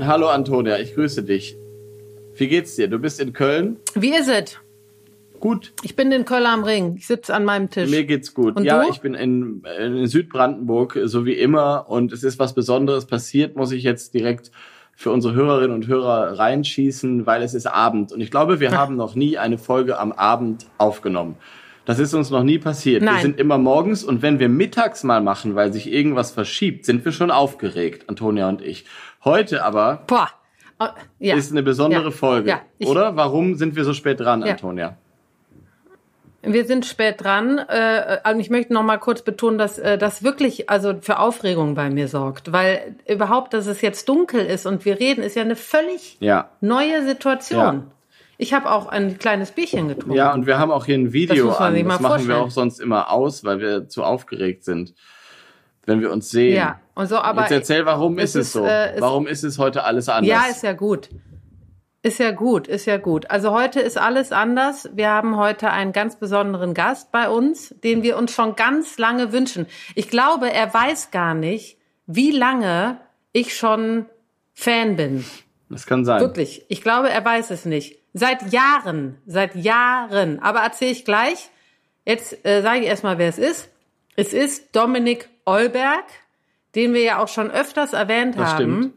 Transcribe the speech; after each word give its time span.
Hallo 0.00 0.28
Antonia, 0.28 0.78
ich 0.78 0.94
grüße 0.94 1.22
dich. 1.22 1.56
Wie 2.34 2.48
geht's 2.48 2.74
dir? 2.74 2.88
Du 2.88 2.98
bist 2.98 3.20
in 3.20 3.32
Köln? 3.32 3.78
Wie 3.94 4.14
ist 4.14 4.28
es? 4.28 4.58
Gut. 5.38 5.72
Ich 5.82 5.94
bin 5.94 6.10
in 6.10 6.24
Köln 6.24 6.46
am 6.46 6.64
Ring. 6.64 6.96
Ich 6.98 7.06
sitze 7.06 7.32
an 7.32 7.44
meinem 7.44 7.70
Tisch. 7.70 7.90
Mir 7.90 8.04
geht's 8.04 8.34
gut. 8.34 8.56
Und 8.56 8.64
ja, 8.64 8.82
du? 8.82 8.90
ich 8.90 9.00
bin 9.00 9.14
in, 9.14 9.62
in 9.78 10.06
Südbrandenburg, 10.06 10.98
so 11.04 11.24
wie 11.24 11.34
immer. 11.34 11.88
Und 11.88 12.12
es 12.12 12.24
ist 12.24 12.38
was 12.38 12.54
Besonderes 12.54 13.06
passiert, 13.06 13.56
muss 13.56 13.70
ich 13.70 13.84
jetzt 13.84 14.14
direkt 14.14 14.50
für 14.96 15.10
unsere 15.10 15.34
Hörerinnen 15.34 15.74
und 15.74 15.86
Hörer 15.86 16.38
reinschießen, 16.38 17.26
weil 17.26 17.42
es 17.42 17.54
ist 17.54 17.66
Abend. 17.66 18.12
Und 18.12 18.20
ich 18.20 18.30
glaube, 18.30 18.58
wir 18.58 18.72
haben 18.76 18.96
noch 18.96 19.14
nie 19.14 19.38
eine 19.38 19.58
Folge 19.58 19.98
am 19.98 20.12
Abend 20.12 20.66
aufgenommen. 20.76 21.36
Das 21.86 21.98
ist 21.98 22.14
uns 22.14 22.30
noch 22.30 22.42
nie 22.42 22.58
passiert. 22.58 23.02
Nein. 23.02 23.16
Wir 23.16 23.22
sind 23.22 23.38
immer 23.38 23.58
morgens 23.58 24.04
und 24.04 24.22
wenn 24.22 24.38
wir 24.38 24.48
mittags 24.48 25.04
mal 25.04 25.20
machen, 25.20 25.54
weil 25.54 25.72
sich 25.72 25.92
irgendwas 25.92 26.30
verschiebt, 26.30 26.84
sind 26.86 27.04
wir 27.04 27.12
schon 27.12 27.30
aufgeregt, 27.30 28.08
Antonia 28.08 28.48
und 28.48 28.62
ich. 28.62 28.86
Heute 29.24 29.64
aber 29.64 30.02
Boah. 30.06 30.28
Oh, 30.80 30.86
ja. 31.20 31.36
ist 31.36 31.52
eine 31.52 31.62
besondere 31.62 32.04
Ja. 32.04 32.10
Folge, 32.10 32.48
Ja, 32.50 32.60
ich- 32.78 32.88
oder? 32.88 33.16
Warum 33.16 33.54
sind 33.56 33.76
wir 33.76 33.84
so 33.84 33.92
spät 33.94 34.18
dran. 34.20 34.42
Antonia? 34.42 34.96
Wir 36.42 36.66
sind 36.66 36.84
spät 36.84 37.22
dran. 37.22 37.58
Äh, 37.58 38.18
und 38.30 38.38
ich 38.40 38.50
möchte 38.50 38.72
noch 38.74 38.82
mal 38.82 38.98
kurz 38.98 39.22
betonen, 39.22 39.56
dass 39.56 39.78
äh, 39.78 39.96
das 39.96 40.22
wirklich 40.22 40.68
also 40.68 40.94
für 41.00 41.18
Aufregung 41.18 41.74
bei 41.74 41.88
mir 41.90 42.06
sorgt, 42.08 42.52
weil 42.52 42.96
überhaupt, 43.08 43.54
dass 43.54 43.66
es 43.66 43.80
jetzt 43.80 44.08
dunkel 44.10 44.44
ist 44.44 44.66
und 44.66 44.84
wir 44.84 45.00
reden, 45.00 45.22
ist 45.22 45.36
ja 45.36 45.42
eine 45.42 45.56
völlig 45.56 46.16
Ja. 46.20 46.50
neue 46.60 47.02
Situation. 47.06 47.60
Ja. 47.60 47.82
Ich 48.38 48.52
habe 48.52 48.70
auch 48.70 48.86
ein 48.86 49.18
kleines 49.18 49.52
Bierchen 49.52 49.88
getrunken. 49.88 50.16
Ja, 50.16 50.32
und 50.32 50.46
wir 50.46 50.58
haben 50.58 50.70
auch 50.70 50.86
hier 50.86 50.96
ein 50.96 51.12
Video 51.12 51.46
man 51.46 51.56
an. 51.56 51.74
Das 51.74 51.84
machen 51.84 52.02
wir 52.02 52.08
vorstellen. 52.08 52.38
auch 52.38 52.50
sonst 52.50 52.80
immer 52.80 53.10
aus, 53.10 53.44
weil 53.44 53.60
wir 53.60 53.88
zu 53.88 54.02
aufgeregt 54.02 54.64
sind, 54.64 54.94
wenn 55.86 56.00
wir 56.00 56.10
uns 56.10 56.30
sehen. 56.30 56.56
Ja, 56.56 56.80
und 56.94 57.08
so, 57.08 57.16
aber 57.18 57.42
Jetzt 57.42 57.52
erzähl, 57.52 57.86
warum 57.86 58.18
ist 58.18 58.34
es 58.34 58.52
so? 58.52 58.64
äh, 58.64 58.96
warum 58.98 59.26
ist 59.26 59.44
es 59.44 59.58
heute 59.58 59.84
alles 59.84 60.08
anders? 60.08 60.28
Ja, 60.28 60.50
ist 60.50 60.62
ja 60.62 60.72
gut. 60.72 61.10
Ist 62.02 62.18
ja 62.18 62.32
gut, 62.32 62.68
ist 62.68 62.84
ja 62.84 62.98
gut. 62.98 63.30
Also 63.30 63.52
heute 63.52 63.80
ist 63.80 63.96
alles 63.96 64.30
anders. 64.30 64.90
Wir 64.92 65.08
haben 65.08 65.38
heute 65.38 65.70
einen 65.70 65.92
ganz 65.92 66.16
besonderen 66.16 66.74
Gast 66.74 67.10
bei 67.12 67.30
uns, 67.30 67.74
den 67.82 68.02
wir 68.02 68.18
uns 68.18 68.34
schon 68.34 68.56
ganz 68.56 68.98
lange 68.98 69.32
wünschen. 69.32 69.66
Ich 69.94 70.10
glaube, 70.10 70.52
er 70.52 70.74
weiß 70.74 71.12
gar 71.12 71.32
nicht, 71.32 71.78
wie 72.06 72.30
lange 72.30 73.00
ich 73.32 73.56
schon 73.56 74.04
Fan 74.52 74.96
bin. 74.96 75.24
das 75.70 75.86
kann 75.86 76.04
sein. 76.04 76.20
Wirklich. 76.20 76.66
Ich 76.68 76.82
glaube, 76.82 77.08
er 77.08 77.24
weiß 77.24 77.50
es 77.50 77.64
nicht. 77.64 78.03
Seit 78.14 78.52
Jahren, 78.52 79.18
seit 79.26 79.54
Jahren. 79.56 80.38
Aber 80.40 80.60
erzähle 80.60 80.92
ich 80.92 81.04
gleich. 81.04 81.50
Jetzt 82.06 82.44
äh, 82.46 82.62
sage 82.62 82.80
ich 82.80 82.86
erstmal, 82.86 83.18
wer 83.18 83.28
es 83.28 83.38
ist. 83.38 83.68
Es 84.16 84.32
ist 84.32 84.74
Dominik 84.76 85.28
Eulberg, 85.44 86.04
den 86.76 86.94
wir 86.94 87.02
ja 87.02 87.18
auch 87.22 87.28
schon 87.28 87.50
öfters 87.50 87.92
erwähnt 87.92 88.36
Das 88.38 88.52
haben. 88.52 88.56
stimmt. 88.56 88.94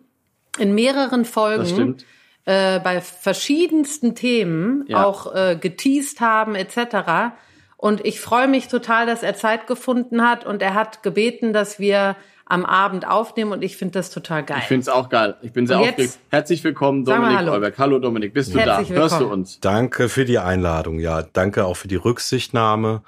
In 0.60 0.76
mehreren 0.76 1.26
Folgen 1.26 1.60
Das 1.64 1.70
stimmt. 1.72 2.06
äh, 2.46 2.80
bei 2.80 3.02
verschiedensten 3.02 4.14
Themen 4.16 4.86
Ja. 4.88 5.04
auch 5.06 5.34
äh, 5.34 5.56
geteased 5.60 6.22
haben 6.22 6.54
etc. 6.56 7.34
Und 7.76 8.06
ich 8.06 8.20
freue 8.22 8.48
mich 8.48 8.68
total, 8.68 9.06
dass 9.08 9.24
er 9.24 9.36
Zeit 9.36 9.66
gefunden 9.68 10.28
hat 10.28 10.46
und 10.46 10.62
er 10.62 10.74
hat 10.76 11.02
gebeten, 11.04 11.54
dass 11.54 11.80
wir 11.80 12.16
am 12.50 12.66
Abend 12.66 13.08
aufnehmen 13.08 13.52
und 13.52 13.62
ich 13.64 13.76
finde 13.78 13.94
das 13.94 14.10
total 14.10 14.44
geil. 14.44 14.60
Ich 14.62 14.68
finde 14.68 14.82
es 14.82 14.90
auch 14.90 15.10
geil. 15.10 15.36
Ich 15.42 15.52
bin 15.54 15.68
sehr 15.68 15.80
jetzt- 15.80 15.90
aufgeregt. 15.90 16.18
Herzlich 16.30 16.64
willkommen, 16.64 17.04
Dominik 17.04 17.38
hallo. 17.38 17.54
Euberg. 17.54 17.78
Hallo 17.78 18.00
Dominik, 18.00 18.34
bist 18.34 18.54
du 18.54 18.60
Herzlich 18.60 18.90
da? 18.90 18.94
Hörst 18.96 19.16
du 19.16 19.20
willkommen. 19.20 19.40
uns? 19.42 19.60
Danke 19.60 20.08
für 20.10 20.24
die 20.26 20.40
Einladung. 20.40 21.00
Ja, 21.00 21.24
danke 21.24 21.66
auch 21.66 21.76
für 21.76 21.88
die 21.88 21.96
Rücksichtnahme. 21.98 23.02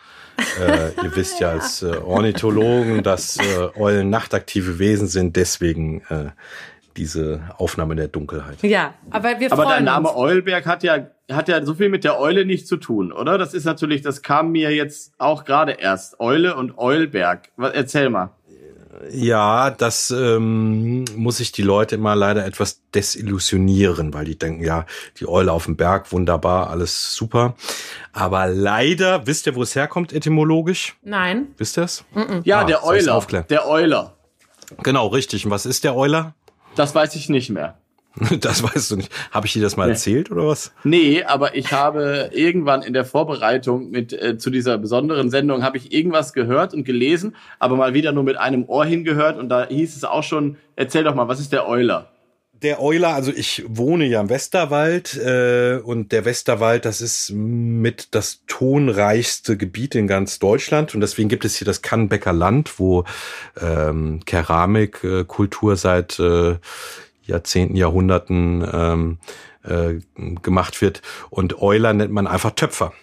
äh, 0.62 0.90
ihr 1.04 1.16
wisst 1.16 1.40
ja 1.40 1.52
als 1.52 1.82
äh, 1.84 1.98
Ornithologen, 1.98 3.02
dass 3.04 3.38
äh, 3.38 3.70
Eulen 3.80 4.10
nachtaktive 4.10 4.78
Wesen 4.80 5.08
sind, 5.08 5.36
deswegen 5.36 6.02
äh, 6.10 6.32
diese 6.98 7.42
Aufnahme 7.58 7.94
in 7.94 7.98
der 7.98 8.08
Dunkelheit. 8.10 8.62
ja, 8.62 8.94
aber 9.10 9.40
wir 9.40 9.52
Aber 9.54 9.64
freuen 9.64 9.76
dein 9.78 9.84
Name 9.86 10.10
uns. 10.10 10.18
Eulberg 10.18 10.66
hat 10.66 10.84
ja, 10.84 11.08
hat 11.32 11.48
ja 11.48 11.64
so 11.66 11.76
viel 11.76 11.88
mit 11.88 12.04
der 12.04 12.20
Eule 12.20 12.46
nichts 12.46 12.68
zu 12.68 12.76
tun, 12.76 13.14
oder? 13.14 13.38
Das 13.38 13.54
ist 13.54 13.64
natürlich, 13.64 14.02
das 14.02 14.22
kam 14.22 14.52
mir 14.52 14.72
jetzt 14.76 15.14
auch 15.18 15.46
gerade 15.46 15.74
erst. 15.74 16.20
Eule 16.20 16.56
und 16.58 16.78
Eulberg. 16.78 17.50
Erzähl 17.58 18.10
mal. 18.10 18.32
Ja, 19.12 19.72
das 19.72 20.12
ähm, 20.12 21.06
muss 21.16 21.40
ich 21.40 21.52
die 21.52 21.62
Leute 21.62 21.96
immer 21.96 22.16
leider 22.16 22.46
etwas 22.46 22.82
desillusionieren, 22.94 24.14
weil 24.14 24.26
die 24.26 24.38
denken, 24.38 24.64
ja, 24.64 24.86
die 25.20 25.28
Eule 25.28 25.52
auf 25.54 25.66
dem 25.66 25.78
Berg, 25.78 26.12
wunderbar, 26.12 26.70
alles 26.70 27.16
super. 27.16 27.56
Aber 28.12 28.48
leider, 28.48 29.26
wisst 29.26 29.48
ihr, 29.48 29.56
wo 29.56 29.64
es 29.64 29.76
herkommt 29.76 30.12
etymologisch? 30.14 30.98
Nein, 31.02 31.48
Wisst 31.58 31.78
ihr 31.78 31.84
es? 31.84 32.04
Ja, 32.44 32.60
Ah, 32.60 32.64
der 32.66 32.84
Euler. 32.86 33.26
Der 33.50 33.68
Euler. 33.68 34.18
Genau, 34.84 35.08
richtig. 35.08 35.46
Und 35.46 35.52
was 35.52 35.66
ist 35.66 35.84
der 35.84 35.96
Euler? 35.96 36.36
Das 36.76 36.94
weiß 36.94 37.16
ich 37.16 37.30
nicht 37.30 37.50
mehr. 37.50 37.79
Das 38.40 38.64
weißt 38.64 38.92
du 38.92 38.96
nicht. 38.98 39.12
Habe 39.32 39.48
ich 39.48 39.54
dir 39.54 39.62
das 39.62 39.78
mal 39.78 39.90
erzählt 39.90 40.32
oder 40.32 40.48
was? 40.48 40.72
Nee, 40.84 41.24
aber 41.24 41.56
ich 41.56 41.72
habe 41.72 42.30
irgendwann 42.34 42.82
in 42.82 42.94
der 42.94 43.06
Vorbereitung 43.06 43.90
mit 43.90 44.14
äh, 44.14 44.38
zu 44.38 44.50
dieser 44.50 44.78
besonderen 44.78 45.30
Sendung 45.30 45.64
habe 45.64 45.78
ich 45.78 45.94
irgendwas 45.94 46.34
gehört 46.34 46.74
und 46.74 46.84
gelesen, 46.84 47.36
aber 47.60 47.76
mal 47.76 47.94
wieder 47.94 48.12
nur 48.12 48.24
mit 48.24 48.38
einem 48.38 48.66
Ohr 48.66 48.86
hingehört 48.86 49.38
und 49.38 49.50
da 49.50 49.68
hieß 49.68 49.96
es 49.96 50.04
auch 50.04 50.24
schon, 50.24 50.58
erzähl 50.76 51.04
doch 51.04 51.16
mal, 51.16 51.28
was 51.28 51.40
ist 51.40 51.52
der 51.52 51.68
Euler? 51.68 52.12
Der 52.62 52.82
Euler, 52.82 53.14
also 53.14 53.32
ich 53.34 53.64
wohne 53.68 54.06
ja 54.06 54.20
im 54.20 54.30
Westerwald 54.30 55.16
äh, 55.16 55.80
und 55.82 56.12
der 56.12 56.26
Westerwald, 56.26 56.84
das 56.84 57.00
ist 57.00 57.32
mit 57.32 58.10
das 58.12 58.42
tonreichste 58.48 59.56
Gebiet 59.56 59.96
in 59.96 60.08
ganz 60.08 60.40
Deutschland 60.40 60.94
und 60.94 61.00
deswegen 61.00 61.30
gibt 61.30 61.46
es 61.46 61.56
hier 61.56 61.66
das 61.66 61.82
Kannbecker 61.82 62.34
Land, 62.34 62.78
wo 62.78 63.06
ähm, 63.62 64.20
Keramikkultur 64.26 65.22
äh, 65.22 65.24
Kultur 65.24 65.78
seit 65.78 66.20
äh, 66.20 66.58
Jahrzehnten, 67.30 67.76
Jahrhunderten 67.76 68.68
ähm, 68.74 69.18
äh, 69.64 70.00
gemacht 70.42 70.82
wird 70.82 71.02
und 71.30 71.62
Euler 71.62 71.94
nennt 71.94 72.12
man 72.12 72.28
einfach 72.28 72.52
Töpfer. 72.52 72.94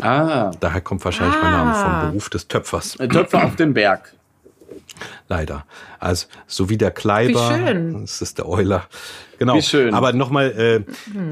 Ah, 0.00 0.50
Daher 0.58 0.80
kommt 0.80 1.04
wahrscheinlich 1.04 1.36
mein 1.40 1.52
Name 1.52 1.70
Ah. 1.72 2.00
vom 2.00 2.10
Beruf 2.10 2.28
des 2.28 2.48
Töpfers. 2.48 2.96
äh, 2.96 3.06
Töpfer 3.06 3.44
auf 3.44 3.54
dem 3.54 3.74
Berg. 3.74 4.12
Leider. 5.28 5.66
Also 6.00 6.26
so 6.48 6.68
wie 6.68 6.76
der 6.76 6.90
Kleiber. 6.90 7.50
Wie 7.50 7.64
schön. 7.66 8.00
Das 8.00 8.20
ist 8.20 8.38
der 8.38 8.48
Euler. 8.48 8.86
Genau. 9.38 9.54
Wie 9.54 9.62
schön. 9.62 9.94
Aber 9.94 10.12
nochmal, 10.12 10.84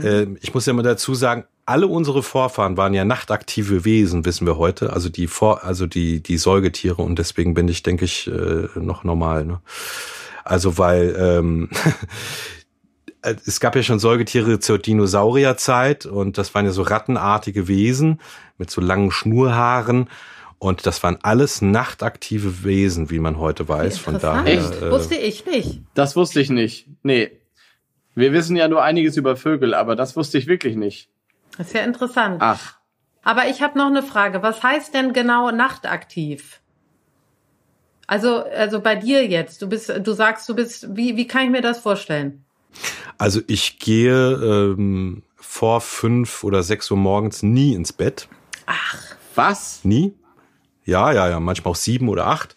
äh, 0.05 0.07
äh, 0.07 0.37
ich 0.41 0.55
muss 0.55 0.67
ja 0.67 0.73
mal 0.75 0.83
dazu 0.83 1.15
sagen, 1.15 1.45
alle 1.67 1.87
unsere 1.87 2.23
Vorfahren 2.23 2.77
waren 2.77 2.95
ja 2.95 3.05
nachtaktive 3.05 3.85
Wesen, 3.85 4.25
wissen 4.25 4.47
wir 4.47 4.59
heute. 4.59 4.93
Also 4.93 5.09
die 5.09 5.27
Vor, 5.27 5.65
also 5.65 5.87
die 5.87 6.21
die 6.23 6.37
Säugetiere 6.39 7.03
und 7.03 7.19
deswegen 7.19 7.55
bin 7.55 7.67
ich, 7.69 7.83
denke 7.83 8.05
ich, 8.05 8.29
äh, 8.29 8.69
noch 8.77 9.03
normal. 9.05 9.45
Ne? 9.45 9.61
Also 10.45 10.79
weil 10.79 11.15
ähm, 11.19 11.71
es 13.23 13.61
gab 13.61 13.77
ja 13.77 13.83
schon 13.83 13.99
Säugetiere 13.99 14.59
zur 14.59 14.79
Dinosaurierzeit 14.79 16.07
und 16.07 16.39
das 16.39 16.55
waren 16.55 16.65
ja 16.65 16.73
so 16.73 16.83
rattenartige 16.83 17.69
Wesen 17.69 18.21
mit 18.59 18.71
so 18.71 18.81
langen 18.81 19.11
Schnurhaaren. 19.11 20.09
Und 20.59 20.87
das 20.87 21.03
waren 21.03 21.19
alles 21.23 21.61
nachtaktive 21.61 22.63
Wesen, 22.63 23.11
wie 23.11 23.19
man 23.19 23.39
heute 23.39 23.69
weiß. 23.69 23.99
Von 23.99 24.21
daher. 24.21 24.59
Echt? 24.59 24.81
Äh, 24.81 24.93
Wusste 24.93 25.17
ich 25.17 25.45
nicht. 25.45 25.81
Das 25.95 26.15
wusste 26.15 26.41
ich 26.41 26.51
nicht. 26.51 26.87
Nee. 27.03 27.33
Wir 28.15 28.33
wissen 28.33 28.55
ja 28.55 28.69
nur 28.69 28.83
einiges 28.83 29.17
über 29.17 29.37
Vögel, 29.37 29.75
aber 29.75 29.97
das 29.97 30.17
wusste 30.17 30.39
ich 30.39 30.47
wirklich 30.47 30.77
nicht. 30.77 31.09
Das 31.59 31.69
ist 31.69 31.75
ja 31.75 31.83
interessant. 31.83 32.37
Ach, 32.41 32.77
Aber 33.25 33.49
ich 33.49 33.61
habe 33.61 33.77
noch 33.77 33.87
eine 33.87 34.03
Frage. 34.05 34.43
Was 34.43 34.63
heißt 34.63 34.95
denn 34.95 35.13
genau 35.13 35.51
nachtaktiv? 35.51 36.61
Also, 38.13 38.45
also 38.45 38.81
bei 38.81 38.95
dir 38.95 39.27
jetzt. 39.27 39.63
Du 39.63 39.67
bist, 39.71 39.91
du 40.05 40.13
sagst, 40.13 40.47
du 40.47 40.55
bist, 40.55 40.95
wie, 40.95 41.17
wie 41.17 41.27
kann 41.27 41.45
ich 41.45 41.51
mir 41.51 41.63
das 41.63 41.79
vorstellen? 41.79 42.45
Also 43.17 43.41
ich 43.47 43.79
gehe 43.79 44.35
ähm, 44.35 45.23
vor 45.37 45.81
fünf 45.81 46.45
oder 46.45 46.63
sechs 46.63 46.91
Uhr 46.91 46.99
morgens 46.99 47.43
nie 47.43 47.73
ins 47.73 47.95
Bett. 47.95 48.29
was? 49.35 49.81
Nie. 49.83 50.13
Ja, 50.85 51.11
ja, 51.13 51.31
ja, 51.31 51.41
manchmal 51.41 51.71
auch 51.71 51.77
sieben 51.77 52.11
oder 52.11 52.27
acht. 52.27 52.55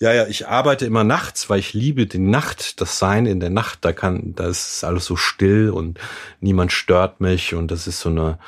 Ja, 0.00 0.12
ja, 0.12 0.26
ich 0.26 0.48
arbeite 0.48 0.84
immer 0.84 1.04
nachts, 1.04 1.48
weil 1.48 1.60
ich 1.60 1.74
liebe 1.74 2.06
die 2.06 2.18
Nacht, 2.18 2.80
das 2.80 2.98
Sein 2.98 3.26
in 3.26 3.38
der 3.38 3.50
Nacht. 3.50 3.84
Da 3.84 3.92
kann, 3.92 4.34
da 4.34 4.48
ist 4.48 4.82
alles 4.82 5.04
so 5.04 5.14
still 5.14 5.70
und 5.70 6.00
niemand 6.40 6.72
stört 6.72 7.20
mich 7.20 7.54
und 7.54 7.70
das 7.70 7.86
ist 7.86 8.00
so 8.00 8.08
eine, 8.08 8.40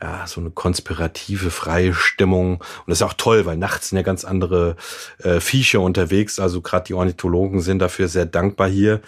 ja, 0.00 0.26
so 0.26 0.40
eine 0.40 0.50
konspirative, 0.50 1.50
freie 1.50 1.92
Stimmung. 1.92 2.54
Und 2.58 2.84
das 2.86 2.98
ist 2.98 3.02
auch 3.02 3.14
toll, 3.14 3.46
weil 3.46 3.56
nachts 3.56 3.88
sind 3.88 3.96
ja 3.96 4.02
ganz 4.02 4.24
andere 4.24 4.76
äh, 5.22 5.40
Viecher 5.40 5.80
unterwegs. 5.80 6.38
Also 6.38 6.60
gerade 6.60 6.84
die 6.86 6.94
Ornithologen 6.94 7.60
sind 7.60 7.80
dafür 7.80 8.06
sehr 8.06 8.26
dankbar 8.26 8.68
hier, 8.68 9.00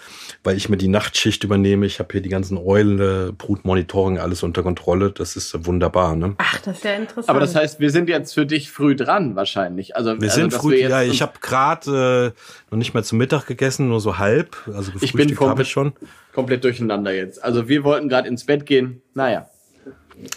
weil 0.43 0.57
ich 0.57 0.67
mir 0.67 0.77
die 0.77 0.89
Nachtschicht 0.89 1.43
übernehme. 1.45 1.85
Ich 1.85 1.99
habe 1.99 2.09
hier 2.11 2.21
die 2.21 2.29
ganzen 2.29 2.57
Eule, 2.57 3.31
Brutmonitoring, 3.31 4.19
alles 4.19 4.43
unter 4.43 4.63
Kontrolle. 4.63 5.11
Das 5.11 5.37
ist 5.37 5.65
wunderbar, 5.65 6.15
ne? 6.15 6.35
Ach, 6.39 6.59
das 6.59 6.77
ist 6.77 6.83
ja 6.83 6.93
interessant. 6.93 7.29
Aber 7.29 7.39
das 7.39 7.55
heißt, 7.55 7.79
wir 7.79 7.89
sind 7.89 8.09
jetzt 8.09 8.33
für 8.33 8.45
dich 8.45 8.69
früh 8.69 8.95
dran 8.95 9.35
wahrscheinlich. 9.37 9.95
Also 9.95 10.15
Wir 10.19 10.23
also, 10.23 10.41
sind 10.41 10.53
früh, 10.53 10.71
wir 10.73 10.89
ja, 10.89 11.01
ich 11.03 11.21
habe 11.21 11.33
gerade 11.39 12.33
äh, 12.35 12.71
noch 12.71 12.77
nicht 12.77 12.93
mal 12.93 13.03
zum 13.03 13.17
Mittag 13.17 13.45
gegessen, 13.45 13.87
nur 13.87 14.01
so 14.01 14.17
halb. 14.17 14.57
Also 14.73 14.91
Ich 14.99 15.13
bin 15.13 15.33
komplett 15.35 15.67
ich 15.67 15.71
schon. 15.71 15.93
komplett 16.33 16.65
durcheinander 16.65 17.13
jetzt. 17.13 17.41
Also 17.41 17.69
wir 17.69 17.85
wollten 17.85 18.09
gerade 18.09 18.27
ins 18.27 18.45
Bett 18.45 18.65
gehen. 18.65 19.01
Naja. 19.13 19.47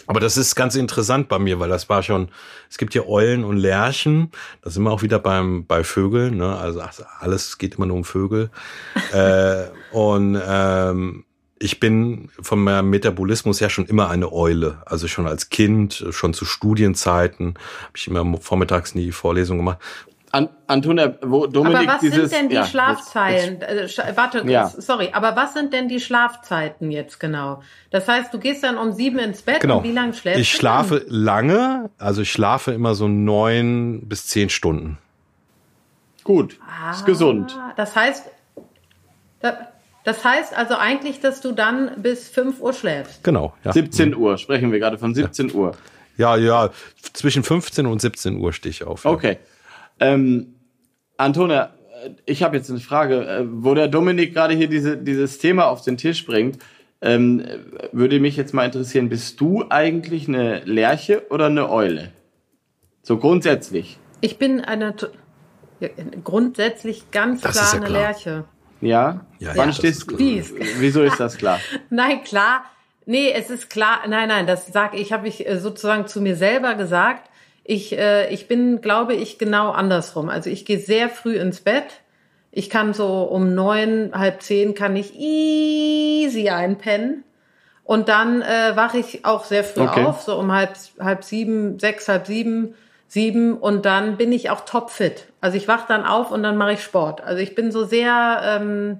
Aber 0.07 0.19
das 0.19 0.37
ist 0.37 0.55
ganz 0.55 0.75
interessant 0.75 1.27
bei 1.27 1.39
mir, 1.39 1.59
weil 1.59 1.69
das 1.69 1.89
war 1.89 2.03
schon, 2.03 2.29
es 2.69 2.77
gibt 2.77 2.93
hier 2.93 3.07
Eulen 3.07 3.43
und 3.43 3.57
Lerchen, 3.57 4.31
da 4.61 4.69
sind 4.69 4.83
wir 4.83 4.91
auch 4.91 5.01
wieder 5.01 5.19
beim, 5.19 5.65
bei 5.65 5.83
Vögeln, 5.83 6.37
ne? 6.37 6.55
also 6.55 6.81
ach, 6.81 6.93
alles 7.19 7.57
geht 7.57 7.75
immer 7.75 7.85
nur 7.85 7.97
um 7.97 8.03
Vögel. 8.03 8.49
äh, 9.13 9.65
und 9.91 10.39
ähm, 10.45 11.25
ich 11.57 11.79
bin 11.79 12.29
vom 12.41 12.63
Metabolismus 12.63 13.61
her 13.61 13.69
schon 13.69 13.85
immer 13.85 14.09
eine 14.09 14.31
Eule. 14.31 14.81
Also 14.85 15.07
schon 15.07 15.25
als 15.25 15.49
Kind, 15.49 16.05
schon 16.11 16.33
zu 16.33 16.43
Studienzeiten, 16.43 17.55
habe 17.87 17.93
ich 17.95 18.07
immer 18.07 18.37
vormittags 18.39 18.93
nie 18.93 19.11
Vorlesungen 19.11 19.59
gemacht. 19.59 19.79
An, 20.35 20.49
Antonia, 20.67 21.15
wo 21.21 21.47
Dominik 21.47 21.77
aber 21.77 21.87
was 21.93 21.99
dieses, 22.01 22.29
sind 22.29 22.33
denn 22.33 22.49
die 22.49 22.55
ja, 22.55 22.65
Schlafzeiten? 22.65 23.61
Äh, 23.61 23.85
sch- 23.85 24.17
warte, 24.17 24.43
Ja. 24.45 24.67
sorry, 24.67 25.09
aber 25.13 25.33
was 25.37 25.53
sind 25.53 25.71
denn 25.71 25.87
die 25.87 26.01
Schlafzeiten 26.01 26.91
jetzt 26.91 27.21
genau? 27.21 27.61
Das 27.89 28.07
heißt, 28.09 28.33
du 28.33 28.39
gehst 28.39 28.61
dann 28.63 28.77
um 28.77 28.91
sieben 28.91 29.17
ins 29.19 29.43
Bett 29.43 29.61
Genau. 29.61 29.77
und 29.77 29.83
wie 29.85 29.93
lange 29.93 30.13
schläfst 30.13 30.41
Ich 30.41 30.51
du? 30.51 30.57
schlafe 30.57 31.05
lange, 31.07 31.89
also 31.97 32.21
ich 32.23 32.31
schlafe 32.33 32.73
immer 32.73 32.95
so 32.95 33.07
neun 33.07 34.01
bis 34.09 34.27
zehn 34.27 34.49
Stunden. 34.49 34.97
Gut, 36.25 36.59
dann? 36.81 36.91
ist 36.93 37.05
gesund. 37.05 37.55
Ah, 37.57 37.71
Das 37.77 37.95
heißt, 37.95 38.25
da- 39.39 39.67
das 40.03 40.25
heißt 40.25 40.53
also 40.57 40.75
eigentlich, 40.75 41.21
dass 41.21 41.39
du 41.39 41.53
dann 41.53 41.91
bis 42.01 42.27
5 42.27 42.59
Uhr 42.59 42.73
schläfst. 42.73 43.23
Genau, 43.23 43.53
ja. 43.63 43.71
17 43.71 44.13
Uhr, 44.15 44.37
sprechen 44.37 44.71
wir 44.73 44.79
gerade 44.79 44.97
von 44.97 45.15
17 45.15 45.53
Uhr. 45.53 45.77
Ja, 46.17 46.35
ja, 46.35 46.71
zwischen 47.13 47.43
15 47.43 47.85
und 47.85 48.01
17 48.01 48.37
Uhr 48.37 48.51
stehe 48.53 48.71
ich 48.71 48.83
auf. 48.83 49.05
Ja. 49.05 49.11
Ähm, 49.99 50.55
Antonia, 51.17 51.73
äh, 52.03 52.09
ich 52.25 52.43
habe 52.43 52.57
jetzt 52.57 52.69
eine 52.69 52.79
Frage. 52.79 53.25
Äh, 53.27 53.43
Wo 53.47 53.73
der 53.73 53.87
Dominik 53.87 54.33
gerade 54.33 54.53
hier 54.53 54.67
diese, 54.67 54.97
dieses 54.97 55.37
Thema 55.37 55.65
auf 55.67 55.81
den 55.83 55.97
Tisch 55.97 56.25
bringt, 56.25 56.59
ähm, 57.01 57.39
äh, 57.41 57.57
würde 57.91 58.19
mich 58.19 58.35
jetzt 58.37 58.53
mal 58.53 58.65
interessieren, 58.65 59.09
bist 59.09 59.39
du 59.41 59.65
eigentlich 59.69 60.27
eine 60.27 60.59
Lerche 60.65 61.23
oder 61.29 61.47
eine 61.47 61.69
Eule? 61.69 62.11
So 63.03 63.17
grundsätzlich. 63.17 63.99
Ich 64.21 64.37
bin 64.37 64.61
eine 64.61 64.95
ja, 65.79 65.89
grundsätzlich 66.23 67.11
ganz 67.11 67.41
Das 67.41 67.53
klar 67.53 67.65
ja 67.65 67.77
eine 67.77 67.85
klar. 67.85 68.01
Lerche. 68.01 68.43
Ja? 68.81 69.25
Ja, 69.39 69.51
Wann 69.55 69.69
ja, 69.69 69.73
stehst 69.73 70.11
ist- 70.11 70.53
Wieso 70.79 71.03
ist 71.03 71.19
das 71.19 71.37
klar? 71.37 71.59
Nein, 71.89 72.23
klar. 72.23 72.63
Nee, 73.05 73.31
es 73.31 73.49
ist 73.49 73.69
klar. 73.69 73.99
Nein, 74.07 74.29
nein, 74.29 74.47
das 74.47 74.67
sage 74.67 74.97
ich, 74.97 75.11
habe 75.13 75.27
ich 75.27 75.47
äh, 75.47 75.59
sozusagen 75.59 76.07
zu 76.07 76.21
mir 76.21 76.35
selber 76.35 76.73
gesagt. 76.75 77.29
Ich, 77.67 77.97
äh, 77.97 78.31
ich 78.31 78.47
bin, 78.47 78.79
glaube 78.79 79.15
ich, 79.15 79.37
genau 79.39 79.71
andersrum. 79.71 80.29
Also 80.29 80.49
ich 80.51 80.65
gehe 80.65 80.77
sehr 80.79 81.09
früh 81.09 81.35
ins 81.35 81.61
Bett. 81.61 81.85
Ich 82.51 82.69
kann 82.69 82.93
so 82.93 83.23
um 83.23 83.53
neun, 83.55 84.11
halb 84.13 84.41
zehn 84.43 84.75
kann 84.75 84.95
ich 84.95 85.13
easy 85.15 86.49
einpennen. 86.49 87.23
Und 87.83 88.07
dann 88.07 88.41
äh, 88.41 88.75
wache 88.75 88.97
ich 88.99 89.25
auch 89.25 89.43
sehr 89.45 89.63
früh 89.63 89.81
Okay. 89.81 90.05
auf, 90.05 90.21
so 90.21 90.35
um 90.37 90.51
halb, 90.51 90.73
halb 90.99 91.23
sieben, 91.23 91.77
sechs, 91.79 92.07
halb 92.07 92.27
sieben, 92.27 92.75
sieben. 93.07 93.57
Und 93.57 93.85
dann 93.85 94.17
bin 94.17 94.31
ich 94.31 94.49
auch 94.51 94.61
topfit. 94.61 95.25
Also 95.41 95.57
ich 95.57 95.67
wache 95.67 95.85
dann 95.87 96.05
auf 96.05 96.31
und 96.31 96.43
dann 96.43 96.57
mache 96.57 96.73
ich 96.73 96.83
Sport. 96.83 97.21
Also 97.21 97.41
ich 97.41 97.55
bin 97.55 97.71
so 97.71 97.83
sehr, 97.83 98.41
ähm, 98.43 98.99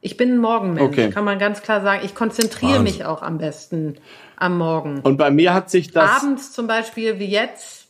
ich 0.00 0.16
bin 0.16 0.34
ein 0.34 0.38
Morgenmensch, 0.38 0.82
Okay. 0.98 1.10
kann 1.10 1.24
man 1.24 1.38
ganz 1.38 1.62
klar 1.62 1.80
sagen. 1.82 2.02
Ich 2.04 2.14
konzentriere 2.14 2.78
Wahnsinn. 2.78 2.82
mich 2.84 3.04
auch 3.04 3.22
am 3.22 3.38
besten 3.38 3.96
am 4.36 4.58
Morgen. 4.58 5.00
Und 5.00 5.16
bei 5.16 5.30
mir 5.30 5.52
hat 5.54 5.68
sich 5.70 5.90
das. 5.92 6.22
Abends 6.22 6.52
zum 6.52 6.66
Beispiel 6.66 7.18
wie 7.18 7.26
jetzt 7.26 7.83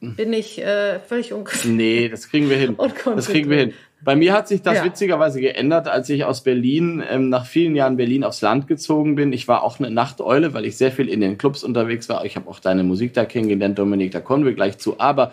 bin 0.00 0.32
ich 0.32 0.62
äh, 0.62 1.00
völlig 1.00 1.32
unkonzentriert. 1.32 1.76
Nee, 1.76 2.08
das 2.08 2.28
kriegen 2.28 2.48
wir 2.50 2.56
hin. 2.56 2.76
Das 3.04 3.28
kriegen 3.28 3.50
wir 3.50 3.58
hin. 3.58 3.72
Bei 4.00 4.14
mir 4.14 4.32
hat 4.32 4.46
sich 4.46 4.62
das 4.62 4.76
Ja. 4.76 4.84
witzigerweise 4.84 5.40
geändert, 5.40 5.88
als 5.88 6.08
ich 6.08 6.24
aus 6.24 6.44
Berlin, 6.44 7.02
ähm, 7.10 7.28
nach 7.30 7.46
vielen 7.46 7.74
Jahren 7.74 7.96
Berlin 7.96 8.22
aufs 8.22 8.40
Land 8.40 8.68
gezogen 8.68 9.16
bin. 9.16 9.32
Ich 9.32 9.48
war 9.48 9.64
auch 9.64 9.80
eine 9.80 9.90
Nachteule, 9.90 10.54
weil 10.54 10.64
ich 10.66 10.76
sehr 10.76 10.92
viel 10.92 11.08
in 11.08 11.20
den 11.20 11.36
Clubs 11.36 11.64
unterwegs 11.64 12.08
war. 12.08 12.24
Ich 12.24 12.36
habe 12.36 12.48
auch 12.48 12.60
deine 12.60 12.84
Musik 12.84 13.12
da 13.14 13.24
kennengelernt, 13.24 13.78
Dominik, 13.78 14.12
da 14.12 14.20
kommen 14.20 14.44
wir 14.44 14.52
gleich 14.54 14.78
zu. 14.78 15.00
Aber 15.00 15.32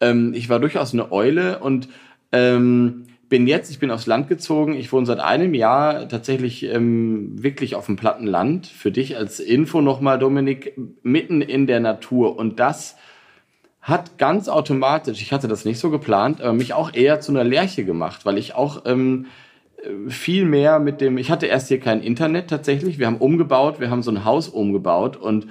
ähm, 0.00 0.34
ich 0.34 0.50
war 0.50 0.60
durchaus 0.60 0.92
eine 0.92 1.10
Eule 1.10 1.60
und 1.60 1.88
ähm, 2.32 3.04
bin 3.30 3.46
jetzt, 3.46 3.70
ich 3.70 3.78
bin 3.78 3.90
aufs 3.90 4.04
Land 4.04 4.28
gezogen. 4.28 4.74
Ich 4.74 4.92
wohne 4.92 5.06
seit 5.06 5.20
einem 5.20 5.54
Jahr 5.54 6.06
tatsächlich 6.06 6.64
ähm, 6.64 7.42
wirklich 7.42 7.74
auf 7.76 7.86
dem 7.86 7.96
platten 7.96 8.26
Land. 8.26 8.66
Für 8.66 8.90
dich 8.90 9.16
als 9.16 9.40
Info 9.40 9.80
nochmal, 9.80 10.18
Dominik, 10.18 10.74
mitten 11.02 11.40
in 11.40 11.66
der 11.66 11.80
Natur. 11.80 12.36
Und 12.36 12.60
das 12.60 12.96
hat 13.82 14.16
ganz 14.16 14.48
automatisch, 14.48 15.20
ich 15.20 15.32
hatte 15.32 15.48
das 15.48 15.64
nicht 15.64 15.80
so 15.80 15.90
geplant, 15.90 16.40
aber 16.40 16.52
mich 16.52 16.72
auch 16.72 16.94
eher 16.94 17.20
zu 17.20 17.32
einer 17.32 17.42
Lerche 17.42 17.84
gemacht, 17.84 18.24
weil 18.24 18.38
ich 18.38 18.54
auch 18.54 18.84
ähm, 18.86 19.26
äh, 19.82 20.08
viel 20.08 20.44
mehr 20.44 20.78
mit 20.78 21.00
dem, 21.00 21.18
ich 21.18 21.30
hatte 21.30 21.46
erst 21.46 21.66
hier 21.68 21.80
kein 21.80 22.00
Internet 22.00 22.48
tatsächlich, 22.48 23.00
wir 23.00 23.08
haben 23.08 23.18
umgebaut, 23.18 23.80
wir 23.80 23.90
haben 23.90 24.04
so 24.04 24.12
ein 24.12 24.24
Haus 24.24 24.48
umgebaut 24.48 25.16
und 25.16 25.48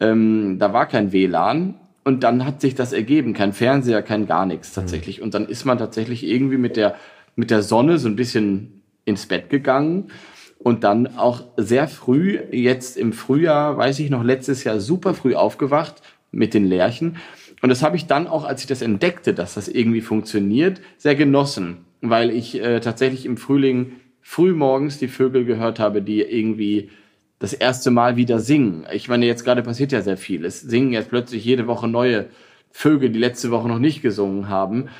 ähm, 0.00 0.56
da 0.58 0.72
war 0.72 0.86
kein 0.86 1.12
WLAN 1.12 1.74
und 2.04 2.24
dann 2.24 2.46
hat 2.46 2.62
sich 2.62 2.74
das 2.74 2.94
ergeben, 2.94 3.34
kein 3.34 3.52
Fernseher, 3.52 4.02
kein 4.02 4.26
gar 4.26 4.46
nichts 4.46 4.72
tatsächlich 4.72 5.20
und 5.20 5.34
dann 5.34 5.46
ist 5.46 5.66
man 5.66 5.76
tatsächlich 5.76 6.24
irgendwie 6.26 6.56
mit 6.56 6.78
der, 6.78 6.94
mit 7.36 7.50
der 7.50 7.62
Sonne 7.62 7.98
so 7.98 8.08
ein 8.08 8.16
bisschen 8.16 8.82
ins 9.04 9.26
Bett 9.26 9.50
gegangen 9.50 10.10
und 10.58 10.84
dann 10.84 11.18
auch 11.18 11.42
sehr 11.58 11.86
früh, 11.86 12.38
jetzt 12.50 12.96
im 12.96 13.12
Frühjahr, 13.12 13.76
weiß 13.76 13.98
ich 13.98 14.08
noch, 14.08 14.24
letztes 14.24 14.64
Jahr 14.64 14.80
super 14.80 15.12
früh 15.12 15.34
aufgewacht 15.34 16.00
mit 16.34 16.54
den 16.54 16.66
Lerchen. 16.66 17.16
Und 17.64 17.70
das 17.70 17.82
habe 17.82 17.96
ich 17.96 18.06
dann 18.06 18.26
auch, 18.26 18.44
als 18.44 18.60
ich 18.60 18.66
das 18.66 18.82
entdeckte, 18.82 19.32
dass 19.32 19.54
das 19.54 19.68
irgendwie 19.68 20.02
funktioniert, 20.02 20.82
sehr 20.98 21.14
genossen, 21.14 21.86
weil 22.02 22.28
ich 22.28 22.60
äh, 22.60 22.80
tatsächlich 22.80 23.24
im 23.24 23.38
Frühling 23.38 23.92
früh 24.20 24.52
morgens 24.52 24.98
die 24.98 25.08
Vögel 25.08 25.46
gehört 25.46 25.80
habe, 25.80 26.02
die 26.02 26.20
irgendwie 26.20 26.90
das 27.38 27.54
erste 27.54 27.90
Mal 27.90 28.16
wieder 28.16 28.38
singen. 28.38 28.84
Ich 28.92 29.08
meine, 29.08 29.24
jetzt 29.24 29.44
gerade 29.44 29.62
passiert 29.62 29.92
ja 29.92 30.02
sehr 30.02 30.18
viel. 30.18 30.44
Es 30.44 30.60
singen 30.60 30.92
jetzt 30.92 31.08
plötzlich 31.08 31.42
jede 31.42 31.66
Woche 31.66 31.88
neue 31.88 32.26
Vögel, 32.70 33.08
die 33.08 33.18
letzte 33.18 33.50
Woche 33.50 33.66
noch 33.66 33.78
nicht 33.78 34.02
gesungen 34.02 34.50
haben. 34.50 34.90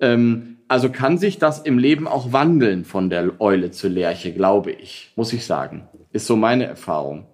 Ähm, 0.00 0.56
also 0.66 0.88
kann 0.88 1.18
sich 1.18 1.38
das 1.38 1.58
im 1.58 1.76
Leben 1.76 2.08
auch 2.08 2.32
wandeln 2.32 2.86
von 2.86 3.10
der 3.10 3.38
Eule 3.38 3.70
zur 3.70 3.90
Lerche, 3.90 4.32
glaube 4.32 4.70
ich, 4.70 5.12
muss 5.14 5.34
ich 5.34 5.44
sagen. 5.44 5.88
Ist 6.10 6.26
so 6.26 6.36
meine 6.36 6.64
Erfahrung. 6.64 7.26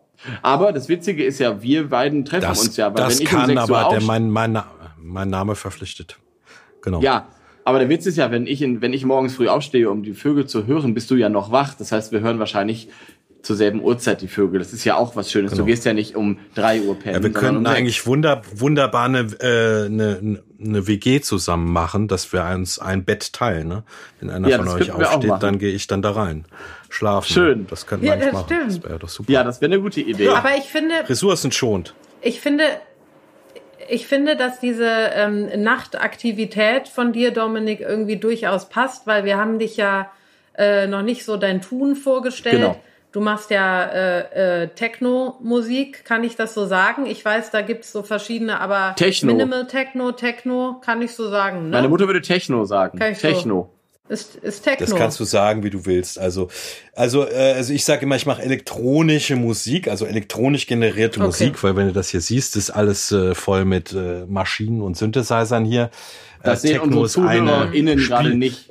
Aber 0.43 0.73
das 0.73 0.89
Witzige 0.89 1.25
ist 1.25 1.39
ja, 1.39 1.63
wir 1.63 1.89
beiden 1.91 2.25
treffen 2.25 2.49
Das, 2.49 2.61
uns 2.67 2.77
ja, 2.77 2.89
weil 2.89 3.05
das 3.05 3.21
wenn 3.21 3.27
ich 3.27 3.33
um 3.33 3.39
kann 3.39 3.47
6 3.47 3.71
Uhr 3.71 3.79
aber 3.79 3.97
der, 3.97 4.03
mein, 4.03 4.31
mein, 4.31 4.61
mein 5.03 5.29
Name 5.29 5.55
verpflichtet. 5.55 6.19
Genau. 6.83 7.01
ja, 7.01 7.29
aber 7.65 7.79
der 7.79 7.89
Witz 7.89 8.07
ist 8.07 8.17
ja, 8.17 8.31
wenn 8.31 8.47
ich, 8.47 8.63
in, 8.63 8.81
wenn 8.81 8.93
ich 8.93 9.05
morgens 9.05 9.35
früh 9.35 9.49
aufstehe, 9.49 9.91
um 9.91 10.03
die 10.03 10.15
Vögel 10.15 10.47
zu 10.47 10.67
hören, 10.67 10.95
bist 10.95 11.11
du 11.11 11.15
ja 11.17 11.29
noch 11.29 11.53
wach. 11.53 11.75
Das 11.75 11.93
heißt, 11.93 12.11
wir 12.11 12.21
hören 12.21 12.39
wahrscheinlich 12.39 12.89
zur 13.43 13.57
selben 13.57 13.83
Uhrzeit 13.83 14.21
die 14.21 14.29
Vögel. 14.29 14.59
Das 14.59 14.73
ist 14.73 14.85
ja 14.85 14.97
auch 14.97 15.17
was 15.17 15.31
Schönes. 15.31 15.53
Du 15.55 15.65
gehst 15.65 15.85
ja 15.87 15.93
nicht 15.95 16.15
um 16.15 16.39
3 16.57 16.83
Uhr 16.83 16.99
pennen. 16.99 17.17
Ja, 17.17 17.23
wir 17.23 17.33
könnten 17.33 17.59
um 17.59 17.67
eigentlich 17.67 18.07
wunder, 18.07 18.43
wunderbar 18.55 19.07
eine, 19.07 19.21
äh, 19.41 19.87
eine, 19.87 20.43
eine 20.63 20.87
WG 20.87 21.21
zusammen 21.23 21.73
machen, 21.73 22.07
dass 22.09 22.33
wir 22.35 22.45
uns 22.45 22.79
ein 22.79 23.05
Bett 23.05 23.33
teilen. 23.33 23.69
Ne? 23.69 23.83
Wenn 24.21 24.29
einer 24.31 24.49
Ja, 24.49 24.59
von 24.59 24.69
euch 24.69 24.91
aufsteht, 24.93 25.33
dann 25.41 25.59
gehe 25.59 25.73
ich 25.73 25.87
dann 25.87 26.03
da 26.03 26.11
rein. 26.13 26.45
Schlafen. 26.91 27.33
Schön. 27.33 27.67
Das 27.69 27.87
könnten 27.87 28.05
Ja, 28.05 28.13
wir 28.13 28.15
eigentlich 28.15 28.33
das 28.33 28.43
machen. 28.43 28.47
stimmt. 28.47 28.85
Das 28.85 28.91
wäre 28.91 28.99
doch 28.99 29.09
super. 29.09 29.33
Ja, 29.33 29.45
das 29.45 29.61
wäre 29.63 29.73
eine 29.73 29.81
gute 29.83 30.01
Idee. 30.03 30.29
Aber 30.29 30.57
ich 30.59 30.65
finde, 30.65 30.95
Ressourcen 31.09 31.51
schont. 31.53 31.95
ich 32.21 32.41
finde, 32.41 32.65
ich 33.91 34.07
finde, 34.07 34.37
dass 34.37 34.61
diese 34.61 34.89
ähm, 34.89 35.49
Nachtaktivität 35.63 36.89
von 36.89 37.13
dir, 37.13 37.33
Dominik, 37.33 37.81
irgendwie 37.81 38.17
durchaus 38.17 38.69
passt, 38.69 39.07
weil 39.07 39.25
wir 39.25 39.37
haben 39.37 39.59
dich 39.59 39.77
ja 39.77 40.11
äh, 40.57 40.87
noch 40.87 41.03
nicht 41.03 41.25
so 41.25 41.37
dein 41.37 41.61
Tun 41.61 41.97
vorgestellt. 41.97 42.57
Genau. 42.57 42.77
Du 43.13 43.21
machst 43.21 43.51
ja 43.51 43.85
äh, 43.87 44.63
äh, 44.63 44.69
Techno-Musik, 44.69 46.05
kann 46.05 46.23
ich 46.23 46.37
das 46.37 46.55
so 46.55 46.67
sagen? 46.67 47.07
Ich 47.07 47.25
weiß, 47.25 47.51
da 47.51 47.61
gibt's 47.61 47.91
so 47.91 48.05
verschiedene, 48.05 48.61
aber 48.61 48.95
Techno. 48.95 49.33
Minimal 49.33 49.67
Techno, 49.67 50.13
Techno, 50.13 50.81
kann 50.85 51.03
ich 51.03 51.13
so 51.13 51.29
sagen. 51.29 51.65
Ne? 51.65 51.71
Meine 51.71 51.89
Mutter 51.89 52.07
würde 52.07 52.23
Techno 52.23 52.65
sagen. 52.65 53.01
Ich 53.03 53.19
so. 53.19 53.71
Ist, 54.11 54.35
ist 54.43 54.65
Techno. 54.65 54.87
Das 54.87 54.97
kannst 54.97 55.21
du 55.21 55.25
sagen, 55.25 55.63
wie 55.63 55.71
du 55.71 55.87
willst. 55.87 56.19
Also, 56.19 56.49
also, 56.95 57.29
äh, 57.29 57.53
also 57.55 57.73
ich 57.73 57.85
sage 57.85 58.03
immer, 58.03 58.17
ich 58.17 58.27
mache 58.27 58.43
elektronische 58.43 59.37
Musik, 59.37 59.87
also 59.87 60.05
elektronisch 60.05 60.67
generierte 60.67 61.21
Okay. 61.21 61.27
Musik, 61.27 61.63
weil 61.63 61.77
wenn 61.77 61.87
du 61.87 61.93
das 61.93 62.09
hier 62.09 62.21
siehst, 62.21 62.57
ist 62.57 62.71
alles 62.71 63.13
äh, 63.13 63.37
voll 63.37 63.65
mit 63.65 63.93
äh, 63.93 64.27
Maschinen 64.27 64.83
und 64.83 64.97
Synthesizern 64.97 65.65
hier. 65.65 65.91
Das 66.43 66.65
Äh, 66.65 66.69
sehen 66.69 66.81
Techno 66.81 67.03
unsere 67.03 67.25
ist 67.25 67.31
eine 67.31 67.47
ZuhörerInnen 67.51 67.99
gerade 67.99 68.35
nicht. 68.35 68.70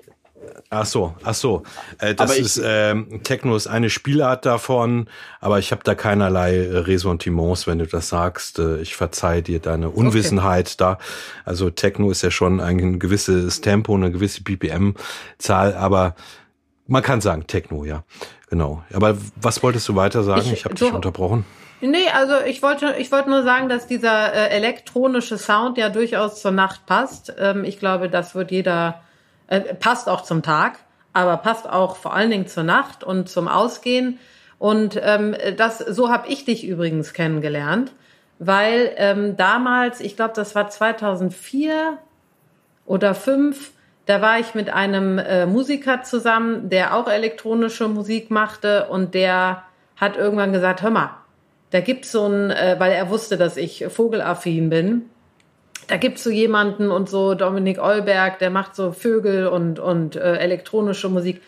Ach 0.71 0.85
so, 0.85 1.15
ach 1.23 1.33
so. 1.33 1.63
Äh, 1.97 2.13
das 2.13 2.35
ich- 2.35 2.41
ist 2.45 2.61
ähm, 2.63 3.21
Techno 3.23 3.55
ist 3.55 3.65
eine 3.65 3.89
Spielart 3.89 4.45
davon, 4.45 5.07
aber 5.39 5.57
ich 5.57 5.71
habe 5.71 5.81
da 5.83 5.95
keinerlei 5.95 6.57
äh, 6.57 6.77
Ressentiments, 6.77 7.65
wenn 7.65 7.79
du 7.79 7.87
das 7.87 8.09
sagst. 8.09 8.59
Äh, 8.59 8.79
ich 8.81 8.95
verzeih 8.95 9.41
dir 9.41 9.59
deine 9.59 9.89
Unwissenheit 9.89 10.79
da. 10.79 10.99
Also 11.43 11.71
Techno 11.71 12.11
ist 12.11 12.21
ja 12.21 12.29
schon 12.29 12.59
ein 12.59 12.99
gewisses 12.99 13.61
Tempo, 13.61 13.95
eine 13.95 14.11
gewisse 14.11 14.43
BPM-Zahl, 14.43 15.73
aber 15.73 16.15
man 16.85 17.01
kann 17.01 17.21
sagen 17.21 17.47
Techno, 17.47 17.83
ja, 17.83 18.03
genau. 18.49 18.83
Aber 18.93 19.17
was 19.41 19.63
wolltest 19.63 19.87
du 19.89 19.95
weiter 19.95 20.23
sagen? 20.23 20.41
Ich- 20.41 20.53
Ich, 20.53 20.65
habe 20.65 20.75
dich 20.75 20.91
unterbrochen. 20.93 21.45
Nee, 21.81 22.09
also 22.13 22.33
ich 22.45 22.61
wollte, 22.61 22.93
ich 22.99 23.11
wollte 23.11 23.29
nur 23.29 23.41
sagen, 23.43 23.69
dass 23.69 23.87
dieser 23.87 24.33
äh, 24.33 24.49
elektronische 24.49 25.37
Sound 25.37 25.77
ja 25.79 25.89
durchaus 25.89 26.41
zur 26.41 26.51
Nacht 26.51 26.85
passt. 26.85 27.33
Ähm, 27.39 27.63
ich 27.63 27.79
glaube, 27.79 28.09
das 28.09 28.35
wird 28.35 28.51
jeder, 28.51 29.01
äh, 29.49 29.61
passt 29.75 30.07
auch 30.07 30.21
zum 30.21 30.41
Tag, 30.43 30.79
aber 31.13 31.37
passt 31.37 31.69
auch 31.69 31.95
vor 31.95 32.13
allen 32.13 32.29
Dingen 32.29 32.47
zur 32.47 32.63
Nacht 32.63 33.03
und 33.03 33.29
zum 33.29 33.47
Ausgehen. 33.47 34.19
Und 34.57 34.99
ähm, 35.01 35.35
das, 35.57 35.79
so 35.79 36.09
habe 36.09 36.27
ich 36.27 36.45
dich 36.45 36.65
übrigens 36.65 37.13
kennengelernt, 37.13 37.91
weil 38.37 38.91
ähm, 38.97 39.37
damals, 39.37 40.01
ich 40.01 40.15
glaube, 40.15 40.33
das 40.35 40.55
war 40.55 40.69
2004 40.69 41.97
oder 42.85 43.15
fünf, 43.15 43.71
da 44.05 44.21
war 44.21 44.39
ich 44.39 44.55
mit 44.55 44.69
einem 44.69 45.17
äh, 45.17 45.45
Musiker 45.45 46.03
zusammen, 46.03 46.69
der 46.69 46.95
auch 46.95 47.07
elektronische 47.07 47.87
Musik 47.87 48.31
machte 48.31 48.87
und 48.89 49.13
der 49.13 49.63
hat 49.95 50.17
irgendwann 50.17 50.53
gesagt, 50.53 50.81
hör 50.81 50.89
mal, 50.89 51.11
da 51.71 51.81
gibt's 51.81 52.11
so 52.11 52.25
ein, 52.25 52.49
äh, 52.49 52.75
weil 52.79 52.91
er 52.91 53.09
wusste, 53.09 53.37
dass 53.37 53.57
ich 53.57 53.85
vogelaffin 53.87 54.69
bin, 54.69 55.09
da 55.89 55.97
gibt's 55.97 56.23
so 56.23 56.29
jemanden 56.29 56.91
und 56.91 57.09
so 57.09 57.33
Dominik 57.33 57.79
Eulberg, 57.79 58.39
der 58.39 58.51
macht 58.51 58.75
so 58.75 58.91
Vögel 58.91 59.47
und, 59.47 59.79
und 59.79 60.15
äh, 60.15 60.37
elektronische 60.37 61.09
Musik. 61.09 61.41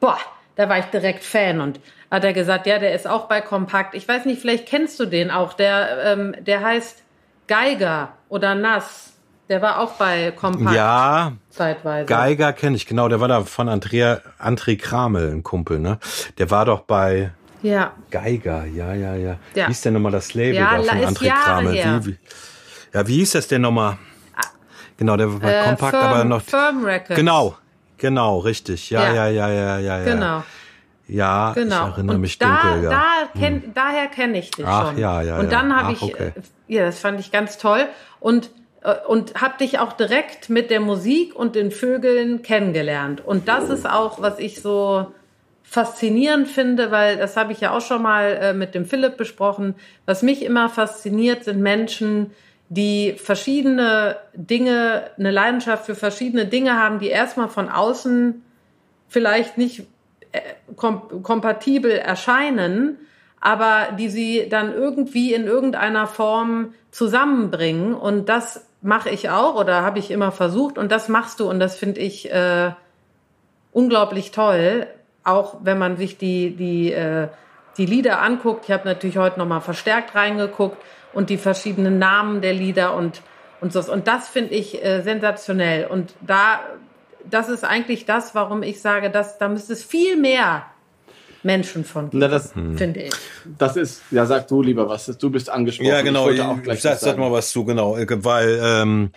Boah, 0.00 0.18
da 0.56 0.68
war 0.68 0.78
ich 0.78 0.86
direkt 0.86 1.24
Fan 1.24 1.60
und 1.60 1.78
hat 2.10 2.24
er 2.24 2.32
gesagt, 2.32 2.66
ja, 2.66 2.78
der 2.78 2.94
ist 2.94 3.06
auch 3.06 3.28
bei 3.28 3.40
Kompakt. 3.40 3.94
Ich 3.94 4.08
weiß 4.08 4.24
nicht, 4.24 4.40
vielleicht 4.40 4.66
kennst 4.66 4.98
du 4.98 5.06
den 5.06 5.30
auch. 5.30 5.52
Der, 5.52 6.04
ähm, 6.04 6.34
der 6.40 6.62
heißt 6.62 7.02
Geiger 7.48 8.14
oder 8.28 8.54
Nass. 8.54 9.12
Der 9.48 9.60
war 9.60 9.80
auch 9.80 9.92
bei 9.92 10.30
Kompakt. 10.30 10.74
Ja, 10.74 11.32
zeitweise. 11.50 12.06
Geiger 12.06 12.54
kenne 12.54 12.76
ich, 12.76 12.86
genau. 12.86 13.08
Der 13.08 13.20
war 13.20 13.28
da 13.28 13.42
von 13.42 13.68
Andrea, 13.68 14.20
André 14.38 14.78
Kramel, 14.78 15.30
ein 15.30 15.42
Kumpel, 15.42 15.78
ne? 15.78 15.98
Der 16.38 16.50
war 16.50 16.64
doch 16.64 16.80
bei 16.80 17.32
ja. 17.60 17.92
Geiger, 18.10 18.64
ja, 18.64 18.94
ja, 18.94 19.14
ja. 19.14 19.36
ja. 19.54 19.68
Wie 19.68 19.72
ist 19.72 19.84
denn 19.84 19.94
nochmal 19.94 20.12
das 20.12 20.32
Label 20.32 20.54
ja, 20.54 20.78
da 20.78 20.82
von 20.82 20.98
André 20.98 21.28
Kramel? 21.28 21.74
Wie, 21.74 22.06
wie, 22.06 22.18
ja, 22.92 23.06
wie 23.06 23.16
hieß 23.16 23.32
das 23.32 23.48
denn 23.48 23.62
nochmal? 23.62 23.98
Ah. 24.36 24.40
Genau, 24.96 25.16
der 25.16 25.32
war 25.32 25.40
bei 25.40 25.52
äh, 25.52 25.64
Kompakt, 25.64 25.96
Firm, 25.96 26.04
aber 26.04 26.24
noch. 26.24 26.42
Firm 26.42 26.84
Records. 26.84 27.16
Genau, 27.16 27.56
genau, 27.98 28.38
richtig. 28.38 28.90
Ja, 28.90 29.12
ja, 29.12 29.28
ja, 29.28 29.48
ja, 29.48 29.78
ja, 29.78 29.98
ja. 29.98 30.04
Genau. 30.04 30.42
Ja, 31.08 31.52
genau. 31.52 31.88
ich 31.88 31.92
erinnere 31.94 32.14
und 32.14 32.20
mich 32.20 32.38
da, 32.38 32.62
dunkel, 32.62 32.84
ja. 32.84 32.90
Da 32.90 33.38
kenn, 33.38 33.62
hm. 33.62 33.74
Daher 33.74 34.06
kenne 34.06 34.38
ich 34.38 34.50
dich 34.50 34.66
Ach, 34.66 34.88
schon. 34.88 34.98
Ja, 34.98 35.20
ja, 35.22 35.38
und 35.38 35.52
dann 35.52 35.74
habe 35.76 35.92
ich, 35.92 36.02
okay. 36.02 36.32
ja, 36.68 36.86
das 36.86 37.00
fand 37.00 37.20
ich 37.20 37.30
ganz 37.32 37.58
toll 37.58 37.86
und 38.20 38.50
äh, 38.82 38.94
und 39.06 39.40
habe 39.40 39.58
dich 39.58 39.78
auch 39.78 39.92
direkt 39.92 40.48
mit 40.48 40.70
der 40.70 40.80
Musik 40.80 41.34
und 41.34 41.54
den 41.54 41.70
Vögeln 41.70 42.42
kennengelernt. 42.42 43.24
Und 43.24 43.48
das 43.48 43.68
ist 43.68 43.88
auch, 43.88 44.20
was 44.20 44.38
ich 44.38 44.60
so 44.60 45.12
faszinierend 45.62 46.48
finde, 46.48 46.90
weil 46.90 47.16
das 47.16 47.36
habe 47.36 47.52
ich 47.52 47.60
ja 47.60 47.76
auch 47.76 47.80
schon 47.80 48.02
mal 48.02 48.38
äh, 48.40 48.52
mit 48.52 48.74
dem 48.74 48.84
Philipp 48.84 49.16
besprochen. 49.16 49.74
Was 50.04 50.22
mich 50.22 50.44
immer 50.44 50.68
fasziniert, 50.68 51.44
sind 51.44 51.60
Menschen, 51.60 52.32
die 52.74 53.16
verschiedene 53.18 54.16
Dinge, 54.32 55.10
eine 55.18 55.30
Leidenschaft 55.30 55.84
für 55.84 55.94
verschiedene 55.94 56.46
Dinge 56.46 56.78
haben, 56.78 57.00
die 57.00 57.08
erstmal 57.08 57.48
von 57.48 57.68
außen 57.68 58.42
vielleicht 59.08 59.58
nicht 59.58 59.80
äh, 60.32 60.40
kom 60.74 61.22
kompatibel 61.22 61.90
erscheinen, 61.90 62.96
aber 63.42 63.88
die 63.98 64.08
sie 64.08 64.48
dann 64.48 64.72
irgendwie 64.72 65.34
in 65.34 65.46
irgendeiner 65.46 66.06
Form 66.06 66.72
zusammenbringen. 66.90 67.92
Und 67.92 68.30
das 68.30 68.64
mache 68.80 69.10
ich 69.10 69.28
auch 69.28 69.54
oder 69.54 69.82
habe 69.82 69.98
ich 69.98 70.10
immer 70.10 70.32
versucht 70.32 70.78
und 70.78 70.90
das 70.90 71.08
machst 71.10 71.40
du 71.40 71.50
und 71.50 71.60
das 71.60 71.76
finde 71.76 72.00
ich 72.00 72.32
äh, 72.32 72.70
unglaublich 73.72 74.30
toll. 74.30 74.86
Auch 75.24 75.56
wenn 75.62 75.76
man 75.76 75.98
sich 75.98 76.16
die 76.16 76.56
die 76.56 76.90
äh, 76.94 77.28
die 77.76 77.86
Lieder 77.86 78.22
anguckt. 78.22 78.64
Ich 78.64 78.70
habe 78.70 78.88
natürlich 78.88 79.18
heute 79.18 79.38
noch 79.38 79.46
mal 79.46 79.60
verstärkt 79.60 80.14
reingeguckt 80.14 80.78
und 81.12 81.30
die 81.30 81.38
verschiedenen 81.38 81.98
Namen 81.98 82.40
der 82.40 82.52
Lieder 82.52 82.94
und 82.94 83.22
und 83.60 83.72
so 83.72 83.80
und 83.92 84.08
das 84.08 84.28
finde 84.28 84.54
ich 84.54 84.84
äh, 84.84 85.02
sensationell 85.02 85.86
und 85.86 86.14
da 86.20 86.60
das 87.28 87.48
ist 87.48 87.64
eigentlich 87.64 88.04
das, 88.04 88.34
warum 88.34 88.62
ich 88.62 88.80
sage, 88.80 89.10
dass 89.10 89.38
da 89.38 89.48
müsste 89.48 89.74
es 89.74 89.84
viel 89.84 90.16
mehr 90.16 90.66
Menschen 91.42 91.84
von 91.84 92.10
geben, 92.10 92.20
Na, 92.20 92.28
das, 92.28 92.52
finde 92.52 93.02
ich. 93.02 93.12
Das 93.58 93.76
ist, 93.76 94.02
ja, 94.10 94.26
sag 94.26 94.46
du 94.48 94.62
lieber 94.62 94.88
was, 94.88 95.06
du 95.06 95.30
bist 95.30 95.50
angesprochen. 95.50 95.88
Ja, 95.88 96.02
genau, 96.02 96.30
ich, 96.30 96.40
auch 96.40 96.62
gleich 96.62 96.80
sag, 96.80 96.98
sag 96.98 97.18
mal 97.18 97.32
was 97.32 97.50
zu, 97.50 97.64
genau, 97.64 97.96
weil 97.98 98.60
ähm, 98.62 99.10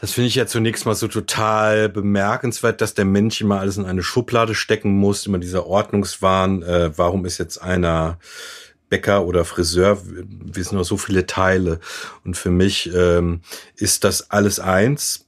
das 0.00 0.12
finde 0.12 0.28
ich 0.28 0.34
ja 0.34 0.46
zunächst 0.46 0.86
mal 0.86 0.94
so 0.94 1.08
total 1.08 1.90
bemerkenswert, 1.90 2.80
dass 2.80 2.94
der 2.94 3.04
Mensch 3.04 3.40
immer 3.42 3.60
alles 3.60 3.76
in 3.76 3.84
eine 3.84 4.02
Schublade 4.02 4.54
stecken 4.54 4.92
muss, 4.92 5.26
immer 5.26 5.38
dieser 5.38 5.66
Ordnungswahn. 5.66 6.62
Äh, 6.62 6.96
warum 6.96 7.26
ist 7.26 7.36
jetzt 7.36 7.58
einer 7.58 8.18
Bäcker 8.90 9.24
oder 9.24 9.46
Friseur? 9.46 9.98
Wir 10.04 10.62
sind 10.62 10.76
noch 10.76 10.84
so 10.84 10.98
viele 10.98 11.24
Teile. 11.24 11.80
Und 12.24 12.36
für 12.36 12.50
mich 12.50 12.92
ähm, 12.94 13.40
ist 13.76 14.04
das 14.04 14.30
alles 14.30 14.60
eins 14.60 15.24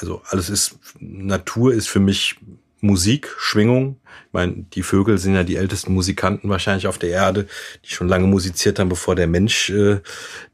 also 0.00 0.22
alles 0.28 0.48
ist, 0.48 0.78
Natur 0.98 1.72
ist 1.72 1.88
für 1.88 2.00
mich 2.00 2.36
Musik, 2.80 3.34
Schwingung. 3.38 4.00
Ich 4.26 4.32
meine, 4.32 4.64
die 4.72 4.82
Vögel 4.82 5.18
sind 5.18 5.34
ja 5.34 5.44
die 5.44 5.56
ältesten 5.56 5.92
Musikanten 5.92 6.48
wahrscheinlich 6.48 6.86
auf 6.86 6.98
der 6.98 7.10
Erde, 7.10 7.46
die 7.84 7.90
schon 7.90 8.08
lange 8.08 8.26
musiziert 8.26 8.78
haben, 8.78 8.88
bevor 8.88 9.14
der 9.14 9.26
Mensch 9.26 9.70
äh, 9.70 10.00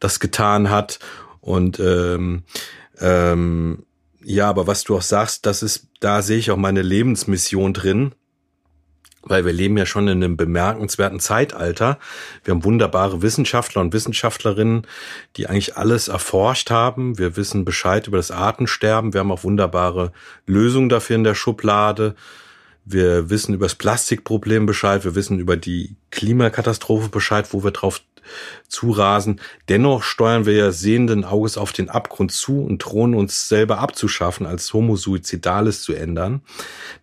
das 0.01 0.19
getan 0.19 0.71
hat. 0.71 0.99
Und 1.41 1.79
ähm, 1.79 2.43
ähm, 2.99 3.85
ja, 4.25 4.49
aber 4.49 4.67
was 4.67 4.83
du 4.83 4.97
auch 4.97 5.03
sagst, 5.03 5.47
das 5.47 5.63
ist, 5.63 5.87
da 6.01 6.23
sehe 6.23 6.39
ich 6.39 6.51
auch 6.51 6.57
meine 6.57 6.83
Lebensmission 6.83 7.73
drin 7.73 8.13
weil 9.29 9.45
wir 9.45 9.53
leben 9.53 9.77
ja 9.77 9.87
schon 9.87 10.09
in 10.09 10.23
einem 10.23 10.37
bemerkenswerten 10.37 11.21
Zeitalter. 11.21 11.99
Wir 12.45 12.53
haben 12.53 12.65
wunderbare 12.65 13.23
Wissenschaftler 13.23 13.81
und 13.83 13.93
Wissenschaftlerinnen, 13.93 14.87
die 15.37 15.47
eigentlich 15.49 15.77
alles 15.77 16.09
erforscht 16.09 16.71
haben. 16.71 17.19
Wir 17.19 17.37
wissen 17.37 17.65
Bescheid 17.65 18.07
über 18.07 18.17
das 18.17 18.31
Artensterben. 18.31 19.13
Wir 19.13 19.21
haben 19.21 19.33
auch 19.33 19.45
wunderbare 19.45 20.13
Lösungen 20.47 20.89
dafür 20.89 21.17
in 21.17 21.25
der 21.25 21.35
Schublade. 21.35 22.15
Wir 22.85 23.29
wissen 23.31 23.53
über 23.53 23.67
das 23.67 23.75
Plastikproblem 23.75 24.65
Bescheid. 24.65 25.05
Wir 25.05 25.17
wissen 25.17 25.41
über 25.41 25.57
die 25.57 25.97
Klimakatastrophe 26.13 27.09
Bescheid, 27.09 27.53
wo 27.53 27.65
wir 27.65 27.73
drauf 27.73 28.01
zurasen. 28.69 29.41
Dennoch 29.69 30.03
steuern 30.03 30.47
wir 30.47 30.55
ja 30.55 30.73
sehenden 30.73 31.25
Auges 31.25 31.57
auf 31.57 31.73
den 31.73 31.89
Abgrund 31.89 32.33
zu 32.33 32.63
und 32.63 32.79
drohen 32.79 33.15
uns 33.15 33.49
selber 33.49 33.79
abzuschaffen, 33.79 34.47
als 34.47 34.73
Homo 34.73 34.97
suicidales 34.97 35.83
zu 35.83 35.93
ändern. 35.93 36.43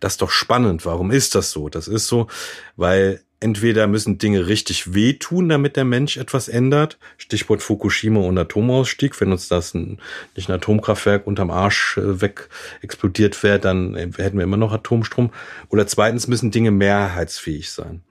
Das 0.00 0.14
ist 0.14 0.22
doch 0.22 0.30
spannend. 0.30 0.86
Warum 0.86 1.10
ist 1.10 1.34
das 1.34 1.50
so? 1.50 1.68
Das 1.68 1.88
ist 1.88 2.06
so, 2.06 2.28
weil 2.76 3.20
entweder 3.44 3.86
müssen 3.86 4.16
Dinge 4.16 4.46
richtig 4.46 4.94
wehtun, 4.94 5.50
damit 5.50 5.76
der 5.76 5.84
Mensch 5.84 6.16
etwas 6.16 6.48
ändert. 6.48 6.98
Stichwort 7.18 7.62
Fukushima 7.62 8.20
und 8.20 8.38
Atomausstieg. 8.38 9.20
Wenn 9.20 9.32
uns 9.32 9.48
das 9.48 9.74
ein, 9.74 10.00
nicht 10.34 10.48
ein 10.48 10.54
Atomkraftwerk 10.54 11.26
unterm 11.26 11.50
Arsch 11.50 11.98
äh, 11.98 12.22
weg 12.22 12.48
explodiert 12.80 13.40
wäre, 13.42 13.60
dann 13.60 13.94
äh, 13.96 14.10
hätten 14.16 14.38
wir 14.38 14.44
immer 14.44 14.56
noch 14.56 14.72
Atomstrom. 14.72 15.30
Oder 15.68 15.86
zweitens 15.86 16.26
müssen 16.26 16.52
Dinge 16.52 16.70
mehrheitsfähig 16.70 17.70
sein. 17.70 18.02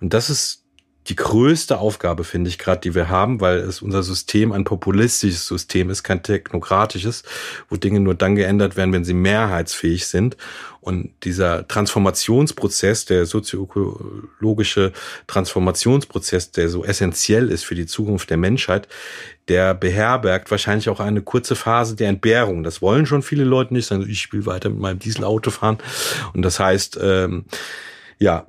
Und 0.00 0.14
das 0.14 0.30
ist 0.30 0.65
die 1.08 1.16
größte 1.16 1.78
Aufgabe, 1.78 2.24
finde 2.24 2.48
ich 2.48 2.58
gerade, 2.58 2.80
die 2.80 2.94
wir 2.94 3.08
haben, 3.08 3.40
weil 3.40 3.58
es 3.58 3.80
unser 3.80 4.02
System 4.02 4.52
ein 4.52 4.64
populistisches 4.64 5.46
System 5.46 5.88
ist, 5.90 6.02
kein 6.02 6.22
technokratisches, 6.22 7.22
wo 7.68 7.76
Dinge 7.76 8.00
nur 8.00 8.14
dann 8.14 8.34
geändert 8.34 8.76
werden, 8.76 8.92
wenn 8.92 9.04
sie 9.04 9.14
mehrheitsfähig 9.14 10.06
sind. 10.06 10.36
Und 10.80 11.10
dieser 11.24 11.66
Transformationsprozess, 11.66 13.06
der 13.06 13.26
sozioökologische 13.26 14.92
Transformationsprozess, 15.26 16.52
der 16.52 16.68
so 16.68 16.84
essentiell 16.84 17.50
ist 17.50 17.64
für 17.64 17.74
die 17.74 17.86
Zukunft 17.86 18.30
der 18.30 18.36
Menschheit, 18.36 18.86
der 19.48 19.74
beherbergt 19.74 20.50
wahrscheinlich 20.50 20.88
auch 20.88 21.00
eine 21.00 21.22
kurze 21.22 21.56
Phase 21.56 21.96
der 21.96 22.08
Entbehrung. 22.08 22.62
Das 22.62 22.82
wollen 22.82 23.06
schon 23.06 23.22
viele 23.22 23.44
Leute 23.44 23.74
nicht, 23.74 23.86
sagen, 23.86 24.06
ich 24.08 24.32
will 24.32 24.46
weiter 24.46 24.70
mit 24.70 24.80
meinem 24.80 24.98
Dieselauto 24.98 25.50
fahren. 25.50 25.78
Und 26.34 26.42
das 26.42 26.58
heißt, 26.60 26.98
ähm, 27.00 27.46
ja, 28.18 28.46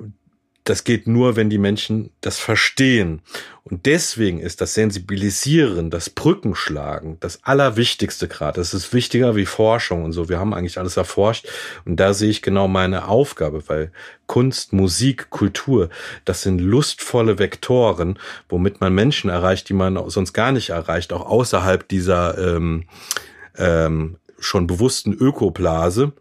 das 0.69 0.83
geht 0.83 1.07
nur, 1.07 1.37
wenn 1.37 1.49
die 1.49 1.57
Menschen 1.57 2.09
das 2.19 2.39
verstehen. 2.39 3.21
Und 3.63 3.85
deswegen 3.85 4.39
ist 4.39 4.59
das 4.59 4.73
Sensibilisieren, 4.73 5.89
das 5.89 6.09
Brückenschlagen 6.09 7.17
das 7.21 7.43
Allerwichtigste 7.43 8.27
gerade. 8.27 8.59
Das 8.59 8.73
ist 8.73 8.93
wichtiger 8.93 9.37
wie 9.37 9.45
Forschung 9.45 10.03
und 10.03 10.11
so. 10.11 10.27
Wir 10.27 10.39
haben 10.39 10.53
eigentlich 10.53 10.77
alles 10.77 10.97
erforscht. 10.97 11.47
Und 11.85 11.97
da 12.01 12.13
sehe 12.13 12.29
ich 12.29 12.41
genau 12.41 12.67
meine 12.67 13.07
Aufgabe, 13.07 13.63
weil 13.67 13.91
Kunst, 14.25 14.73
Musik, 14.73 15.29
Kultur, 15.29 15.89
das 16.25 16.41
sind 16.41 16.59
lustvolle 16.59 17.39
Vektoren, 17.39 18.19
womit 18.49 18.81
man 18.81 18.93
Menschen 18.93 19.29
erreicht, 19.29 19.69
die 19.69 19.73
man 19.73 20.09
sonst 20.09 20.33
gar 20.33 20.51
nicht 20.51 20.71
erreicht, 20.71 21.13
auch 21.13 21.25
außerhalb 21.25 21.87
dieser 21.87 22.37
ähm, 22.37 22.83
ähm, 23.57 24.17
schon 24.37 24.67
bewussten 24.67 25.13
Ökoblase. 25.13 26.11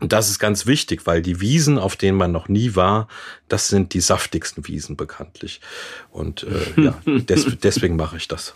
Und 0.00 0.12
das 0.12 0.28
ist 0.28 0.38
ganz 0.38 0.66
wichtig, 0.66 1.06
weil 1.06 1.22
die 1.22 1.40
Wiesen, 1.40 1.78
auf 1.78 1.96
denen 1.96 2.18
man 2.18 2.32
noch 2.32 2.48
nie 2.48 2.74
war, 2.74 3.08
das 3.48 3.68
sind 3.68 3.94
die 3.94 4.00
saftigsten 4.00 4.66
Wiesen 4.66 4.96
bekanntlich. 4.96 5.60
Und 6.10 6.44
äh, 6.44 6.80
ja, 6.80 6.94
des, 7.06 7.46
deswegen 7.58 7.96
mache 7.96 8.16
ich 8.16 8.28
das. 8.28 8.54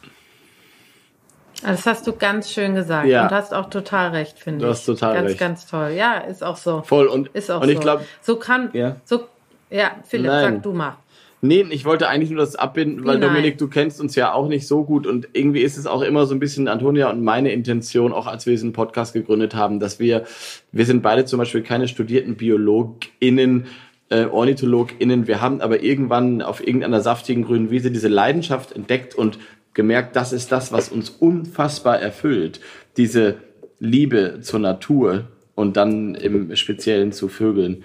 Das 1.62 1.86
hast 1.86 2.06
du 2.06 2.12
ganz 2.12 2.52
schön 2.52 2.74
gesagt 2.74 3.08
ja. 3.08 3.24
und 3.24 3.30
hast 3.32 3.52
auch 3.52 3.68
total 3.68 4.10
recht, 4.10 4.38
finde 4.38 4.58
ich. 4.58 4.62
Du 4.64 4.70
hast 4.70 4.84
total 4.84 5.14
ganz, 5.14 5.28
recht. 5.28 5.38
Ganz, 5.38 5.60
ganz 5.62 5.70
toll. 5.70 5.90
Ja, 5.96 6.18
ist 6.18 6.44
auch 6.44 6.56
so. 6.56 6.82
Voll 6.82 7.06
und 7.08 7.28
ist 7.28 7.50
auch 7.50 7.62
und 7.62 7.68
ich 7.68 7.76
so. 7.76 7.82
glaube, 7.82 8.04
so 8.20 8.36
kann 8.36 8.70
ja. 8.72 8.96
so 9.04 9.26
ja, 9.70 9.96
Philipp, 10.06 10.28
Nein. 10.28 10.54
sag 10.54 10.62
du 10.62 10.72
mal. 10.72 10.96
Nee, 11.40 11.64
ich 11.70 11.84
wollte 11.84 12.08
eigentlich 12.08 12.30
nur 12.30 12.40
das 12.40 12.56
abbinden, 12.56 13.04
weil 13.04 13.18
Nein. 13.18 13.28
Dominik, 13.28 13.58
du 13.58 13.68
kennst 13.68 14.00
uns 14.00 14.16
ja 14.16 14.32
auch 14.32 14.48
nicht 14.48 14.66
so 14.66 14.84
gut 14.84 15.06
und 15.06 15.28
irgendwie 15.34 15.60
ist 15.60 15.76
es 15.76 15.86
auch 15.86 16.02
immer 16.02 16.26
so 16.26 16.34
ein 16.34 16.40
bisschen 16.40 16.66
Antonia 16.66 17.10
und 17.10 17.22
meine 17.22 17.52
Intention, 17.52 18.12
auch 18.12 18.26
als 18.26 18.44
wir 18.46 18.52
diesen 18.52 18.72
Podcast 18.72 19.12
gegründet 19.12 19.54
haben, 19.54 19.78
dass 19.78 20.00
wir, 20.00 20.24
wir 20.72 20.84
sind 20.84 21.02
beide 21.02 21.26
zum 21.26 21.38
Beispiel 21.38 21.62
keine 21.62 21.86
studierten 21.86 22.36
BiologInnen, 22.36 23.66
äh, 24.08 24.24
OrnithologInnen, 24.24 25.28
wir 25.28 25.40
haben 25.40 25.60
aber 25.60 25.82
irgendwann 25.82 26.42
auf 26.42 26.66
irgendeiner 26.66 27.00
saftigen 27.00 27.44
grünen 27.44 27.70
Wiese 27.70 27.92
diese 27.92 28.08
Leidenschaft 28.08 28.72
entdeckt 28.72 29.14
und 29.14 29.38
gemerkt, 29.74 30.16
das 30.16 30.32
ist 30.32 30.50
das, 30.50 30.72
was 30.72 30.88
uns 30.88 31.08
unfassbar 31.08 32.00
erfüllt. 32.00 32.60
Diese 32.96 33.36
Liebe 33.78 34.40
zur 34.40 34.58
Natur 34.58 35.28
und 35.54 35.76
dann 35.76 36.16
im 36.16 36.56
Speziellen 36.56 37.12
zu 37.12 37.28
Vögeln. 37.28 37.84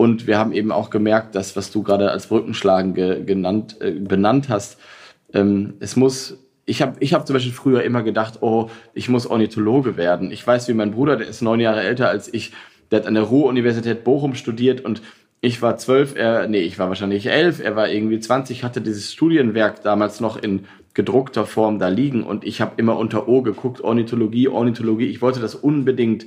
Und 0.00 0.26
wir 0.26 0.38
haben 0.38 0.54
eben 0.54 0.72
auch 0.72 0.88
gemerkt, 0.88 1.34
dass, 1.34 1.56
was 1.56 1.70
du 1.70 1.82
gerade 1.82 2.10
als 2.10 2.28
Brückenschlagen 2.28 2.94
ge, 2.94 3.22
genannt, 3.22 3.76
äh, 3.82 3.90
benannt 3.90 4.48
hast, 4.48 4.80
ähm, 5.34 5.74
es 5.80 5.94
muss 5.94 6.38
ich 6.64 6.80
habe 6.80 6.96
ich 7.00 7.12
hab 7.12 7.26
zum 7.26 7.34
Beispiel 7.34 7.52
früher 7.52 7.82
immer 7.82 8.02
gedacht, 8.02 8.38
oh, 8.40 8.70
ich 8.94 9.10
muss 9.10 9.26
Ornithologe 9.26 9.98
werden. 9.98 10.30
Ich 10.30 10.46
weiß, 10.46 10.68
wie 10.68 10.72
mein 10.72 10.92
Bruder, 10.92 11.16
der 11.16 11.28
ist 11.28 11.42
neun 11.42 11.60
Jahre 11.60 11.82
älter 11.82 12.08
als 12.08 12.32
ich, 12.32 12.52
der 12.90 13.00
hat 13.00 13.06
an 13.06 13.12
der 13.12 13.24
Ruhr-Universität 13.24 14.02
Bochum 14.02 14.34
studiert 14.34 14.82
und 14.82 15.02
ich 15.42 15.60
war 15.60 15.76
zwölf, 15.76 16.16
er, 16.16 16.48
nee, 16.48 16.62
ich 16.62 16.78
war 16.78 16.88
wahrscheinlich 16.88 17.26
elf, 17.26 17.60
er 17.60 17.76
war 17.76 17.90
irgendwie 17.90 18.20
zwanzig, 18.20 18.64
hatte 18.64 18.80
dieses 18.80 19.12
Studienwerk 19.12 19.82
damals 19.82 20.18
noch 20.20 20.42
in 20.42 20.64
gedruckter 20.94 21.44
Form 21.44 21.78
da 21.78 21.88
liegen 21.88 22.22
und 22.22 22.44
ich 22.44 22.62
habe 22.62 22.72
immer 22.78 22.96
unter 22.96 23.28
O 23.28 23.42
geguckt, 23.42 23.82
Ornithologie, 23.82 24.48
Ornithologie. 24.48 25.08
Ich 25.08 25.20
wollte 25.20 25.40
das 25.40 25.54
unbedingt 25.54 26.24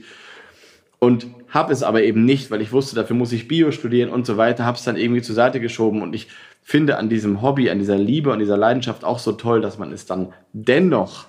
und 1.04 1.28
habe 1.50 1.74
es 1.74 1.84
aber 1.84 2.02
eben 2.04 2.24
nicht, 2.24 2.50
weil 2.50 2.62
ich 2.62 2.72
wusste, 2.72 2.96
dafür 2.96 3.18
muss 3.18 3.34
ich 3.34 3.50
Bio 3.50 3.72
studieren 3.72 4.10
und 4.10 4.26
so 4.26 4.38
weiter, 4.38 4.66
habe 4.66 4.78
es 4.78 4.86
dann 4.86 4.96
irgendwie 4.96 5.22
zur 5.22 5.36
Seite 5.36 5.60
geschoben 5.60 6.02
und 6.02 6.16
ich 6.16 6.30
finde 6.62 6.98
an 6.98 7.10
diesem 7.10 7.42
Hobby, 7.42 7.70
an 7.70 7.78
dieser 7.78 7.98
Liebe, 7.98 8.32
an 8.32 8.40
dieser 8.40 8.56
Leidenschaft 8.56 9.04
auch 9.04 9.20
so 9.20 9.34
toll, 9.34 9.60
dass 9.60 9.78
man 9.78 9.92
es 9.92 10.06
dann 10.06 10.32
dennoch 10.54 11.28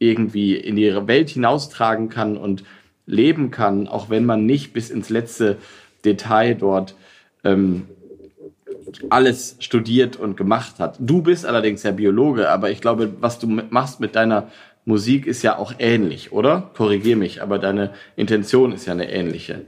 irgendwie 0.00 0.56
in 0.56 0.74
die 0.74 0.92
Welt 1.06 1.30
hinaustragen 1.30 2.08
kann 2.08 2.36
und 2.36 2.64
leben 3.06 3.52
kann, 3.52 3.86
auch 3.86 4.10
wenn 4.10 4.26
man 4.26 4.46
nicht 4.46 4.72
bis 4.72 4.90
ins 4.90 5.10
letzte 5.10 5.58
Detail 6.04 6.56
dort 6.56 6.96
ähm, 7.44 7.86
alles 9.10 9.56
studiert 9.60 10.16
und 10.16 10.36
gemacht 10.36 10.80
hat. 10.80 10.96
Du 10.98 11.22
bist 11.22 11.46
allerdings 11.46 11.84
ja 11.84 11.92
Biologe, 11.92 12.48
aber 12.48 12.70
ich 12.70 12.80
glaube, 12.80 13.12
was 13.20 13.38
du 13.38 13.46
machst 13.46 14.00
mit 14.00 14.16
deiner 14.16 14.50
Musik 14.88 15.26
ist 15.26 15.42
ja 15.42 15.58
auch 15.58 15.74
ähnlich, 15.78 16.32
oder? 16.32 16.70
Korrigier 16.74 17.16
mich, 17.16 17.42
aber 17.42 17.58
deine 17.58 17.92
Intention 18.16 18.72
ist 18.72 18.86
ja 18.86 18.94
eine 18.94 19.12
ähnliche. 19.12 19.66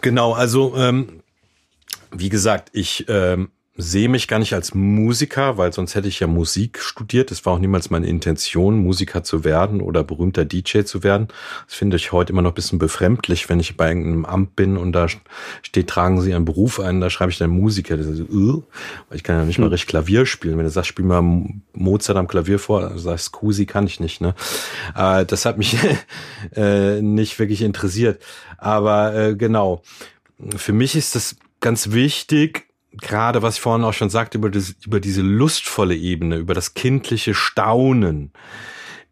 Genau, 0.00 0.32
also 0.32 0.74
ähm, 0.76 1.22
wie 2.10 2.28
gesagt, 2.28 2.70
ich 2.72 3.06
ähm, 3.08 3.52
sehe 3.80 4.08
mich 4.08 4.26
gar 4.26 4.40
nicht 4.40 4.54
als 4.54 4.74
Musiker, 4.74 5.56
weil 5.56 5.72
sonst 5.72 5.94
hätte 5.94 6.08
ich 6.08 6.18
ja 6.18 6.26
Musik 6.26 6.80
studiert. 6.80 7.30
Das 7.30 7.46
war 7.46 7.52
auch 7.52 7.58
niemals 7.60 7.90
meine 7.90 8.08
Intention, 8.08 8.82
Musiker 8.82 9.22
zu 9.22 9.44
werden 9.44 9.80
oder 9.80 10.02
berühmter 10.02 10.44
DJ 10.44 10.82
zu 10.82 11.04
werden. 11.04 11.28
Das 11.66 11.76
finde 11.76 11.96
ich 11.96 12.10
heute 12.10 12.32
immer 12.32 12.42
noch 12.42 12.50
ein 12.50 12.56
bisschen 12.56 12.80
befremdlich, 12.80 13.48
wenn 13.48 13.60
ich 13.60 13.76
bei 13.76 13.88
irgendeinem 13.88 14.24
Amt 14.24 14.56
bin 14.56 14.76
und 14.76 14.90
da 14.92 15.06
steht, 15.62 15.88
tragen 15.88 16.20
Sie 16.20 16.34
einen 16.34 16.44
Beruf 16.44 16.80
ein, 16.80 17.00
da 17.00 17.08
schreibe 17.08 17.30
ich 17.30 17.38
dann 17.38 17.50
Musiker. 17.50 17.96
Das 17.96 18.08
ist, 18.08 18.28
uh, 18.28 18.64
weil 19.08 19.16
ich 19.16 19.22
kann 19.22 19.36
ja 19.36 19.44
nicht 19.44 19.60
mal 19.60 19.66
hm. 19.66 19.72
richtig 19.72 19.90
Klavier 19.90 20.26
spielen. 20.26 20.58
Wenn 20.58 20.64
du 20.64 20.70
sagst, 20.70 20.88
spiel 20.88 21.04
mal 21.04 21.22
Mozart 21.72 22.18
am 22.18 22.26
Klavier 22.26 22.58
vor, 22.58 22.80
dann 22.80 22.98
sagst 22.98 23.30
Kusi 23.30 23.64
kann 23.64 23.86
ich 23.86 24.00
nicht. 24.00 24.20
Ne? 24.20 24.34
Äh, 24.96 25.24
das 25.24 25.44
hat 25.44 25.56
mich 25.56 25.76
äh, 26.56 27.00
nicht 27.00 27.38
wirklich 27.38 27.62
interessiert. 27.62 28.20
Aber 28.56 29.14
äh, 29.14 29.36
genau, 29.36 29.82
für 30.56 30.72
mich 30.72 30.96
ist 30.96 31.14
das 31.14 31.36
ganz 31.60 31.92
wichtig, 31.92 32.67
gerade 32.92 33.42
was 33.42 33.56
ich 33.56 33.60
vorhin 33.60 33.84
auch 33.84 33.92
schon 33.92 34.10
sagte, 34.10 34.38
über, 34.38 34.50
das, 34.50 34.74
über 34.84 35.00
diese 35.00 35.22
lustvolle 35.22 35.94
Ebene, 35.94 36.36
über 36.36 36.54
das 36.54 36.74
kindliche 36.74 37.34
Staunen 37.34 38.32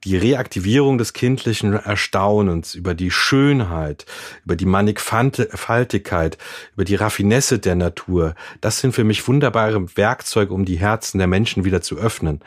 die 0.07 0.17
Reaktivierung 0.17 0.99
des 0.99 1.13
kindlichen 1.15 1.73
Erstaunens 1.73 2.77
über 2.77 2.95
die 2.95 3.11
Schönheit, 3.11 4.07
über 4.45 4.55
die 4.55 4.65
Mannigfaltigkeit, 4.65 6.39
über 6.75 6.85
die 6.85 6.95
Raffinesse 6.95 7.59
der 7.59 7.75
Natur, 7.75 8.37
das 8.61 8.79
sind 8.79 8.95
für 8.95 9.03
mich 9.03 9.27
wunderbare 9.27 9.97
Werkzeuge, 9.97 10.55
um 10.55 10.65
die 10.65 10.77
Herzen 10.77 11.19
der 11.19 11.27
Menschen 11.27 11.65
wieder 11.65 11.83
zu 11.83 11.97
öffnen. 11.97 12.41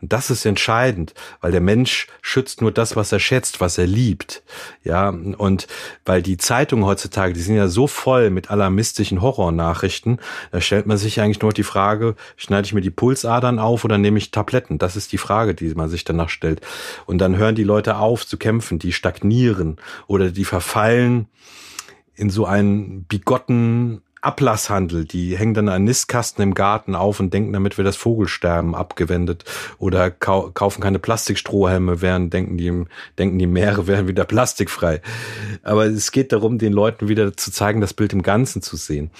Und 0.00 0.12
das 0.12 0.30
ist 0.30 0.46
entscheidend, 0.46 1.14
weil 1.40 1.52
der 1.52 1.60
Mensch 1.60 2.08
schützt 2.22 2.60
nur 2.60 2.72
das, 2.72 2.96
was 2.96 3.12
er 3.12 3.20
schätzt, 3.20 3.60
was 3.60 3.78
er 3.78 3.86
liebt. 3.86 4.42
Ja, 4.82 5.10
und 5.10 5.68
weil 6.04 6.22
die 6.22 6.38
Zeitungen 6.38 6.86
heutzutage, 6.86 7.34
die 7.34 7.40
sind 7.40 7.56
ja 7.56 7.68
so 7.68 7.86
voll 7.86 8.30
mit 8.30 8.50
alarmistischen 8.50 9.20
Horrornachrichten, 9.20 10.18
da 10.50 10.60
stellt 10.60 10.86
man 10.86 10.96
sich 10.96 11.20
eigentlich 11.20 11.40
nur 11.40 11.52
die 11.52 11.62
Frage, 11.62 12.16
schneide 12.36 12.66
ich 12.66 12.72
mir 12.72 12.80
die 12.80 12.90
Pulsadern 12.90 13.58
auf 13.58 13.84
oder 13.84 13.98
nehme 13.98 14.18
ich 14.18 14.32
Tabletten? 14.32 14.78
Das 14.78 14.96
ist 14.96 15.12
die 15.12 15.18
Frage, 15.18 15.54
die 15.54 15.72
man 15.74 15.88
sich 15.88 16.04
danach 16.04 16.30
stellt. 16.30 16.62
Und 17.06 17.18
dann 17.18 17.36
hören 17.36 17.54
die 17.54 17.64
Leute 17.64 17.96
auf 17.96 18.26
zu 18.26 18.36
kämpfen, 18.36 18.78
die 18.78 18.92
stagnieren 18.92 19.76
oder 20.06 20.30
die 20.30 20.44
verfallen 20.44 21.26
in 22.14 22.30
so 22.30 22.46
einen 22.46 23.04
bigotten 23.04 24.02
Ablasshandel, 24.22 25.04
die 25.04 25.36
hängen 25.36 25.52
dann 25.52 25.68
einen 25.68 25.84
Nistkasten 25.84 26.42
im 26.44 26.54
Garten 26.54 26.94
auf 26.94 27.18
und 27.18 27.34
denken, 27.34 27.52
damit 27.52 27.76
wir 27.76 27.84
das 27.84 27.96
Vogelsterben 27.96 28.74
abgewendet 28.76 29.44
oder 29.78 30.12
kau 30.12 30.50
kaufen 30.54 30.80
keine 30.80 31.00
Plastikstrohhelme, 31.00 32.00
während 32.00 32.32
denken 32.32 32.56
die, 32.56 32.84
denken 33.18 33.38
die 33.40 33.48
Meere 33.48 33.86
wären 33.88 34.06
wieder 34.06 34.24
plastikfrei. 34.24 35.02
Aber 35.64 35.86
es 35.86 36.12
geht 36.12 36.32
darum, 36.32 36.58
den 36.58 36.72
Leuten 36.72 37.08
wieder 37.08 37.36
zu 37.36 37.50
zeigen, 37.50 37.80
das 37.80 37.94
Bild 37.94 38.12
im 38.12 38.22
Ganzen 38.22 38.62
zu 38.62 38.76
sehen. 38.76 39.10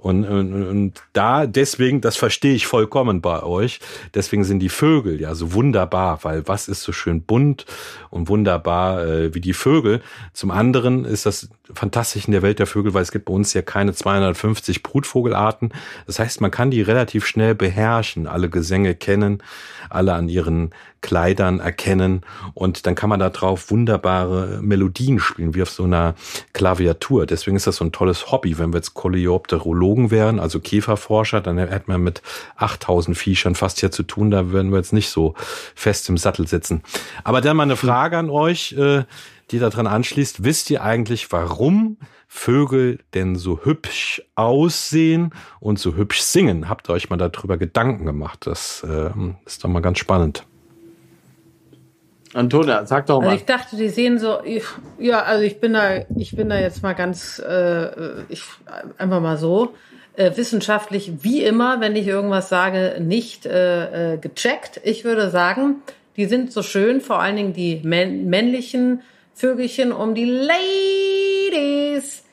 Und, 0.00 0.24
und, 0.24 0.52
und 0.68 1.02
da, 1.12 1.46
deswegen, 1.46 2.00
das 2.00 2.16
verstehe 2.16 2.54
ich 2.54 2.68
vollkommen 2.68 3.20
bei 3.20 3.42
euch, 3.42 3.80
deswegen 4.14 4.44
sind 4.44 4.60
die 4.60 4.68
Vögel 4.68 5.20
ja 5.20 5.34
so 5.34 5.54
wunderbar, 5.54 6.20
weil 6.22 6.46
was 6.46 6.68
ist 6.68 6.84
so 6.84 6.92
schön 6.92 7.22
bunt 7.22 7.66
und 8.08 8.28
wunderbar 8.28 9.04
äh, 9.04 9.34
wie 9.34 9.40
die 9.40 9.54
Vögel. 9.54 10.00
Zum 10.32 10.52
anderen 10.52 11.04
ist 11.04 11.26
das 11.26 11.50
fantastisch 11.74 12.26
in 12.26 12.32
der 12.32 12.42
Welt 12.42 12.60
der 12.60 12.68
Vögel, 12.68 12.94
weil 12.94 13.02
es 13.02 13.10
gibt 13.10 13.24
bei 13.24 13.32
uns 13.34 13.52
ja 13.54 13.62
keine 13.62 13.92
250 13.92 14.84
Brutvogelarten. 14.84 15.72
Das 16.06 16.20
heißt, 16.20 16.40
man 16.40 16.52
kann 16.52 16.70
die 16.70 16.82
relativ 16.82 17.26
schnell 17.26 17.56
beherrschen, 17.56 18.28
alle 18.28 18.48
Gesänge 18.48 18.94
kennen, 18.94 19.42
alle 19.90 20.14
an 20.14 20.28
ihren 20.28 20.70
Kleidern 21.00 21.60
erkennen 21.60 22.22
und 22.54 22.86
dann 22.86 22.94
kann 22.94 23.08
man 23.08 23.20
da 23.20 23.30
drauf 23.30 23.70
wunderbare 23.70 24.60
Melodien 24.62 25.18
spielen, 25.20 25.54
wie 25.54 25.62
auf 25.62 25.70
so 25.70 25.84
einer 25.84 26.14
Klaviatur. 26.52 27.26
Deswegen 27.26 27.56
ist 27.56 27.66
das 27.66 27.76
so 27.76 27.84
ein 27.84 27.92
tolles 27.92 28.30
Hobby. 28.30 28.58
Wenn 28.58 28.72
wir 28.72 28.78
jetzt 28.78 28.94
Koleopterologen 28.94 30.10
wären, 30.10 30.40
also 30.40 30.60
Käferforscher, 30.60 31.40
dann 31.40 31.58
hätten 31.58 31.90
wir 31.90 31.98
mit 31.98 32.22
8000 32.56 33.16
Viechern 33.16 33.54
fast 33.54 33.80
hier 33.80 33.90
zu 33.90 34.02
tun, 34.02 34.30
da 34.30 34.50
würden 34.50 34.70
wir 34.70 34.78
jetzt 34.78 34.92
nicht 34.92 35.08
so 35.08 35.34
fest 35.74 36.08
im 36.08 36.18
Sattel 36.18 36.46
sitzen. 36.46 36.82
Aber 37.24 37.40
dann 37.40 37.56
mal 37.56 37.64
eine 37.64 37.76
Frage 37.76 38.18
an 38.18 38.30
euch, 38.30 38.72
äh, 38.72 39.04
die 39.50 39.58
daran 39.58 39.86
anschließt. 39.86 40.44
Wisst 40.44 40.70
ihr 40.70 40.82
eigentlich, 40.82 41.32
warum 41.32 41.96
Vögel 42.26 42.98
denn 43.14 43.36
so 43.36 43.64
hübsch 43.64 44.22
aussehen 44.34 45.32
und 45.60 45.78
so 45.78 45.94
hübsch 45.94 46.20
singen? 46.20 46.68
Habt 46.68 46.88
ihr 46.90 46.92
euch 46.92 47.08
mal 47.10 47.16
darüber 47.16 47.56
Gedanken 47.56 48.04
gemacht? 48.04 48.46
Das 48.46 48.84
äh, 48.86 49.10
ist 49.46 49.64
doch 49.64 49.68
mal 49.68 49.80
ganz 49.80 49.98
spannend. 49.98 50.46
Antonia, 52.38 52.86
sag 52.86 53.06
doch 53.06 53.20
mal. 53.20 53.30
Also 53.30 53.40
ich 53.40 53.44
dachte, 53.44 53.76
die 53.76 53.88
sehen 53.88 54.18
so, 54.18 54.38
ich, 54.44 54.64
ja, 54.98 55.22
also 55.22 55.44
ich 55.44 55.60
bin 55.60 55.72
da, 55.72 56.04
ich 56.16 56.36
bin 56.36 56.48
da 56.48 56.58
jetzt 56.58 56.82
mal 56.82 56.94
ganz, 56.94 57.38
äh, 57.38 58.22
ich 58.28 58.42
einfach 58.96 59.20
mal 59.20 59.36
so 59.36 59.74
äh, 60.16 60.36
wissenschaftlich 60.36 61.12
wie 61.22 61.42
immer, 61.42 61.80
wenn 61.80 61.96
ich 61.96 62.06
irgendwas 62.06 62.48
sage, 62.48 62.96
nicht 63.00 63.46
äh, 63.46 64.14
äh, 64.14 64.18
gecheckt. 64.18 64.80
Ich 64.84 65.04
würde 65.04 65.30
sagen, 65.30 65.76
die 66.16 66.26
sind 66.26 66.52
so 66.52 66.62
schön, 66.62 67.00
vor 67.00 67.20
allen 67.20 67.36
Dingen 67.36 67.52
die 67.52 67.80
männlichen 67.84 69.02
Vögelchen, 69.34 69.92
um 69.92 70.14
die 70.14 70.24
Ladies 70.24 72.24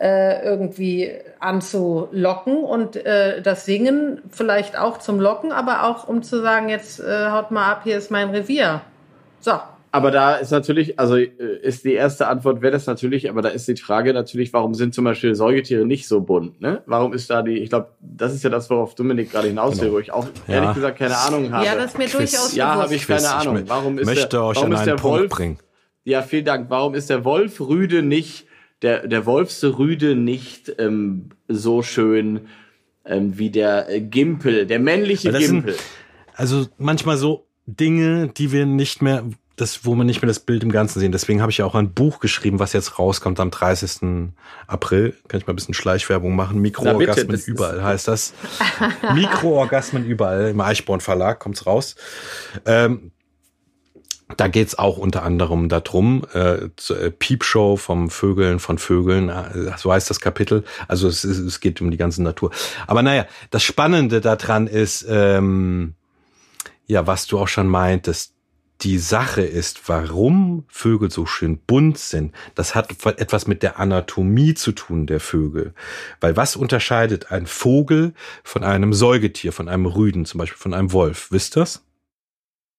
äh, 0.00 0.44
irgendwie 0.44 1.10
anzulocken 1.40 2.58
und 2.58 2.96
äh, 2.96 3.42
das 3.42 3.64
Singen 3.64 4.20
vielleicht 4.30 4.78
auch 4.78 4.98
zum 4.98 5.20
Locken, 5.20 5.52
aber 5.52 5.84
auch 5.84 6.06
um 6.06 6.22
zu 6.22 6.40
sagen, 6.40 6.68
jetzt 6.68 7.00
äh, 7.00 7.30
haut 7.30 7.50
mal 7.50 7.70
ab, 7.70 7.80
hier 7.84 7.96
ist 7.96 8.10
mein 8.10 8.30
Revier. 8.30 8.82
So. 9.46 9.52
Aber 9.92 10.10
da 10.10 10.34
ist 10.34 10.50
natürlich, 10.50 10.98
also 10.98 11.16
äh, 11.16 11.28
ist 11.62 11.84
die 11.84 11.92
erste 11.92 12.26
Antwort 12.26 12.62
wäre 12.62 12.72
das 12.72 12.86
natürlich, 12.86 13.30
aber 13.30 13.42
da 13.42 13.48
ist 13.50 13.68
die 13.68 13.76
Frage 13.76 14.12
natürlich, 14.12 14.52
warum 14.52 14.74
sind 14.74 14.92
zum 14.92 15.04
Beispiel 15.04 15.36
Säugetiere 15.36 15.86
nicht 15.86 16.08
so 16.08 16.20
bunt? 16.20 16.60
Ne? 16.60 16.82
Warum 16.86 17.12
ist 17.12 17.30
da 17.30 17.42
die, 17.42 17.58
ich 17.58 17.70
glaube, 17.70 17.90
das 18.00 18.34
ist 18.34 18.42
ja 18.42 18.50
das, 18.50 18.68
worauf 18.70 18.96
Dominik 18.96 19.30
gerade 19.30 19.46
hinaus 19.46 19.76
will, 19.76 19.84
genau. 19.84 19.94
wo 19.94 19.98
ich 20.00 20.12
auch 20.12 20.26
ja. 20.48 20.54
ehrlich 20.54 20.74
gesagt 20.74 20.98
keine 20.98 21.16
Ahnung 21.16 21.52
habe. 21.52 21.64
Ja, 21.64 21.76
das 21.76 21.92
ist 21.92 21.98
mir 21.98 22.06
Quiz. 22.06 22.32
durchaus 22.32 22.56
Ja, 22.56 22.74
habe 22.74 22.94
ich 22.94 23.06
keine 23.06 23.30
Ahnung. 23.30 23.62
Warum 23.68 23.98
ist 23.98 24.06
möchte 24.06 24.28
der, 24.30 24.42
euch 24.42 24.56
warum 24.56 24.72
an 24.72 24.78
ist 24.78 24.84
der 24.84 24.96
Punkt 24.96 25.20
Wolf, 25.20 25.30
bringen. 25.30 25.58
Ja, 26.02 26.22
vielen 26.22 26.44
Dank. 26.44 26.68
Warum 26.68 26.96
ist 26.96 27.08
der 27.08 27.24
Wolf 27.24 27.60
Rüde 27.60 28.02
nicht, 28.02 28.46
der, 28.82 29.06
der 29.06 29.26
Wolfsrüde 29.26 30.16
nicht 30.16 30.74
ähm, 30.78 31.30
so 31.46 31.82
schön 31.82 32.48
ähm, 33.04 33.38
wie 33.38 33.50
der 33.50 33.88
äh, 33.88 34.00
Gimpel, 34.00 34.66
der 34.66 34.80
männliche 34.80 35.30
Gimpel? 35.30 35.74
Sind, 35.74 35.84
also 36.34 36.66
manchmal 36.76 37.16
so 37.16 37.45
Dinge, 37.66 38.28
die 38.28 38.52
wir 38.52 38.64
nicht 38.64 39.02
mehr, 39.02 39.24
das, 39.56 39.84
wo 39.84 39.94
man 39.94 40.06
nicht 40.06 40.22
mehr 40.22 40.28
das 40.28 40.40
Bild 40.40 40.62
im 40.62 40.70
Ganzen 40.70 41.00
sehen. 41.00 41.12
Deswegen 41.12 41.40
habe 41.40 41.50
ich 41.50 41.58
ja 41.58 41.64
auch 41.64 41.74
ein 41.74 41.92
Buch 41.92 42.20
geschrieben, 42.20 42.58
was 42.58 42.72
jetzt 42.72 42.98
rauskommt 42.98 43.40
am 43.40 43.50
30. 43.50 44.30
April. 44.66 45.16
Kann 45.28 45.40
ich 45.40 45.46
mal 45.46 45.52
ein 45.52 45.56
bisschen 45.56 45.74
Schleichwerbung 45.74 46.36
machen. 46.36 46.60
Mikroorgasmen 46.60 47.40
überall 47.46 47.82
heißt 47.82 48.06
das. 48.06 48.34
Mikroorgasmen 49.14 50.04
überall. 50.04 50.50
Im 50.50 50.60
Eichborn 50.60 51.00
Verlag 51.00 51.40
kommt's 51.40 51.66
raus. 51.66 51.96
Ähm, 52.66 53.10
da 54.36 54.48
geht's 54.48 54.76
auch 54.76 54.98
unter 54.98 55.22
anderem 55.22 55.68
darum, 55.68 56.26
äh, 56.34 56.64
äh, 56.64 57.10
Piepshow 57.10 57.76
vom 57.76 58.10
Vögeln, 58.10 58.58
von 58.58 58.76
Vögeln, 58.76 59.28
äh, 59.28 59.72
so 59.76 59.92
heißt 59.92 60.10
das 60.10 60.18
Kapitel. 60.20 60.64
Also 60.88 61.06
es, 61.06 61.22
es 61.22 61.60
geht 61.60 61.80
um 61.80 61.92
die 61.92 61.96
ganze 61.96 62.22
Natur. 62.22 62.50
Aber 62.88 63.02
naja, 63.02 63.26
das 63.50 63.62
Spannende 63.62 64.20
daran 64.20 64.66
ist, 64.66 65.06
ähm, 65.08 65.94
ja, 66.86 67.06
was 67.06 67.26
du 67.26 67.38
auch 67.38 67.48
schon 67.48 67.66
meintest, 67.68 68.32
die 68.82 68.98
Sache 68.98 69.40
ist, 69.40 69.88
warum 69.88 70.64
Vögel 70.68 71.10
so 71.10 71.24
schön 71.24 71.58
bunt 71.58 71.96
sind, 71.96 72.34
das 72.54 72.74
hat 72.74 72.90
etwas 73.18 73.46
mit 73.46 73.62
der 73.62 73.78
Anatomie 73.80 74.52
zu 74.52 74.72
tun 74.72 75.06
der 75.06 75.18
Vögel. 75.18 75.72
Weil 76.20 76.36
was 76.36 76.56
unterscheidet 76.56 77.32
ein 77.32 77.46
Vogel 77.46 78.12
von 78.44 78.64
einem 78.64 78.92
Säugetier, 78.92 79.52
von 79.52 79.68
einem 79.70 79.86
Rüden, 79.86 80.26
zum 80.26 80.38
Beispiel 80.38 80.58
von 80.58 80.74
einem 80.74 80.92
Wolf? 80.92 81.28
Wisst 81.30 81.56
ihr 81.56 81.60
das? 81.60 81.82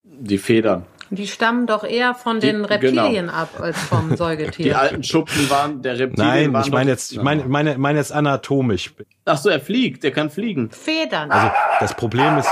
Die 0.04 0.38
Federn. 0.38 0.86
Die 1.10 1.26
stammen 1.26 1.66
doch 1.68 1.84
eher 1.84 2.14
von 2.14 2.42
Die- 2.42 2.48
den 2.48 2.64
Reptilien 2.66 3.26
genau. 3.28 3.34
ab 3.34 3.60
als 3.60 3.80
vom 3.82 4.10
Die 4.12 4.18
Säugetier. 4.18 4.78
alten 4.80 5.04
Schupfen 5.04 5.50
waren 5.50 5.82
der 5.82 5.98
Reptilien. 5.98 6.30
Nein, 6.30 6.54
waren 6.54 6.64
ich 6.66 6.72
meine 6.72 6.92
jetzt, 6.92 7.12
ich 7.12 7.22
meine, 7.22 7.46
meine, 7.46 7.78
meine 7.80 7.98
jetzt 7.98 8.12
anatomisch. 8.12 8.94
Ach 9.26 9.38
so, 9.38 9.50
er 9.50 9.60
fliegt, 9.62 10.04
er 10.04 10.12
kann 10.12 10.30
fliegen. 10.30 10.70
Federn. 10.70 11.32
Also 11.32 11.52
das 11.80 11.96
Problem 11.96 12.38
ist, 12.38 12.50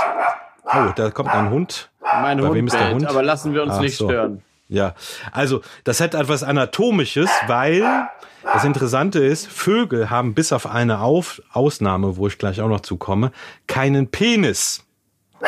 oh, 0.66 0.92
da 0.94 1.10
kommt 1.10 1.30
ein 1.30 1.50
Hund. 1.50 1.90
Mein 2.00 2.38
Bei 2.38 2.44
Hund 2.44 2.54
wem 2.54 2.66
ist 2.66 2.72
der 2.74 2.92
Hund? 2.92 3.06
aber 3.06 3.22
lassen 3.22 3.52
wir 3.54 3.62
uns 3.62 3.74
Ach 3.74 3.80
nicht 3.80 3.96
so. 3.96 4.08
stören. 4.08 4.42
Ja, 4.68 4.94
also 5.32 5.60
das 5.84 6.00
hat 6.00 6.14
etwas 6.14 6.42
Anatomisches, 6.42 7.30
weil 7.46 8.08
das 8.42 8.64
Interessante 8.64 9.20
ist, 9.20 9.46
Vögel 9.46 10.10
haben 10.10 10.34
bis 10.34 10.52
auf 10.52 10.66
eine 10.66 11.00
auf 11.00 11.40
Ausnahme, 11.52 12.16
wo 12.16 12.26
ich 12.26 12.36
gleich 12.38 12.60
auch 12.60 12.68
noch 12.68 12.80
zukomme, 12.80 13.30
keinen 13.68 14.08
Penis. 14.10 14.82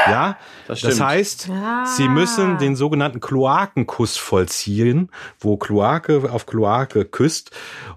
Ja, 0.07 0.37
Das 0.69 0.83
das, 0.83 1.01
heißt, 1.01 1.49
Ah. 1.51 1.85
sie 1.87 2.09
müssen 2.09 2.59
den 2.59 2.77
sogenannten 2.77 3.21
Kloakenkuss 3.21 4.17
vollziehen, 4.19 5.11
wo 5.41 5.57
Kloake 5.57 6.29
auf 6.31 6.45
Kloake 6.47 7.05
küsst 7.07 7.51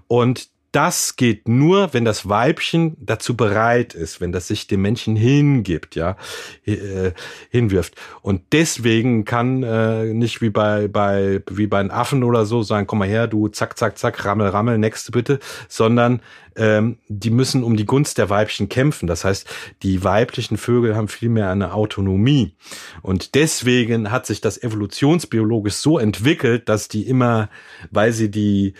und 0.08 0.48
das 0.72 1.16
geht 1.16 1.48
nur, 1.48 1.92
wenn 1.92 2.04
das 2.04 2.28
Weibchen 2.28 2.96
dazu 2.98 3.36
bereit 3.36 3.94
ist, 3.94 4.20
wenn 4.20 4.32
das 4.32 4.48
sich 4.48 4.66
dem 4.66 4.82
Männchen 4.82 5.16
hingibt, 5.16 5.94
ja, 5.94 6.16
äh, 6.64 7.12
hinwirft. 7.50 7.94
Und 8.22 8.42
deswegen 8.52 9.26
kann 9.26 9.62
äh, 9.62 10.06
nicht 10.14 10.40
wie 10.40 10.50
bei 10.50 10.88
bei 10.88 11.42
wie 11.50 11.66
bei 11.66 11.78
einem 11.78 11.90
Affen 11.90 12.24
oder 12.24 12.46
so 12.46 12.62
sagen, 12.62 12.86
komm 12.86 13.00
mal 13.00 13.08
her, 13.08 13.26
du 13.26 13.48
zack 13.48 13.78
zack 13.78 13.98
zack, 13.98 14.24
rammel 14.24 14.48
rammel, 14.48 14.78
nächste 14.78 15.12
bitte, 15.12 15.38
sondern 15.68 16.22
ähm, 16.56 16.98
die 17.08 17.30
müssen 17.30 17.62
um 17.64 17.76
die 17.76 17.86
Gunst 17.86 18.16
der 18.18 18.30
Weibchen 18.30 18.68
kämpfen. 18.68 19.06
Das 19.06 19.24
heißt, 19.24 19.48
die 19.82 20.04
weiblichen 20.04 20.56
Vögel 20.56 20.96
haben 20.96 21.08
viel 21.08 21.28
mehr 21.28 21.50
eine 21.50 21.74
Autonomie. 21.74 22.54
Und 23.02 23.34
deswegen 23.34 24.10
hat 24.10 24.26
sich 24.26 24.40
das 24.40 24.62
evolutionsbiologisch 24.62 25.74
so 25.74 25.98
entwickelt, 25.98 26.68
dass 26.68 26.88
die 26.88 27.06
immer, 27.06 27.48
weil 27.90 28.12
sie 28.12 28.30
die 28.30 28.74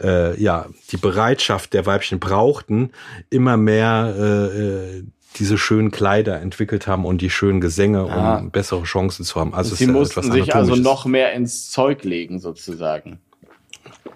äh, 0.00 0.40
ja 0.40 0.66
die 0.90 0.96
Bereitschaft 0.96 1.72
der 1.72 1.86
Weibchen 1.86 2.18
brauchten, 2.20 2.90
immer 3.30 3.56
mehr 3.56 4.14
äh, 4.18 4.58
äh, 4.98 5.04
diese 5.36 5.58
schönen 5.58 5.90
Kleider 5.90 6.40
entwickelt 6.40 6.86
haben 6.86 7.04
und 7.04 7.20
die 7.20 7.30
schönen 7.30 7.60
Gesänge, 7.60 8.00
Ah. 8.10 8.36
um 8.38 8.50
bessere 8.50 8.84
Chancen 8.84 9.24
zu 9.24 9.40
haben. 9.40 9.52
Also 9.52 9.72
es 9.72 9.78
Sie 9.80 9.86
mussten 9.88 10.20
etwas 10.20 10.32
sich 10.32 10.54
also 10.54 10.76
noch 10.76 11.06
mehr 11.06 11.32
ins 11.32 11.70
Zeug 11.70 12.04
legen, 12.04 12.38
sozusagen. 12.38 13.18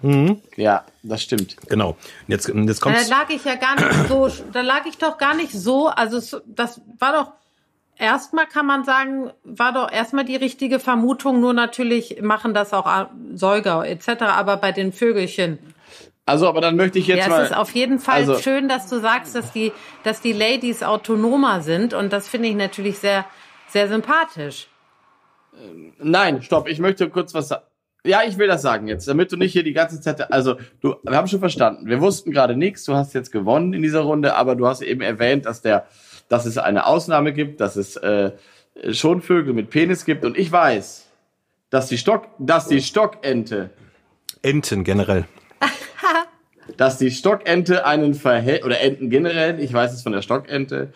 Mhm, 0.01 0.41
Ja, 0.55 0.85
das 1.03 1.23
stimmt. 1.23 1.57
genau. 1.67 1.97
Jetzt, 2.27 2.47
jetzt 2.47 2.79
kommt's. 2.79 3.09
da 3.09 3.17
lag 3.17 3.29
ich 3.29 3.43
ja 3.43 3.55
gar 3.55 3.75
nicht 3.75 4.07
so, 4.07 4.29
da 4.53 4.61
lag 4.61 4.85
ich 4.85 4.97
doch 4.97 5.17
gar 5.17 5.35
nicht 5.35 5.51
so, 5.51 5.87
also 5.89 6.17
es- 6.17 6.41
das 6.47 6.79
war 6.99 7.11
doch, 7.11 7.31
erstmal 7.99 8.47
kann 8.47 8.65
man 8.65 8.83
sagen, 8.83 9.31
war 9.43 9.73
doch 9.73 9.91
erstmal 9.91 10.25
die 10.25 10.35
richtige 10.35 10.79
Vermutung, 10.79 11.39
nur 11.39 11.53
natürlich 11.53 12.21
machen 12.21 12.53
das 12.53 12.73
auch 12.73 13.07
Säuger 13.33 13.85
etc., 13.87 14.21
aber 14.21 14.57
bei 14.57 14.71
den 14.71 14.91
Vögelchen. 14.91 15.59
Also, 16.25 16.47
aber 16.47 16.61
dann 16.61 16.75
möchte 16.75 16.99
ich 16.99 17.07
jetzt 17.07 17.25
Ja, 17.25 17.29
mal. 17.29 17.41
es 17.43 17.49
ist 17.49 17.57
auf 17.57 17.71
jeden 17.71 17.99
Fall 17.99 18.17
also- 18.21 18.37
schön, 18.37 18.69
dass 18.69 18.87
du 18.87 18.99
sagst, 18.99 19.35
dass 19.35 19.51
die, 19.51 19.71
dass 20.03 20.21
die 20.21 20.33
Ladies 20.33 20.83
autonomer 20.83 21.61
sind 21.61 21.93
und 21.93 22.13
das 22.13 22.27
finde 22.27 22.49
ich 22.49 22.55
natürlich 22.55 22.99
sehr, 22.99 23.25
sehr 23.67 23.87
sympathisch. 23.87 24.67
Nein, 25.97 26.41
stopp, 26.41 26.67
ich 26.67 26.79
möchte 26.79 27.09
kurz 27.09 27.33
was 27.33 27.49
sagen. 27.49 27.63
Ja, 28.05 28.21
ich 28.25 28.37
will 28.37 28.47
das 28.47 28.61
sagen 28.61 28.87
jetzt, 28.87 29.07
damit 29.09 29.31
du 29.31 29.35
nicht 29.35 29.51
hier 29.51 29.63
die 29.63 29.73
ganze 29.73 29.99
Zeit. 29.99 30.31
Also, 30.31 30.55
du, 30.79 30.95
wir 31.03 31.17
haben 31.17 31.27
schon 31.27 31.39
verstanden. 31.39 31.87
Wir 31.87 31.99
wussten 31.99 32.31
gerade 32.31 32.55
nichts. 32.55 32.85
Du 32.85 32.93
hast 32.93 33.13
jetzt 33.13 33.29
gewonnen 33.31 33.73
in 33.73 33.81
dieser 33.81 34.01
Runde, 34.01 34.35
aber 34.35 34.55
du 34.55 34.67
hast 34.67 34.81
eben 34.81 35.01
erwähnt, 35.01 35.45
dass 35.45 35.61
der, 35.61 35.85
dass 36.29 36.45
es 36.45 36.57
eine 36.57 36.85
Ausnahme 36.85 37.33
gibt, 37.33 37.59
dass 37.59 37.75
es 37.75 37.97
äh, 37.97 38.31
schon 38.91 39.21
Vögel 39.21 39.53
mit 39.53 39.69
Penis 39.69 40.05
gibt. 40.05 40.23
Und 40.23 40.37
ich 40.37 40.51
weiß, 40.51 41.07
dass 41.69 41.87
die 41.87 41.97
Stock, 41.97 42.27
dass 42.37 42.67
die 42.67 42.81
Stockente, 42.81 43.71
Enten 44.41 44.85
generell. 44.85 45.25
dass 46.77 46.97
die 46.97 47.11
Stockente 47.11 47.85
einen 47.85 48.13
Verhält 48.13 48.63
oder 48.63 48.79
Enten 48.79 49.09
generell, 49.09 49.59
ich 49.59 49.73
weiß 49.73 49.93
es 49.93 50.03
von 50.03 50.13
der 50.13 50.21
Stockente, 50.21 50.93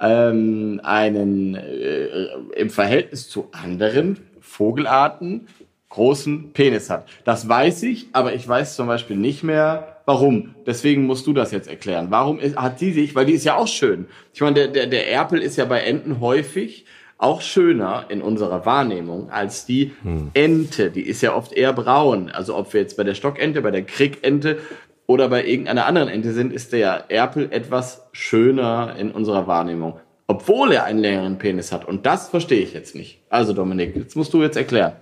ähm, 0.00 0.80
einen 0.82 1.54
äh, 1.54 2.26
im 2.56 2.68
Verhältnis 2.68 3.30
zu 3.30 3.48
anderen 3.52 4.18
Vogelarten 4.40 5.46
großen 5.88 6.52
Penis 6.52 6.90
hat. 6.90 7.06
Das 7.24 7.48
weiß 7.48 7.82
ich, 7.84 8.08
aber 8.12 8.34
ich 8.34 8.46
weiß 8.46 8.76
zum 8.76 8.86
Beispiel 8.86 9.16
nicht 9.16 9.42
mehr, 9.42 9.91
warum. 10.04 10.54
Deswegen 10.66 11.06
musst 11.06 11.26
du 11.26 11.32
das 11.32 11.52
jetzt 11.52 11.68
erklären. 11.68 12.08
Warum 12.10 12.38
ist, 12.38 12.56
hat 12.56 12.80
die 12.80 12.92
sich, 12.92 13.14
weil 13.14 13.26
die 13.26 13.34
ist 13.34 13.44
ja 13.44 13.56
auch 13.56 13.68
schön. 13.68 14.06
Ich 14.32 14.40
meine, 14.40 14.54
der, 14.54 14.68
der, 14.68 14.86
der 14.86 15.10
Erpel 15.10 15.40
ist 15.40 15.56
ja 15.56 15.64
bei 15.64 15.80
Enten 15.80 16.20
häufig 16.20 16.84
auch 17.18 17.40
schöner 17.40 18.06
in 18.08 18.20
unserer 18.20 18.66
Wahrnehmung 18.66 19.30
als 19.30 19.64
die 19.64 19.92
Ente. 20.34 20.90
Die 20.90 21.02
ist 21.02 21.22
ja 21.22 21.36
oft 21.36 21.52
eher 21.52 21.72
braun. 21.72 22.30
Also 22.30 22.56
ob 22.56 22.72
wir 22.74 22.80
jetzt 22.80 22.96
bei 22.96 23.04
der 23.04 23.14
Stockente, 23.14 23.62
bei 23.62 23.70
der 23.70 23.84
Krickente 23.84 24.58
oder 25.06 25.28
bei 25.28 25.46
irgendeiner 25.46 25.86
anderen 25.86 26.08
Ente 26.08 26.32
sind, 26.32 26.52
ist 26.52 26.72
der 26.72 27.10
Erpel 27.10 27.48
etwas 27.52 28.08
schöner 28.10 28.96
in 28.98 29.12
unserer 29.12 29.46
Wahrnehmung. 29.46 30.00
Obwohl 30.26 30.72
er 30.72 30.84
einen 30.84 30.98
längeren 30.98 31.38
Penis 31.38 31.70
hat. 31.70 31.84
Und 31.84 32.06
das 32.06 32.28
verstehe 32.28 32.62
ich 32.62 32.72
jetzt 32.72 32.96
nicht. 32.96 33.20
Also 33.28 33.52
Dominik, 33.52 33.94
jetzt 33.94 34.16
musst 34.16 34.34
du 34.34 34.42
jetzt 34.42 34.56
erklären. 34.56 34.94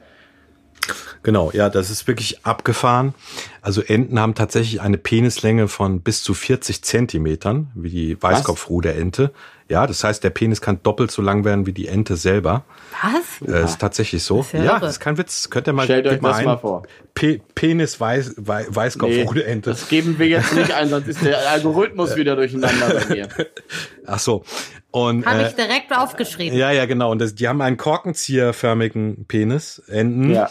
Genau, 1.22 1.50
ja, 1.52 1.68
das 1.68 1.90
ist 1.90 2.08
wirklich 2.08 2.44
abgefahren. 2.46 3.14
Also 3.60 3.82
Enten 3.82 4.18
haben 4.18 4.34
tatsächlich 4.34 4.80
eine 4.80 4.96
Penislänge 4.96 5.68
von 5.68 6.00
bis 6.00 6.22
zu 6.22 6.32
40 6.32 6.82
Zentimetern, 6.82 7.70
wie 7.74 7.90
die 7.90 8.22
Weißkopfruderente. 8.22 9.32
Ja, 9.68 9.86
das 9.86 10.02
heißt, 10.02 10.24
der 10.24 10.30
Penis 10.30 10.60
kann 10.60 10.82
doppelt 10.82 11.12
so 11.12 11.22
lang 11.22 11.44
werden 11.44 11.64
wie 11.64 11.72
die 11.72 11.86
Ente 11.86 12.16
selber. 12.16 12.64
Was? 13.02 13.48
Äh, 13.48 13.64
ist 13.64 13.78
tatsächlich 13.78 14.24
so. 14.24 14.40
ist 14.40 14.52
ja 14.52 14.64
ja, 14.64 14.78
das 14.80 14.94
ist 14.94 15.00
kein 15.00 15.16
Witz. 15.16 15.48
Könnt 15.48 15.68
ihr 15.68 15.72
mal, 15.72 15.84
Stellt 15.84 16.08
euch 16.08 16.20
mal 16.20 16.30
das 16.30 16.38
ein. 16.38 16.44
mal 16.46 16.56
vor. 16.56 16.82
Pe 17.14 17.40
Penis 17.54 18.00
Weiß, 18.00 18.34
Wei 18.38 18.66
Weißkopfruderente. 18.68 19.70
das 19.70 19.88
geben 19.88 20.18
wir 20.18 20.26
jetzt 20.26 20.54
nicht 20.54 20.72
ein, 20.72 20.88
sonst 20.88 21.06
ist 21.06 21.22
der 21.22 21.48
Algorithmus 21.50 22.16
wieder 22.16 22.34
durcheinander 22.34 22.94
bei 22.94 23.14
mir. 23.14 23.28
Ach 24.06 24.18
so. 24.18 24.42
Und 24.90 25.26
Habe 25.26 25.42
äh, 25.42 25.48
ich 25.48 25.54
direkt 25.54 25.96
aufgeschrieben. 25.96 26.58
Ja, 26.58 26.70
ja, 26.70 26.86
genau. 26.86 27.10
Und 27.12 27.20
das, 27.20 27.34
die 27.34 27.48
haben 27.48 27.60
einen 27.60 27.76
korkenzieherförmigen 27.76 29.26
Penis, 29.26 29.80
Enden. 29.86 30.30
Ja. 30.30 30.50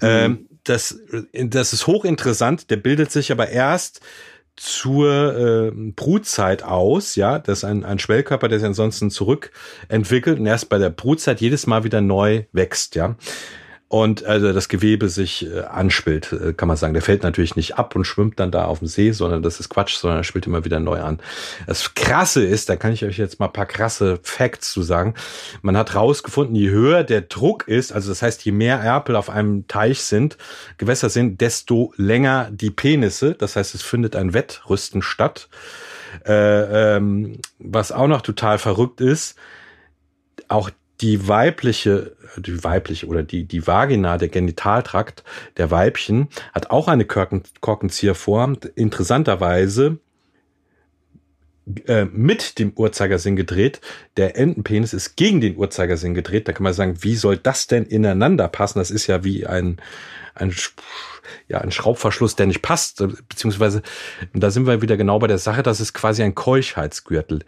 Ähm, 0.00 0.48
das, 0.64 0.98
das 1.32 1.72
ist 1.72 1.86
hochinteressant. 1.86 2.70
Der 2.70 2.76
bildet 2.76 3.10
sich 3.10 3.32
aber 3.32 3.48
erst 3.48 4.00
zur 4.56 5.36
äh, 5.38 5.72
Brutzeit 5.74 6.62
aus, 6.62 7.16
ja, 7.16 7.38
das 7.38 7.58
ist 7.58 7.64
ein, 7.64 7.82
ein 7.82 7.98
Schwellkörper, 7.98 8.46
der 8.46 8.58
sich 8.58 8.66
ansonsten 8.66 9.10
zurückentwickelt 9.10 10.38
und 10.38 10.44
erst 10.44 10.68
bei 10.68 10.76
der 10.76 10.90
Brutzeit 10.90 11.40
jedes 11.40 11.66
Mal 11.66 11.82
wieder 11.82 12.02
neu 12.02 12.44
wächst, 12.52 12.94
ja. 12.94 13.16
Und 13.92 14.24
also 14.24 14.52
das 14.52 14.68
Gewebe 14.68 15.08
sich 15.08 15.52
äh, 15.52 15.62
anschwillt, 15.62 16.32
äh, 16.32 16.52
kann 16.52 16.68
man 16.68 16.76
sagen. 16.76 16.94
Der 16.94 17.02
fällt 17.02 17.24
natürlich 17.24 17.56
nicht 17.56 17.76
ab 17.76 17.96
und 17.96 18.04
schwimmt 18.04 18.38
dann 18.38 18.52
da 18.52 18.66
auf 18.66 18.78
dem 18.78 18.86
See, 18.86 19.10
sondern 19.10 19.42
das 19.42 19.58
ist 19.58 19.68
Quatsch, 19.68 19.96
sondern 19.96 20.20
er 20.20 20.22
schwillt 20.22 20.46
immer 20.46 20.64
wieder 20.64 20.78
neu 20.78 21.00
an. 21.00 21.18
Das 21.66 21.92
Krasse 21.96 22.44
ist, 22.44 22.68
da 22.68 22.76
kann 22.76 22.92
ich 22.92 23.04
euch 23.04 23.18
jetzt 23.18 23.40
mal 23.40 23.48
paar 23.48 23.66
krasse 23.66 24.20
Facts 24.22 24.70
zu 24.70 24.82
sagen. 24.82 25.14
Man 25.62 25.76
hat 25.76 25.96
rausgefunden, 25.96 26.54
je 26.54 26.70
höher 26.70 27.02
der 27.02 27.22
Druck 27.22 27.66
ist, 27.66 27.90
also 27.90 28.10
das 28.10 28.22
heißt, 28.22 28.44
je 28.44 28.52
mehr 28.52 28.76
Erpel 28.78 29.16
auf 29.16 29.28
einem 29.28 29.66
Teich 29.66 30.02
sind, 30.02 30.38
Gewässer 30.78 31.10
sind, 31.10 31.40
desto 31.40 31.92
länger 31.96 32.48
die 32.52 32.70
Penisse. 32.70 33.34
Das 33.34 33.56
heißt, 33.56 33.74
es 33.74 33.82
findet 33.82 34.14
ein 34.14 34.34
Wettrüsten 34.34 35.02
statt. 35.02 35.48
Äh, 36.24 36.96
ähm, 36.96 37.40
was 37.58 37.90
auch 37.90 38.06
noch 38.06 38.22
total 38.22 38.58
verrückt 38.58 39.00
ist, 39.00 39.34
auch 40.46 40.70
die 41.00 41.28
weibliche, 41.28 42.16
die 42.36 42.62
weibliche 42.62 43.06
oder 43.06 43.22
die, 43.22 43.44
die 43.44 43.66
Vagina, 43.66 44.18
der 44.18 44.28
Genitaltrakt 44.28 45.24
der 45.56 45.70
Weibchen 45.70 46.28
hat 46.52 46.70
auch 46.70 46.88
eine 46.88 47.04
Korken, 47.04 47.42
Korkenzieherform. 47.60 48.58
Interessanterweise 48.74 49.98
äh, 51.86 52.04
mit 52.04 52.58
dem 52.58 52.72
Uhrzeigersinn 52.74 53.36
gedreht. 53.36 53.80
Der 54.16 54.36
Entenpenis 54.36 54.92
ist 54.92 55.16
gegen 55.16 55.40
den 55.40 55.56
Uhrzeigersinn 55.56 56.14
gedreht. 56.14 56.48
Da 56.48 56.52
kann 56.52 56.64
man 56.64 56.72
sagen, 56.72 57.02
wie 57.02 57.16
soll 57.16 57.36
das 57.36 57.66
denn 57.66 57.84
ineinander 57.84 58.48
passen? 58.48 58.78
Das 58.78 58.90
ist 58.90 59.06
ja 59.06 59.24
wie 59.24 59.46
ein, 59.46 59.78
ein, 60.34 60.54
ja, 61.48 61.58
ein 61.58 61.72
Schraubverschluss, 61.72 62.36
der 62.36 62.46
nicht 62.46 62.62
passt. 62.62 63.04
Beziehungsweise, 63.28 63.82
da 64.32 64.50
sind 64.50 64.66
wir 64.66 64.82
wieder 64.82 64.96
genau 64.96 65.18
bei 65.18 65.26
der 65.26 65.38
Sache, 65.38 65.62
das 65.62 65.80
ist 65.80 65.92
quasi 65.92 66.22
ein 66.22 66.34
Keuchheitsgürtel. 66.34 67.40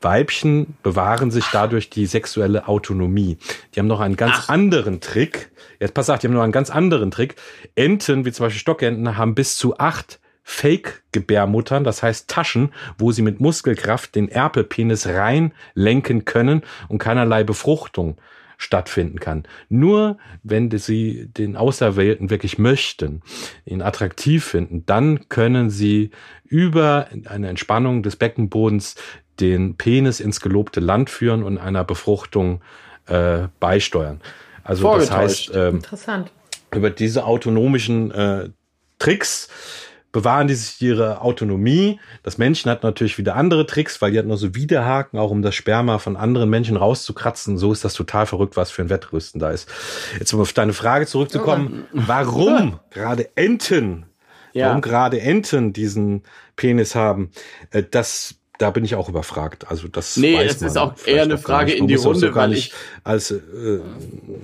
Weibchen 0.00 0.76
bewahren 0.82 1.30
sich 1.30 1.44
dadurch 1.52 1.90
die 1.90 2.06
sexuelle 2.06 2.68
Autonomie. 2.68 3.38
Die 3.74 3.80
haben 3.80 3.86
noch 3.86 4.00
einen 4.00 4.16
ganz 4.16 4.48
anderen 4.48 5.00
Trick. 5.00 5.50
Jetzt 5.80 5.94
pass 5.94 6.10
auf, 6.10 6.18
die 6.18 6.26
haben 6.26 6.34
noch 6.34 6.42
einen 6.42 6.52
ganz 6.52 6.70
anderen 6.70 7.10
Trick. 7.10 7.36
Enten, 7.74 8.24
wie 8.24 8.32
zum 8.32 8.46
Beispiel 8.46 8.60
Stockenten, 8.60 9.16
haben 9.16 9.34
bis 9.34 9.56
zu 9.56 9.78
acht 9.78 10.20
Fake-Gebärmuttern, 10.44 11.84
das 11.84 12.02
heißt 12.02 12.28
Taschen, 12.28 12.72
wo 12.98 13.10
sie 13.10 13.22
mit 13.22 13.40
Muskelkraft 13.40 14.14
den 14.14 14.28
Erpelpenis 14.28 15.06
reinlenken 15.06 16.26
können 16.26 16.62
und 16.88 16.98
keinerlei 16.98 17.42
Befruchtung 17.42 18.18
stattfinden 18.58 19.18
kann. 19.18 19.44
Nur 19.68 20.18
wenn 20.42 20.70
sie 20.70 21.28
den 21.36 21.56
Auserwählten 21.56 22.30
wirklich 22.30 22.58
möchten, 22.58 23.22
ihn 23.64 23.82
attraktiv 23.82 24.44
finden, 24.44 24.84
dann 24.86 25.28
können 25.28 25.70
sie 25.70 26.10
über 26.44 27.08
eine 27.26 27.48
Entspannung 27.48 28.02
des 28.02 28.16
Beckenbodens 28.16 28.94
den 29.40 29.76
Penis 29.76 30.20
ins 30.20 30.40
gelobte 30.40 30.80
Land 30.80 31.10
führen 31.10 31.42
und 31.42 31.58
einer 31.58 31.84
Befruchtung 31.84 32.60
äh, 33.06 33.48
beisteuern. 33.60 34.20
Also 34.62 34.96
das 34.96 35.10
heißt, 35.10 35.52
ähm, 35.54 35.76
Interessant. 35.76 36.30
über 36.72 36.90
diese 36.90 37.24
autonomischen 37.24 38.10
äh, 38.12 38.50
Tricks 38.98 39.48
bewahren 40.14 40.46
die 40.46 40.54
sich 40.54 40.80
ihre 40.80 41.20
Autonomie. 41.22 41.98
Das 42.22 42.38
Männchen 42.38 42.70
hat 42.70 42.84
natürlich 42.84 43.18
wieder 43.18 43.34
andere 43.34 43.66
Tricks, 43.66 44.00
weil 44.00 44.12
die 44.12 44.18
hat 44.18 44.26
nur 44.26 44.36
so 44.38 44.54
Widerhaken, 44.54 45.18
auch 45.18 45.32
um 45.32 45.42
das 45.42 45.56
Sperma 45.56 45.98
von 45.98 46.16
anderen 46.16 46.48
Menschen 46.48 46.76
rauszukratzen. 46.76 47.58
So 47.58 47.72
ist 47.72 47.84
das 47.84 47.94
total 47.94 48.24
verrückt, 48.24 48.56
was 48.56 48.70
für 48.70 48.82
ein 48.82 48.90
Wettrüsten 48.90 49.40
da 49.40 49.50
ist. 49.50 49.68
Jetzt 50.16 50.32
um 50.32 50.40
auf 50.40 50.52
deine 50.52 50.72
Frage 50.72 51.06
zurückzukommen. 51.06 51.86
Warum 51.92 52.78
gerade 52.90 53.36
Enten, 53.36 54.06
Ja. 54.52 54.68
warum 54.68 54.82
gerade 54.82 55.20
Enten 55.20 55.72
diesen 55.72 56.22
Penis 56.54 56.94
haben, 56.94 57.32
äh, 57.72 57.82
das 57.82 58.36
da 58.58 58.70
bin 58.70 58.84
ich 58.84 58.94
auch 58.94 59.08
überfragt. 59.08 59.68
Also 59.68 59.88
das 59.88 60.16
Nee, 60.16 60.36
weiß 60.36 60.52
es 60.54 60.60
man 60.60 60.70
ist 60.70 60.76
auch 60.78 60.94
eher 61.06 61.22
eine 61.24 61.38
Frage 61.38 61.72
in 61.72 61.88
die 61.88 61.96
Runde, 61.96 62.28
so 62.28 62.34
weil 62.36 62.50
nicht 62.50 62.72
als 63.02 63.30
äh, 63.32 63.40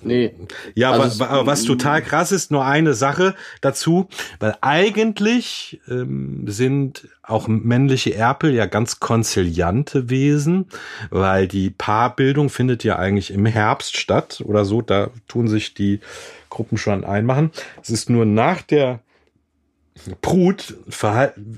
Nee. 0.03 0.35
ja, 0.75 0.91
Also 0.91 1.03
aber, 1.03 1.09
es- 1.13 1.21
aber 1.21 1.47
was 1.47 1.63
total 1.65 2.03
krass 2.03 2.33
ist, 2.33 2.51
nur 2.51 2.65
eine 2.65 2.95
Sache 2.95 3.35
dazu, 3.61 4.09
weil 4.41 4.57
eigentlich 4.63 5.81
ähm, 5.89 6.45
sind 6.49 7.09
auch 7.23 7.47
männliche 7.47 8.15
Erpel 8.15 8.53
ja 8.53 8.67
ganz 8.67 8.99
konziliante 8.99 10.11
Wesen, 10.11 10.67
weil 11.11 11.47
die 11.47 11.71
Paarbildung 11.71 12.49
findet 12.51 12.83
ja 12.83 12.97
eigentlich 12.99 13.31
im 13.33 13.47
Herbst 13.47 13.97
statt 13.97 14.43
oder 14.45 14.65
so, 14.65 14.83
da 14.83 15.11
tun 15.29 15.47
sich 15.47 15.75
die 15.75 16.01
Gruppen 16.49 16.79
schon 16.79 17.05
einmachen. 17.05 17.53
Es 17.81 17.91
ist 17.91 18.11
nur 18.11 18.25
nach 18.27 18.63
der 18.63 18.99
Brut 20.23 20.77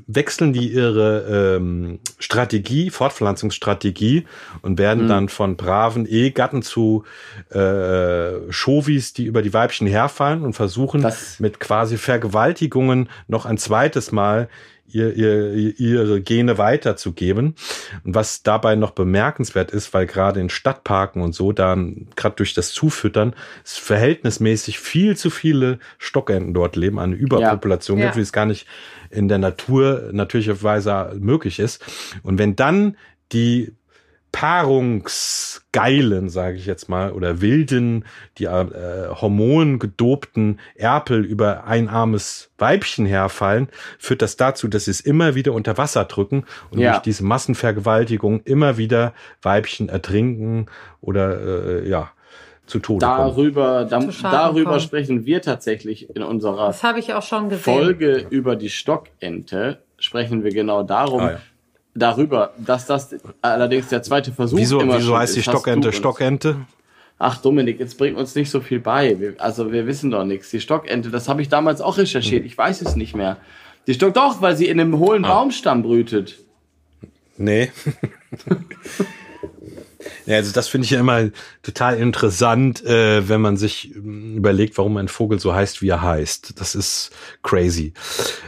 wechseln 0.06 0.52
die 0.52 0.72
ihre 0.72 1.56
ähm, 1.56 2.00
Strategie, 2.18 2.90
Fortpflanzungsstrategie 2.90 4.24
und 4.62 4.78
werden 4.78 5.06
dann 5.06 5.28
von 5.28 5.56
braven 5.56 6.06
Ehegatten 6.06 6.62
zu 6.62 7.04
äh, 7.50 8.50
Chauvis, 8.50 9.12
die 9.12 9.24
über 9.26 9.42
die 9.42 9.52
Weibchen 9.52 9.86
herfallen 9.86 10.42
und 10.42 10.54
versuchen 10.54 11.02
Das- 11.02 11.38
mit 11.40 11.60
quasi 11.60 11.98
Vergewaltigungen 11.98 13.08
noch 13.28 13.46
ein 13.46 13.58
zweites 13.58 14.12
Mal 14.12 14.48
ihr, 14.94 15.14
ihr, 15.14 15.78
ihre 15.78 16.20
Gene 16.20 16.59
weiterzugeben. 16.59 17.55
Und 18.05 18.14
was 18.14 18.42
dabei 18.42 18.76
noch 18.76 18.92
bemerkenswert 18.92 19.70
ist, 19.70 19.92
weil 19.94 20.07
gerade 20.07 20.40
in 20.40 20.50
Stadtparken 20.50 21.22
und 21.22 21.35
so, 21.35 21.52
da 21.52 21.76
gerade 22.16 22.37
durch 22.37 22.55
das 22.55 22.72
Zufüttern, 22.72 23.35
es 23.64 23.78
verhältnismäßig 23.78 24.78
viel 24.78 25.16
zu 25.16 25.31
viele 25.31 25.78
Stockenten 25.98 26.55
dort 26.55 26.76
leben, 26.76 26.98
eine 26.98 27.14
Überpopulation 27.14 27.98
Ja. 27.98 28.07
gibt, 28.07 28.16
wie 28.16 28.22
es 28.22 28.33
gar 28.33 28.46
nicht 28.46 28.66
in 29.11 29.28
der 29.28 29.38
Natur 29.38 30.11
natürlicherweise 30.12 31.12
möglich 31.18 31.59
ist. 31.59 31.85
Und 32.22 32.38
wenn 32.38 32.57
dann 32.57 32.96
die 33.33 33.72
Paarungsgeilen, 34.32 36.28
sage 36.28 36.56
ich 36.56 36.66
jetzt 36.66 36.88
mal, 36.88 37.12
oder 37.12 37.40
wilden, 37.40 38.04
die 38.38 38.44
äh, 38.44 39.08
hormongedobten 39.10 40.58
Erpel 40.74 41.24
über 41.24 41.64
ein 41.64 41.88
armes 41.88 42.50
Weibchen 42.58 43.06
herfallen, 43.06 43.68
führt 43.98 44.22
das 44.22 44.36
dazu, 44.36 44.68
dass 44.68 44.86
sie 44.86 44.90
es 44.90 45.00
immer 45.00 45.34
wieder 45.34 45.52
unter 45.52 45.78
Wasser 45.78 46.04
drücken 46.04 46.44
und 46.70 46.78
Ja. 46.78 46.92
durch 46.92 47.02
diese 47.02 47.24
Massenvergewaltigung 47.24 48.40
immer 48.44 48.76
wieder 48.78 49.14
Weibchen 49.42 49.88
ertrinken 49.88 50.66
oder 51.00 51.80
äh, 51.82 51.88
ja 51.88 52.10
zu 52.66 52.78
Tode 52.78 53.04
kommen. 53.04 53.18
Darüber, 53.18 53.84
da, 53.84 54.00
Zu 54.00 54.22
darüber 54.22 54.70
kommen. 54.70 54.80
sprechen 54.80 55.26
wir 55.26 55.42
tatsächlich 55.42 56.14
in 56.14 56.22
unserer 56.22 56.68
Das 56.68 56.82
habe 56.84 57.00
ich 57.00 57.12
auch 57.12 57.22
schon 57.22 57.48
gesehen. 57.48 57.62
Folge 57.74 58.26
über 58.30 58.54
die 58.56 58.70
Stockente. 58.70 59.82
Sprechen 59.98 60.42
wir 60.44 60.52
genau 60.52 60.82
darum. 60.84 61.20
Ah, 61.20 61.30
ja. 61.32 61.38
Darüber, 61.94 62.55
dass 62.59 62.87
das 62.87 63.14
allerdings 63.42 63.88
der 63.88 64.02
zweite 64.02 64.33
Versuch 64.33 64.57
Wieso, 64.59 64.81
immer 64.81 64.98
wieso 64.98 65.16
heißt 65.16 65.37
die 65.37 65.42
Stockente 65.42 65.92
Stockente? 65.92 66.57
Ach 67.18 67.37
Dominik, 67.40 67.78
jetzt 67.78 67.98
bringt 67.98 68.16
uns 68.16 68.35
nicht 68.35 68.50
so 68.50 68.61
viel 68.61 68.81
bei. 68.81 69.20
Wir, 69.20 69.35
also 69.38 69.70
wir 69.72 69.87
wissen 69.87 70.11
doch 70.11 70.24
nichts. 70.24 70.50
Die 70.50 70.61
Stockente, 70.61 71.11
das 71.11 71.28
habe 71.28 71.42
ich 71.42 71.48
damals 71.48 71.81
auch 71.81 71.96
Hm. 71.96 72.00
recherchiert. 72.02 72.46
Ich 72.46 72.57
weiß 72.57 72.81
es 72.83 72.96
nicht 72.96 73.14
mehr. 73.14 73.37
Die 73.87 73.94
Stock 73.94 74.14
doch, 74.14 74.40
weil 74.40 74.57
sie 74.57 74.66
in 74.68 74.81
einem 74.81 74.98
hohlen 74.98 75.24
Ah. 75.24 75.28
Baumstamm 75.35 75.83
brütet. 75.83 76.38
Nee. 77.37 77.70
ja, 80.26 80.37
also 80.37 80.52
das 80.52 80.68
finde 80.68 80.85
ich 80.85 80.90
ja 80.92 81.00
immer 81.00 81.31
total 81.62 81.98
interessant, 81.98 82.85
äh, 82.85 83.28
wenn 83.28 83.40
man 83.40 83.57
sich 83.57 83.94
ähm, 83.94 84.37
überlegt, 84.37 84.78
warum 84.78 84.96
ein 84.96 85.09
Vogel 85.09 85.38
so 85.40 85.55
heißt, 85.55 85.83
wie 85.83 85.88
er 85.88 86.02
heißt. 86.02 86.61
Das 86.61 86.74
ist 86.74 87.11
crazy. 87.42 87.92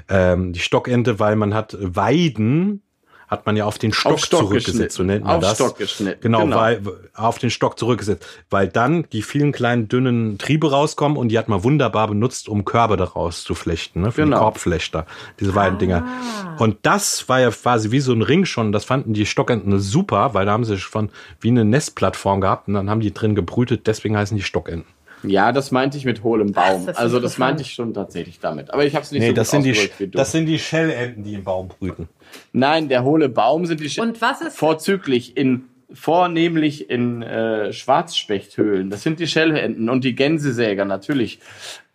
Ähm, 0.09 0.53
die 0.53 0.61
Stockente, 0.61 1.19
weil 1.19 1.37
man 1.37 1.55
hat 1.55 1.77
Weiden, 1.81 2.83
hat 3.29 3.47
man 3.47 3.57
ja 3.57 3.65
auf 3.65 3.79
den 3.79 3.93
Stock, 3.93 4.13
Auf 4.15 4.25
Stock 4.25 4.41
zurückgesetzt, 4.41 4.97
so 4.97 5.03
nennt 5.03 5.25
man 5.25 5.37
Auf 5.37 5.43
das. 5.43 5.55
Stock 5.57 5.79
geschnitten, 5.79 6.21
Genau, 6.21 6.41
genau. 6.43 6.57
weil 6.57 6.83
auf 7.15 7.39
den 7.39 7.51
Stock 7.51 7.79
zurückgesetzt, 7.79 8.27
weil 8.51 8.69
dann 8.69 9.07
die 9.13 9.23
vielen 9.23 9.53
kleinen 9.53 9.89
dünnen 9.89 10.39
Triebe 10.39 10.71
rauskommen 10.71 11.17
und 11.19 11.29
die 11.29 11.39
hat 11.39 11.49
man 11.49 11.65
wunderbar 11.65 12.09
benutzt, 12.09 12.49
um 12.49 12.65
Körbe 12.65 12.97
daraus 12.97 13.45
zu 13.45 13.55
flechten, 13.55 14.03
ne, 14.03 14.13
für 14.13 14.23
Genau. 14.23 14.37
die 14.37 14.43
Korbflechter, 14.43 15.07
diese 15.41 15.55
Weidendinger. 15.55 16.05
Und 16.59 16.79
das 16.83 17.29
war 17.29 17.41
ja 17.41 17.51
quasi 17.51 17.91
wie 17.91 18.01
so 18.01 18.13
ein 18.13 18.23
Ring 18.23 18.45
schon, 18.45 18.73
das 18.73 18.85
fanden 18.85 19.15
die 19.15 19.27
Stockenten 19.27 19.79
super, 19.81 20.35
weil 20.35 20.47
da 20.47 20.53
haben 20.53 20.65
sie 20.65 20.79
schon 20.79 21.11
wie 21.41 21.49
eine 21.49 21.65
Nestplattform 21.65 22.41
gehabt 22.41 22.69
und 22.69 22.75
dann 22.75 22.91
haben 22.91 23.01
die 23.01 23.13
drin 23.13 23.35
gebrütet, 23.35 23.87
deswegen 23.87 24.17
heißen 24.17 24.37
die 24.37 24.43
Stockenten. 24.43 24.94
Ja, 25.25 25.53
das 25.53 25.71
meinte 25.71 25.97
ich 25.99 26.05
mit 26.05 26.23
hohlem 26.23 26.53
Baum. 26.53 26.87
Das 26.87 26.97
also 26.97 27.19
das 27.21 27.39
meinte 27.39 27.63
ich 27.63 27.73
schon 27.73 27.95
tatsächlich 27.95 28.41
damit. 28.41 28.73
Aber 28.73 28.85
ich 28.85 28.95
habe 28.95 29.05
es 29.05 29.11
nicht 29.13 29.21
Nee, 29.23 29.29
so 29.29 29.35
das 29.35 29.51
gut 29.51 29.63
sind, 29.63 29.75
die, 29.77 29.91
wie 29.99 30.07
du. 30.09 30.19
das 30.19 30.33
sind 30.33 30.47
die 30.47 30.59
Schellenten, 30.59 31.25
die 31.25 31.35
im 31.35 31.45
Baum 31.45 31.69
brüten. 31.69 32.09
Nein, 32.53 32.89
der 32.89 33.05
hohle 33.05 33.29
Baum 33.29 33.67
sind 33.67 33.81
die 33.81 33.89
Sch 33.91 33.99
Und 33.99 34.21
was 34.21 34.41
ist- 34.41 34.57
vorzüglich 34.59 35.37
in 35.37 35.65
vornehmlich 35.93 36.91
in 36.91 37.23
äh, 37.23 37.73
Schwarzspechthöhlen. 37.73 38.91
Das 38.91 39.03
sind 39.03 39.21
die 39.21 39.27
Schellenten 39.29 39.89
und 39.89 40.03
die 40.05 40.15
Gänsesäger 40.15 40.85
natürlich. 40.85 41.39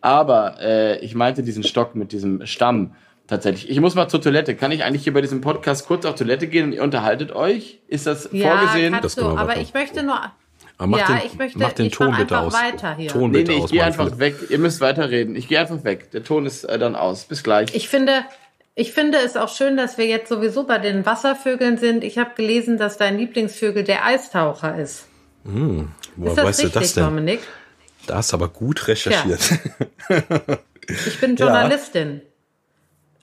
Aber 0.00 0.56
äh, 0.60 0.98
ich 1.04 1.14
meinte 1.14 1.42
diesen 1.42 1.62
Stock 1.64 1.94
mit 1.94 2.12
diesem 2.12 2.46
Stamm 2.46 2.94
tatsächlich. 3.26 3.70
Ich 3.70 3.78
muss 3.80 3.94
mal 3.94 4.08
zur 4.08 4.22
Toilette. 4.22 4.56
Kann 4.56 4.72
ich 4.72 4.84
eigentlich 4.84 5.04
hier 5.04 5.12
bei 5.12 5.20
diesem 5.20 5.40
Podcast 5.42 5.86
kurz 5.86 6.04
auf 6.06 6.14
Toilette 6.14 6.46
gehen 6.48 6.64
und 6.66 6.72
ihr 6.72 6.82
unterhaltet 6.82 7.32
euch? 7.32 7.80
Ist 7.88 8.06
das 8.06 8.30
Ja, 8.32 8.56
vorgesehen? 8.56 8.92
kannst 8.94 9.04
Das 9.04 9.14
du, 9.16 9.28
aber 9.36 9.58
ich 9.58 9.74
möchte 9.74 10.02
nur. 10.02 10.18
Aber 10.80 10.86
mach 10.86 10.98
ja, 10.98 11.18
den, 11.18 11.26
ich 11.26 11.34
möchte, 11.36 11.58
mach 11.58 11.72
den 11.72 11.86
ich 11.86 11.92
Ton 11.92 12.16
bitte 12.16 12.38
einfach 12.38 12.42
aus. 12.46 12.54
weiter 12.54 12.96
hier. 12.96 13.10
Ton 13.10 13.30
Nee, 13.30 13.40
bitte 13.40 13.50
nee, 13.50 13.58
ich 13.58 13.64
aus, 13.64 13.70
gehe 13.70 13.84
einfach 13.84 14.18
weg. 14.18 14.34
Ihr 14.48 14.58
müsst 14.58 14.80
weiterreden. 14.80 15.36
Ich 15.36 15.46
gehe 15.46 15.60
einfach 15.60 15.84
weg. 15.84 16.10
Der 16.12 16.24
Ton 16.24 16.46
ist 16.46 16.64
äh, 16.64 16.78
dann 16.78 16.96
aus. 16.96 17.24
Bis 17.24 17.42
gleich. 17.42 17.74
Ich 17.74 17.90
finde, 17.90 18.24
ich 18.74 18.92
finde 18.92 19.18
es 19.18 19.36
auch 19.36 19.54
schön, 19.54 19.76
dass 19.76 19.98
wir 19.98 20.06
jetzt 20.06 20.30
sowieso 20.30 20.64
bei 20.64 20.78
den 20.78 21.04
Wasservögeln 21.04 21.76
sind. 21.76 22.02
Ich 22.02 22.16
habe 22.16 22.30
gelesen, 22.34 22.78
dass 22.78 22.96
dein 22.96 23.18
Lieblingsvögel 23.18 23.84
der 23.84 24.06
Eistaucher 24.06 24.78
ist. 24.78 25.04
Woher 25.44 25.84
Ist 26.30 26.38
das 26.38 26.46
weißt 26.46 26.58
du 26.60 26.64
richtig, 26.64 26.72
das 26.72 26.94
denn? 26.94 27.04
Dominik? 27.04 27.40
Da 28.06 28.16
hast 28.16 28.32
du 28.32 28.36
aber 28.38 28.48
gut 28.48 28.88
recherchiert. 28.88 29.40
Ich 31.06 31.20
bin 31.20 31.36
Journalistin. 31.36 32.20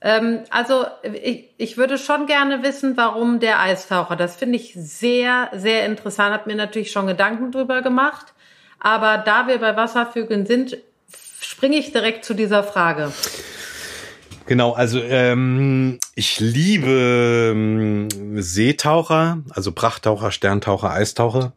Ähm, 0.02 0.42
also 0.50 0.86
ich, 1.24 1.50
ich 1.58 1.78
würde 1.78 1.98
schon 1.98 2.28
gerne 2.28 2.64
wissen, 2.64 2.98
warum 2.98 3.40
der 3.40 3.60
Eistaucher. 3.60 4.16
Das 4.16 4.36
finde 4.36 4.58
ich 4.58 4.74
sehr, 4.76 5.50
sehr 5.54 5.86
interessant. 5.86 6.34
Hab 6.34 6.48
mir 6.48 6.56
natürlich 6.56 6.92
schon 6.92 7.08
Gedanken 7.08 7.52
drüber 7.52 7.82
gemacht. 7.82 8.34
Aber 8.80 9.18
da 9.18 9.48
wir 9.48 9.58
bei 9.58 9.76
Wasservögeln 9.76 10.46
sind, 10.46 10.78
springe 11.42 11.78
ich 11.78 11.92
direkt 11.92 12.26
zu 12.26 12.34
dieser 12.34 12.64
Frage. 12.64 13.12
Genau, 14.46 14.72
also 14.72 15.02
ähm, 15.02 16.00
ich 16.16 16.40
liebe 16.40 17.52
ähm, 17.52 18.08
Seetaucher, 18.42 19.40
also 19.50 19.74
Prachttaucher, 19.74 20.32
Sterntaucher, 20.32 20.92
Eistaucher. 20.92 21.52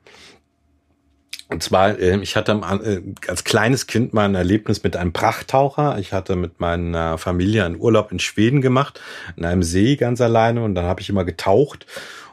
Und 1.51 1.65
zwar, 1.65 1.99
ähm, 1.99 2.23
ich 2.23 2.37
hatte 2.37 2.53
äh, 2.53 3.01
als 3.29 3.43
kleines 3.43 3.89
Kind 3.89 4.15
mal 4.15 4.25
ein 4.25 4.37
Erlebnis 4.37 4.85
mit 4.85 4.97
einem 4.97 5.13
Prachttaucher. 5.13 5.99
Ich 5.99 6.13
hatte 6.13 6.37
mit 6.37 6.61
meiner 6.61 7.19
Familie 7.19 7.65
einen 7.65 7.79
Urlaub 7.79 8.13
in 8.13 8.21
Schweden 8.21 8.61
gemacht, 8.61 9.01
in 9.37 9.45
einem 9.45 9.65
See 9.65 9.97
ganz 9.97 10.21
alleine 10.21 10.63
und 10.63 10.77
dann 10.77 10.85
habe 10.85 11.01
ich 11.01 11.09
immer 11.09 11.25
getaucht. 11.25 11.87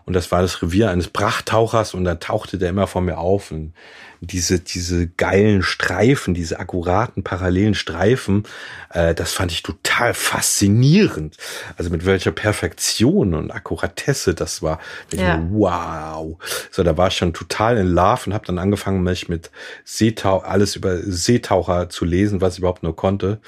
Und 0.06 0.13
das 0.13 0.32
war 0.32 0.41
das 0.41 0.62
Revier 0.62 0.91
eines 0.91 1.10
Prachttauchers 1.10 1.93
und 1.95 2.06
da 2.06 2.15
tauchte 2.15 2.60
der 2.60 2.69
immer 2.69 2.88
vor 2.88 3.01
mir 3.01 3.17
auf. 3.17 3.51
Und 3.51 3.73
diese, 4.21 4.60
diese 4.60 5.08
geilen 5.08 5.63
Streifen, 5.63 6.34
diese 6.34 6.60
akkuraten, 6.60 7.23
parallelen 7.23 7.75
Streifen, 7.75 8.43
äh, 8.91 9.13
das 9.13 9.34
fand 9.34 9.51
ich 9.51 9.63
total 9.63 10.13
faszinierend. 10.13 11.38
Also 11.77 11.89
mit 11.89 12.06
welcher 12.06 12.32
Perfektion 12.32 13.34
und 13.34 13.51
Akkuratesse 13.51 14.34
das 14.34 14.62
war. 14.62 14.80
Ich 15.12 15.19
Ja. 15.19 15.38
mir, 15.38 15.49
wow. 15.51 16.38
So, 16.71 16.84
da 16.84 16.97
war 16.97 17.08
ich 17.10 17.17
schon 17.17 17.34
total 17.34 17.77
in 17.77 17.88
Love 17.88 18.21
und 18.27 18.34
habe 18.34 18.45
dann 18.45 18.60
angefangen, 18.60 19.03
mich 19.03 19.30
mit 19.30 19.51
Seetau 19.86 20.39
alles 20.39 20.75
über 20.75 20.97
Seetaucher 20.97 21.89
zu 21.89 22.06
lesen, 22.06 22.41
was 22.41 22.53
ich 22.53 22.60
überhaupt 22.60 22.84
nur 22.84 22.95
konnte. 22.95 23.39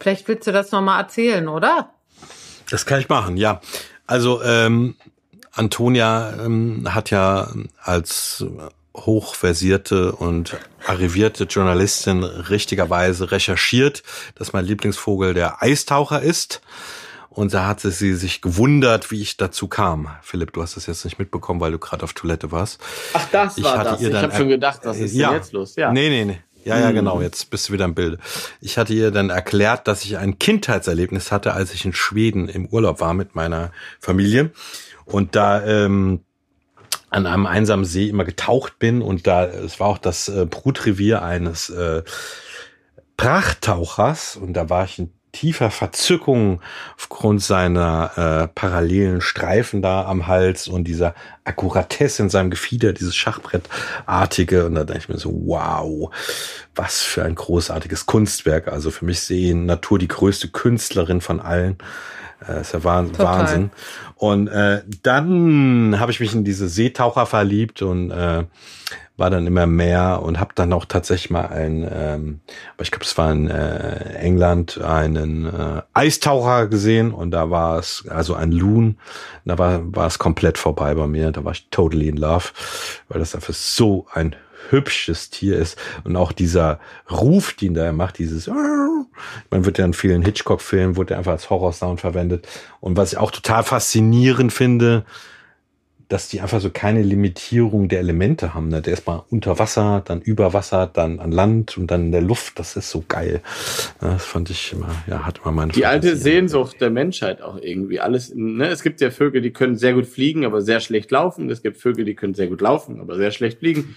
Vielleicht 0.00 0.28
willst 0.28 0.46
du 0.46 0.52
das 0.52 0.70
nochmal 0.70 1.00
erzählen, 1.00 1.48
oder? 1.48 1.90
Das 2.70 2.86
kann 2.86 3.00
ich 3.00 3.08
machen, 3.08 3.36
ja. 3.36 3.60
Also 4.06 4.42
ähm, 4.42 4.94
Antonia 5.52 6.34
ähm, 6.44 6.94
hat 6.94 7.10
ja 7.10 7.50
als 7.82 8.44
hochversierte 9.06 10.12
und 10.12 10.56
arrivierte 10.86 11.44
Journalistin 11.44 12.22
richtigerweise 12.24 13.30
recherchiert, 13.30 14.02
dass 14.34 14.52
mein 14.52 14.64
Lieblingsvogel 14.64 15.34
der 15.34 15.62
Eistaucher 15.62 16.22
ist. 16.22 16.60
Und 17.30 17.54
da 17.54 17.66
hatte 17.66 17.92
sie 17.92 18.14
sich 18.14 18.40
gewundert, 18.42 19.10
wie 19.12 19.22
ich 19.22 19.36
dazu 19.36 19.68
kam. 19.68 20.08
Philipp, 20.22 20.52
du 20.54 20.62
hast 20.62 20.76
das 20.76 20.86
jetzt 20.86 21.04
nicht 21.04 21.18
mitbekommen, 21.20 21.60
weil 21.60 21.70
du 21.70 21.78
gerade 21.78 22.02
auf 22.02 22.12
Toilette 22.12 22.50
warst. 22.50 22.80
Ach, 23.12 23.26
das 23.30 23.58
Ich 23.58 23.64
war 23.64 23.78
hatte 23.78 23.90
das. 23.90 24.00
ihr 24.00 24.10
Ich 24.10 24.16
habe 24.16 24.34
schon 24.34 24.48
gedacht, 24.48 24.80
was 24.82 24.98
ist 24.98 25.14
ja. 25.14 25.28
denn 25.28 25.36
jetzt 25.38 25.52
los? 25.52 25.76
Ja. 25.76 25.92
Nee, 25.92 26.08
nee, 26.08 26.24
nee. 26.24 26.40
Ja, 26.64 26.78
ja, 26.78 26.90
genau. 26.90 27.20
Jetzt 27.22 27.48
bist 27.50 27.68
du 27.68 27.72
wieder 27.72 27.84
im 27.84 27.94
Bilde. 27.94 28.18
Ich 28.60 28.76
hatte 28.76 28.92
ihr 28.92 29.10
dann 29.10 29.30
erklärt, 29.30 29.86
dass 29.88 30.04
ich 30.04 30.18
ein 30.18 30.38
Kindheitserlebnis 30.38 31.30
hatte, 31.30 31.54
als 31.54 31.72
ich 31.72 31.84
in 31.84 31.92
Schweden 31.94 32.48
im 32.48 32.66
Urlaub 32.66 33.00
war 33.00 33.14
mit 33.14 33.34
meiner 33.34 33.70
Familie 34.00 34.50
und 35.04 35.34
da 35.36 35.64
ähm, 35.64 36.24
an 37.10 37.26
einem 37.26 37.46
einsamen 37.46 37.84
See 37.84 38.08
immer 38.08 38.24
getaucht 38.24 38.78
bin 38.78 39.02
und 39.02 39.26
da 39.26 39.46
es 39.46 39.80
war 39.80 39.88
auch 39.88 39.98
das 39.98 40.28
äh, 40.28 40.46
Brutrevier 40.46 41.22
eines 41.22 41.70
äh, 41.70 42.02
Prachttauchers 43.16 44.36
und 44.36 44.52
da 44.52 44.70
war 44.70 44.84
ich 44.84 44.98
in 44.98 45.12
tiefer 45.32 45.70
Verzückung 45.70 46.60
aufgrund 46.96 47.42
seiner 47.42 48.12
äh, 48.16 48.48
parallelen 48.48 49.20
Streifen 49.20 49.82
da 49.82 50.04
am 50.06 50.26
Hals 50.26 50.68
und 50.68 50.84
dieser 50.84 51.14
Akkuratesse 51.44 52.22
in 52.22 52.30
seinem 52.30 52.50
Gefieder, 52.50 52.92
dieses 52.92 53.14
Schachbrettartige. 53.14 54.66
Und 54.66 54.74
da 54.74 54.84
dachte 54.84 54.98
ich 54.98 55.08
mir 55.08 55.18
so, 55.18 55.30
wow, 55.44 56.10
was 56.74 57.02
für 57.02 57.24
ein 57.24 57.34
großartiges 57.34 58.06
Kunstwerk. 58.06 58.68
Also 58.68 58.90
für 58.90 59.04
mich 59.04 59.20
sehen 59.20 59.66
Natur 59.66 59.98
die 59.98 60.08
größte 60.08 60.48
Künstlerin 60.48 61.20
von 61.20 61.40
allen. 61.40 61.78
Äh, 62.46 62.60
ist 62.60 62.72
ja 62.72 62.84
Wahn 62.84 63.12
Total. 63.12 63.38
Wahnsinn. 63.38 63.70
Und 64.16 64.48
äh, 64.48 64.82
dann 65.02 65.98
habe 65.98 66.12
ich 66.12 66.20
mich 66.20 66.34
in 66.34 66.44
diese 66.44 66.68
Seetaucher 66.68 67.26
verliebt 67.26 67.82
und 67.82 68.10
äh, 68.10 68.44
war 69.18 69.30
dann 69.30 69.46
immer 69.48 69.66
mehr 69.66 70.22
und 70.22 70.38
habe 70.38 70.52
dann 70.54 70.72
auch 70.72 70.84
tatsächlich 70.84 71.30
mal 71.30 71.46
einen, 71.46 71.82
ähm, 71.92 72.40
aber 72.74 72.82
ich 72.82 72.92
glaube, 72.92 73.04
es 73.04 73.18
war 73.18 73.32
in 73.32 73.50
äh, 73.50 74.14
England, 74.14 74.80
einen 74.80 75.46
äh, 75.46 75.82
Eistaucher 75.92 76.68
gesehen 76.68 77.12
und 77.12 77.32
da 77.32 77.50
war 77.50 77.78
es, 77.78 78.04
also 78.08 78.34
ein 78.34 78.52
Loon, 78.52 78.96
da 79.44 79.58
war, 79.58 79.80
war 79.94 80.06
es 80.06 80.20
komplett 80.20 80.56
vorbei 80.56 80.94
bei 80.94 81.08
mir, 81.08 81.32
da 81.32 81.44
war 81.44 81.52
ich 81.52 81.68
totally 81.70 82.08
in 82.08 82.16
love, 82.16 82.50
weil 83.08 83.18
das 83.18 83.34
einfach 83.34 83.54
so 83.54 84.06
ein 84.12 84.36
hübsches 84.70 85.30
Tier 85.30 85.58
ist 85.58 85.78
und 86.04 86.16
auch 86.16 86.32
dieser 86.32 86.80
Ruf, 87.10 87.52
den 87.52 87.74
da 87.74 87.84
er 87.84 87.92
macht, 87.92 88.18
dieses 88.18 88.48
man 89.50 89.64
wird 89.64 89.78
ja 89.78 89.84
in 89.84 89.94
vielen 89.94 90.22
Hitchcock-Filmen, 90.22 90.96
wurde 90.96 91.16
einfach 91.16 91.32
als 91.32 91.50
Horrorsound 91.50 92.00
verwendet 92.00 92.46
und 92.80 92.96
was 92.96 93.12
ich 93.12 93.18
auch 93.18 93.30
total 93.30 93.64
faszinierend 93.64 94.52
finde, 94.52 95.04
dass 96.08 96.28
die 96.28 96.40
einfach 96.40 96.60
so 96.60 96.70
keine 96.70 97.02
Limitierung 97.02 97.88
der 97.88 97.98
Elemente 98.00 98.54
haben. 98.54 98.68
Ne? 98.68 98.80
Der 98.80 98.94
ist 98.94 99.06
mal 99.06 99.24
unter 99.30 99.58
Wasser, 99.58 100.02
dann 100.04 100.22
über 100.22 100.54
Wasser, 100.54 100.90
dann 100.90 101.20
an 101.20 101.32
Land 101.32 101.76
und 101.76 101.90
dann 101.90 102.06
in 102.06 102.12
der 102.12 102.22
Luft. 102.22 102.58
Das 102.58 102.76
ist 102.76 102.90
so 102.90 103.04
geil. 103.06 103.42
Das 104.00 104.24
fand 104.24 104.48
ich 104.48 104.72
immer, 104.72 104.88
ja, 105.06 105.26
hat 105.26 105.40
immer 105.42 105.52
meine 105.52 105.72
Die 105.72 105.84
alte 105.84 106.08
Fantasie. 106.08 106.22
Sehnsucht 106.22 106.80
der 106.80 106.90
Menschheit 106.90 107.42
auch 107.42 107.58
irgendwie. 107.60 108.00
Alles, 108.00 108.32
ne? 108.34 108.68
Es 108.68 108.82
gibt 108.82 109.02
ja 109.02 109.10
Vögel, 109.10 109.42
die 109.42 109.52
können 109.52 109.76
sehr 109.76 109.92
gut 109.92 110.06
fliegen, 110.06 110.46
aber 110.46 110.62
sehr 110.62 110.80
schlecht 110.80 111.10
laufen. 111.10 111.50
Es 111.50 111.62
gibt 111.62 111.76
Vögel, 111.76 112.06
die 112.06 112.14
können 112.14 112.34
sehr 112.34 112.46
gut 112.46 112.62
laufen, 112.62 113.00
aber 113.00 113.16
sehr 113.16 113.30
schlecht 113.30 113.58
fliegen. 113.58 113.96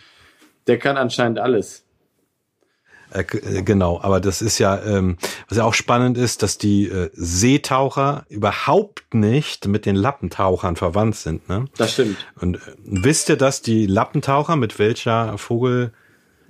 Der 0.68 0.78
kann 0.78 0.98
anscheinend 0.98 1.40
alles. 1.40 1.84
Äh, 3.14 3.22
äh, 3.22 3.62
genau, 3.64 4.00
aber 4.02 4.20
das 4.20 4.42
ist 4.42 4.58
ja, 4.60 4.82
ähm, 4.84 5.18
was 5.50 5.58
ja 5.58 5.66
auch 5.66 5.74
spannend 5.74 6.18
ist, 6.18 6.44
dass 6.44 6.58
die 6.58 6.88
äh, 6.88 7.10
Seetaucher 7.14 8.26
überhaupt 8.30 9.14
nicht 9.14 9.68
mit 9.68 9.86
den 9.86 9.96
Lappentauchern 9.96 10.76
verwandt 10.76 11.16
sind. 11.16 11.50
Ne? 11.50 11.66
Das 11.78 11.94
stimmt. 11.94 12.18
Und 12.40 12.58
äh, 12.58 12.60
wisst 12.86 13.30
ihr, 13.30 13.36
dass 13.38 13.62
die 13.62 13.86
Lappentaucher 13.86 14.56
mit 14.56 14.80
welcher 14.80 15.38
Vogelfamilie, 15.38 15.92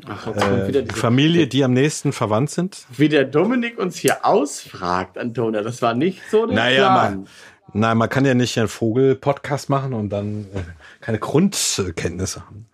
Ach, 0.07 0.95
Familie 0.95 1.47
die 1.47 1.63
am 1.63 1.73
nächsten 1.73 2.13
verwandt 2.13 2.51
sind? 2.51 2.85
Wie 2.95 3.09
der 3.09 3.25
Dominik 3.25 3.79
uns 3.79 3.97
hier 3.97 4.23
ausfragt, 4.25 5.17
Antonia, 5.17 5.61
das 5.63 5.81
war 5.81 5.95
nicht 5.95 6.21
so 6.29 6.45
der 6.45 6.55
Naja, 6.55 6.93
Plan. 6.93 7.15
man, 7.15 7.27
nein, 7.73 7.97
man 7.97 8.09
kann 8.09 8.25
ja 8.25 8.35
nicht 8.35 8.57
einen 8.59 8.67
Vogel-Podcast 8.67 9.69
machen 9.69 9.93
und 9.93 10.09
dann 10.09 10.45
äh, 10.53 10.59
keine 10.99 11.17
Grundkenntnisse 11.17 12.45
haben. 12.45 12.67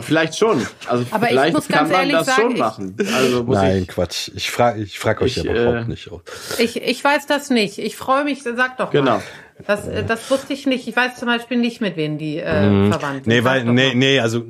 Vielleicht 0.00 0.36
schon. 0.38 0.66
Also 0.86 1.04
Aber 1.10 1.24
ich 1.26 1.30
vielleicht 1.32 1.54
muss 1.54 1.68
kann 1.68 1.78
ganz 1.78 1.90
man 1.90 2.00
ehrlich 2.00 2.16
das 2.16 2.26
sagen, 2.26 2.40
schon 2.42 2.52
ich- 2.52 2.58
machen. 2.58 2.96
Also 3.14 3.44
muss 3.44 3.56
Nein, 3.56 3.82
ich, 3.82 3.88
Quatsch. 3.88 4.30
Ich 4.34 4.50
frage 4.50 4.82
ich 4.82 4.98
frag 4.98 5.20
euch 5.22 5.36
Ich, 5.36 5.42
ja 5.44 5.52
überhaupt 5.52 5.86
äh, 5.86 5.90
nicht. 5.90 6.10
aus. 6.10 6.20
Ich, 6.58 6.76
ich 6.82 7.02
weiß 7.04 7.26
das 7.26 7.50
nicht. 7.50 7.78
Ich 7.78 7.96
freue 7.96 8.24
mich, 8.24 8.42
sag 8.42 8.76
doch 8.78 8.86
mal. 8.86 8.90
Genau. 9.00 9.22
Das, 9.66 9.86
äh, 9.86 10.02
das 10.04 10.30
wusste 10.30 10.52
ich 10.52 10.66
nicht. 10.66 10.88
Ich 10.88 10.96
weiß 10.96 11.16
zum 11.16 11.26
Beispiel 11.28 11.58
nicht, 11.58 11.80
mit 11.80 11.96
wem 11.96 12.18
die 12.18 12.38
äh, 12.38 12.90
verwandt 12.90 13.24
sind. 13.24 13.26
Mhm. 13.26 13.32
Nee, 13.32 13.44
weil, 13.44 13.64
nee, 13.64 13.88
mal. 13.88 13.94
nee, 13.94 14.20
also 14.20 14.40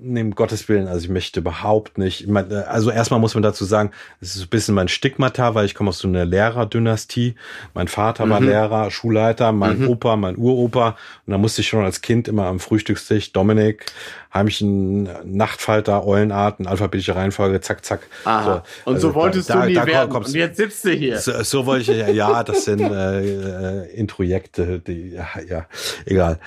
um 0.00 0.34
Gottes 0.36 0.68
Willen, 0.68 0.86
also 0.86 1.04
ich 1.04 1.10
möchte 1.10 1.40
überhaupt 1.40 1.98
nicht. 1.98 2.20
Ich 2.22 2.26
mein, 2.28 2.50
äh, 2.50 2.54
also 2.66 2.90
erstmal 2.90 3.18
muss 3.20 3.34
man 3.34 3.42
dazu 3.42 3.64
sagen, 3.64 3.90
es 4.20 4.28
ist 4.30 4.34
so 4.36 4.44
ein 4.44 4.48
bisschen 4.48 4.74
mein 4.74 4.88
Stigmata, 4.88 5.54
weil 5.54 5.64
ich 5.66 5.74
komme 5.74 5.90
aus 5.90 5.98
so 5.98 6.08
einer 6.08 6.24
Lehrerdynastie. 6.24 7.34
Mein 7.74 7.88
Vater 7.88 8.26
Mhm. 8.26 8.30
war 8.30 8.40
Lehrer, 8.40 8.90
Schulleiter, 8.90 9.52
mein 9.52 9.86
Opa, 9.86 10.16
mein 10.16 10.36
Uropa. 10.36 10.96
Und 11.26 11.32
da 11.32 11.38
musste 11.38 11.60
ich 11.62 11.68
schon 11.68 11.84
als 11.84 12.00
Kind 12.00 12.28
immer 12.28 12.46
am 12.46 12.58
Frühstückstisch 12.60 13.32
Dominik, 13.32 13.86
Heimchen, 14.34 15.08
Nachtfalter, 15.24 16.06
Eulenarten, 16.06 16.66
alphabetische 16.66 17.14
Reihenfolge, 17.16 17.60
zack, 17.60 17.84
zack. 17.84 18.00
Aha. 18.24 18.62
und 18.84 18.94
also 18.96 19.08
so 19.08 19.14
wolltest 19.14 19.50
da- 19.50 19.62
du 19.62 19.68
nie 19.68 19.74
da 19.74 19.86
werden. 19.86 20.10
kommt's- 20.10 20.28
Und 20.30 20.34
jetzt 20.36 20.56
sitzt 20.58 20.84
du 20.84 20.90
hier. 20.90 21.18
so, 21.18 21.32
so 21.42 21.66
wollte 21.66 21.92
ich 21.92 21.98
ja, 21.98 22.08
ja, 22.08 22.44
das 22.44 22.64
sind 22.64 22.80
äh, 22.80 23.84
äh, 23.84 23.90
Introjekte, 23.94 24.80
die, 24.80 25.12
ja, 25.14 25.26
ja, 25.48 25.66
egal. 26.06 26.38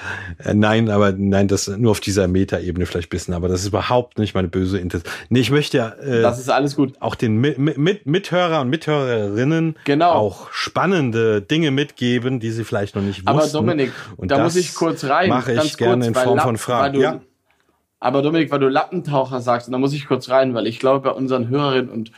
Äh, 0.44 0.54
nein, 0.54 0.90
aber 0.90 1.12
nein, 1.12 1.48
das 1.48 1.68
nur 1.68 1.92
auf 1.92 2.00
dieser 2.00 2.28
Metaebene 2.28 2.86
vielleicht 2.86 3.10
bisschen, 3.10 3.34
aber 3.34 3.48
das 3.48 3.62
ist 3.62 3.68
überhaupt 3.68 4.20
nicht 4.20 4.36
meine 4.36 4.48
böse 4.48 4.78
Intention. 4.78 5.12
Nee, 5.30 5.40
ich 5.40 5.52
möchte 5.52 5.78
ja 5.78 5.90
äh, 5.90 6.22
Das 6.22 6.40
ist 6.40 6.50
alles 6.50 6.76
gut. 6.76 6.94
auch 7.00 7.16
den 7.16 7.38
mit, 7.38 7.58
mit, 7.58 8.06
Mithörer 8.06 8.62
und 8.62 8.70
Mithörerinnen 8.70 9.76
Genau. 9.86 10.12
auch 10.12 10.52
spannende 10.52 11.42
Dinge 11.42 11.72
mitgeben, 11.72 12.40
die 12.40 12.52
sie 12.52 12.64
vielleicht 12.64 12.96
noch 12.96 13.02
nicht 13.02 13.20
wussten. 13.22 13.28
Aber 13.30 13.48
Dominik, 13.48 13.92
und 14.18 14.32
da 14.32 14.44
muss 14.44 14.56
ich 14.56 14.74
kurz 14.76 15.04
rein. 15.06 15.30
Mache 15.30 15.54
ich 15.54 15.78
gerne 15.78 16.06
kurz, 16.06 16.08
in 16.08 16.14
Form 16.16 16.40
von 16.40 16.58
Fragen. 16.58 17.00
Ja. 17.00 17.22
Aber 18.04 18.22
Dominik, 18.24 18.52
weil 18.52 18.60
du 18.60 18.68
Lappentaucher 18.68 19.40
sagst, 19.42 19.68
und 19.68 19.72
da 19.74 19.78
muss 19.78 19.94
ich 19.94 20.08
kurz 20.08 20.28
rein, 20.30 20.54
weil 20.56 20.66
ich 20.68 20.80
glaube, 20.80 21.02
bei 21.10 21.12
unseren 21.16 21.48
Hörerinnen 21.50 21.90
und 21.90 22.12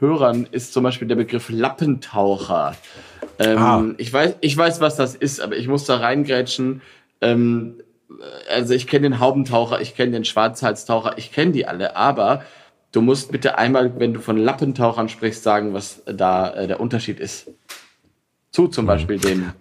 Hörern 0.00 0.48
ist 0.50 0.72
zum 0.72 0.82
Beispiel 0.82 1.06
der 1.06 1.14
Begriff 1.16 1.48
Lappentaucher. 1.50 2.74
Ähm, 3.38 3.58
Ah. 3.58 3.84
ich, 3.98 4.12
weiß, 4.12 4.36
ich 4.40 4.56
weiß, 4.56 4.80
was 4.80 4.96
das 4.96 5.14
ist, 5.14 5.40
aber 5.40 5.56
ich 5.56 5.68
muss 5.68 5.84
da 5.84 5.96
reingrätschen. 5.98 6.80
Ähm, 7.20 7.74
also 8.50 8.72
ich 8.72 8.86
kenne 8.86 9.10
den 9.10 9.20
Haubentaucher, 9.20 9.80
ich 9.80 9.94
kenne 9.94 10.12
den 10.12 10.24
Schwarzhalstaucher, 10.24 11.18
ich 11.18 11.32
kenne 11.32 11.52
die 11.52 11.66
alle, 11.66 11.96
aber 11.96 12.42
du 12.92 13.02
musst 13.02 13.30
bitte 13.30 13.58
einmal, 13.58 13.98
wenn 14.00 14.14
du 14.14 14.20
von 14.20 14.38
Lappentauchern 14.38 15.10
sprichst, 15.10 15.42
sagen, 15.42 15.74
was 15.74 16.02
da 16.06 16.50
äh, 16.54 16.66
der 16.66 16.80
Unterschied 16.80 17.20
ist. 17.20 17.50
Zu 18.52 18.62
Mhm. 18.62 18.72
zum 18.72 18.86
Beispiel 18.86 19.18
dem. 19.18 19.52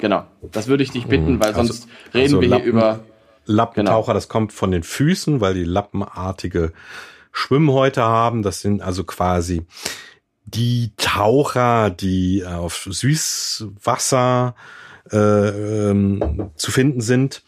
Genau, 0.00 0.22
das 0.52 0.68
würde 0.68 0.84
ich 0.84 0.92
dich 0.92 1.06
bitten, 1.06 1.40
weil 1.40 1.48
Also- 1.48 1.64
sonst 1.72 1.88
reden 2.14 2.24
also 2.36 2.40
wir 2.42 2.48
Lappen- 2.48 2.62
hier 2.62 2.72
über. 2.72 3.00
Lappentaucher, 3.46 4.14
das 4.14 4.28
kommt 4.28 4.52
von 4.52 4.70
den 4.70 4.82
Füßen, 4.82 5.40
weil 5.40 5.54
die 5.54 5.64
lappenartige 5.64 6.72
Schwimmhäute 7.32 8.02
haben. 8.02 8.42
Das 8.42 8.60
sind 8.60 8.82
also 8.82 9.04
quasi 9.04 9.66
die 10.44 10.92
Taucher, 10.96 11.90
die 11.90 12.44
auf 12.44 12.88
Süßwasser 12.90 14.54
äh, 15.10 15.16
ähm, 15.16 16.50
zu 16.56 16.70
finden 16.70 17.00
sind. 17.00 17.42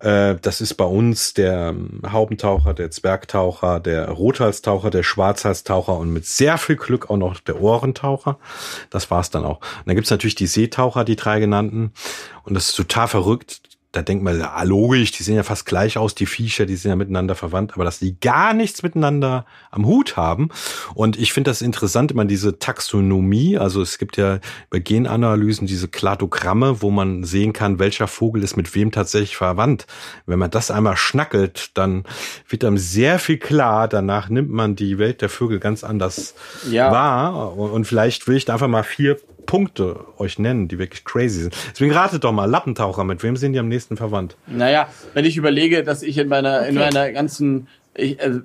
Äh, 0.00 0.36
das 0.42 0.60
ist 0.60 0.74
bei 0.74 0.84
uns 0.84 1.34
der 1.34 1.74
Haubentaucher, 2.10 2.74
der 2.74 2.90
Zwergtaucher, 2.90 3.80
der 3.80 4.08
Rothalstaucher, 4.08 4.90
der 4.90 5.02
Schwarzhalstaucher 5.02 5.96
und 5.96 6.12
mit 6.12 6.26
sehr 6.26 6.58
viel 6.58 6.76
Glück 6.76 7.10
auch 7.10 7.16
noch 7.16 7.40
der 7.40 7.60
Ohrentaucher. 7.60 8.38
Das 8.90 9.10
war's 9.10 9.30
dann 9.30 9.44
auch. 9.44 9.58
Und 9.58 9.86
dann 9.86 9.96
gibt's 9.96 10.10
natürlich 10.10 10.34
die 10.34 10.46
Seetaucher, 10.46 11.04
die 11.04 11.16
drei 11.16 11.40
genannten. 11.40 11.92
Und 12.44 12.54
das 12.54 12.68
ist 12.70 12.76
total 12.76 13.08
verrückt 13.08 13.62
da 13.96 14.02
denkt 14.02 14.22
man, 14.22 14.38
ja, 14.38 14.62
logisch, 14.62 15.10
die 15.12 15.22
sehen 15.22 15.36
ja 15.36 15.42
fast 15.42 15.64
gleich 15.64 15.96
aus, 15.96 16.14
die 16.14 16.26
Viecher, 16.26 16.66
die 16.66 16.76
sind 16.76 16.90
ja 16.90 16.96
miteinander 16.96 17.34
verwandt, 17.34 17.72
aber 17.74 17.84
dass 17.84 17.98
die 17.98 18.20
gar 18.20 18.52
nichts 18.52 18.82
miteinander 18.82 19.46
am 19.70 19.86
Hut 19.86 20.18
haben. 20.18 20.50
Und 20.94 21.18
ich 21.18 21.32
finde 21.32 21.50
das 21.50 21.62
interessant, 21.62 22.10
immer 22.12 22.26
diese 22.26 22.58
Taxonomie, 22.58 23.56
also 23.56 23.80
es 23.80 23.96
gibt 23.96 24.18
ja 24.18 24.40
bei 24.68 24.80
Genanalysen 24.80 25.66
diese 25.66 25.88
Kladogramme, 25.88 26.82
wo 26.82 26.90
man 26.90 27.24
sehen 27.24 27.54
kann, 27.54 27.78
welcher 27.78 28.06
Vogel 28.06 28.42
ist 28.42 28.56
mit 28.56 28.74
wem 28.74 28.92
tatsächlich 28.92 29.36
verwandt. 29.38 29.86
Wenn 30.26 30.38
man 30.38 30.50
das 30.50 30.70
einmal 30.70 30.98
schnackelt, 30.98 31.70
dann 31.78 32.04
wird 32.48 32.64
einem 32.64 32.76
sehr 32.76 33.18
viel 33.18 33.38
klar, 33.38 33.88
danach 33.88 34.28
nimmt 34.28 34.50
man 34.50 34.76
die 34.76 34.98
Welt 34.98 35.22
der 35.22 35.30
Vögel 35.30 35.58
ganz 35.58 35.84
anders 35.84 36.34
Ja. 36.70 36.92
wahr. 36.92 37.56
Und 37.56 37.86
vielleicht 37.86 38.28
will 38.28 38.36
ich 38.36 38.44
da 38.44 38.52
einfach 38.52 38.68
mal 38.68 38.82
vier 38.82 39.16
Punkte 39.46 40.04
euch 40.18 40.38
nennen, 40.38 40.68
die 40.68 40.78
wirklich 40.78 41.04
crazy 41.04 41.42
sind. 41.42 41.56
Deswegen 41.72 41.92
ratet 41.92 42.24
doch 42.24 42.32
mal, 42.32 42.44
Lappentaucher, 42.46 43.04
mit 43.04 43.22
wem 43.22 43.36
sind 43.36 43.52
die 43.52 43.58
am 43.58 43.68
nächsten 43.68 43.96
verwandt? 43.96 44.36
Naja, 44.46 44.88
wenn 45.14 45.24
ich 45.24 45.36
überlege, 45.36 45.82
dass 45.82 46.02
ich 46.02 46.18
in 46.18 46.28
meiner, 46.28 46.66
in 46.66 46.76
Okay. 46.76 46.86
meiner 46.86 47.12
ganzen, 47.12 47.68
ich, 47.94 48.20
äh, 48.20 48.26
äh, 48.26 48.40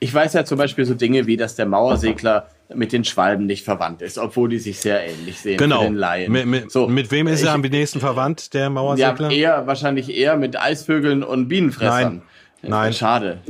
ich 0.00 0.12
weiß 0.12 0.32
ja 0.32 0.44
zum 0.44 0.58
Beispiel 0.58 0.84
so 0.84 0.94
Dinge 0.94 1.26
wie, 1.26 1.36
dass 1.36 1.54
der 1.54 1.66
Mauersegler 1.66 2.48
mit 2.74 2.92
den 2.92 3.04
Schwalben 3.04 3.46
nicht 3.46 3.64
verwandt 3.64 4.02
ist, 4.02 4.18
obwohl 4.18 4.48
die 4.48 4.58
sich 4.58 4.80
sehr 4.80 5.06
ähnlich 5.06 5.38
sehen. 5.38 5.58
Genau. 5.58 5.82
Den 5.82 5.94
Laien. 5.94 6.32
Mit, 6.32 6.46
mit, 6.46 6.72
so, 6.72 6.88
mit 6.88 7.10
wem 7.10 7.26
ist 7.28 7.42
ich, 7.42 7.46
er 7.46 7.52
am 7.54 7.60
nächsten 7.60 8.00
verwandt, 8.00 8.54
der 8.54 8.62
Ja, 8.62 8.70
Mauersegler? 8.70 9.30
eher, 9.30 9.66
wahrscheinlich 9.66 10.08
eher 10.12 10.36
mit 10.36 10.58
Eisvögeln 10.60 11.22
und 11.22 11.48
Bienenfressern. 11.48 12.22
Nein. 12.62 12.70
Nein. 12.70 12.92
Schade. 12.94 13.40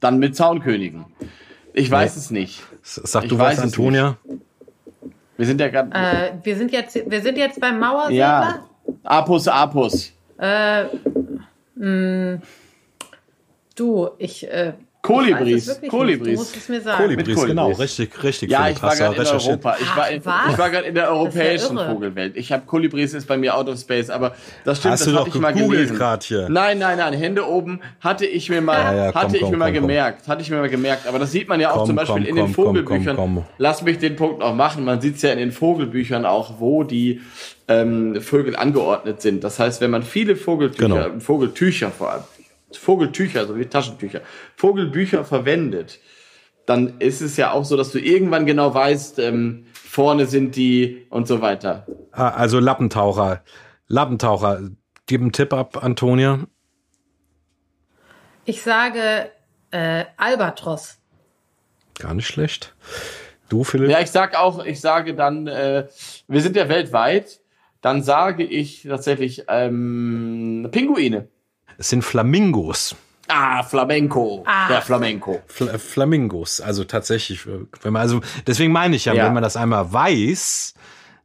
Dann 0.00 0.18
mit 0.18 0.34
Zaunkönigen. 0.34 1.04
Ich 1.74 1.90
weiß 1.90 2.16
nee. 2.16 2.20
es 2.20 2.30
nicht. 2.30 2.62
Sag 2.82 3.24
ich 3.24 3.28
du 3.30 3.38
was, 3.38 3.58
Antonia? 3.58 4.16
Wir 5.36 5.46
sind 5.46 5.60
ja 5.60 5.68
gerade. 5.68 5.90
Äh, 5.92 6.32
wir 6.42 6.56
sind 6.56 6.72
jetzt, 6.72 6.94
wir 6.94 7.20
sind 7.20 7.38
jetzt 7.38 7.60
beim 7.60 7.78
Mauersegler. 7.78 8.16
Ja. 8.16 8.66
Apus, 9.04 9.48
Apus. 9.48 10.12
Äh, 10.38 10.84
mh, 11.74 12.40
du, 13.74 14.08
ich. 14.18 14.50
Äh, 14.50 14.74
Kolibris. 15.06 15.80
Kolibris. 15.88 16.32
Du 16.32 16.38
musst 16.38 16.56
es 16.56 16.68
mir 16.68 16.80
sagen. 16.80 17.02
Kolibris, 17.02 17.26
Kolibris. 17.26 17.46
genau, 17.46 17.70
richtig, 17.70 18.22
richtig. 18.22 18.50
Ja, 18.50 18.68
ich 18.68 18.82
war 18.82 18.96
gerade 18.96 19.16
in 19.16 19.26
Europa. 19.26 19.76
Ich 19.80 19.96
war, 19.96 20.06
Ach, 20.26 20.50
ich 20.50 20.58
war 20.58 20.70
gerade 20.70 20.86
in 20.86 20.94
der 20.94 21.10
europäischen 21.10 21.76
ja 21.76 21.88
Vogelwelt. 21.92 22.36
Ich 22.36 22.52
habe 22.52 22.64
Kolibris 22.66 23.14
ist 23.14 23.26
bei 23.26 23.36
mir 23.36 23.56
out 23.56 23.68
of 23.68 23.78
space, 23.78 24.10
aber 24.10 24.34
das 24.64 24.78
stimmt, 24.78 24.92
Hast 24.92 25.06
das 25.06 25.14
hatte 25.14 25.28
ich 25.28 25.34
mal 25.36 25.52
gelesen. 25.52 25.98
Hier. 26.22 26.48
Nein, 26.48 26.78
nein, 26.78 26.98
nein, 26.98 27.12
Hände 27.12 27.46
oben 27.46 27.80
hatte 28.00 28.26
ich 28.26 28.50
mir 28.50 28.60
mal, 28.60 28.78
ja, 28.78 28.94
ja, 28.94 29.12
komm, 29.12 29.22
hatte 29.22 29.38
komm, 29.38 29.46
ich 29.46 29.50
mir 29.50 29.56
mal 29.56 29.72
komm, 29.72 29.82
gemerkt, 29.82 30.28
hatte 30.28 30.42
ich 30.42 30.50
mir 30.50 30.56
mal 30.58 30.68
gemerkt. 30.68 31.06
Aber 31.06 31.18
das 31.18 31.30
sieht 31.30 31.48
man 31.48 31.60
ja 31.60 31.72
auch 31.72 31.86
zum 31.86 31.96
Beispiel 31.96 32.24
in 32.24 32.36
den 32.36 32.48
Vogelbüchern. 32.48 33.44
Lass 33.58 33.82
mich 33.82 33.98
den 33.98 34.16
Punkt 34.16 34.40
noch 34.40 34.54
machen. 34.54 34.84
Man 34.84 35.00
sieht 35.00 35.16
es 35.16 35.22
ja 35.22 35.30
in 35.30 35.38
den 35.38 35.52
Vogelbüchern 35.52 36.26
auch, 36.26 36.54
wo 36.58 36.82
die 36.82 37.20
ähm, 37.68 38.20
Vögel 38.20 38.56
angeordnet 38.56 39.22
sind. 39.22 39.44
Das 39.44 39.58
heißt, 39.58 39.80
wenn 39.80 39.90
man 39.90 40.02
viele 40.02 40.36
Vogeltücher, 40.36 40.88
genau. 40.88 41.20
Vogeltücher 41.20 41.90
vor 41.90 42.12
allem 42.12 42.22
Vogeltücher, 42.72 43.46
so 43.46 43.56
wie 43.56 43.66
Taschentücher, 43.66 44.20
Vogelbücher 44.56 45.24
verwendet, 45.24 46.00
dann 46.66 46.98
ist 46.98 47.20
es 47.20 47.36
ja 47.36 47.52
auch 47.52 47.64
so, 47.64 47.76
dass 47.76 47.92
du 47.92 47.98
irgendwann 47.98 48.44
genau 48.44 48.74
weißt, 48.74 49.20
ähm, 49.20 49.66
vorne 49.72 50.26
sind 50.26 50.56
die 50.56 51.06
und 51.10 51.28
so 51.28 51.40
weiter. 51.40 51.86
Ah, 52.12 52.30
also 52.30 52.58
Lappentaucher. 52.58 53.42
Lappentaucher. 53.86 54.70
Gib 55.06 55.20
einen 55.20 55.32
Tipp 55.32 55.52
ab, 55.52 55.82
Antonia. 55.82 56.40
Ich 58.44 58.62
sage 58.62 59.30
äh, 59.70 60.04
Albatros. 60.16 60.98
Gar 61.98 62.14
nicht 62.14 62.26
schlecht. 62.26 62.74
Du, 63.48 63.62
Philipp? 63.62 63.90
Ja, 63.90 64.00
ich 64.00 64.10
sag 64.10 64.36
auch, 64.36 64.64
ich 64.64 64.80
sage 64.80 65.14
dann, 65.14 65.46
äh, 65.46 65.86
wir 66.26 66.42
sind 66.42 66.56
ja 66.56 66.68
weltweit, 66.68 67.40
dann 67.80 68.02
sage 68.02 68.42
ich 68.42 68.82
tatsächlich 68.82 69.44
ähm, 69.48 70.68
Pinguine. 70.72 71.28
Es 71.78 71.88
sind 71.88 72.02
Flamingos. 72.02 72.96
Ah, 73.28 73.62
Flamenco. 73.62 74.44
Ah. 74.46 74.68
Der 74.68 74.82
Flamenco. 74.82 75.42
Fl 75.46 75.78
Flamingos. 75.78 76.60
Also 76.60 76.84
tatsächlich, 76.84 77.46
wenn 77.46 77.92
man, 77.92 78.02
also, 78.02 78.20
deswegen 78.46 78.72
meine 78.72 78.96
ich 78.96 79.06
ja, 79.06 79.14
ja, 79.14 79.26
wenn 79.26 79.34
man 79.34 79.42
das 79.42 79.56
einmal 79.56 79.92
weiß, 79.92 80.74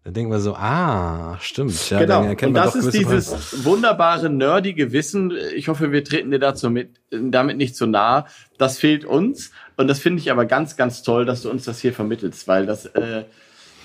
dann 0.04 0.16
denkt 0.16 0.32
man 0.32 0.42
so, 0.42 0.56
ah, 0.56 1.38
stimmt. 1.42 1.90
Ja, 1.92 2.00
genau. 2.00 2.24
Und 2.24 2.54
das 2.56 2.74
ist 2.76 2.92
dieses 2.92 3.30
Preise. 3.30 3.66
wunderbare, 3.66 4.32
nerdige 4.32 4.92
Wissen. 4.94 5.32
Ich 5.56 5.68
hoffe, 5.68 5.92
wir 5.92 6.04
treten 6.04 6.32
dir 6.32 6.40
dazu 6.40 6.72
mit, 6.72 7.00
damit 7.12 7.58
nicht 7.58 7.76
zu 7.76 7.86
nah. 7.86 8.26
Das 8.58 8.80
fehlt 8.80 9.06
uns. 9.06 9.52
Und 9.78 9.88
das 9.88 10.00
finde 10.00 10.20
ich 10.20 10.32
aber 10.32 10.46
ganz, 10.46 10.76
ganz 10.76 11.04
toll, 11.04 11.26
dass 11.26 11.44
du 11.44 11.52
uns 11.52 11.66
das 11.66 11.80
hier 11.80 11.94
vermittelst, 11.94 12.48
weil 12.48 12.66
das, 12.66 12.88
äh, 12.88 13.26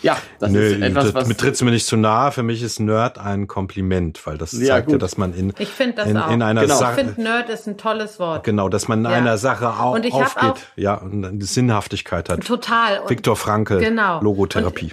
ja, 0.06 0.16
das 0.38 0.50
Nö, 0.50 0.60
ist 0.60 0.80
etwas, 0.80 1.14
was. 1.14 1.28
Mit 1.28 1.38
trittst 1.38 1.60
du 1.60 1.64
mir 1.64 1.72
nicht 1.72 1.86
zu 1.86 1.96
nahe. 1.96 2.32
Für 2.32 2.42
mich 2.42 2.62
ist 2.62 2.80
Nerd 2.80 3.18
ein 3.18 3.46
Kompliment, 3.46 4.26
weil 4.26 4.38
das 4.38 4.52
ja, 4.52 4.66
zeigt 4.68 4.86
gut. 4.86 4.92
ja, 4.94 4.98
dass 4.98 5.18
man 5.18 5.34
in, 5.34 5.52
ich 5.58 5.70
das 5.94 6.06
in, 6.06 6.16
auch. 6.16 6.30
in 6.30 6.42
einer 6.42 6.62
genau. 6.62 6.76
Sache. 6.76 7.00
Ich 7.00 7.06
finde 7.06 7.22
Nerd 7.22 7.48
ist 7.50 7.66
ein 7.66 7.76
tolles 7.76 8.18
Wort. 8.18 8.44
Genau, 8.44 8.68
dass 8.68 8.88
man 8.88 9.00
in 9.00 9.10
ja. 9.10 9.16
einer 9.16 9.36
Sache 9.36 9.68
auch 9.68 9.94
und 9.94 10.04
ich 10.04 10.14
aufgeht. 10.14 10.50
Auch 10.50 10.58
ja, 10.76 10.94
und 10.94 11.24
eine 11.24 11.44
Sinnhaftigkeit 11.44 12.28
hat. 12.28 12.46
Total. 12.46 13.00
Und 13.00 13.10
Viktor 13.10 13.36
Frankl. 13.36 13.78
Genau. 13.78 14.20
Logotherapie. 14.20 14.92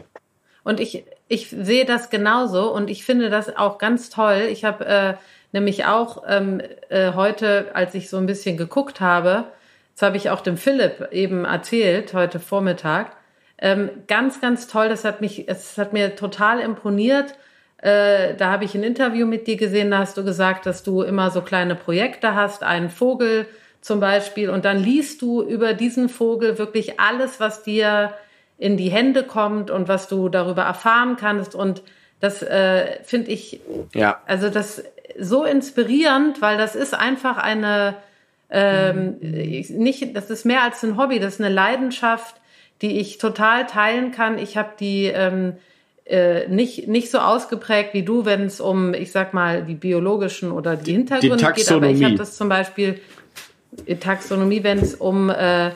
Und, 0.63 0.73
und 0.73 0.79
ich, 0.79 1.05
ich 1.27 1.49
sehe 1.49 1.85
das 1.85 2.09
genauso 2.09 2.73
und 2.73 2.89
ich 2.89 3.05
finde 3.05 3.29
das 3.29 3.55
auch 3.55 3.77
ganz 3.77 4.09
toll. 4.09 4.47
Ich 4.49 4.65
habe 4.65 4.85
äh, 4.85 5.13
nämlich 5.51 5.85
auch 5.85 6.23
ähm, 6.27 6.61
äh, 6.89 7.13
heute, 7.13 7.67
als 7.73 7.95
ich 7.95 8.09
so 8.09 8.17
ein 8.17 8.25
bisschen 8.25 8.57
geguckt 8.57 8.99
habe, 8.99 9.45
das 9.95 10.01
habe 10.01 10.17
ich 10.17 10.29
auch 10.29 10.41
dem 10.41 10.57
Philipp 10.57 11.09
eben 11.11 11.45
erzählt, 11.45 12.13
heute 12.13 12.39
Vormittag, 12.39 13.15
ähm, 13.63 13.89
ganz, 14.07 14.41
ganz 14.41 14.67
toll. 14.67 14.89
Das 14.89 15.05
hat 15.05 15.21
mich, 15.21 15.47
es 15.47 15.77
hat 15.77 15.93
mir 15.93 16.17
total 16.17 16.59
imponiert. 16.59 17.33
Äh, 17.77 18.35
da 18.35 18.51
habe 18.51 18.65
ich 18.65 18.75
ein 18.75 18.83
Interview 18.83 19.25
mit 19.25 19.47
dir 19.47 19.55
gesehen, 19.55 19.89
da 19.89 19.99
hast 19.99 20.17
du 20.17 20.25
gesagt, 20.25 20.65
dass 20.65 20.83
du 20.83 21.01
immer 21.01 21.31
so 21.31 21.41
kleine 21.41 21.75
Projekte 21.75 22.35
hast, 22.35 22.61
einen 22.61 22.89
Vogel 22.89 23.47
zum 23.81 23.99
Beispiel, 23.99 24.49
und 24.49 24.63
dann 24.63 24.79
liest 24.79 25.21
du 25.21 25.41
über 25.41 25.73
diesen 25.73 26.07
Vogel 26.07 26.57
wirklich 26.57 26.99
alles, 26.99 27.39
was 27.39 27.63
dir 27.63 28.13
in 28.57 28.77
die 28.77 28.89
Hände 28.89 29.23
kommt 29.23 29.71
und 29.71 29.87
was 29.87 30.07
du 30.07 30.29
darüber 30.29 30.63
erfahren 30.63 31.17
kannst. 31.17 31.55
Und 31.55 31.83
das 32.19 32.41
äh, 32.41 33.01
finde 33.03 33.31
ich, 33.31 33.61
ja. 33.93 34.21
also 34.25 34.49
das 34.49 34.83
so 35.19 35.43
inspirierend, 35.43 36.41
weil 36.41 36.57
das 36.57 36.75
ist 36.75 36.93
einfach 36.93 37.37
eine, 37.37 37.95
ähm, 38.49 39.17
nicht, 39.19 40.15
das 40.15 40.29
ist 40.29 40.45
mehr 40.45 40.63
als 40.63 40.83
ein 40.83 40.97
Hobby, 40.97 41.19
das 41.19 41.35
ist 41.35 41.41
eine 41.41 41.53
Leidenschaft, 41.53 42.35
die 42.81 42.99
ich 42.99 43.17
total 43.17 43.65
teilen 43.65 44.11
kann. 44.11 44.37
Ich 44.37 44.57
habe 44.57 44.71
die 44.79 45.05
ähm, 45.05 45.53
äh, 46.05 46.47
nicht, 46.47 46.87
nicht 46.87 47.09
so 47.09 47.19
ausgeprägt 47.19 47.93
wie 47.93 48.03
du, 48.03 48.25
wenn 48.25 48.43
es 48.43 48.59
um, 48.59 48.93
ich 48.93 49.11
sag 49.11 49.33
mal, 49.33 49.63
die 49.63 49.75
biologischen 49.75 50.51
oder 50.51 50.75
die 50.75 50.93
Hintergründe 50.93 51.37
die 51.37 51.61
geht. 51.61 51.71
Aber 51.71 51.89
ich 51.89 52.03
habe 52.03 52.15
das 52.15 52.35
zum 52.35 52.49
Beispiel 52.49 52.99
Taxonomie, 53.99 54.63
wenn 54.63 54.79
es 54.79 54.95
um 54.95 55.29
äh, 55.29 55.71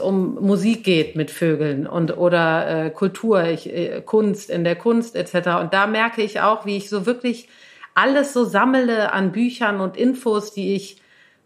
um 0.00 0.34
Musik 0.40 0.84
geht 0.84 1.16
mit 1.16 1.30
Vögeln 1.30 1.86
und 1.86 2.16
oder 2.16 2.86
äh, 2.86 2.90
Kultur, 2.90 3.44
ich, 3.44 3.70
äh, 3.72 4.00
Kunst 4.04 4.50
in 4.50 4.64
der 4.64 4.76
Kunst 4.76 5.16
etc. 5.16 5.60
Und 5.60 5.74
da 5.74 5.86
merke 5.86 6.22
ich 6.22 6.40
auch, 6.40 6.64
wie 6.66 6.76
ich 6.76 6.88
so 6.88 7.06
wirklich 7.06 7.48
alles 7.94 8.32
so 8.32 8.44
sammle 8.44 9.12
an 9.12 9.32
Büchern 9.32 9.80
und 9.80 9.96
Infos, 9.96 10.52
die 10.52 10.74
ich 10.74 11.00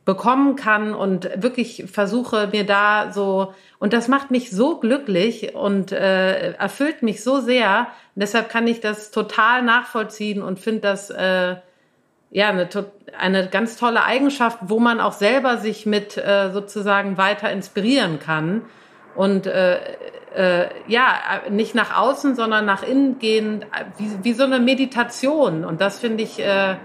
bekommen 0.04 0.56
kann 0.56 0.94
und 0.94 1.28
wirklich 1.36 1.84
versuche 1.86 2.48
mir 2.52 2.64
da 2.64 3.12
so 3.12 3.52
und 3.78 3.92
das 3.92 4.08
macht 4.08 4.30
mich 4.30 4.50
so 4.50 4.78
glücklich 4.78 5.54
und 5.54 5.92
äh, 5.92 6.52
erfüllt 6.52 7.02
mich 7.02 7.22
so 7.22 7.40
sehr. 7.40 7.86
Und 8.14 8.22
deshalb 8.22 8.48
kann 8.48 8.66
ich 8.66 8.80
das 8.80 9.12
total 9.12 9.62
nachvollziehen 9.62 10.42
und 10.42 10.58
finde 10.58 10.80
das 10.80 11.10
äh, 11.10 11.56
ja 12.30 12.48
eine, 12.48 12.68
eine 13.16 13.48
ganz 13.48 13.76
tolle 13.76 14.02
Eigenschaft, 14.02 14.58
wo 14.62 14.80
man 14.80 15.00
auch 15.00 15.12
selber 15.12 15.58
sich 15.58 15.86
mit 15.86 16.16
äh, 16.16 16.50
sozusagen 16.52 17.18
weiter 17.18 17.50
inspirieren 17.50 18.18
kann 18.18 18.62
und 19.14 19.46
äh, 19.46 19.78
äh, 20.34 20.68
ja 20.88 21.42
nicht 21.48 21.74
nach 21.74 21.96
außen, 21.96 22.34
sondern 22.34 22.66
nach 22.66 22.82
innen 22.82 23.18
gehen, 23.20 23.64
wie, 23.96 24.24
wie 24.24 24.32
so 24.32 24.44
eine 24.44 24.58
Meditation. 24.58 25.64
Und 25.64 25.80
das 25.80 26.00
finde 26.00 26.24
ich 26.24 26.40
äh, 26.40 26.76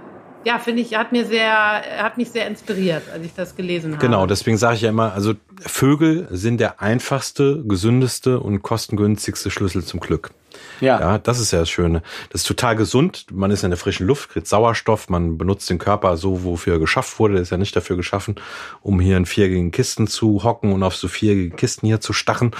ja, 0.45 0.59
finde 0.59 0.81
ich, 0.81 0.95
hat 0.95 1.11
mir 1.11 1.25
sehr, 1.25 1.53
hat 1.97 2.17
mich 2.17 2.29
sehr 2.29 2.47
inspiriert, 2.47 3.03
als 3.11 3.25
ich 3.25 3.33
das 3.33 3.55
gelesen 3.55 3.93
habe. 3.93 4.05
Genau, 4.05 4.25
deswegen 4.25 4.57
sage 4.57 4.75
ich 4.75 4.81
ja 4.81 4.89
immer, 4.89 5.13
also 5.13 5.33
Vögel 5.59 6.27
sind 6.31 6.59
der 6.59 6.81
einfachste, 6.81 7.63
gesündeste 7.65 8.39
und 8.39 8.61
kostengünstigste 8.61 9.51
Schlüssel 9.51 9.83
zum 9.83 9.99
Glück. 9.99 10.31
Ja. 10.81 10.99
ja, 10.99 11.17
das 11.17 11.39
ist 11.39 11.51
ja 11.51 11.59
das 11.59 11.69
Schöne. 11.69 12.01
Das 12.29 12.41
ist 12.41 12.47
total 12.47 12.75
gesund. 12.75 13.25
Man 13.31 13.51
ist 13.51 13.63
in 13.63 13.69
der 13.71 13.77
frischen 13.77 14.07
Luft, 14.07 14.29
kriegt 14.29 14.47
Sauerstoff, 14.47 15.09
man 15.09 15.37
benutzt 15.37 15.69
den 15.69 15.77
Körper 15.77 16.17
so, 16.17 16.43
wofür 16.43 16.73
er 16.73 16.79
geschafft 16.79 17.19
wurde. 17.19 17.33
Der 17.35 17.43
ist 17.43 17.51
ja 17.51 17.57
nicht 17.57 17.75
dafür 17.75 17.97
geschaffen, 17.97 18.35
um 18.81 18.99
hier 18.99 19.17
in 19.17 19.25
vierjährigen 19.25 19.71
Kisten 19.71 20.07
zu 20.07 20.43
hocken 20.43 20.71
und 20.73 20.83
auf 20.83 20.95
so 20.95 21.07
vierjährige 21.07 21.55
Kisten 21.55 21.87
hier 21.87 22.01
zu 22.01 22.13
stachen. 22.13 22.51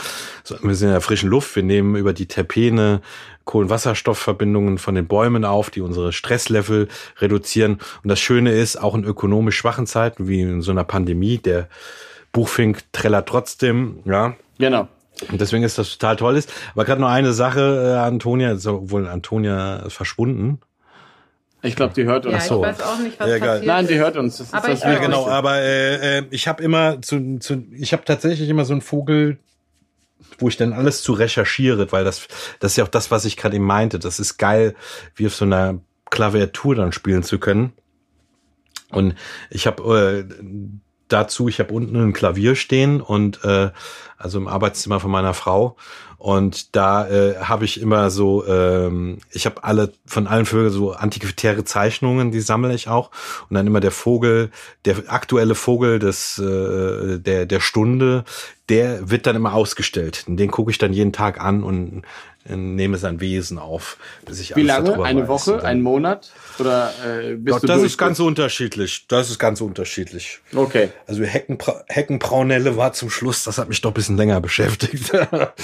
Wir 0.62 0.76
sind 0.76 0.90
in 0.90 0.94
der 0.94 1.02
frischen 1.02 1.30
Luft, 1.30 1.56
wir 1.56 1.64
nehmen 1.64 1.96
über 1.96 2.14
die 2.14 2.28
Terpene 2.28 3.02
Kohlenwasserstoffverbindungen 3.46 4.78
von 4.78 4.96
den 4.96 5.08
Bäumen 5.08 5.46
auf, 5.46 5.70
die 5.70 5.82
unsere 5.82 6.14
Stresslevel 6.14 6.88
reduzieren. 7.20 7.80
Und 8.04 8.10
das 8.10 8.20
Schöne 8.20 8.52
ist, 8.52 8.78
auch 8.78 8.96
in 8.96 9.04
ökonomisch 9.04 9.58
schwachen 9.58 9.86
Zeiten, 9.86 10.28
wie 10.28 10.42
in 10.42 10.62
so 10.62 10.72
einer 10.72 10.84
Pandemie, 10.84 11.38
der 11.38 11.68
Buchfink 12.32 12.84
trällert 12.94 13.28
trotzdem, 13.28 14.00
ja. 14.06 14.36
Genau. 14.58 14.88
Und 15.32 15.40
deswegen 15.40 15.64
ist 15.64 15.78
das 15.78 15.92
total 15.92 16.16
toll 16.16 16.38
ist. 16.38 16.52
Aber 16.74 16.86
gerade 16.86 17.02
noch 17.02 17.10
eine 17.10 17.34
Sache, 17.34 17.96
äh, 17.96 18.00
Antonia, 18.00 18.58
obwohl 18.66 19.08
Antonia 19.08 19.78
ist 19.78 19.94
verschwunden. 19.94 20.60
Ich 21.62 21.78
glaube, 21.78 21.94
die 21.94 22.04
hört 22.04 22.26
uns. 22.26 22.34
Ja, 22.34 22.40
ich 22.40 22.46
so. 22.46 22.62
weiß 22.62 22.82
auch 22.82 23.00
nicht, 23.00 23.20
was 23.20 23.30
ja, 23.30 23.40
passiert 23.40 23.66
Nein, 23.66 23.88
die 23.88 23.96
hört 23.96 24.18
uns. 24.18 24.38
Das 24.38 24.54
aber 24.54 24.70
ist 24.70 24.84
das 24.84 24.94
ja, 24.94 25.00
genau. 25.00 25.28
Aber 25.28 25.60
äh, 25.60 26.20
äh, 26.20 26.26
ich 26.30 26.48
habe 26.48 26.62
immer 26.62 27.02
zu, 27.02 27.40
zu 27.40 27.64
ich 27.72 27.94
habe 27.94 28.04
tatsächlich 28.04 28.50
immer 28.50 28.66
so 28.66 28.74
einen 28.74 28.82
Vogel, 28.82 29.38
wo 30.40 30.50
ich 30.50 30.58
dann 30.58 30.74
alles 30.74 31.04
zu 31.04 31.14
recherchiere, 31.14 31.90
weil 31.94 32.04
das 32.04 32.28
das 32.60 32.74
ist 32.74 32.78
ja 32.78 32.84
auch 32.84 32.90
das, 32.90 33.12
was 33.12 33.24
ich 33.24 33.38
gerade 33.38 33.56
eben 33.56 33.66
meinte. 33.66 33.98
Das 33.98 34.20
ist 34.20 34.38
geil, 34.38 34.76
wie 35.16 35.28
auf 35.28 35.36
so 35.36 35.46
einer 35.46 35.80
Klaviatur 36.10 36.76
dann 36.76 36.92
spielen 36.92 37.24
zu 37.24 37.40
können. 37.40 37.72
Und 38.92 39.16
ich 39.50 39.66
habe 39.66 40.28
äh, 40.30 40.44
dazu, 41.14 41.48
ich 41.48 41.60
habe 41.60 41.74
unten 41.74 41.96
ein 41.96 42.14
Klavier 42.14 42.56
stehen 42.56 43.02
und 43.02 43.44
äh, 43.44 43.70
also 44.18 44.38
im 44.38 44.48
Arbeitszimmer 44.48 45.00
von 45.00 45.12
meiner 45.12 45.34
Frau. 45.34 45.78
Und 46.24 46.74
da 46.78 47.06
äh, 47.10 47.36
habe 47.36 47.66
ich 47.66 47.82
immer 47.82 48.10
so, 48.10 48.48
ähm, 48.48 49.18
ich 49.32 49.46
habe 49.46 49.66
alle 49.66 49.92
von 50.06 50.26
allen 50.26 50.46
Vögeln 50.46 50.72
so 50.72 50.94
antiquitäre 50.94 51.66
Zeichnungen, 51.66 52.32
die 52.32 52.40
sammle 52.40 52.74
ich 52.74 52.88
auch. 52.88 53.12
Und 53.50 53.56
dann 53.56 53.68
immer 53.68 53.82
der 53.82 53.92
Vogel, 53.92 54.50
der 54.86 54.96
aktuelle 55.08 55.54
Vogel 55.54 56.00
des 56.00 56.40
äh, 56.40 57.20
der 57.20 57.46
der 57.46 57.60
Stunde, 57.60 58.24
der 58.70 59.10
wird 59.10 59.28
dann 59.28 59.36
immer 59.36 59.54
ausgestellt. 59.54 60.24
Den 60.28 60.50
gucke 60.50 60.72
ich 60.72 60.78
dann 60.78 60.94
jeden 60.94 61.12
Tag 61.12 61.42
an 61.42 61.62
und 61.62 62.04
nehme 62.46 62.98
sein 62.98 63.22
Wesen 63.22 63.58
auf, 63.58 63.98
bis 64.26 64.40
ich 64.40 64.56
Wie 64.56 64.64
lange? 64.64 65.02
Eine 65.04 65.22
weiß. 65.22 65.28
Woche? 65.28 65.64
Ein 65.64 65.82
Monat? 65.82 66.32
Oder 66.60 66.94
äh, 67.06 67.36
bist 67.36 67.56
Doch, 67.56 67.62
du 67.62 67.68
Das 67.68 67.82
ist 67.82 67.98
ganz 67.98 68.20
unterschiedlich. 68.20 69.06
Das 69.08 69.30
ist 69.30 69.40
ganz 69.40 69.62
unterschiedlich. 69.62 70.40
Okay. 70.54 70.90
Also 71.08 71.24
Heckenbra 71.24 71.84
Heckenbraunelle 71.88 72.76
war 72.76 72.94
zum 72.94 73.10
Schluss, 73.10 73.44
das 73.46 73.58
hat 73.58 73.70
mich 73.70 73.82
doch 73.82 73.92
ein 73.92 73.94
bisschen 73.94 74.18
länger 74.18 74.42
beschäftigt. 74.42 75.12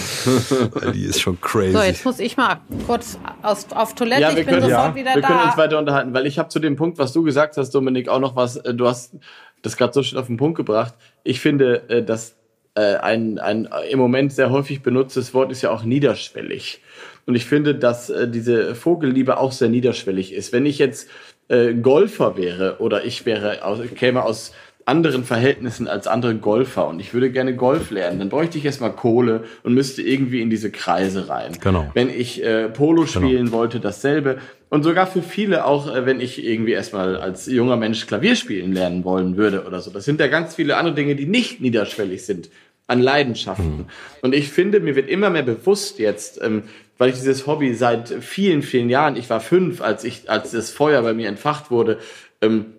die 0.93 1.03
ist 1.03 1.21
schon 1.21 1.39
crazy. 1.41 1.73
So, 1.73 1.81
jetzt 1.81 2.05
muss 2.05 2.19
ich 2.19 2.37
mal 2.37 2.61
kurz 2.87 3.19
aus, 3.41 3.67
auf 3.71 3.95
Toilette. 3.95 4.21
Ja, 4.21 4.31
wir 4.31 4.39
ich 4.39 4.45
bin 4.45 4.55
können, 4.55 4.69
sofort 4.69 4.89
ja. 4.89 4.95
wieder 4.95 5.15
wir 5.15 5.21
da. 5.21 5.27
Wir 5.27 5.35
können 5.35 5.49
uns 5.49 5.57
weiter 5.57 5.79
unterhalten, 5.79 6.13
weil 6.13 6.25
ich 6.25 6.39
habe 6.39 6.49
zu 6.49 6.59
dem 6.59 6.75
Punkt, 6.77 6.97
was 6.97 7.11
du 7.11 7.23
gesagt 7.23 7.57
hast, 7.57 7.71
Dominik, 7.71 8.07
auch 8.07 8.19
noch 8.19 8.35
was, 8.35 8.55
äh, 8.55 8.73
du 8.73 8.87
hast 8.87 9.15
das 9.61 9.75
gerade 9.75 9.91
so 9.93 10.01
schön 10.01 10.17
auf 10.17 10.27
den 10.27 10.37
Punkt 10.37 10.55
gebracht. 10.55 10.93
Ich 11.23 11.41
finde, 11.41 11.89
äh, 11.89 12.03
dass 12.03 12.35
ein, 12.79 13.39
ein 13.39 13.67
im 13.89 13.99
Moment 13.99 14.33
sehr 14.33 14.49
häufig 14.49 14.81
benutztes 14.81 15.33
Wort 15.33 15.51
ist 15.51 15.61
ja 15.61 15.71
auch 15.71 15.83
niederschwellig. 15.83 16.81
Und 17.25 17.35
ich 17.35 17.45
finde, 17.45 17.75
dass 17.75 18.09
äh, 18.09 18.27
diese 18.27 18.75
Vogelliebe 18.75 19.37
auch 19.37 19.51
sehr 19.51 19.69
niederschwellig 19.69 20.33
ist. 20.33 20.51
Wenn 20.51 20.65
ich 20.65 20.79
jetzt 20.79 21.09
äh, 21.47 21.73
Golfer 21.73 22.37
wäre 22.37 22.77
oder 22.79 23.05
ich 23.05 23.25
wäre 23.25 23.63
aus, 23.63 23.79
käme 23.95 24.23
aus 24.23 24.53
anderen 24.89 25.23
Verhältnissen 25.23 25.87
als 25.87 26.07
andere 26.07 26.35
Golfer 26.35 26.87
und 26.87 26.99
ich 26.99 27.13
würde 27.13 27.31
gerne 27.31 27.55
Golf 27.55 27.91
lernen, 27.91 28.19
dann 28.19 28.29
bräuchte 28.29 28.57
ich 28.57 28.65
erstmal 28.65 28.91
Kohle 28.91 29.43
und 29.61 29.75
müsste 29.75 30.01
irgendwie 30.01 30.41
in 30.41 30.49
diese 30.49 30.71
Kreise 30.71 31.29
rein. 31.29 31.51
Genau. 31.61 31.91
Wenn 31.93 32.09
ich 32.09 32.43
äh, 32.43 32.69
Polo 32.69 33.03
genau. 33.03 33.07
spielen 33.07 33.45
genau. 33.45 33.57
wollte, 33.57 33.79
dasselbe. 33.79 34.39
Und 34.71 34.83
sogar 34.83 35.07
für 35.07 35.21
viele 35.21 35.65
auch, 35.65 35.93
äh, 35.93 36.05
wenn 36.07 36.19
ich 36.19 36.43
irgendwie 36.43 36.71
erstmal 36.71 37.17
als 37.17 37.45
junger 37.45 37.77
Mensch 37.77 38.07
Klavier 38.07 38.35
spielen 38.35 38.73
lernen 38.73 39.03
wollen 39.03 39.37
würde 39.37 39.65
oder 39.65 39.79
so. 39.81 39.91
Das 39.91 40.05
sind 40.05 40.19
ja 40.19 40.27
ganz 40.27 40.55
viele 40.55 40.77
andere 40.77 40.95
Dinge, 40.95 41.15
die 41.15 41.27
nicht 41.27 41.61
niederschwellig 41.61 42.25
sind 42.25 42.49
an 42.89 43.01
Leidenschaften. 43.01 43.77
Mhm. 43.77 43.85
Und 44.21 44.33
ich 44.33 44.49
finde, 44.49 44.79
mir 44.79 44.95
wird 44.95 45.09
immer 45.09 45.29
mehr 45.29 45.43
bewusst 45.43 45.99
jetzt, 45.99 46.41
ähm, 46.41 46.63
weil 46.97 47.09
ich 47.09 47.15
dieses 47.15 47.45
Hobby 47.45 47.73
seit 47.75 48.09
vielen, 48.09 48.61
vielen 48.61 48.89
Jahren, 48.89 49.15
ich 49.15 49.29
war 49.29 49.39
fünf, 49.39 49.81
als 49.81 50.03
ich, 50.03 50.29
als 50.29 50.51
das 50.51 50.71
Feuer 50.71 51.01
bei 51.03 51.13
mir 51.13 51.29
entfacht 51.29 51.71
wurde, 51.71 51.99
ähm, 52.41 52.73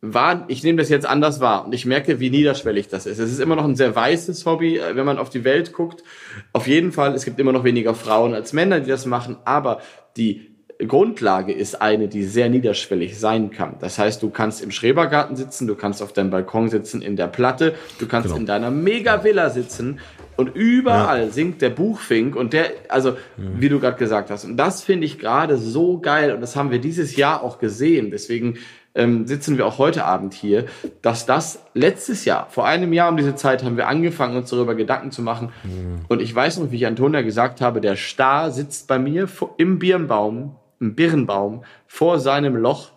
war, 0.00 0.44
ich 0.46 0.62
nehme 0.62 0.78
das 0.78 0.90
jetzt 0.90 1.06
anders 1.06 1.40
wahr 1.40 1.66
und 1.66 1.74
ich 1.74 1.84
merke, 1.84 2.20
wie 2.20 2.30
niederschwellig 2.30 2.86
das 2.86 3.04
ist. 3.04 3.18
Es 3.18 3.32
ist 3.32 3.40
immer 3.40 3.56
noch 3.56 3.64
ein 3.64 3.74
sehr 3.74 3.96
weißes 3.96 4.46
Hobby, 4.46 4.78
äh, 4.78 4.94
wenn 4.94 5.04
man 5.04 5.18
auf 5.18 5.28
die 5.28 5.42
Welt 5.42 5.72
guckt. 5.72 6.04
Auf 6.52 6.68
jeden 6.68 6.92
Fall, 6.92 7.14
es 7.14 7.24
gibt 7.24 7.40
immer 7.40 7.52
noch 7.52 7.64
weniger 7.64 7.96
Frauen 7.96 8.34
als 8.34 8.52
Männer, 8.52 8.78
die 8.78 8.88
das 8.88 9.06
machen, 9.06 9.38
aber 9.44 9.80
die 10.16 10.57
Grundlage 10.86 11.52
ist 11.52 11.82
eine, 11.82 12.06
die 12.06 12.22
sehr 12.22 12.48
niederschwellig 12.48 13.18
sein 13.18 13.50
kann. 13.50 13.74
Das 13.80 13.98
heißt, 13.98 14.22
du 14.22 14.30
kannst 14.30 14.62
im 14.62 14.70
Schrebergarten 14.70 15.34
sitzen, 15.34 15.66
du 15.66 15.74
kannst 15.74 16.02
auf 16.02 16.12
deinem 16.12 16.30
Balkon 16.30 16.68
sitzen, 16.68 17.02
in 17.02 17.16
der 17.16 17.26
Platte, 17.26 17.74
du 17.98 18.06
kannst 18.06 18.28
genau. 18.28 18.38
in 18.38 18.46
deiner 18.46 18.70
Mega-Villa 18.70 19.50
sitzen 19.50 19.98
und 20.36 20.54
überall 20.54 21.24
ja. 21.24 21.30
singt 21.30 21.62
der 21.62 21.70
Buchfink 21.70 22.36
und 22.36 22.52
der, 22.52 22.70
also 22.88 23.16
mhm. 23.36 23.60
wie 23.60 23.68
du 23.68 23.80
gerade 23.80 23.96
gesagt 23.96 24.30
hast. 24.30 24.44
Und 24.44 24.56
das 24.56 24.84
finde 24.84 25.04
ich 25.06 25.18
gerade 25.18 25.56
so 25.56 25.98
geil 25.98 26.32
und 26.32 26.40
das 26.40 26.54
haben 26.54 26.70
wir 26.70 26.78
dieses 26.78 27.16
Jahr 27.16 27.42
auch 27.42 27.58
gesehen. 27.58 28.12
Deswegen 28.12 28.58
ähm, 28.94 29.26
sitzen 29.26 29.58
wir 29.58 29.66
auch 29.66 29.78
heute 29.78 30.04
Abend 30.04 30.32
hier, 30.32 30.66
dass 31.02 31.26
das 31.26 31.64
letztes 31.74 32.24
Jahr, 32.24 32.46
vor 32.50 32.66
einem 32.66 32.92
Jahr 32.92 33.10
um 33.10 33.16
diese 33.16 33.34
Zeit, 33.34 33.64
haben 33.64 33.76
wir 33.76 33.88
angefangen, 33.88 34.36
uns 34.36 34.50
darüber 34.50 34.76
Gedanken 34.76 35.10
zu 35.10 35.22
machen. 35.22 35.50
Mhm. 35.64 36.04
Und 36.06 36.22
ich 36.22 36.32
weiß 36.32 36.58
noch, 36.58 36.70
wie 36.70 36.76
ich 36.76 36.86
Antonia 36.86 37.22
gesagt 37.22 37.60
habe, 37.60 37.80
der 37.80 37.96
Star 37.96 38.52
sitzt 38.52 38.86
bei 38.86 39.00
mir 39.00 39.28
im 39.56 39.80
Birnbaum 39.80 40.54
einen 40.80 40.94
Birnbaum 40.94 41.64
vor 41.86 42.18
seinem 42.18 42.56
Loch 42.56 42.92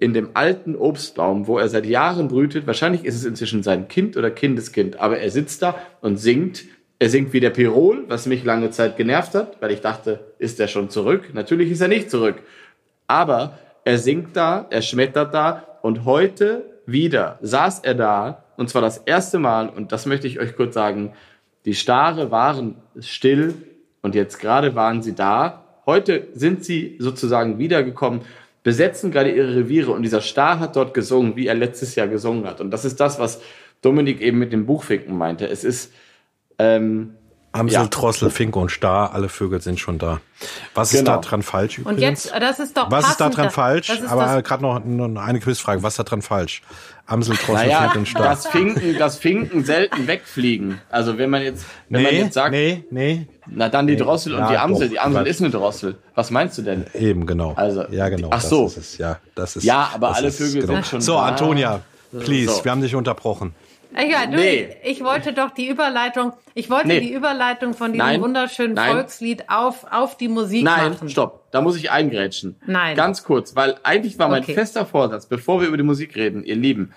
in 0.00 0.14
dem 0.14 0.30
alten 0.34 0.76
Obstbaum, 0.76 1.46
wo 1.46 1.58
er 1.58 1.68
seit 1.68 1.86
Jahren 1.86 2.28
brütet. 2.28 2.66
Wahrscheinlich 2.66 3.04
ist 3.04 3.16
es 3.16 3.24
inzwischen 3.24 3.62
sein 3.62 3.88
Kind 3.88 4.16
oder 4.16 4.30
Kindeskind, 4.30 5.00
aber 5.00 5.18
er 5.18 5.30
sitzt 5.30 5.62
da 5.62 5.76
und 6.00 6.16
singt. 6.16 6.64
Er 7.00 7.08
singt 7.08 7.32
wie 7.32 7.40
der 7.40 7.50
Pirol, 7.50 8.04
was 8.08 8.26
mich 8.26 8.44
lange 8.44 8.70
Zeit 8.70 8.96
genervt 8.96 9.34
hat, 9.34 9.60
weil 9.60 9.70
ich 9.70 9.80
dachte, 9.80 10.32
ist 10.38 10.58
er 10.58 10.68
schon 10.68 10.90
zurück? 10.90 11.30
Natürlich 11.32 11.70
ist 11.70 11.80
er 11.80 11.88
nicht 11.88 12.10
zurück. 12.10 12.42
Aber 13.06 13.58
er 13.84 13.98
singt 13.98 14.36
da, 14.36 14.66
er 14.70 14.82
schmettert 14.82 15.32
da 15.32 15.78
und 15.82 16.04
heute 16.04 16.64
wieder 16.86 17.38
saß 17.40 17.80
er 17.80 17.94
da 17.94 18.44
und 18.56 18.68
zwar 18.68 18.82
das 18.82 18.98
erste 18.98 19.38
Mal 19.38 19.68
und 19.68 19.92
das 19.92 20.06
möchte 20.06 20.26
ich 20.26 20.40
euch 20.40 20.56
kurz 20.56 20.74
sagen, 20.74 21.12
die 21.64 21.74
Stare 21.74 22.30
waren 22.30 22.76
still 22.98 23.54
und 24.02 24.14
jetzt 24.14 24.40
gerade 24.40 24.74
waren 24.74 25.02
sie 25.02 25.14
da 25.14 25.64
Heute 25.88 26.28
sind 26.34 26.66
sie 26.66 26.96
sozusagen 26.98 27.58
wiedergekommen, 27.58 28.20
besetzen 28.62 29.10
gerade 29.10 29.30
ihre 29.30 29.56
Reviere 29.56 29.92
und 29.92 30.02
dieser 30.02 30.20
Star 30.20 30.60
hat 30.60 30.76
dort 30.76 30.92
gesungen, 30.92 31.34
wie 31.34 31.46
er 31.46 31.54
letztes 31.54 31.94
Jahr 31.94 32.08
gesungen 32.08 32.44
hat. 32.44 32.60
Und 32.60 32.70
das 32.72 32.84
ist 32.84 33.00
das, 33.00 33.18
was 33.18 33.40
Dominik 33.80 34.20
eben 34.20 34.38
mit 34.38 34.52
dem 34.52 34.66
Buchfinken 34.66 35.16
meinte. 35.16 35.48
Es 35.48 35.64
ist 35.64 35.94
ähm, 36.58 37.14
Amsel, 37.58 37.80
ja. 37.80 37.86
Drossel, 37.86 38.30
Finke 38.30 38.58
und 38.58 38.70
Star, 38.70 39.12
alle 39.14 39.28
Vögel 39.28 39.60
sind 39.60 39.80
schon 39.80 39.98
da. 39.98 40.20
Was 40.74 40.90
genau. 40.90 41.00
ist 41.00 41.06
da 41.06 41.16
dran 41.18 41.42
falsch 41.42 41.78
übrigens? 41.78 41.96
Und 41.96 42.02
jetzt, 42.02 42.32
das 42.38 42.58
ist 42.60 42.76
doch 42.76 42.90
Was 42.90 43.04
passend, 43.04 43.10
ist 43.10 43.20
da 43.20 43.28
dran 43.30 43.50
falsch? 43.50 43.90
Aber 44.08 44.42
gerade 44.42 44.62
noch, 44.62 44.84
noch 44.84 45.22
eine 45.22 45.40
Quizfrage. 45.40 45.82
Was 45.82 45.94
ist 45.94 45.98
da 45.98 46.04
dran 46.04 46.22
falsch? 46.22 46.62
Amsel, 47.06 47.36
Drossel, 47.36 47.54
naja, 47.54 47.80
Finke 47.82 47.98
und 47.98 48.08
Star. 48.08 48.22
Das 48.22 48.46
Finken, 48.46 48.98
das 48.98 49.18
Finken 49.18 49.64
selten 49.64 50.06
wegfliegen. 50.06 50.80
Also 50.90 51.16
wenn 51.16 51.30
man 51.30 51.42
jetzt, 51.42 51.64
wenn 51.88 52.02
nee, 52.02 52.06
man 52.06 52.16
jetzt 52.16 52.34
sagt, 52.34 52.52
nee, 52.52 52.84
nee, 52.90 53.26
na 53.46 53.68
dann 53.70 53.86
die 53.86 53.96
Drossel 53.96 54.34
nee, 54.34 54.42
und 54.42 54.50
die 54.50 54.58
Amsel. 54.58 54.88
Doch, 54.88 54.92
die 54.92 55.00
Amsel 55.00 55.26
ist 55.26 55.40
eine 55.40 55.50
Drossel. 55.50 55.96
Was 56.14 56.30
meinst 56.30 56.58
du 56.58 56.62
denn? 56.62 56.86
Eben 56.94 57.26
genau. 57.26 57.54
Also 57.54 57.84
ja 57.90 58.08
genau. 58.10 58.28
Ach 58.30 58.42
so. 58.42 58.64
Das 58.64 58.76
ist 58.76 58.98
Ja, 58.98 59.18
das 59.34 59.56
ist. 59.56 59.64
Ja, 59.64 59.90
aber 59.94 60.14
alle 60.14 60.30
Vögel 60.30 60.60
genau. 60.60 60.74
sind 60.74 60.86
schon. 60.86 61.00
So, 61.00 61.14
da. 61.14 61.22
Antonia, 61.22 61.80
please, 62.10 62.52
so. 62.52 62.64
wir 62.64 62.70
haben 62.70 62.82
dich 62.82 62.94
unterbrochen. 62.94 63.54
Ja, 63.94 64.26
du, 64.26 64.36
nee. 64.36 64.68
ich 64.84 65.02
wollte 65.02 65.32
doch 65.32 65.50
die 65.50 65.68
Überleitung, 65.68 66.32
ich 66.54 66.70
wollte 66.70 66.88
nee. 66.88 67.00
die 67.00 67.12
Überleitung 67.12 67.74
von 67.74 67.92
diesem 67.92 68.06
Nein. 68.06 68.20
wunderschönen 68.20 68.74
Nein. 68.74 68.92
Volkslied 68.92 69.48
auf, 69.48 69.86
auf 69.90 70.16
die 70.16 70.28
Musik 70.28 70.62
Nein, 70.64 70.90
machen. 70.90 70.96
Nein, 71.00 71.08
stopp, 71.08 71.50
da 71.50 71.62
muss 71.62 71.76
ich 71.76 71.90
eingrätschen. 71.90 72.56
Nein. 72.66 72.96
Ganz 72.96 73.24
kurz, 73.24 73.56
weil 73.56 73.76
eigentlich 73.82 74.18
war 74.18 74.28
mein 74.28 74.42
okay. 74.42 74.54
fester 74.54 74.84
Vorsatz, 74.84 75.26
bevor 75.26 75.60
wir 75.60 75.68
über 75.68 75.76
die 75.76 75.82
Musik 75.82 76.16
reden, 76.16 76.44
ihr 76.44 76.56
Lieben, 76.56 76.92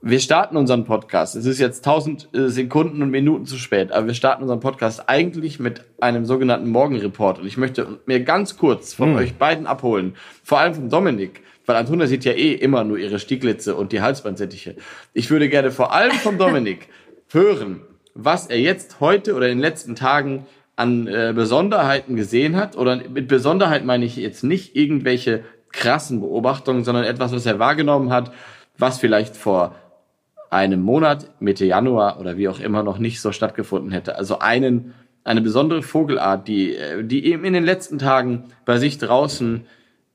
wir 0.00 0.20
starten 0.20 0.56
unseren 0.56 0.84
Podcast. 0.84 1.34
Es 1.34 1.44
ist 1.44 1.58
jetzt 1.58 1.84
tausend 1.84 2.28
äh, 2.32 2.48
Sekunden 2.48 3.02
und 3.02 3.10
Minuten 3.10 3.46
zu 3.46 3.56
spät, 3.56 3.90
aber 3.90 4.06
wir 4.06 4.14
starten 4.14 4.42
unseren 4.42 4.60
Podcast 4.60 5.08
eigentlich 5.08 5.58
mit 5.58 5.84
einem 6.00 6.24
sogenannten 6.24 6.68
Morgenreport. 6.68 7.40
Und 7.40 7.46
ich 7.46 7.56
möchte 7.56 7.98
mir 8.06 8.22
ganz 8.22 8.56
kurz 8.56 8.94
von 8.94 9.10
hm. 9.10 9.16
euch 9.16 9.34
beiden 9.34 9.66
abholen, 9.66 10.14
vor 10.44 10.60
allem 10.60 10.74
von 10.74 10.88
Dominik, 10.88 11.42
weil 11.68 11.76
Antonia 11.76 12.06
sieht 12.06 12.24
ja 12.24 12.32
eh 12.32 12.54
immer 12.54 12.82
nur 12.82 12.96
ihre 12.96 13.18
Stieglitze 13.18 13.74
und 13.74 13.92
die 13.92 14.00
Halsbandsittiche. 14.00 14.76
Ich 15.12 15.30
würde 15.30 15.50
gerne 15.50 15.70
vor 15.70 15.92
allem 15.92 16.12
von 16.12 16.38
Dominik 16.38 16.88
hören, 17.30 17.82
was 18.14 18.46
er 18.46 18.58
jetzt 18.58 19.00
heute 19.00 19.34
oder 19.34 19.48
in 19.48 19.58
den 19.58 19.62
letzten 19.62 19.94
Tagen 19.94 20.46
an 20.76 21.06
äh, 21.06 21.34
Besonderheiten 21.36 22.16
gesehen 22.16 22.56
hat. 22.56 22.78
Oder 22.78 22.96
mit 22.96 23.28
Besonderheit 23.28 23.84
meine 23.84 24.06
ich 24.06 24.16
jetzt 24.16 24.44
nicht 24.44 24.76
irgendwelche 24.76 25.44
krassen 25.70 26.20
Beobachtungen, 26.20 26.84
sondern 26.84 27.04
etwas, 27.04 27.32
was 27.32 27.44
er 27.44 27.58
wahrgenommen 27.58 28.12
hat, 28.12 28.32
was 28.78 28.98
vielleicht 28.98 29.36
vor 29.36 29.74
einem 30.48 30.80
Monat, 30.80 31.30
Mitte 31.38 31.66
Januar 31.66 32.18
oder 32.18 32.38
wie 32.38 32.48
auch 32.48 32.60
immer 32.60 32.82
noch 32.82 32.96
nicht 32.96 33.20
so 33.20 33.30
stattgefunden 33.30 33.90
hätte. 33.90 34.16
Also 34.16 34.38
einen, 34.38 34.94
eine 35.22 35.42
besondere 35.42 35.82
Vogelart, 35.82 36.48
die, 36.48 36.76
äh, 36.76 37.04
die 37.04 37.26
eben 37.26 37.44
in 37.44 37.52
den 37.52 37.64
letzten 37.64 37.98
Tagen 37.98 38.44
bei 38.64 38.78
sich 38.78 38.96
draußen 38.96 39.66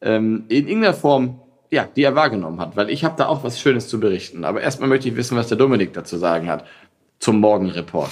ähm, 0.04 0.46
in 0.50 0.68
irgendeiner 0.68 0.94
Form 0.94 1.40
ja, 1.74 1.88
die 1.96 2.04
er 2.04 2.14
wahrgenommen 2.14 2.62
hat, 2.62 2.76
weil 2.76 2.92
ich 2.92 3.04
habe 3.04 3.16
da 3.18 3.28
auch 3.28 3.44
was 3.44 3.60
Schönes 3.60 3.88
zu 3.88 4.00
berichten. 4.00 4.46
Aber 4.46 4.62
erstmal 4.62 4.88
möchte 4.88 5.10
ich 5.10 5.16
wissen, 5.16 5.36
was 5.36 5.48
der 5.48 5.58
Dominik 5.58 5.92
dazu 5.94 6.18
sagen 6.18 6.48
hat 6.48 6.66
zum 7.18 7.40
Morgenreport. 7.40 8.12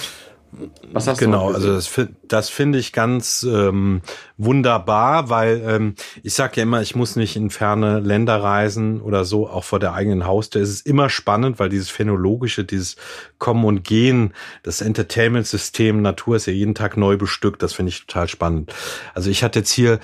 Was 0.92 1.06
hast 1.06 1.18
genau, 1.18 1.48
du 1.48 1.54
also 1.54 1.74
das, 1.74 1.90
das 2.24 2.50
finde 2.50 2.78
ich 2.78 2.92
ganz 2.92 3.42
ähm, 3.42 4.02
wunderbar, 4.36 5.30
weil 5.30 5.62
ähm, 5.66 5.94
ich 6.22 6.34
sage 6.34 6.56
ja 6.56 6.64
immer, 6.64 6.82
ich 6.82 6.94
muss 6.94 7.16
nicht 7.16 7.36
in 7.36 7.48
ferne 7.48 8.00
Länder 8.00 8.42
reisen 8.42 9.00
oder 9.00 9.24
so, 9.24 9.48
auch 9.48 9.64
vor 9.64 9.78
der 9.78 9.94
eigenen 9.94 10.26
Haustür. 10.26 10.60
Es 10.60 10.68
ist 10.68 10.86
immer 10.86 11.08
spannend, 11.08 11.58
weil 11.58 11.70
dieses 11.70 11.88
phänologische, 11.88 12.64
dieses 12.64 12.96
Kommen 13.38 13.64
und 13.64 13.82
Gehen, 13.82 14.34
das 14.62 14.82
Entertainment-System 14.82 16.02
Natur 16.02 16.36
ist 16.36 16.46
ja 16.46 16.52
jeden 16.52 16.74
Tag 16.74 16.98
neu 16.98 17.16
bestückt. 17.16 17.62
Das 17.62 17.72
finde 17.72 17.90
ich 17.90 18.04
total 18.06 18.28
spannend. 18.28 18.74
Also 19.14 19.30
ich 19.30 19.42
hatte 19.42 19.60
jetzt 19.60 19.72
hier 19.72 20.00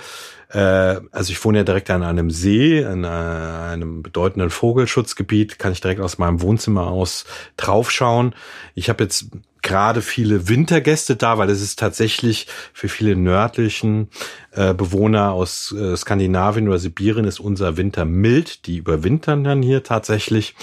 äh, 0.49 0.99
also 1.11 1.31
ich 1.31 1.43
wohne 1.45 1.59
ja 1.59 1.63
direkt 1.63 1.89
an 1.91 2.03
einem 2.03 2.31
See, 2.31 2.79
in 2.79 3.03
äh, 3.03 3.07
einem 3.07 4.01
bedeutenden 4.01 4.49
Vogelschutzgebiet, 4.49 5.59
kann 5.59 5.71
ich 5.71 5.81
direkt 5.81 6.01
aus 6.01 6.17
meinem 6.17 6.41
Wohnzimmer 6.41 6.87
aus 6.87 7.25
draufschauen. 7.55 8.33
Ich 8.73 8.89
habe 8.89 9.03
jetzt 9.03 9.27
gerade 9.61 10.01
viele 10.01 10.47
Wintergäste 10.47 11.15
da, 11.15 11.37
weil 11.37 11.49
es 11.49 11.61
ist 11.61 11.79
tatsächlich 11.79 12.47
für 12.73 12.89
viele 12.89 13.15
nördlichen 13.15 14.09
äh, 14.51 14.73
Bewohner 14.73 15.31
aus 15.31 15.71
äh, 15.71 15.95
Skandinavien 15.95 16.67
oder 16.67 16.79
Sibirien 16.79 17.25
ist 17.25 17.39
unser 17.39 17.77
Winter 17.77 18.05
mild. 18.05 18.65
Die 18.65 18.77
überwintern 18.77 19.43
dann 19.43 19.61
hier 19.61 19.83
tatsächlich. 19.83 20.55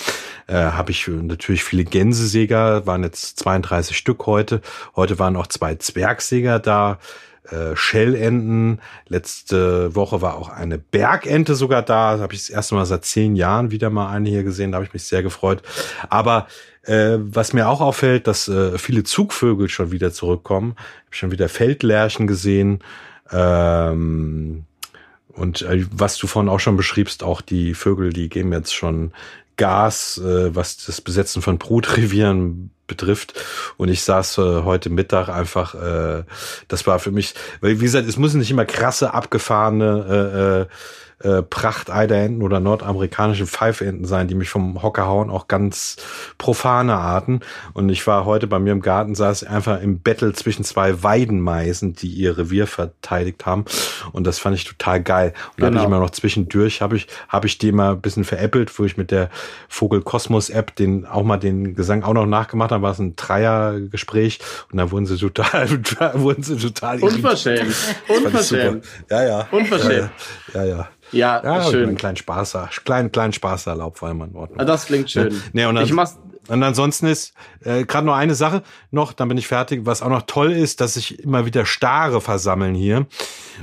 Äh, 0.47 0.55
Habe 0.55 0.93
ich 0.93 1.09
natürlich 1.09 1.65
viele 1.65 1.85
Gänsesäger, 1.85 2.87
waren 2.87 3.03
jetzt 3.03 3.39
32 3.41 3.97
Stück 3.97 4.27
heute. 4.27 4.61
Heute 4.95 5.19
waren 5.19 5.37
auch 5.37 5.47
zwei 5.47 5.75
Zwergsäger 5.75 6.59
da 6.59 6.99
äh, 7.51 7.77
Schellenten. 7.77 8.81
Letzte 9.07 9.95
Woche 9.95 10.21
war 10.21 10.37
auch 10.37 10.49
eine 10.49 10.79
Bergente 10.79 11.55
sogar 11.55 11.83
da. 11.83 12.17
Da 12.17 12.23
habe 12.23 12.35
ich 12.35 12.41
das 12.41 12.51
erste 12.51 12.75
Mal 12.75 12.87
seit 12.87 13.05
zehn 13.05 13.37
Jahren 13.37 13.71
wieder 13.71 13.91
mal 13.91 14.11
eine 14.11 14.29
hier 14.29 14.43
gesehen. 14.43 14.73
Da 14.73 14.77
habe 14.77 14.87
ich 14.87 14.93
mich 14.93 15.05
sehr 15.05 15.23
gefreut. 15.23 15.63
Aber 16.09 16.49
äh, 16.87 17.19
was 17.19 17.53
mir 17.53 17.69
auch 17.69 17.81
auffällt, 17.81 18.27
dass 18.27 18.49
äh, 18.49 18.79
viele 18.79 19.05
Zugvögel 19.05 19.69
schon 19.69 19.91
wieder 19.91 20.13
zurückkommen. 20.13 20.75
Ich 20.77 21.07
habe 21.07 21.17
schon 21.17 21.31
wieder 21.33 21.49
Feldlärchen 21.49 22.27
gesehen. 22.27 22.81
Ähm, 23.31 24.65
und 25.29 25.63
äh, 25.63 25.85
was 25.91 26.17
du 26.17 26.27
vorhin 26.27 26.49
auch 26.49 26.61
schon 26.61 26.77
beschriebst, 26.77 27.23
auch 27.23 27.41
die 27.41 27.75
Vögel, 27.75 28.13
die 28.13 28.29
geben 28.29 28.53
jetzt 28.53 28.75
schon 28.75 29.13
Gas, 29.57 30.19
äh, 30.19 30.55
was 30.55 30.85
das 30.85 31.01
Besetzen 31.01 31.43
von 31.43 31.59
Brutrevieren 31.59 32.71
betrifft. 32.87 33.35
Und 33.77 33.89
ich 33.89 34.03
saß 34.03 34.39
äh, 34.39 34.63
heute 34.63 34.91
Mittag 34.91 35.29
einfach, 35.29 35.75
äh, 35.75 36.25
das 36.69 36.87
war 36.87 36.99
für 36.99 37.11
mich, 37.11 37.35
weil 37.61 37.81
wie 37.81 37.85
gesagt, 37.85 38.09
es 38.09 38.17
müssen 38.17 38.39
nicht 38.39 38.51
immer 38.51 38.65
krasse, 38.65 39.13
abgefahrene 39.13 40.69
äh, 40.69 40.73
äh, 41.21 41.43
Prachteiderenten 41.43 42.43
oder 42.43 42.61
nordamerikanische 42.61 43.47
Pfeifenten 43.47 44.05
sein, 44.05 44.29
die 44.29 44.35
mich 44.35 44.51
vom 44.51 44.83
Hocker 44.83 45.07
hauen, 45.07 45.31
auch 45.31 45.49
ganz 45.49 45.97
profane 46.37 46.95
Arten. 46.95 47.41
Und 47.73 47.89
ich 47.89 48.07
war 48.07 48.27
heute 48.27 48.47
bei 48.47 48.59
mir 48.59 48.73
im 48.73 48.83
Garten, 48.83 49.15
saß 49.15 49.45
einfach 49.45 49.81
im 49.81 50.01
Battle 50.01 50.35
zwischen 50.35 50.63
zwei 50.63 51.03
Weidenmeisen, 51.03 51.95
die 51.95 52.09
ihr 52.09 52.37
Revier 52.37 52.67
verteidigt 52.67 53.47
haben. 53.47 53.65
Und 54.13 54.27
das 54.27 54.39
fand 54.39 54.57
ich 54.57 54.65
total 54.65 55.03
geil. 55.03 55.33
Und 55.53 55.57
genau. 55.57 55.67
habe 55.69 55.79
ich 55.79 55.85
immer 55.85 56.01
noch 56.01 56.11
zwischendurch, 56.11 56.83
habe 56.83 56.97
ich, 56.97 57.07
habe 57.29 57.47
ich 57.47 57.57
die 57.57 57.73
mal 57.73 57.93
ein 57.93 58.01
bisschen 58.03 58.25
veräppelt, 58.25 58.79
wo 58.79 58.85
ich 58.85 58.99
mit 58.99 59.11
der 59.11 59.31
Vogel 59.69 60.03
Kosmos 60.03 60.51
App 60.51 60.77
den 60.77 61.07
auch 61.07 61.23
mal 61.23 61.39
den 61.39 61.75
Gesang 61.75 62.03
auch 62.03 62.13
noch 62.13 62.27
nachgemacht 62.27 62.73
habe, 62.73 62.83
war 62.83 62.93
es 62.93 62.99
ein 62.99 63.17
Dreiergespräch 63.17 64.41
und 64.71 64.77
da 64.77 64.91
wurden 64.91 65.07
sie 65.07 65.17
total, 65.17 65.69
wurden 66.15 66.43
sie 66.43 66.57
total 66.57 67.01
Unverschämt. 67.01 67.75
Unverschämt. 68.09 68.85
Ja, 69.09 69.25
ja. 69.25 69.49
Unverschämt. 69.51 70.11
Ja, 70.53 70.65
ja. 70.65 70.65
Ja, 70.65 70.65
ja 70.65 70.89
schön. 71.71 71.89
Einen 71.89 71.97
kleinen 71.97 72.17
Spaß, 72.17 72.57
kleinen, 72.85 73.13
kleinen 73.13 73.33
Spaß 73.33 73.67
erlaubt, 73.67 73.99
vor 73.99 74.09
allem 74.09 74.23
in 74.23 74.35
Ordnung. 74.35 74.59
Ah, 74.59 74.65
das 74.65 74.87
klingt 74.87 75.11
schön. 75.11 75.33
Ja, 75.33 75.39
nee, 75.53 75.65
und 75.67 75.77
dann, 75.77 75.85
ich 75.85 75.93
mach's 75.93 76.19
und 76.49 76.63
ansonsten 76.63 77.07
ist 77.07 77.35
äh, 77.65 77.85
gerade 77.85 78.07
noch 78.07 78.15
eine 78.15 78.35
Sache 78.35 78.63
noch, 78.91 79.13
dann 79.13 79.29
bin 79.29 79.39
ich 79.39 79.49
fertig. 79.49 79.81
Was 79.85 80.03
auch 80.03 80.09
noch 80.09 80.23
toll 80.23 80.53
ist, 80.53 80.81
dass 80.81 80.95
sich 80.95 81.23
immer 81.23 81.47
wieder 81.47 81.67
Stare 81.67 82.21
versammeln 82.21 82.75
hier. 82.75 83.07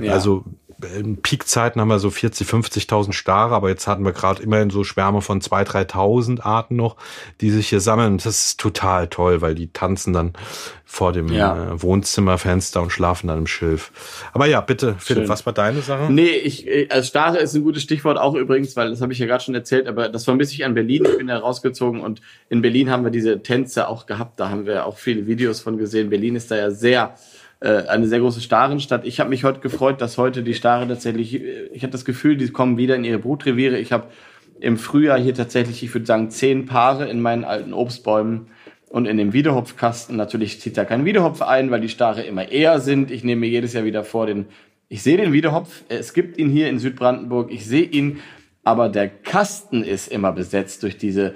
Ja. 0.00 0.12
Also 0.12 0.44
in 0.96 1.22
Peakzeiten 1.22 1.80
haben 1.80 1.88
wir 1.88 1.98
so 1.98 2.10
40, 2.10 2.46
50.000 2.46 3.12
Stare, 3.12 3.54
aber 3.54 3.68
jetzt 3.68 3.86
hatten 3.86 4.04
wir 4.04 4.12
gerade 4.12 4.42
immerhin 4.42 4.70
so 4.70 4.84
Schwärme 4.84 5.20
von 5.20 5.40
2.000, 5.40 5.90
3.000 5.90 6.42
Arten 6.42 6.76
noch, 6.76 6.96
die 7.40 7.50
sich 7.50 7.68
hier 7.68 7.80
sammeln. 7.80 8.18
Das 8.18 8.26
ist 8.26 8.60
total 8.60 9.08
toll, 9.08 9.40
weil 9.40 9.54
die 9.54 9.72
tanzen 9.72 10.12
dann 10.12 10.32
vor 10.84 11.12
dem 11.12 11.28
ja. 11.28 11.72
äh, 11.72 11.82
Wohnzimmerfenster 11.82 12.80
und 12.80 12.90
schlafen 12.90 13.26
dann 13.26 13.38
im 13.38 13.46
Schilf. 13.46 13.90
Aber 14.32 14.46
ja, 14.46 14.60
bitte, 14.60 14.94
Philipp, 14.98 15.24
Schön. 15.24 15.28
was 15.28 15.44
war 15.44 15.52
deine 15.52 15.80
Sache? 15.80 16.12
Nee, 16.12 16.36
ich, 16.36 16.66
äh, 16.68 16.86
also 16.88 17.08
Stare 17.08 17.38
ist 17.38 17.54
ein 17.54 17.64
gutes 17.64 17.82
Stichwort 17.82 18.16
auch 18.16 18.34
übrigens, 18.34 18.76
weil 18.76 18.90
das 18.90 19.00
habe 19.00 19.12
ich 19.12 19.18
ja 19.18 19.26
gerade 19.26 19.42
schon 19.42 19.54
erzählt, 19.54 19.88
aber 19.88 20.08
das 20.08 20.24
vermisse 20.24 20.54
ich 20.54 20.64
an 20.64 20.74
Berlin. 20.74 21.04
Ich 21.04 21.18
bin 21.18 21.28
ja 21.28 21.38
rausgezogen 21.38 22.00
und 22.00 22.20
in 22.48 22.62
Berlin 22.62 22.90
haben 22.90 23.02
wir 23.02 23.10
diese 23.10 23.42
Tänze 23.42 23.88
auch 23.88 24.06
gehabt. 24.06 24.38
Da 24.38 24.50
haben 24.50 24.66
wir 24.66 24.86
auch 24.86 24.98
viele 24.98 25.26
Videos 25.26 25.60
von 25.60 25.78
gesehen. 25.78 26.10
Berlin 26.10 26.36
ist 26.36 26.50
da 26.50 26.56
ja 26.56 26.70
sehr 26.70 27.14
äh, 27.64 27.88
eine 27.88 28.06
sehr 28.06 28.20
große 28.20 28.42
Starenstadt. 28.42 29.06
Ich 29.06 29.20
habe 29.20 29.30
mich 29.30 29.42
heute 29.42 29.60
gefreut, 29.60 30.02
dass 30.02 30.18
heute 30.18 30.42
die 30.42 30.52
Stare 30.52 30.86
tatsächlich, 30.86 31.34
äh, 31.34 31.68
ich 31.72 31.82
habe 31.82 31.92
das 31.92 32.04
Gefühl, 32.04 32.36
die 32.36 32.50
kommen 32.50 32.76
wieder 32.76 32.94
in 32.94 33.04
ihre 33.04 33.18
Brutreviere. 33.18 33.78
Ich 33.78 33.90
habe 33.90 34.08
im 34.60 34.76
Frühjahr 34.76 35.18
hier 35.18 35.34
tatsächlich, 35.34 35.82
ich 35.82 35.94
würde 35.94 36.04
sagen, 36.04 36.28
zehn 36.28 36.66
Paare 36.66 37.08
in 37.08 37.22
meinen 37.22 37.42
alten 37.42 37.72
Obstbäumen 37.72 38.48
und 38.90 39.06
in 39.06 39.16
dem 39.16 39.32
Wiederhopfkasten. 39.32 40.14
Natürlich 40.14 40.60
zieht 40.60 40.76
da 40.76 40.84
kein 40.84 41.06
Wiederhopf 41.06 41.40
ein, 41.40 41.70
weil 41.70 41.80
die 41.80 41.88
Stare 41.88 42.22
immer 42.22 42.52
eher 42.52 42.80
sind. 42.80 43.10
Ich 43.10 43.24
nehme 43.24 43.40
mir 43.40 43.48
jedes 43.48 43.72
Jahr 43.72 43.84
wieder 43.84 44.04
vor, 44.04 44.26
den, 44.26 44.44
ich 44.90 45.02
sehe 45.02 45.16
den 45.16 45.32
Wiederhopf, 45.32 45.84
es 45.88 46.12
gibt 46.12 46.36
ihn 46.36 46.50
hier 46.50 46.68
in 46.68 46.78
Südbrandenburg, 46.78 47.50
ich 47.50 47.64
sehe 47.64 47.84
ihn, 47.84 48.20
aber 48.62 48.90
der 48.90 49.08
Kasten 49.08 49.82
ist 49.84 50.12
immer 50.12 50.32
besetzt 50.32 50.82
durch 50.82 50.98
diese 50.98 51.34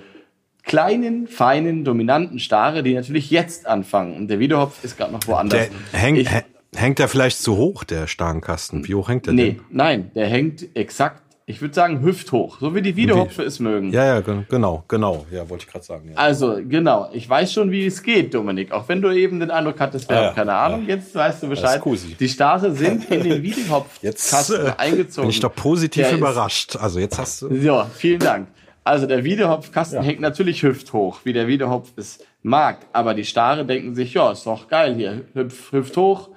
kleinen, 0.69 1.27
feinen, 1.27 1.85
dominanten 1.85 2.39
Stare, 2.39 2.85
die 2.85 2.95
natürlich 2.95 3.31
jetzt 3.31 3.67
anfangen. 3.67 4.15
Und 4.15 4.29
der 4.29 4.39
Wiederhopf 4.39 4.85
ist 4.85 4.97
gerade 4.97 5.13
noch 5.13 5.27
woanders. 5.27 5.69
Der 5.93 5.99
hängt, 5.99 6.19
ich, 6.19 6.29
hängt 6.77 7.01
der 7.01 7.09
vielleicht 7.09 7.43
zu 7.43 7.57
hoch, 7.57 7.83
der 7.83 8.07
Starrenkasten? 8.07 8.87
Wie 8.87 8.95
hoch 8.95 9.09
hängt 9.09 9.27
der 9.27 9.33
nee, 9.33 9.53
denn? 9.53 9.61
Nein, 9.71 10.11
der 10.15 10.29
hängt 10.29 10.77
exakt, 10.77 11.23
ich 11.47 11.63
würde 11.63 11.73
sagen, 11.73 12.03
hüfthoch, 12.03 12.61
so 12.61 12.75
wie 12.75 12.83
die 12.83 12.97
Wiederhopfe 12.97 13.43
es 13.43 13.59
mögen. 13.61 13.91
Ja, 13.93 14.05
ja, 14.05 14.21
genau, 14.21 14.85
genau. 14.87 15.25
Ja, 15.33 15.49
wollte 15.49 15.65
ich 15.65 15.73
gerade 15.73 15.85
sagen. 15.87 16.11
Ja. 16.11 16.17
Also, 16.17 16.59
genau. 16.63 17.09
Ich 17.15 17.27
weiß 17.27 17.51
schon, 17.51 17.71
wie 17.71 17.87
es 17.87 18.03
geht, 18.03 18.35
Dominik. 18.35 18.71
Auch 18.71 18.87
wenn 18.91 19.01
du 19.01 19.11
eben 19.11 19.41
den 19.41 19.51
Eindruck 19.51 19.81
hattest, 19.81 20.11
wir 20.11 20.19
ah, 20.19 20.27
haben 20.27 20.35
keine 20.35 20.53
Ahnung, 20.53 20.83
ja. 20.83 20.97
jetzt 20.97 21.15
weißt 21.15 21.45
du 21.45 21.49
Bescheid. 21.49 21.83
Die 22.21 22.29
Stare 22.29 22.73
sind 22.73 23.05
in 23.11 23.23
den 23.23 23.43
Wiederhopfkasten 23.43 24.67
äh, 24.67 24.73
eingezogen. 24.77 25.29
Bin 25.29 25.31
ich 25.31 25.41
doch 25.41 25.55
positiv 25.55 26.07
der 26.07 26.19
überrascht. 26.19 26.77
Also, 26.77 27.01
jetzt 27.01 27.19
hast 27.19 27.41
du. 27.41 27.55
Ja, 27.55 27.87
vielen 27.87 28.21
Dank. 28.21 28.49
Also 28.89 29.07
der 29.07 29.23
Wiedehopfkasten 29.23 29.99
ja. 29.99 30.03
hängt 30.03 30.21
natürlich 30.21 30.63
hüfthoch, 30.63 31.21
wie 31.25 31.35
der 31.35 31.47
Wiedehopf 31.47 31.93
es 31.97 32.25
mag. 32.43 32.79
Aber 32.95 33.13
die 33.13 33.27
Stare 33.27 33.67
denken 33.67 33.95
sich, 33.95 34.15
ja, 34.15 34.33
ist 34.33 34.47
doch 34.47 34.67
geil 34.69 34.95
hier, 34.95 35.27
hüpf, 35.35 35.73
hüft 35.73 35.95
hoch, 35.99 36.31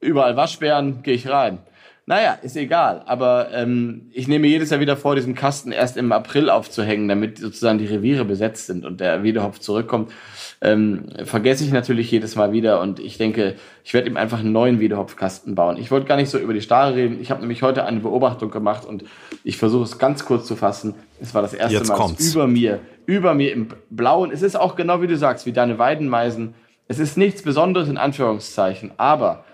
überall 0.00 0.34
Waschbären, 0.34 1.04
gehe 1.04 1.14
ich 1.14 1.28
rein. 1.28 1.58
Naja, 2.06 2.38
ist 2.40 2.56
egal. 2.56 3.02
Aber 3.06 3.52
ähm, 3.52 4.10
ich 4.12 4.28
nehme 4.28 4.46
jedes 4.46 4.70
Jahr 4.70 4.80
wieder 4.80 4.96
vor, 4.96 5.16
diesen 5.16 5.34
Kasten 5.34 5.72
erst 5.72 5.96
im 5.96 6.12
April 6.12 6.50
aufzuhängen, 6.50 7.08
damit 7.08 7.38
sozusagen 7.38 7.78
die 7.78 7.86
Reviere 7.86 8.24
besetzt 8.24 8.66
sind 8.66 8.84
und 8.84 9.00
der 9.00 9.22
Wiedehopf 9.22 9.58
zurückkommt 9.58 10.12
ähm, 10.60 11.06
vergesse 11.24 11.64
ich 11.64 11.72
natürlich 11.72 12.10
jedes 12.10 12.34
Mal 12.34 12.52
wieder 12.52 12.80
und 12.80 12.98
ich 12.98 13.18
denke, 13.18 13.56
ich 13.84 13.92
werde 13.92 14.08
ihm 14.08 14.16
einfach 14.16 14.40
einen 14.40 14.52
neuen 14.52 14.80
Wiederhopfkasten 14.80 15.54
bauen. 15.54 15.76
Ich 15.76 15.90
wollte 15.90 16.06
gar 16.06 16.16
nicht 16.16 16.30
so 16.30 16.38
über 16.38 16.54
die 16.54 16.62
Stare 16.62 16.94
reden. 16.94 17.20
Ich 17.20 17.30
habe 17.30 17.40
nämlich 17.40 17.62
heute 17.62 17.84
eine 17.84 18.00
Beobachtung 18.00 18.50
gemacht 18.50 18.84
und 18.84 19.04
ich 19.44 19.58
versuche 19.58 19.84
es 19.84 19.98
ganz 19.98 20.24
kurz 20.24 20.46
zu 20.46 20.56
fassen. 20.56 20.94
Es 21.20 21.34
war 21.34 21.42
das 21.42 21.52
erste 21.52 21.76
Jetzt 21.76 21.88
Mal 21.88 21.96
kommt's. 21.96 22.32
über 22.32 22.46
mir, 22.46 22.80
über 23.04 23.34
mir 23.34 23.52
im 23.52 23.68
Blauen. 23.90 24.30
Es 24.30 24.42
ist 24.42 24.56
auch 24.56 24.76
genau 24.76 25.02
wie 25.02 25.06
du 25.06 25.16
sagst, 25.16 25.46
wie 25.46 25.52
deine 25.52 25.78
Weidenmeisen. 25.78 26.54
Es 26.88 26.98
ist 26.98 27.16
nichts 27.16 27.42
Besonderes 27.42 27.88
in 27.88 27.98
Anführungszeichen, 27.98 28.92
aber 28.96 29.44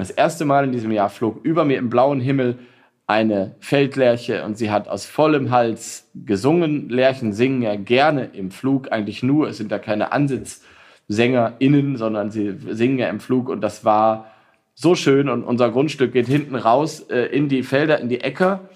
das 0.00 0.10
erste 0.10 0.44
Mal 0.44 0.64
in 0.64 0.72
diesem 0.72 0.92
Jahr 0.92 1.08
flog 1.08 1.44
über 1.44 1.64
mir 1.64 1.78
im 1.78 1.90
blauen 1.90 2.20
Himmel 2.20 2.58
eine 3.06 3.54
Feldlerche 3.60 4.44
und 4.44 4.58
sie 4.58 4.70
hat 4.70 4.88
aus 4.88 5.06
vollem 5.06 5.50
Hals 5.50 6.10
gesungen. 6.14 6.88
Lerchen 6.88 7.32
singen 7.32 7.62
ja 7.62 7.76
gerne 7.76 8.30
im 8.32 8.50
Flug, 8.50 8.90
eigentlich 8.90 9.22
nur, 9.22 9.48
es 9.48 9.58
sind 9.58 9.70
da 9.70 9.78
keine 9.78 10.12
AnsitzsängerInnen, 10.12 11.96
sondern 11.96 12.30
sie 12.30 12.56
singen 12.70 12.98
ja 12.98 13.08
im 13.08 13.20
Flug 13.20 13.48
und 13.48 13.60
das 13.60 13.84
war 13.84 14.32
so 14.74 14.94
schön 14.94 15.28
und 15.28 15.44
unser 15.44 15.70
Grundstück 15.70 16.12
geht 16.12 16.26
hinten 16.26 16.56
raus 16.56 17.00
äh, 17.08 17.26
in 17.26 17.48
die 17.48 17.62
Felder, 17.62 18.00
in 18.00 18.08
die 18.08 18.20
Äcker 18.20 18.68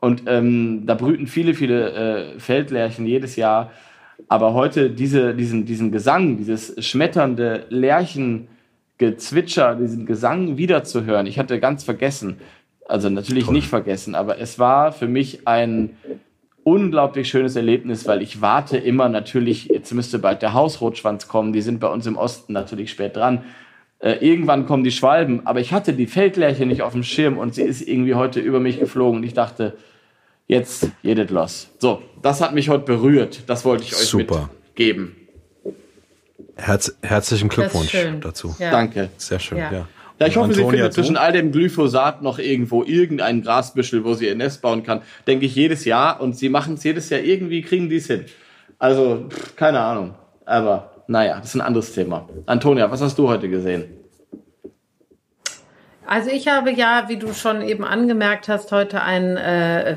und 0.00 0.24
ähm, 0.26 0.86
da 0.86 0.94
brüten 0.94 1.26
viele, 1.26 1.54
viele 1.54 1.92
äh, 2.34 2.38
Feldlerchen 2.38 3.06
jedes 3.06 3.36
Jahr. 3.36 3.72
Aber 4.28 4.52
heute 4.54 4.90
diese, 4.90 5.34
diesen, 5.34 5.64
diesen 5.64 5.90
Gesang, 5.92 6.36
dieses 6.36 6.74
schmetternde 6.84 7.66
Lerchengezwitscher, 8.98 9.76
diesen 9.76 10.06
Gesang 10.06 10.56
wiederzuhören, 10.56 11.26
ich 11.26 11.38
hatte 11.38 11.60
ganz 11.60 11.84
vergessen, 11.84 12.38
also 12.86 13.08
natürlich 13.08 13.44
Toll. 13.44 13.54
nicht 13.54 13.68
vergessen, 13.68 14.14
aber 14.14 14.38
es 14.38 14.58
war 14.58 14.92
für 14.92 15.08
mich 15.08 15.46
ein 15.46 15.96
unglaublich 16.64 17.28
schönes 17.28 17.56
Erlebnis, 17.56 18.06
weil 18.06 18.22
ich 18.22 18.40
warte 18.40 18.76
immer 18.76 19.08
natürlich, 19.08 19.66
jetzt 19.66 19.92
müsste 19.94 20.18
bald 20.18 20.42
der 20.42 20.52
Hausrotschwanz 20.52 21.28
kommen, 21.28 21.52
die 21.52 21.62
sind 21.62 21.80
bei 21.80 21.88
uns 21.88 22.06
im 22.06 22.16
Osten 22.16 22.52
natürlich 22.52 22.90
spät 22.90 23.16
dran. 23.16 23.44
Äh, 24.00 24.14
irgendwann 24.20 24.66
kommen 24.66 24.84
die 24.84 24.90
Schwalben, 24.90 25.46
aber 25.46 25.60
ich 25.60 25.72
hatte 25.72 25.92
die 25.92 26.06
Feldlerche 26.06 26.66
nicht 26.66 26.82
auf 26.82 26.92
dem 26.92 27.02
Schirm 27.02 27.38
und 27.38 27.54
sie 27.54 27.62
ist 27.62 27.80
irgendwie 27.80 28.14
heute 28.14 28.40
über 28.40 28.60
mich 28.60 28.78
geflogen 28.78 29.20
und 29.20 29.24
ich 29.24 29.34
dachte, 29.34 29.76
jetzt 30.46 30.90
jedet 31.02 31.30
los. 31.30 31.70
So, 31.78 32.02
das 32.22 32.40
hat 32.40 32.54
mich 32.54 32.68
heute 32.68 32.84
berührt. 32.84 33.44
Das 33.46 33.64
wollte 33.64 33.84
ich 33.84 33.92
euch 33.94 34.06
Super. 34.06 34.50
mitgeben. 34.66 35.17
Herz, 36.58 36.94
herzlichen 37.02 37.48
Glückwunsch 37.48 37.96
dazu. 38.20 38.54
Ja. 38.58 38.70
Danke. 38.70 39.08
Sehr 39.16 39.38
schön, 39.38 39.58
ja. 39.58 39.72
ja. 39.72 39.88
Ja, 40.20 40.26
ich 40.26 40.36
hoffe, 40.36 40.48
Antonia 40.48 40.70
sie 40.70 40.76
findet 40.76 40.94
zwischen 40.94 41.16
all 41.16 41.32
dem 41.32 41.52
Glyphosat 41.52 42.22
noch 42.22 42.40
irgendwo 42.40 42.82
irgendein 42.82 43.40
Grasbüschel, 43.40 44.04
wo 44.04 44.14
sie 44.14 44.26
ihr 44.26 44.34
Nest 44.34 44.62
bauen 44.62 44.82
kann. 44.82 45.02
Denke 45.28 45.46
ich 45.46 45.54
jedes 45.54 45.84
Jahr. 45.84 46.20
Und 46.20 46.36
sie 46.36 46.48
machen 46.48 46.74
es 46.74 46.82
jedes 46.82 47.08
Jahr 47.10 47.20
irgendwie, 47.20 47.62
kriegen 47.62 47.88
die 47.88 47.96
es 47.96 48.08
hin. 48.08 48.24
Also, 48.80 49.28
pff, 49.28 49.54
keine 49.54 49.78
Ahnung. 49.78 50.14
Aber 50.44 50.90
naja, 51.06 51.36
das 51.36 51.50
ist 51.50 51.54
ein 51.54 51.60
anderes 51.60 51.92
Thema. 51.92 52.28
Antonia, 52.46 52.90
was 52.90 53.00
hast 53.00 53.16
du 53.18 53.28
heute 53.28 53.48
gesehen? 53.48 53.84
Also 56.06 56.30
ich 56.30 56.48
habe 56.48 56.72
ja, 56.72 57.04
wie 57.08 57.18
du 57.18 57.34
schon 57.34 57.60
eben 57.60 57.84
angemerkt 57.84 58.48
hast, 58.48 58.72
heute 58.72 59.02
ein, 59.02 59.36
äh, 59.36 59.96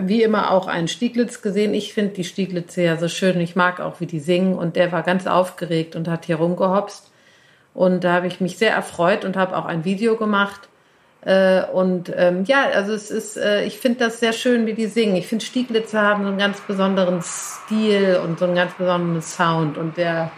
wie 0.00 0.22
immer 0.22 0.50
auch 0.50 0.66
einen 0.66 0.88
Stieglitz 0.88 1.42
gesehen. 1.42 1.74
Ich 1.74 1.94
finde 1.94 2.14
die 2.14 2.24
Stieglitze 2.24 2.82
ja 2.82 2.96
so 2.96 3.08
schön. 3.08 3.40
Ich 3.40 3.56
mag 3.56 3.80
auch, 3.80 4.00
wie 4.00 4.06
die 4.06 4.20
singen. 4.20 4.54
Und 4.54 4.76
der 4.76 4.92
war 4.92 5.02
ganz 5.02 5.26
aufgeregt 5.26 5.96
und 5.96 6.08
hat 6.08 6.26
hier 6.26 6.36
rumgehopst. 6.36 7.10
Und 7.74 8.04
da 8.04 8.12
habe 8.12 8.26
ich 8.26 8.40
mich 8.40 8.58
sehr 8.58 8.72
erfreut 8.72 9.24
und 9.24 9.36
habe 9.36 9.56
auch 9.56 9.64
ein 9.64 9.84
Video 9.84 10.16
gemacht. 10.16 10.68
Äh, 11.24 11.64
und 11.66 12.12
ähm, 12.16 12.44
ja, 12.44 12.64
also 12.74 12.92
es 12.92 13.10
ist, 13.10 13.36
äh, 13.36 13.64
ich 13.64 13.78
finde 13.78 14.00
das 14.00 14.20
sehr 14.20 14.32
schön, 14.32 14.66
wie 14.66 14.74
die 14.74 14.86
singen. 14.86 15.14
Ich 15.16 15.28
finde 15.28 15.44
Stieglitze 15.44 16.00
haben 16.00 16.24
so 16.24 16.28
einen 16.28 16.38
ganz 16.38 16.60
besonderen 16.60 17.22
Stil 17.22 18.20
und 18.24 18.38
so 18.40 18.44
einen 18.46 18.56
ganz 18.56 18.74
besonderen 18.74 19.22
Sound 19.22 19.78
und 19.78 19.96
der 19.96 20.32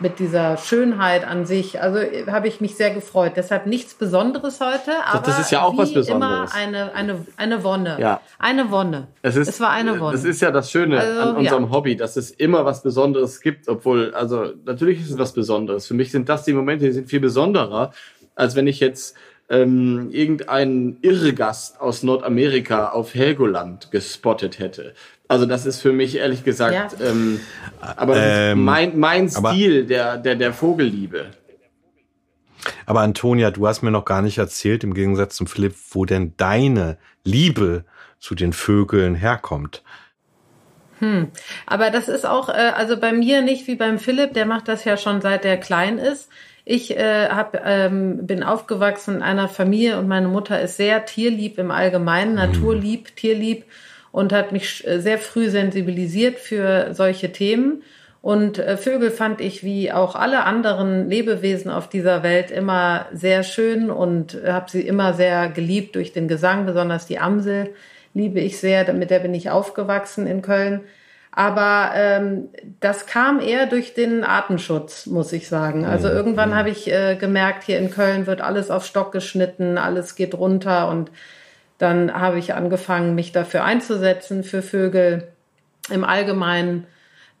mit 0.00 0.18
dieser 0.18 0.56
Schönheit 0.56 1.26
an 1.26 1.46
sich. 1.46 1.80
Also 1.80 1.98
äh, 1.98 2.26
habe 2.26 2.48
ich 2.48 2.60
mich 2.60 2.76
sehr 2.76 2.90
gefreut. 2.90 3.32
Deshalb 3.36 3.66
nichts 3.66 3.94
Besonderes 3.94 4.60
heute, 4.60 4.92
aber 5.06 5.24
das 5.24 5.40
ist 5.40 5.50
ja 5.50 5.62
auch 5.62 5.76
was 5.76 5.92
Besonderes. 5.92 6.52
Immer 6.52 6.54
eine 6.54 6.94
eine 6.94 7.26
eine 7.36 7.64
Wonne. 7.64 7.96
Ja. 8.00 8.20
Eine 8.38 8.70
Wonne. 8.70 9.08
Es, 9.22 9.36
ist, 9.36 9.48
es 9.48 9.60
war 9.60 9.70
eine 9.70 9.98
Wonne. 10.00 10.12
Das 10.12 10.24
ist 10.24 10.40
ja 10.40 10.50
das 10.50 10.70
Schöne 10.70 11.00
also, 11.00 11.20
an 11.20 11.36
unserem 11.36 11.64
ja. 11.64 11.70
Hobby, 11.70 11.96
dass 11.96 12.16
es 12.16 12.30
immer 12.30 12.64
was 12.64 12.82
Besonderes 12.82 13.40
gibt, 13.40 13.68
obwohl 13.68 14.14
also 14.14 14.52
natürlich 14.64 15.00
ist 15.00 15.10
es 15.10 15.18
was 15.18 15.32
Besonderes. 15.32 15.86
Für 15.86 15.94
mich 15.94 16.10
sind 16.10 16.28
das 16.28 16.44
die 16.44 16.52
Momente, 16.52 16.84
die 16.84 16.92
sind 16.92 17.08
viel 17.08 17.20
besonderer, 17.20 17.92
als 18.34 18.54
wenn 18.54 18.66
ich 18.66 18.80
jetzt 18.80 19.16
ähm, 19.50 20.10
irgendeinen 20.10 20.98
Irrgast 21.00 21.80
aus 21.80 22.02
Nordamerika 22.02 22.90
auf 22.90 23.14
Helgoland 23.14 23.90
gespottet 23.90 24.58
hätte. 24.58 24.94
Also 25.28 25.44
das 25.44 25.66
ist 25.66 25.80
für 25.80 25.92
mich 25.92 26.16
ehrlich 26.16 26.42
gesagt, 26.42 26.98
ja. 26.98 27.06
ähm, 27.06 27.40
aber 27.80 28.16
ähm, 28.16 28.64
mein, 28.64 28.98
mein 28.98 29.28
Stil 29.28 29.84
der, 29.84 30.16
der, 30.16 30.36
der 30.36 30.54
Vogelliebe. 30.54 31.26
Aber 32.86 33.00
Antonia, 33.00 33.50
du 33.50 33.68
hast 33.68 33.82
mir 33.82 33.90
noch 33.90 34.06
gar 34.06 34.22
nicht 34.22 34.38
erzählt, 34.38 34.84
im 34.84 34.94
Gegensatz 34.94 35.36
zum 35.36 35.46
Philipp, 35.46 35.74
wo 35.90 36.06
denn 36.06 36.32
deine 36.38 36.96
Liebe 37.24 37.84
zu 38.18 38.34
den 38.34 38.54
Vögeln 38.54 39.14
herkommt. 39.14 39.82
Hm. 40.98 41.28
Aber 41.66 41.90
das 41.90 42.08
ist 42.08 42.26
auch, 42.26 42.48
äh, 42.48 42.72
also 42.74 42.96
bei 42.96 43.12
mir 43.12 43.42
nicht 43.42 43.66
wie 43.66 43.76
beim 43.76 43.98
Philipp, 43.98 44.32
der 44.32 44.46
macht 44.46 44.66
das 44.66 44.84
ja 44.84 44.96
schon 44.96 45.20
seit 45.20 45.44
er 45.44 45.58
klein 45.58 45.98
ist. 45.98 46.28
Ich 46.64 46.96
äh, 46.96 47.28
hab, 47.28 47.62
ähm, 47.64 48.26
bin 48.26 48.42
aufgewachsen 48.42 49.16
in 49.16 49.22
einer 49.22 49.48
Familie 49.48 49.98
und 49.98 50.08
meine 50.08 50.28
Mutter 50.28 50.60
ist 50.60 50.76
sehr 50.76 51.04
tierlieb 51.04 51.58
im 51.58 51.70
Allgemeinen, 51.70 52.40
hm. 52.40 52.52
naturlieb, 52.52 53.14
tierlieb 53.14 53.64
und 54.12 54.32
hat 54.32 54.52
mich 54.52 54.86
äh, 54.86 55.00
sehr 55.00 55.18
früh 55.18 55.50
sensibilisiert 55.50 56.38
für 56.38 56.94
solche 56.94 57.32
Themen. 57.32 57.82
Und 58.20 58.58
äh, 58.58 58.76
Vögel 58.76 59.10
fand 59.10 59.40
ich 59.40 59.62
wie 59.62 59.92
auch 59.92 60.14
alle 60.14 60.44
anderen 60.44 61.08
Lebewesen 61.08 61.70
auf 61.70 61.88
dieser 61.88 62.22
Welt 62.22 62.50
immer 62.50 63.06
sehr 63.12 63.42
schön 63.42 63.90
und 63.90 64.38
habe 64.44 64.70
sie 64.70 64.82
immer 64.82 65.14
sehr 65.14 65.48
geliebt 65.48 65.94
durch 65.94 66.12
den 66.12 66.28
Gesang, 66.28 66.66
besonders 66.66 67.06
die 67.06 67.18
Amsel 67.18 67.70
liebe 68.14 68.40
ich 68.40 68.58
sehr, 68.58 68.92
mit 68.92 69.10
der 69.10 69.20
bin 69.20 69.34
ich 69.34 69.50
aufgewachsen 69.50 70.26
in 70.26 70.42
Köln. 70.42 70.80
Aber 71.30 71.92
ähm, 71.94 72.48
das 72.80 73.06
kam 73.06 73.38
eher 73.38 73.66
durch 73.66 73.94
den 73.94 74.24
Artenschutz, 74.24 75.06
muss 75.06 75.32
ich 75.32 75.48
sagen. 75.48 75.84
Also 75.84 76.08
mhm. 76.08 76.14
irgendwann 76.14 76.50
mhm. 76.50 76.54
habe 76.54 76.70
ich 76.70 76.90
äh, 76.90 77.14
gemerkt, 77.14 77.62
hier 77.64 77.78
in 77.78 77.90
Köln 77.90 78.26
wird 78.26 78.40
alles 78.40 78.70
auf 78.70 78.84
Stock 78.84 79.12
geschnitten, 79.12 79.78
alles 79.78 80.16
geht 80.16 80.34
runter 80.34 80.88
und 80.88 81.12
dann 81.78 82.12
habe 82.12 82.38
ich 82.38 82.54
angefangen, 82.54 83.14
mich 83.14 83.32
dafür 83.32 83.64
einzusetzen, 83.64 84.42
für 84.42 84.62
Vögel 84.62 85.28
im 85.90 86.04
Allgemeinen. 86.04 86.86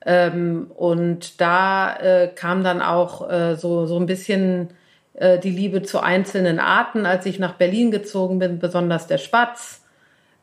Ähm, 0.06 0.70
und 0.74 1.40
da 1.40 1.96
äh, 1.96 2.28
kam 2.28 2.62
dann 2.62 2.80
auch 2.80 3.28
äh, 3.28 3.56
so, 3.56 3.86
so 3.86 3.98
ein 3.98 4.06
bisschen 4.06 4.70
äh, 5.14 5.38
die 5.38 5.50
Liebe 5.50 5.82
zu 5.82 6.00
einzelnen 6.00 6.60
Arten, 6.60 7.04
als 7.04 7.26
ich 7.26 7.40
nach 7.40 7.54
Berlin 7.54 7.90
gezogen 7.90 8.38
bin, 8.38 8.60
besonders 8.60 9.08
der 9.08 9.18
Spatz, 9.18 9.82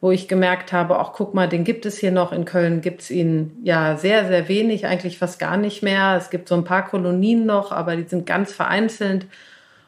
wo 0.02 0.12
ich 0.12 0.28
gemerkt 0.28 0.74
habe, 0.74 1.00
auch 1.00 1.14
guck 1.14 1.34
mal, 1.34 1.48
den 1.48 1.64
gibt 1.64 1.86
es 1.86 1.98
hier 1.98 2.12
noch. 2.12 2.34
In 2.34 2.44
Köln 2.44 2.82
gibt 2.82 3.02
es 3.02 3.10
ihn 3.10 3.58
ja 3.64 3.96
sehr, 3.96 4.28
sehr 4.28 4.50
wenig, 4.50 4.86
eigentlich 4.86 5.18
fast 5.18 5.40
gar 5.40 5.56
nicht 5.56 5.82
mehr. 5.82 6.16
Es 6.18 6.30
gibt 6.30 6.50
so 6.50 6.56
ein 6.56 6.66
paar 6.66 6.86
Kolonien 6.86 7.46
noch, 7.46 7.72
aber 7.72 7.96
die 7.96 8.04
sind 8.04 8.26
ganz 8.26 8.52
vereinzelt. 8.52 9.26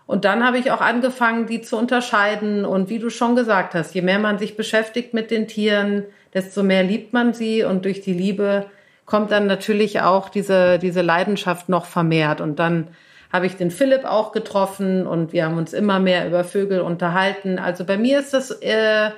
Und 0.08 0.26
dann 0.26 0.44
habe 0.44 0.58
ich 0.58 0.72
auch 0.72 0.82
angefangen, 0.82 1.46
die 1.46 1.62
zu 1.62 1.78
unterscheiden. 1.78 2.66
Und 2.66 2.90
wie 2.90 2.98
du 2.98 3.10
schon 3.10 3.36
gesagt 3.36 3.76
hast, 3.76 3.94
je 3.94 4.02
mehr 4.02 4.20
man 4.20 4.40
sich 4.40 4.56
beschäftigt 4.56 5.14
mit 5.14 5.30
den 5.30 5.48
Tieren, 5.48 6.06
desto 6.34 6.64
mehr 6.64 6.82
liebt 6.82 7.14
man 7.14 7.34
sie. 7.34 7.64
Und 7.64 7.86
durch 7.86 8.02
die 8.02 8.14
Liebe 8.14 8.66
kommt 9.06 9.32
dann 9.32 9.48
natürlich 9.48 10.02
auch 10.02 10.30
diese, 10.30 10.80
diese 10.80 11.02
Leidenschaft 11.02 11.68
noch 11.70 11.86
vermehrt. 11.86 12.42
Und 12.42 12.58
dann 12.58 12.88
habe 13.32 13.46
ich 13.46 13.58
den 13.58 13.70
Philipp 13.70 14.06
auch 14.06 14.32
getroffen 14.32 15.06
und 15.06 15.34
wir 15.34 15.46
haben 15.46 15.58
uns 15.58 15.74
immer 15.74 16.00
mehr 16.00 16.26
über 16.26 16.46
Vögel 16.46 16.80
unterhalten. 16.80 17.60
Also 17.60 17.84
bei 17.84 17.98
mir 17.98 18.20
ist 18.20 18.34
das 18.34 18.52
äh, 18.52 19.12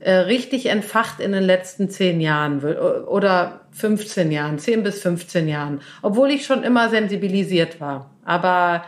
äh, 0.00 0.12
richtig 0.12 0.66
entfacht 0.66 1.20
in 1.20 1.32
den 1.32 1.42
letzten 1.42 1.88
zehn 1.88 2.20
Jahren 2.20 2.62
oder 2.62 3.60
15 3.72 4.30
Jahren, 4.30 4.58
10 4.58 4.82
bis 4.82 5.00
15 5.00 5.48
Jahren, 5.48 5.80
obwohl 6.02 6.30
ich 6.30 6.44
schon 6.44 6.62
immer 6.62 6.90
sensibilisiert 6.90 7.80
war. 7.80 8.10
Aber 8.24 8.84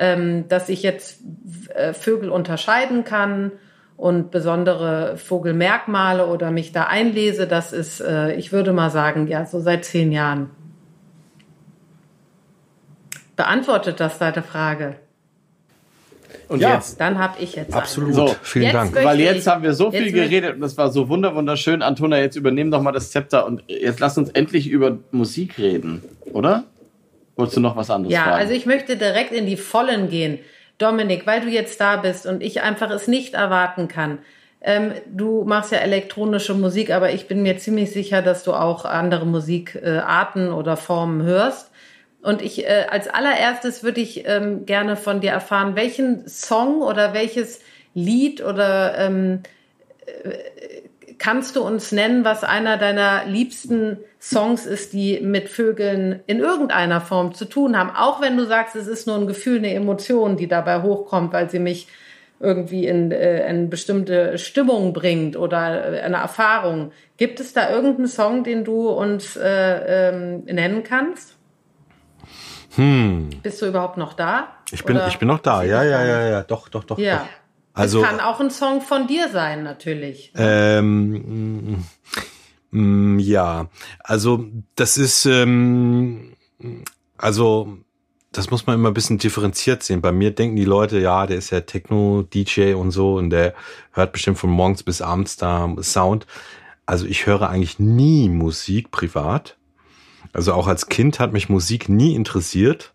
ähm, 0.00 0.48
dass 0.48 0.70
ich 0.70 0.82
jetzt 0.82 1.20
äh, 1.74 1.92
Vögel 1.92 2.30
unterscheiden 2.30 3.04
kann 3.04 3.52
und 3.98 4.30
besondere 4.30 5.18
Vogelmerkmale 5.18 6.26
oder 6.26 6.50
mich 6.50 6.72
da 6.72 6.84
einlese, 6.84 7.46
das 7.46 7.74
ist, 7.74 8.00
äh, 8.00 8.32
ich 8.34 8.50
würde 8.50 8.72
mal 8.72 8.90
sagen, 8.90 9.26
ja, 9.26 9.44
so 9.44 9.60
seit 9.60 9.84
zehn 9.84 10.10
Jahren. 10.10 10.48
Beantwortet 13.36 14.00
das 14.00 14.18
deine 14.18 14.42
Frage? 14.42 14.96
Und 16.48 16.60
ja, 16.60 16.74
jetzt? 16.74 16.98
Dann 16.98 17.18
habe 17.18 17.40
ich 17.40 17.54
jetzt. 17.54 17.74
Absolut. 17.74 18.14
So, 18.14 18.34
vielen 18.42 18.64
jetzt 18.64 18.74
Dank. 18.74 18.94
Weil 18.94 19.20
jetzt 19.20 19.46
haben 19.46 19.62
wir 19.62 19.74
so 19.74 19.90
viel 19.90 20.10
geredet 20.12 20.54
und 20.54 20.60
das 20.62 20.78
war 20.78 20.90
so 20.90 21.10
wunderschön. 21.10 21.82
Antona, 21.82 22.18
jetzt 22.18 22.36
übernehmen 22.36 22.70
doch 22.70 22.80
mal 22.80 22.92
das 22.92 23.10
Zepter 23.10 23.44
und 23.44 23.62
jetzt 23.68 24.00
lass 24.00 24.16
uns 24.16 24.30
endlich 24.30 24.68
über 24.68 24.98
Musik 25.12 25.58
reden, 25.58 26.02
oder? 26.32 26.64
Wolltest 27.40 27.56
du 27.56 27.60
noch 27.60 27.76
was 27.76 27.90
anderes 27.90 28.12
ja, 28.12 28.22
fragen? 28.22 28.36
Ja, 28.36 28.38
also 28.38 28.54
ich 28.54 28.66
möchte 28.66 28.96
direkt 28.96 29.32
in 29.32 29.46
die 29.46 29.56
Vollen 29.56 30.08
gehen. 30.08 30.38
Dominik, 30.78 31.26
weil 31.26 31.42
du 31.42 31.48
jetzt 31.48 31.80
da 31.80 31.96
bist 31.96 32.26
und 32.26 32.42
ich 32.42 32.62
einfach 32.62 32.90
es 32.90 33.06
nicht 33.06 33.34
erwarten 33.34 33.86
kann. 33.86 34.18
Ähm, 34.62 34.92
du 35.06 35.44
machst 35.44 35.72
ja 35.72 35.78
elektronische 35.78 36.54
Musik, 36.54 36.90
aber 36.90 37.12
ich 37.12 37.28
bin 37.28 37.42
mir 37.42 37.58
ziemlich 37.58 37.92
sicher, 37.92 38.22
dass 38.22 38.44
du 38.44 38.52
auch 38.52 38.84
andere 38.84 39.26
Musikarten 39.26 40.48
äh, 40.48 40.50
oder 40.50 40.76
Formen 40.76 41.22
hörst. 41.22 41.70
Und 42.22 42.42
ich 42.42 42.66
äh, 42.66 42.86
als 42.90 43.08
allererstes 43.08 43.82
würde 43.82 44.00
ich 44.00 44.26
ähm, 44.26 44.66
gerne 44.66 44.96
von 44.96 45.20
dir 45.20 45.30
erfahren, 45.30 45.76
welchen 45.76 46.28
Song 46.28 46.82
oder 46.82 47.14
welches 47.14 47.60
Lied 47.94 48.42
oder 48.42 48.98
ähm, 48.98 49.42
äh, 50.06 50.79
kannst 51.20 51.54
du 51.54 51.62
uns 51.62 51.92
nennen, 51.92 52.24
was 52.24 52.42
einer 52.42 52.78
deiner 52.78 53.26
liebsten 53.26 53.98
Songs 54.18 54.66
ist, 54.66 54.94
die 54.94 55.20
mit 55.20 55.48
Vögeln 55.48 56.20
in 56.26 56.40
irgendeiner 56.40 57.00
Form 57.00 57.34
zu 57.34 57.44
tun 57.44 57.78
haben? 57.78 57.90
Auch 57.94 58.20
wenn 58.20 58.36
du 58.36 58.46
sagst, 58.46 58.74
es 58.74 58.88
ist 58.88 59.06
nur 59.06 59.16
ein 59.16 59.26
Gefühl, 59.26 59.58
eine 59.58 59.72
Emotion, 59.72 60.36
die 60.36 60.48
dabei 60.48 60.82
hochkommt, 60.82 61.32
weil 61.32 61.48
sie 61.50 61.58
mich 61.58 61.86
irgendwie 62.40 62.86
in, 62.86 63.12
äh, 63.12 63.48
in 63.50 63.68
bestimmte 63.68 64.38
Stimmung 64.38 64.94
bringt 64.94 65.36
oder 65.36 65.58
eine 65.58 66.16
Erfahrung. 66.16 66.90
Gibt 67.18 67.38
es 67.38 67.52
da 67.52 67.70
irgendeinen 67.70 68.08
Song, 68.08 68.42
den 68.42 68.64
du 68.64 68.88
uns 68.88 69.36
äh, 69.36 70.08
ähm, 70.08 70.44
nennen 70.46 70.82
kannst? 70.82 71.36
Hm. 72.76 73.28
Bist 73.42 73.60
du 73.60 73.66
überhaupt 73.66 73.98
noch 73.98 74.14
da? 74.14 74.48
Ich 74.72 74.84
bin, 74.84 74.98
ich 75.06 75.18
bin 75.18 75.28
noch 75.28 75.40
da. 75.40 75.62
Ja, 75.64 75.82
ja, 75.82 76.02
ja, 76.02 76.28
ja, 76.28 76.42
doch, 76.42 76.70
doch, 76.70 76.84
doch. 76.84 76.98
Ja. 76.98 77.18
Doch. 77.18 77.39
Also, 77.72 78.02
es 78.02 78.08
kann 78.08 78.20
auch 78.20 78.40
ein 78.40 78.50
Song 78.50 78.80
von 78.80 79.06
dir 79.06 79.28
sein, 79.28 79.62
natürlich. 79.62 80.32
Ähm, 80.36 81.84
mm, 82.70 83.18
ja, 83.18 83.68
also 84.00 84.44
das 84.74 84.96
ist, 84.96 85.24
ähm, 85.26 86.34
also 87.16 87.78
das 88.32 88.50
muss 88.50 88.66
man 88.66 88.76
immer 88.76 88.88
ein 88.88 88.94
bisschen 88.94 89.18
differenziert 89.18 89.82
sehen. 89.82 90.00
Bei 90.00 90.12
mir 90.12 90.30
denken 90.30 90.56
die 90.56 90.64
Leute, 90.64 91.00
ja, 91.00 91.26
der 91.26 91.36
ist 91.36 91.50
ja 91.50 91.60
Techno-DJ 91.60 92.74
und 92.74 92.92
so 92.92 93.16
und 93.16 93.30
der 93.30 93.54
hört 93.92 94.12
bestimmt 94.12 94.38
von 94.38 94.50
morgens 94.50 94.82
bis 94.82 95.02
abends 95.02 95.36
da 95.36 95.74
Sound. 95.80 96.26
Also 96.86 97.06
ich 97.06 97.26
höre 97.26 97.48
eigentlich 97.48 97.78
nie 97.78 98.28
Musik 98.28 98.90
privat. 98.90 99.56
Also 100.32 100.52
auch 100.52 100.68
als 100.68 100.88
Kind 100.88 101.18
hat 101.18 101.32
mich 101.32 101.48
Musik 101.48 101.88
nie 101.88 102.14
interessiert. 102.14 102.92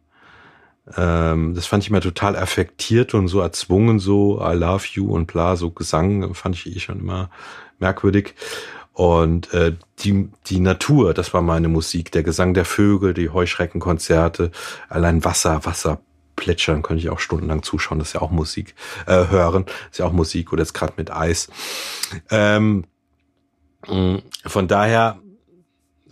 Ähm, 0.95 1.55
das 1.55 1.65
fand 1.65 1.83
ich 1.83 1.89
immer 1.89 2.01
total 2.01 2.36
affektiert 2.36 3.13
und 3.13 3.27
so 3.27 3.39
erzwungen, 3.39 3.99
so 3.99 4.39
I 4.41 4.53
love 4.53 4.86
you 4.93 5.11
und 5.11 5.27
bla, 5.27 5.55
so 5.55 5.71
Gesang 5.71 6.33
fand 6.33 6.55
ich 6.55 6.75
eh 6.75 6.79
schon 6.79 6.99
immer 6.99 7.29
merkwürdig. 7.79 8.36
Und 8.93 9.53
äh, 9.53 9.75
die, 9.99 10.29
die 10.47 10.59
Natur, 10.59 11.13
das 11.13 11.33
war 11.33 11.41
meine 11.41 11.67
Musik, 11.67 12.11
der 12.11 12.23
Gesang 12.23 12.53
der 12.53 12.63
Vögel, 12.65 13.13
die 13.13 13.29
Heuschreckenkonzerte, 13.29 14.51
allein 14.88 15.25
Wasser, 15.25 15.65
Wasser 15.65 15.99
plätschern, 16.38 16.81
könnte 16.81 17.01
ich 17.01 17.09
auch 17.09 17.19
stundenlang 17.19 17.63
zuschauen, 17.63 17.99
das 17.99 18.09
ist 18.09 18.13
ja 18.13 18.21
auch 18.21 18.31
Musik, 18.31 18.75
äh, 19.05 19.27
hören, 19.27 19.65
ist 19.91 19.99
ja 19.99 20.05
auch 20.05 20.13
Musik 20.13 20.53
oder 20.53 20.61
jetzt 20.61 20.73
gerade 20.73 20.93
mit 20.97 21.11
Eis. 21.11 21.49
Ähm, 22.29 22.86
von 23.86 24.67
daher 24.67 25.19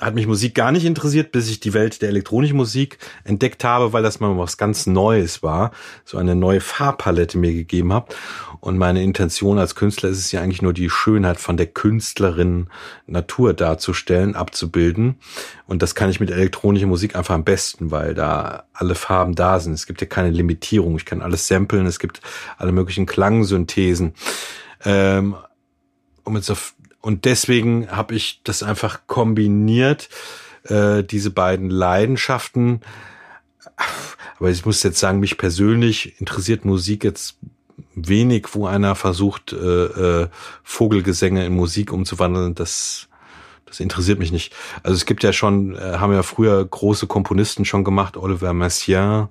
hat 0.04 0.16
mich 0.16 0.28
Musik 0.28 0.56
gar 0.56 0.72
nicht 0.72 0.86
interessiert, 0.86 1.32
bis 1.32 1.49
ich 1.49 1.60
die 1.60 1.74
Welt 1.74 2.01
der 2.01 2.10
elektronischen 2.10 2.58
Musik 2.58 2.97
entdeckt 3.24 3.64
habe, 3.64 3.93
weil 3.93 4.04
das 4.04 4.20
mal 4.20 4.38
was 4.38 4.58
ganz 4.58 4.86
Neues 4.86 5.43
war, 5.43 5.72
so 6.06 6.18
eine 6.18 6.36
neue 6.36 6.62
Farbpalette 6.62 7.38
mir 7.38 7.54
gegeben 7.54 7.93
hat. 7.93 8.16
Und 8.60 8.78
meine 8.78 9.04
Intention 9.04 9.60
als 9.60 9.76
Künstler 9.76 10.10
ist 10.10 10.20
es 10.20 10.32
ja 10.32 10.41
eigentlich 10.41 10.62
nur 10.62 10.74
die 10.74 10.89
Schönheit 10.89 11.38
von 11.38 11.58
der 11.58 11.68
Künstlerin 11.68 12.68
Natur 13.08 13.54
darzustellen, 13.54 14.36
abzubilden. 14.36 15.16
Und 15.68 15.82
das 15.82 15.95
kann 15.95 16.10
ich 16.10 16.20
mit 16.20 16.32
elektronischer 16.32 16.88
Musik 16.88 17.16
einfach 17.16 17.36
am 17.36 17.43
besten, 17.43 17.91
weil 17.91 18.14
da 18.14 18.64
alle 18.74 18.95
Farben 18.95 19.36
da 19.36 19.60
sind. 19.60 19.74
Es 19.74 19.86
gibt 19.86 20.01
ja 20.01 20.08
keine 20.08 20.30
Limitierung. 20.30 20.95
Ich 20.95 21.06
kann 21.06 21.22
alles 21.22 21.47
samplen. 21.47 21.86
Es 21.86 21.99
gibt 21.99 22.22
alle 22.58 22.72
möglichen 22.72 23.06
Klangsynthesen. 23.06 24.14
Ähm, 24.86 25.36
um 26.24 26.36
jetzt 26.36 26.49
auf 26.49 26.74
und 27.04 27.26
deswegen 27.26 27.91
habe 27.91 28.16
ich 28.16 28.39
das 28.45 28.64
einfach 28.64 29.01
kombiniert, 29.08 30.08
äh, 30.64 31.04
diese 31.04 31.32
beiden 31.32 31.70
Leidenschaften. 31.70 32.80
Aber 34.39 34.49
ich 34.49 34.66
muss 34.66 34.82
jetzt 34.84 34.99
sagen, 34.99 35.20
mich 35.20 35.38
persönlich 35.38 36.20
interessiert 36.22 36.64
Musik 36.64 37.04
jetzt 37.04 37.38
wenig, 37.93 38.47
wo 38.54 38.68
einer 38.68 38.95
versucht, 38.95 39.51
äh, 39.51 39.58
äh, 39.58 40.28
Vogelgesänge 40.64 41.45
in 41.45 41.54
Musik 41.54 41.91
umzuwandeln. 41.91 42.56
Das, 42.56 43.10
das 43.66 43.82
interessiert 43.82 44.20
mich 44.20 44.32
nicht. 44.32 44.56
Also 44.82 44.95
es 44.95 45.06
gibt 45.06 45.24
ja 45.24 45.34
schon, 45.34 45.76
äh, 45.76 45.97
haben 45.97 46.14
ja 46.14 46.24
früher 46.24 46.64
große 46.64 47.08
Komponisten 47.08 47.66
schon 47.66 47.84
gemacht. 47.84 48.16
Oliver 48.16 48.54
Messiaen 48.54 49.28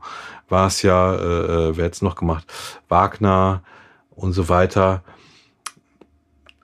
war 0.51 0.67
es 0.67 0.83
ja, 0.83 1.15
äh, 1.15 1.71
äh 1.71 1.77
wer 1.77 1.87
jetzt 1.87 2.03
noch 2.03 2.17
gemacht? 2.17 2.45
Wagner, 2.89 3.63
und 4.15 4.33
so 4.33 4.49
weiter. 4.49 5.03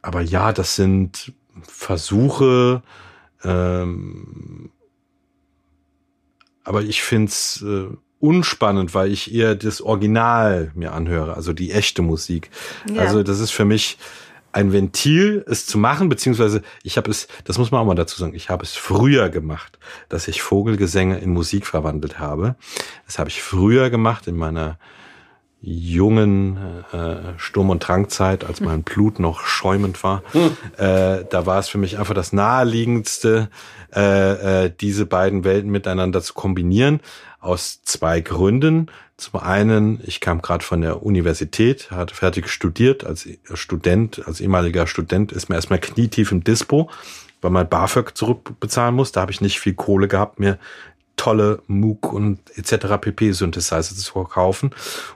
Aber 0.03 0.20
ja, 0.20 0.53
das 0.53 0.76
sind 0.76 1.32
Versuche, 1.62 2.82
ähm, 3.44 4.70
aber 6.64 6.82
ich 6.82 7.03
find's 7.03 7.62
äh, 7.62 7.88
unspannend, 8.20 8.94
weil 8.94 9.12
ich 9.12 9.32
eher 9.32 9.55
das 9.55 9.80
Original 9.80 10.72
mir 10.74 10.92
anhöre, 10.92 11.34
also 11.34 11.53
die 11.53 11.72
echte 11.72 12.03
Musik. 12.03 12.51
Ja. 12.92 13.03
Also 13.03 13.22
das 13.22 13.40
ist 13.40 13.51
für 13.51 13.64
mich 13.64 13.99
ein 14.53 14.72
Ventil, 14.72 15.44
es 15.46 15.66
zu 15.66 15.78
machen, 15.78 16.09
beziehungsweise 16.09 16.62
ich 16.82 16.96
habe 16.96 17.11
es, 17.11 17.28
das 17.44 17.59
muss 17.59 17.70
man 17.70 17.80
auch 17.80 17.86
mal 17.86 17.94
dazu 17.94 18.18
sagen, 18.18 18.34
ich 18.34 18.51
habe 18.51 18.64
es 18.64 18.74
früher 18.74 19.28
gemacht, 19.28 19.78
dass 20.09 20.26
ich 20.26 20.42
Vogelgesänge 20.42 21.18
in 21.18 21.30
Musik 21.30 21.66
verwandelt 21.66 22.18
habe. 22.18 22.57
Das 23.07 23.18
habe 23.18 23.28
ich 23.28 23.42
früher 23.42 23.90
gemacht 23.90 24.26
in 24.26 24.36
meiner 24.36 24.78
jungen 25.61 26.56
äh, 26.92 27.36
Sturm- 27.36 27.70
und 27.70 27.80
Drangzeit, 27.80 28.44
als 28.44 28.61
mein 28.61 28.84
Blut 28.84 29.18
noch 29.18 29.40
schäumend 29.44 30.02
war. 30.04 30.22
Hm. 30.32 30.56
Äh, 30.76 31.24
da 31.28 31.46
war 31.46 31.59
es 31.59 31.68
für 31.68 31.78
mich 31.78 31.98
einfach 31.98 32.14
das 32.14 32.32
naheliegendste, 32.32 33.50
äh, 33.94 34.66
äh, 34.66 34.72
diese 34.80 35.06
beiden 35.06 35.44
Welten 35.44 35.70
miteinander 35.70 36.22
zu 36.22 36.34
kombinieren, 36.34 37.00
aus 37.40 37.82
zwei 37.82 38.20
Gründen. 38.20 38.88
Zum 39.16 39.40
einen, 39.40 40.00
ich 40.04 40.20
kam 40.20 40.42
gerade 40.42 40.64
von 40.64 40.80
der 40.80 41.02
Universität, 41.02 41.90
hatte 41.90 42.14
fertig 42.14 42.48
studiert 42.48 43.04
als 43.04 43.28
Student, 43.54 44.22
als 44.26 44.40
ehemaliger 44.40 44.86
Student, 44.86 45.32
ist 45.32 45.48
mir 45.48 45.56
erstmal 45.56 45.80
knietief 45.80 46.30
im 46.30 46.44
Dispo, 46.44 46.88
weil 47.40 47.50
man 47.50 47.68
BAföG 47.68 48.16
zurückbezahlen 48.16 48.94
muss. 48.94 49.11
Da 49.11 49.22
habe 49.22 49.32
ich 49.32 49.40
nicht 49.40 49.59
viel 49.59 49.74
Kohle 49.74 50.06
gehabt, 50.06 50.38
mir 50.38 50.59
tolle 51.18 51.62
Moog 51.66 52.12
und 52.12 52.38
etc. 52.56 52.96
pp. 52.98 53.32
Synthesizer 53.32 53.94
zu 53.94 54.12
verkaufen. 54.12 54.70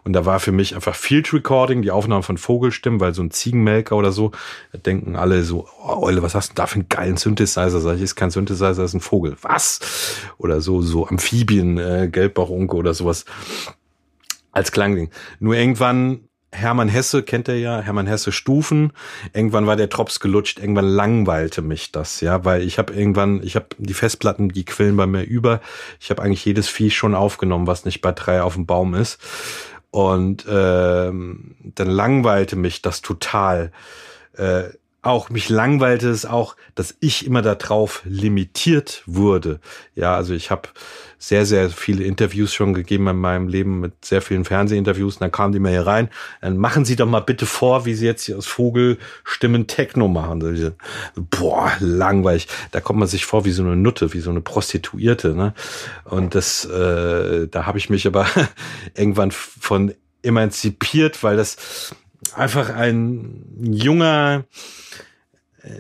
Und 0.05 0.13
da 0.13 0.27
war 0.27 0.41
für 0.41 0.53
mich 0.53 0.75
einfach 0.75 0.95
Field 0.95 1.33
Recording, 1.33 1.81
die 1.81 1.91
Aufnahme 1.91 2.23
von 2.23 2.37
Vogelstimmen, 2.37 3.01
weil 3.01 3.15
so 3.15 3.23
ein 3.23 3.31
Ziegenmelker 3.31 3.97
oder 3.97 4.13
so, 4.13 4.33
da 4.73 4.79
denken 4.79 5.17
alle 5.17 5.45
so, 5.45 5.67
oh, 5.83 6.05
Eule, 6.05 6.23
was 6.23 6.35
hast 6.35 6.51
du 6.51 6.55
da 6.55 6.67
für 6.67 6.81
einen 6.81 6.89
geilen 6.91 7.17
Synthesizer? 7.17 7.81
Sag 7.81 7.97
ich, 7.97 8.03
ist 8.03 8.17
kein 8.17 8.31
Synthesizer, 8.31 8.85
ist 8.85 8.95
ein 8.95 9.01
Vogel. 9.01 9.37
Was? 9.41 9.81
Oder 10.37 10.61
so, 10.61 10.83
so 10.83 11.07
Amphibien, 11.07 11.79
äh, 11.79 12.09
Gelbbauchunke 12.13 12.77
oder 12.77 12.93
sowas 12.93 13.25
als 14.51 14.71
Klangding. 14.73 15.09
Nur 15.41 15.55
irgendwann 15.55 16.29
Hermann 16.53 16.89
Hesse 16.89 17.23
kennt 17.23 17.49
er 17.49 17.57
ja, 17.57 17.81
Hermann 17.81 18.07
Hesse 18.07 18.31
Stufen. 18.31 18.93
Irgendwann 19.33 19.67
war 19.67 19.77
der 19.77 19.87
Drops 19.87 20.21
gelutscht, 20.21 20.59
irgendwann 20.59 20.87
langweilte 20.87 21.63
mich 21.63 21.93
das, 21.93 22.21
ja, 22.21 22.45
weil 22.45 22.63
ich 22.63 22.79
habe 22.79 22.93
irgendwann, 22.93 23.43
ich 23.43 23.57
habe 23.57 23.67
die 23.79 23.95
Festplatten, 23.95 24.51
die 24.51 24.65
quillen 24.65 24.97
bei 24.97 25.07
mir 25.07 25.23
über. 25.23 25.61
Ich 25.99 26.11
habe 26.11 26.23
eigentlich 26.23 26.45
jedes 26.45 26.69
Vieh 26.69 26.91
schon 26.91 27.15
aufgenommen, 27.15 27.67
was 27.67 27.87
nicht 27.87 28.03
bei 28.03 28.13
drei 28.13 28.43
auf 28.43 28.55
dem 28.55 28.67
Baum 28.67 28.95
ist. 28.95 29.19
Und 29.91 30.47
ähm, 30.49 31.57
dann 31.61 31.89
langweilte 31.89 32.57
mich 32.57 32.83
das 32.83 33.03
total. 33.03 33.73
Äh, 34.35 34.65
auch 35.03 35.31
mich 35.31 35.49
langweilte 35.49 36.09
es 36.09 36.25
auch, 36.25 36.57
dass 36.77 36.95
ich 37.01 37.27
immer 37.27 37.43
darauf 37.43 38.03
limitiert 38.05 39.03
wurde. 39.07 39.61
Ja, 39.97 40.15
also 40.15 40.33
ich 40.33 40.51
habe 40.51 40.69
sehr, 41.19 41.45
sehr 41.45 41.71
viele 41.71 42.05
Interviews 42.05 42.55
schon 42.55 42.73
gegeben 42.73 43.09
in 43.09 43.17
meinem 43.17 43.49
Leben 43.49 43.81
mit 43.81 44.05
sehr 44.05 44.23
vielen 44.23 44.45
Fernsehinterviews. 44.45 45.17
Und 45.17 45.21
dann 45.21 45.33
kamen 45.33 45.53
die 45.53 45.59
mal 45.59 45.73
hier 45.73 45.87
rein. 45.87 46.09
Dann 46.41 46.57
machen 46.57 46.85
Sie 46.85 46.97
doch 46.97 47.07
mal 47.07 47.21
bitte 47.21 47.47
vor, 47.47 47.85
wie 47.85 47.95
Sie 47.95 48.07
jetzt 48.07 48.25
hier 48.25 48.39
aus 48.39 48.47
Vogelstimmen 48.47 49.67
Techno 49.67 50.07
machen. 50.07 50.75
Boah, 51.17 51.73
langweilig. 51.81 52.47
Da 52.71 52.81
kommt 52.81 53.01
man 53.01 53.09
sich 53.09 53.25
vor 53.25 53.45
wie 53.45 53.53
so 53.53 53.63
eine 53.63 53.77
Nutte, 53.77 54.15
wie 54.15 54.21
so 54.21 54.31
eine 54.31 54.41
Prostituierte. 54.41 55.35
Ne? 55.35 55.53
Und 56.05 56.35
das, 56.37 56.65
äh, 56.65 57.49
da 57.49 57.67
habe 57.67 57.79
ich 57.79 57.91
mich 57.91 58.07
aber 58.07 58.27
irgendwann 58.97 59.33
von 59.33 59.95
emanzipiert, 60.23 61.23
weil 61.23 61.37
das 61.37 61.95
einfach 62.35 62.71
ein 62.71 63.45
junger 63.61 64.45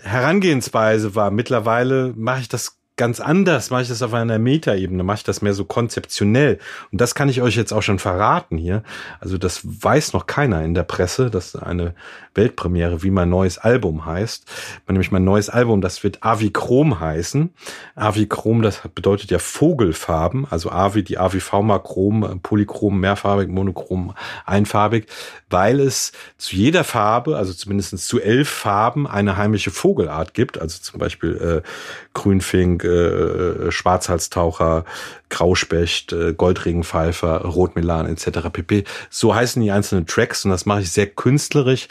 Herangehensweise 0.02 1.14
war. 1.14 1.30
Mittlerweile 1.30 2.12
mache 2.16 2.42
ich 2.42 2.48
das 2.48 2.78
ganz 2.96 3.20
anders, 3.20 3.70
mache 3.70 3.82
ich 3.82 3.88
das 3.88 4.02
auf 4.02 4.12
einer 4.12 4.38
Metaebene, 4.38 5.02
mache 5.02 5.18
ich 5.18 5.24
das 5.24 5.42
mehr 5.42 5.54
so 5.54 5.64
konzeptionell. 5.64 6.58
Und 6.90 7.00
das 7.00 7.14
kann 7.14 7.28
ich 7.28 7.40
euch 7.40 7.56
jetzt 7.56 7.72
auch 7.72 7.82
schon 7.82 7.98
verraten 7.98 8.58
hier. 8.58 8.82
Also 9.20 9.38
das 9.38 9.60
weiß 9.64 10.12
noch 10.12 10.26
keiner 10.26 10.62
in 10.62 10.74
der 10.74 10.82
Presse, 10.82 11.30
dass 11.30 11.56
eine 11.56 11.94
Weltpremiere, 12.34 13.02
wie 13.02 13.10
mein 13.10 13.28
neues 13.28 13.58
Album 13.58 14.06
heißt. 14.06 14.46
Nämlich 14.88 15.10
mein 15.10 15.24
neues 15.24 15.48
Album, 15.48 15.80
das 15.80 16.02
wird 16.04 16.22
Avichrom 16.22 17.00
heißen. 17.00 17.52
Avichrom, 17.94 18.62
das 18.62 18.80
bedeutet 18.94 19.30
ja 19.30 19.38
Vogelfarben, 19.38 20.46
also 20.50 20.70
Avi, 20.70 21.02
die 21.02 21.18
AVV 21.18 21.82
Chrom, 21.82 22.40
Polychrom, 22.42 23.00
mehrfarbig, 23.00 23.48
monochrom, 23.48 24.14
einfarbig, 24.46 25.06
weil 25.50 25.80
es 25.80 26.12
zu 26.38 26.56
jeder 26.56 26.84
Farbe, 26.84 27.36
also 27.36 27.52
zumindest 27.52 27.98
zu 27.98 28.20
elf 28.20 28.48
Farben, 28.48 29.06
eine 29.06 29.36
heimische 29.36 29.70
Vogelart 29.70 30.34
gibt. 30.34 30.60
Also 30.60 30.80
zum 30.80 30.98
Beispiel 30.98 31.62
äh, 31.64 31.68
Grünfink, 32.14 32.81
äh, 32.84 33.70
Schwarzhalstaucher, 33.70 34.84
Grauspecht, 35.28 36.12
äh, 36.12 36.34
Goldregenpfeifer, 36.34 37.42
Rotmelan 37.42 38.06
etc. 38.06 38.50
pp. 38.52 38.84
So 39.10 39.34
heißen 39.34 39.62
die 39.62 39.70
einzelnen 39.70 40.06
Tracks 40.06 40.44
und 40.44 40.50
das 40.50 40.66
mache 40.66 40.80
ich 40.80 40.92
sehr 40.92 41.06
künstlerisch 41.06 41.88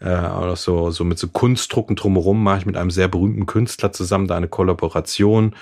äh, 0.00 0.06
oder 0.06 0.56
so, 0.56 0.90
so 0.90 1.04
mit 1.04 1.18
so 1.18 1.28
Kunstdrucken 1.28 1.94
drumherum 1.94 2.42
mache 2.42 2.58
ich 2.58 2.66
mit 2.66 2.76
einem 2.76 2.90
sehr 2.90 3.08
berühmten 3.08 3.46
Künstler 3.46 3.92
zusammen 3.92 4.26
da 4.26 4.36
eine 4.36 4.48
Kollaboration, 4.48 5.54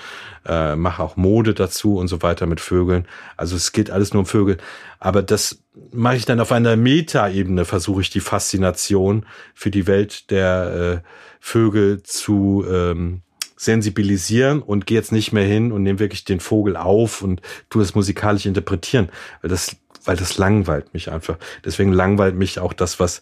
äh, 0.45 0.75
mache 0.75 1.03
auch 1.03 1.17
Mode 1.17 1.53
dazu 1.53 1.97
und 1.97 2.07
so 2.07 2.21
weiter 2.21 2.45
mit 2.45 2.61
Vögeln. 2.61 3.05
Also 3.37 3.55
es 3.55 3.71
geht 3.71 3.91
alles 3.91 4.13
nur 4.13 4.21
um 4.21 4.25
Vögel. 4.25 4.57
Aber 4.99 5.21
das 5.21 5.61
mache 5.91 6.15
ich 6.15 6.25
dann 6.25 6.39
auf 6.39 6.51
einer 6.51 6.75
Metaebene, 6.75 7.65
versuche 7.65 8.01
ich 8.01 8.09
die 8.09 8.21
Faszination 8.21 9.25
für 9.53 9.71
die 9.71 9.87
Welt 9.87 10.31
der 10.31 11.03
äh, 11.03 11.07
Vögel 11.39 12.01
zu 12.03 12.65
ähm, 12.69 13.21
sensibilisieren 13.59 14.61
und 14.61 14.85
gehe 14.85 14.97
jetzt 14.97 15.11
nicht 15.11 15.33
mehr 15.33 15.43
hin 15.43 15.73
und 15.73 15.83
nehme 15.83 15.99
wirklich 15.99 16.23
den 16.23 16.39
Vogel 16.39 16.77
auf 16.77 17.21
und 17.21 17.41
tu 17.69 17.81
es 17.81 17.93
musikalisch 17.93 18.45
interpretieren. 18.45 19.09
Weil 19.41 19.49
das 19.49 19.75
weil 20.05 20.15
das 20.15 20.37
langweilt 20.37 20.93
mich 20.93 21.11
einfach. 21.11 21.37
Deswegen 21.65 21.91
langweilt 21.91 22.33
mich 22.33 22.57
auch 22.59 22.71
das, 22.71 23.01
was 23.01 23.21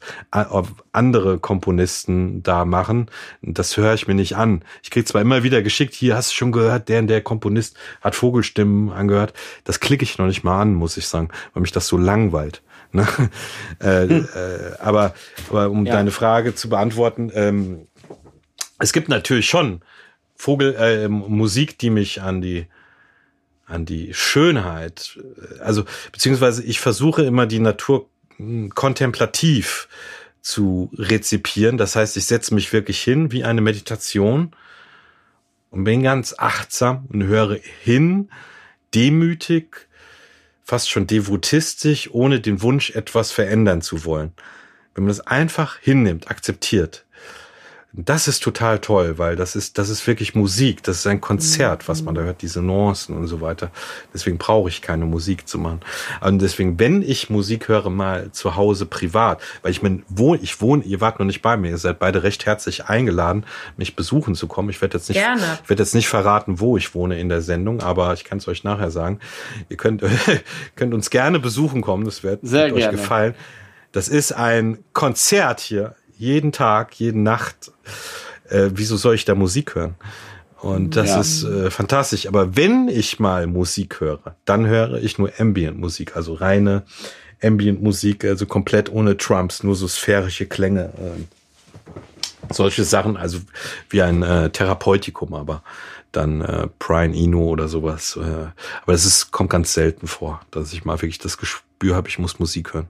andere 0.92 1.40
Komponisten 1.40 2.44
da 2.44 2.66
machen. 2.66 3.10
Das 3.42 3.76
höre 3.78 3.96
ich 3.96 4.08
mir 4.08 4.14
nicht 4.14 4.38
an. 4.38 4.64
Ich 4.84 4.92
krieg 4.92 5.08
zwar 5.08 5.22
immer 5.22 5.42
wieder 5.42 5.64
geschickt, 5.64 5.96
hier 5.96 6.16
hast 6.16 6.30
du 6.32 6.36
schon 6.36 6.52
gehört, 6.52 6.88
der 6.88 7.00
und 7.00 7.08
der 7.08 7.22
Komponist 7.22 7.76
hat 8.02 8.14
Vogelstimmen 8.14 8.92
angehört. 8.92 9.34
Das 9.64 9.80
klicke 9.80 10.04
ich 10.04 10.20
noch 10.20 10.28
nicht 10.28 10.44
mal 10.44 10.62
an, 10.62 10.76
muss 10.76 10.98
ich 10.98 11.08
sagen, 11.08 11.30
weil 11.54 11.62
mich 11.62 11.72
das 11.72 11.88
so 11.88 11.98
langweilt. 11.98 12.62
Ne? 12.92 13.08
äh, 13.80 14.08
hm. 14.08 14.28
äh, 14.36 14.78
aber, 14.80 15.16
aber 15.50 15.72
um 15.72 15.84
ja. 15.84 15.94
deine 15.94 16.12
Frage 16.12 16.54
zu 16.54 16.70
beantworten, 16.70 17.32
ähm, 17.34 17.88
es 18.78 18.94
gibt 18.94 19.10
natürlich 19.10 19.50
schon 19.50 19.82
Vogel, 20.38 20.76
äh, 20.76 21.08
Musik, 21.08 21.78
die 21.80 21.90
mich 21.90 22.22
an 22.22 22.42
die 22.42 22.68
an 23.66 23.86
die 23.86 24.14
Schönheit, 24.14 25.20
also 25.60 25.84
beziehungsweise 26.14 26.64
ich 26.64 26.80
versuche 26.80 27.24
immer 27.24 27.46
die 27.46 27.60
Natur 27.60 28.08
hm, 28.38 28.70
kontemplativ 28.74 29.90
zu 30.42 30.90
rezipieren. 30.94 31.78
Das 31.78 31.98
heißt, 31.98 32.16
ich 32.16 32.26
setze 32.26 32.56
mich 32.56 32.72
wirklich 32.72 33.02
hin 33.02 33.34
wie 33.34 33.44
eine 33.44 33.60
Meditation 33.60 34.54
und 35.70 35.84
bin 35.84 36.02
ganz 36.02 36.34
achtsam 36.38 37.08
und 37.12 37.24
höre 37.24 37.60
hin, 37.84 38.30
demütig, 38.96 39.88
fast 40.64 40.90
schon 40.90 41.06
devotistisch, 41.06 42.10
ohne 42.12 42.40
den 42.40 42.62
Wunsch, 42.62 42.92
etwas 42.92 43.34
verändern 43.34 43.82
zu 43.82 44.06
wollen. 44.06 44.32
Wenn 44.96 45.04
man 45.04 45.10
das 45.10 45.28
einfach 45.28 45.78
hinnimmt, 45.80 46.32
akzeptiert, 46.32 47.06
das 47.94 48.28
ist 48.28 48.44
total 48.44 48.80
toll, 48.80 49.18
weil 49.18 49.36
das 49.36 49.56
ist, 49.56 49.78
das 49.78 49.90
ist 49.90 50.06
wirklich 50.06 50.36
Musik. 50.36 50.84
Das 50.84 50.98
ist 50.98 51.08
ein 51.08 51.22
Konzert, 51.22 51.88
was 51.88 52.04
man 52.04 52.14
da 52.14 52.22
hört, 52.22 52.42
diese 52.42 52.62
Nuancen 52.62 53.16
und 53.16 53.28
so 53.28 53.42
weiter. 53.42 53.72
Deswegen 54.14 54.38
brauche 54.38 54.70
ich 54.70 54.82
keine 54.82 55.06
Musik 55.06 55.48
zu 55.48 55.58
machen. 55.58 55.80
Und 56.22 56.42
deswegen, 56.42 56.80
wenn 56.80 57.02
ich 57.02 57.30
Musik 57.30 57.70
höre, 57.70 57.90
mal 57.90 58.32
zu 58.34 58.56
Hause 58.56 58.86
privat, 58.86 59.42
weil 59.62 59.72
ich 59.72 59.82
bin, 59.82 60.04
wo 60.10 60.36
ich 60.36 60.62
wohne, 60.62 60.84
ihr 60.84 61.02
wart 61.02 61.20
noch 61.20 61.26
nicht 61.26 61.42
bei 61.42 61.58
mir, 61.58 61.72
ihr 61.72 61.78
seid 61.78 61.98
beide 61.98 62.24
recht 62.24 62.46
herzlich 62.46 62.86
eingeladen, 62.86 63.46
mich 63.78 63.96
besuchen 63.96 64.36
zu 64.36 64.48
kommen. 64.48 64.70
Ich 64.70 64.82
werde 64.82 64.98
jetzt 64.98 65.10
nicht, 65.10 65.18
Gerne. 65.18 65.60
ich 65.64 65.70
werde 65.70 65.82
jetzt 65.82 65.96
nicht 65.96 66.08
verraten, 66.08 66.60
wo 66.60 66.78
ich 66.78 66.94
wohne 66.94 67.20
in 67.20 67.30
der 67.30 67.42
Sendung, 67.42 67.82
aber 67.82 68.14
ich 68.14 68.26
kann 68.26 68.38
es 68.38 68.48
euch 68.48 68.64
nachher 68.64 68.92
sagen. 68.92 69.20
Ihr 69.70 69.78
könnt, 69.78 70.04
könnt 70.76 70.94
uns 70.94 71.10
gerne 71.10 71.40
besuchen 71.40 71.82
kommen. 71.82 72.06
Das 72.06 72.22
wird, 72.22 72.42
wird 72.44 72.74
euch 72.74 72.90
gefallen. 72.92 73.34
Das 73.92 74.08
ist 74.08 74.34
ein 74.34 74.84
Konzert 74.94 75.62
hier 75.62 75.96
jeden 76.18 76.52
Tag, 76.52 76.96
jeden 76.96 77.24
Nacht. 77.24 77.72
Äh, 78.50 78.70
wieso 78.74 78.98
soll 78.98 79.16
ich 79.16 79.26
da 79.26 79.36
Musik 79.36 79.76
hören? 79.76 79.96
Und 80.60 80.96
das 80.96 81.10
ja. 81.10 81.20
ist 81.20 81.44
äh, 81.44 81.70
fantastisch. 81.70 82.28
Aber 82.28 82.56
wenn 82.56 82.88
ich 82.88 83.20
mal 83.20 83.48
Musik 83.48 84.00
höre, 84.02 84.36
dann 84.46 84.66
höre 84.66 84.96
ich 84.96 85.18
nur 85.20 85.32
Ambient-Musik, 85.38 86.16
also 86.16 86.34
reine 86.34 86.84
Ambient-Musik, 87.44 88.26
also 88.26 88.46
komplett 88.48 88.92
ohne 88.92 89.18
Trumps, 89.18 89.64
nur 89.64 89.76
so 89.76 89.88
sphärische 89.88 90.48
Klänge. 90.48 90.92
Äh, 90.98 92.54
solche 92.54 92.86
Sachen, 92.86 93.18
also 93.18 93.40
wie 93.90 94.02
ein 94.02 94.24
äh, 94.24 94.50
Therapeutikum, 94.50 95.34
aber 95.34 95.64
dann 96.12 96.42
äh, 96.42 96.68
Brian 96.80 97.14
Eno 97.14 97.42
oder 97.42 97.68
sowas. 97.68 98.18
Äh, 98.18 98.22
aber 98.22 98.94
das 98.94 99.06
ist, 99.06 99.32
kommt 99.32 99.50
ganz 99.50 99.74
selten 99.74 100.08
vor, 100.08 100.42
dass 100.50 100.74
ich 100.74 100.86
mal 100.86 100.96
wirklich 101.02 101.20
das 101.20 101.38
Gespür 101.38 101.96
habe, 101.96 102.08
ich 102.08 102.18
muss 102.18 102.40
Musik 102.40 102.74
hören 102.74 102.88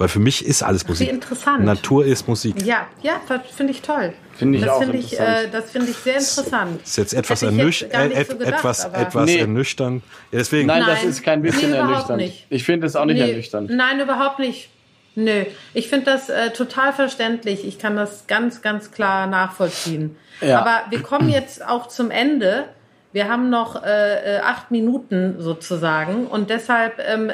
Weil 0.00 0.08
für 0.08 0.18
mich 0.18 0.46
ist 0.46 0.62
alles 0.62 0.88
Musik. 0.88 1.08
Wie 1.08 1.10
interessant. 1.12 1.62
Natur 1.62 2.06
ist 2.06 2.26
Musik. 2.26 2.62
Ja, 2.64 2.86
ja, 3.02 3.20
finde 3.54 3.72
ich 3.72 3.82
toll. 3.82 4.14
Finde 4.32 4.56
ich 4.56 4.64
das 4.64 4.72
auch 4.72 4.78
finde 4.80 4.96
ich, 4.96 5.12
interessant. 5.12 5.44
äh, 5.46 5.50
das 5.52 5.70
finde 5.70 5.90
ich 5.90 5.96
sehr 5.98 6.14
interessant. 6.14 6.82
ist 6.82 6.96
jetzt 6.96 7.12
etwas, 7.12 7.42
Hätte 7.42 7.52
ich 7.52 7.58
ernüch 7.58 7.80
jetzt 7.82 7.92
gar 7.92 8.04
nicht 8.06 8.16
äh, 8.16 8.24
so 8.24 8.36
gedacht, 8.38 8.54
etwas, 8.54 8.84
aber- 8.86 8.96
etwas 8.98 9.26
Nee. 9.26 9.38
ernüchternd. 9.40 10.02
Ja, 10.32 10.38
deswegen. 10.38 10.68
Nein, 10.68 10.84
das 10.86 11.00
Nein. 11.00 11.08
ist 11.10 11.22
kein 11.22 11.42
bisschen 11.42 11.72
Nee, 11.72 11.76
ernüchternd. 11.76 12.16
nicht. 12.22 12.46
Ich 12.48 12.64
finde 12.64 12.86
es 12.86 12.96
auch 12.96 13.04
nicht 13.04 13.18
Nee, 13.18 13.28
ernüchternd. 13.28 13.68
Nein, 13.68 14.00
überhaupt 14.00 14.38
nicht. 14.38 14.70
Nö, 15.16 15.44
ich 15.74 15.90
finde 15.90 16.06
das 16.06 16.30
äh, 16.30 16.48
total 16.48 16.94
verständlich. 16.94 17.66
Ich 17.66 17.78
kann 17.78 17.94
das 17.96 18.26
ganz, 18.26 18.62
ganz 18.62 18.92
klar 18.92 19.26
nachvollziehen. 19.26 20.16
Ja. 20.40 20.60
Aber 20.62 20.80
wir 20.88 21.02
kommen 21.02 21.28
jetzt 21.28 21.62
auch 21.62 21.88
zum 21.88 22.10
Ende. 22.10 22.64
Wir 23.12 23.28
haben 23.28 23.50
noch 23.50 23.82
äh, 23.84 24.36
äh, 24.36 24.40
acht 24.40 24.70
Minuten 24.70 25.34
sozusagen 25.42 26.26
und 26.26 26.48
deshalb 26.48 26.94
ähm, 27.06 27.32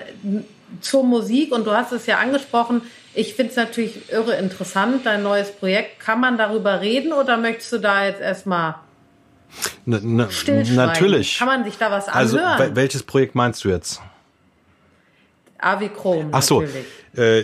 zur 0.81 1.05
Musik 1.05 1.53
und 1.53 1.67
du 1.67 1.73
hast 1.73 1.93
es 1.93 2.07
ja 2.07 2.19
angesprochen. 2.19 2.83
Ich 3.15 3.35
finde 3.35 3.51
es 3.51 3.57
natürlich 3.57 4.11
irre 4.13 4.35
interessant, 4.37 5.07
dein 5.07 5.23
neues 5.23 5.51
Projekt. 5.53 6.01
Kann 6.01 6.21
man 6.21 6.37
darüber 6.39 6.81
reden 6.81 7.13
oder 7.13 7.37
möchtest 7.37 7.73
du 7.73 7.79
da 7.79 8.05
jetzt 8.07 8.21
erstmal 8.21 8.75
Na, 9.87 9.99
na, 10.03 10.29
natürlich. 10.75 11.39
Kann 11.39 11.47
man 11.49 11.65
sich 11.65 11.79
da 11.79 11.91
was 11.91 12.09
Also, 12.09 12.39
anhören? 12.39 12.59
wel- 12.73 12.77
welches 12.77 13.03
Projekt 13.03 13.35
meinst 13.35 13.65
du 13.65 13.71
jetzt? 13.71 14.01
Avi 15.59 15.89
Chrom 15.89 16.29
Ach 16.33 16.43
so, 16.43 16.63
äh, 17.17 17.41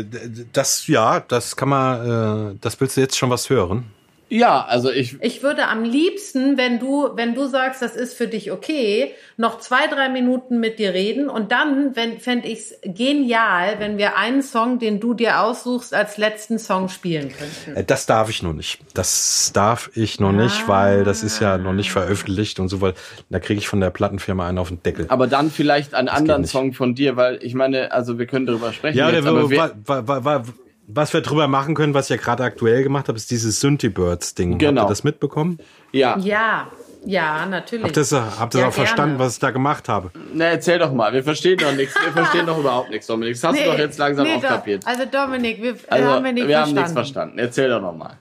äh, 0.00 0.04
das, 0.52 0.86
ja, 0.88 1.20
das 1.20 1.56
kann 1.56 1.70
man, 1.70 2.52
äh, 2.52 2.58
das 2.60 2.78
willst 2.80 2.96
du 2.98 3.00
jetzt 3.00 3.16
schon 3.16 3.30
was 3.30 3.48
hören? 3.48 3.86
Ja, 4.28 4.64
also 4.64 4.90
ich, 4.90 5.16
Ich 5.22 5.44
würde 5.44 5.68
am 5.68 5.84
liebsten, 5.84 6.56
wenn 6.58 6.80
du, 6.80 7.10
wenn 7.14 7.34
du 7.36 7.46
sagst, 7.46 7.80
das 7.80 7.94
ist 7.94 8.14
für 8.14 8.26
dich 8.26 8.50
okay, 8.50 9.12
noch 9.36 9.60
zwei, 9.60 9.86
drei 9.86 10.08
Minuten 10.08 10.58
mit 10.58 10.80
dir 10.80 10.92
reden 10.94 11.28
und 11.28 11.52
dann, 11.52 11.94
wenn, 11.94 12.18
fände 12.18 12.48
ich 12.48 12.58
es 12.58 12.78
genial, 12.82 13.76
wenn 13.78 13.98
wir 13.98 14.16
einen 14.16 14.42
Song, 14.42 14.80
den 14.80 14.98
du 14.98 15.14
dir 15.14 15.40
aussuchst, 15.42 15.94
als 15.94 16.16
letzten 16.16 16.58
Song 16.58 16.88
spielen 16.88 17.28
könnten. 17.30 17.76
Äh, 17.80 17.84
Das 17.84 18.06
darf 18.06 18.28
ich 18.28 18.42
noch 18.42 18.52
nicht. 18.52 18.80
Das 18.94 19.52
darf 19.54 19.90
ich 19.94 20.18
noch 20.18 20.32
nicht, 20.32 20.66
weil 20.66 21.04
das 21.04 21.22
ist 21.22 21.38
ja 21.38 21.56
noch 21.56 21.72
nicht 21.72 21.92
veröffentlicht 21.92 22.58
und 22.58 22.68
so 22.68 22.80
weiter. 22.80 22.98
Da 23.30 23.38
kriege 23.38 23.58
ich 23.60 23.68
von 23.68 23.80
der 23.80 23.90
Plattenfirma 23.90 24.48
einen 24.48 24.58
auf 24.58 24.68
den 24.68 24.82
Deckel. 24.82 25.06
aber 25.08 25.28
dann 25.28 25.52
vielleicht 25.52 25.94
einen 25.94 26.08
anderen 26.08 26.42
nicht. 26.42 26.50
Song 26.50 26.72
von 26.72 26.96
dir, 26.96 27.16
weil 27.16 27.38
ich 27.42 27.54
meine, 27.54 27.92
also 27.92 28.18
wir 28.18 28.26
können 28.26 28.46
darüber 28.46 28.72
sprechen. 28.72 28.98
Ja, 28.98 29.08
jetzt, 29.10 29.22
der, 29.22 29.30
aber 29.30 29.50
wir, 29.50 29.58
wa, 29.58 29.70
wa, 29.84 30.08
wa, 30.08 30.24
wa, 30.24 30.44
was 30.88 31.12
wir 31.12 31.20
drüber 31.20 31.48
machen 31.48 31.74
können, 31.74 31.94
was 31.94 32.06
ich 32.06 32.10
ja 32.10 32.22
gerade 32.22 32.44
aktuell 32.44 32.82
gemacht 32.82 33.08
habe, 33.08 33.16
ist 33.18 33.30
dieses 33.30 33.60
Synthie 33.60 33.88
Birds 33.88 34.34
Ding. 34.34 34.52
Habt 34.52 34.60
Genau. 34.60 34.84
ihr 34.84 34.88
das 34.88 35.04
mitbekommen? 35.04 35.58
ja. 35.92 36.16
Ja, 36.18 36.68
ja, 37.08 37.46
natürlich. 37.46 37.84
Habt 37.84 37.96
ihr 37.96 38.00
das, 38.00 38.12
habt 38.12 38.54
ihr 38.54 38.60
Ja, 38.62 38.68
auch 38.68 38.72
verstanden, 38.72 39.16
gerne. 39.16 39.24
was 39.26 39.34
ich 39.34 39.38
da 39.38 39.50
gemacht 39.52 39.88
habe? 39.88 40.10
Na, 40.34 40.46
erzähl 40.46 40.78
doch 40.80 40.92
mal. 40.92 41.12
Wir 41.12 41.22
verstehen 41.22 41.56
doch 41.58 41.72
nichts. 41.72 41.94
Wir 42.02 42.10
verstehen 42.12 42.46
doch 42.46 42.58
überhaupt 42.58 42.90
nichts, 42.90 43.06
Dominik. 43.06 43.34
Das 43.34 43.44
hast 43.44 43.60
du 43.60 43.64
doch 43.64 43.78
jetzt 43.78 43.96
langsam 43.98 44.26
nee, 44.26 44.34
auch 44.34 44.40
doch. 44.42 44.48
kapiert. 44.48 44.84
Also 44.84 45.04
Dominik, 45.04 45.62
wir, 45.62 45.76
Also, 45.88 46.08
haben 46.08 46.24
wir 46.24 46.32
nicht 46.32 46.48
wir 46.48 46.56
haben 46.58 46.62
verstanden. 46.64 46.80
nichts 46.80 46.92
verstanden. 46.92 47.38
Erzähl 47.38 47.68
doch 47.68 47.80
noch 47.80 47.94
mal. 47.94 48.18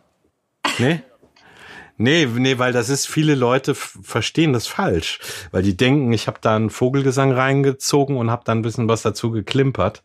Nee? 0.78 1.01
Nee, 1.97 2.28
nee, 2.36 2.59
weil 2.59 2.74
das 2.74 2.89
ist, 2.89 3.07
viele 3.07 3.36
Leute 3.36 3.74
verstehen 3.74 4.51
das 4.53 4.68
falsch. 4.68 5.20
Weil 5.51 5.63
die 5.63 5.78
denken, 5.78 6.11
ich 6.13 6.28
habe 6.28 6.38
da 6.41 6.55
einen 6.55 6.70
Vogelgesang 6.70 7.32
reingezogen 7.32 8.18
und 8.18 8.30
habe 8.30 8.43
da 8.45 8.51
ein 8.51 8.61
bisschen 8.61 8.88
was 8.89 9.01
dazu 9.01 9.32
geklimpert. 9.32 10.03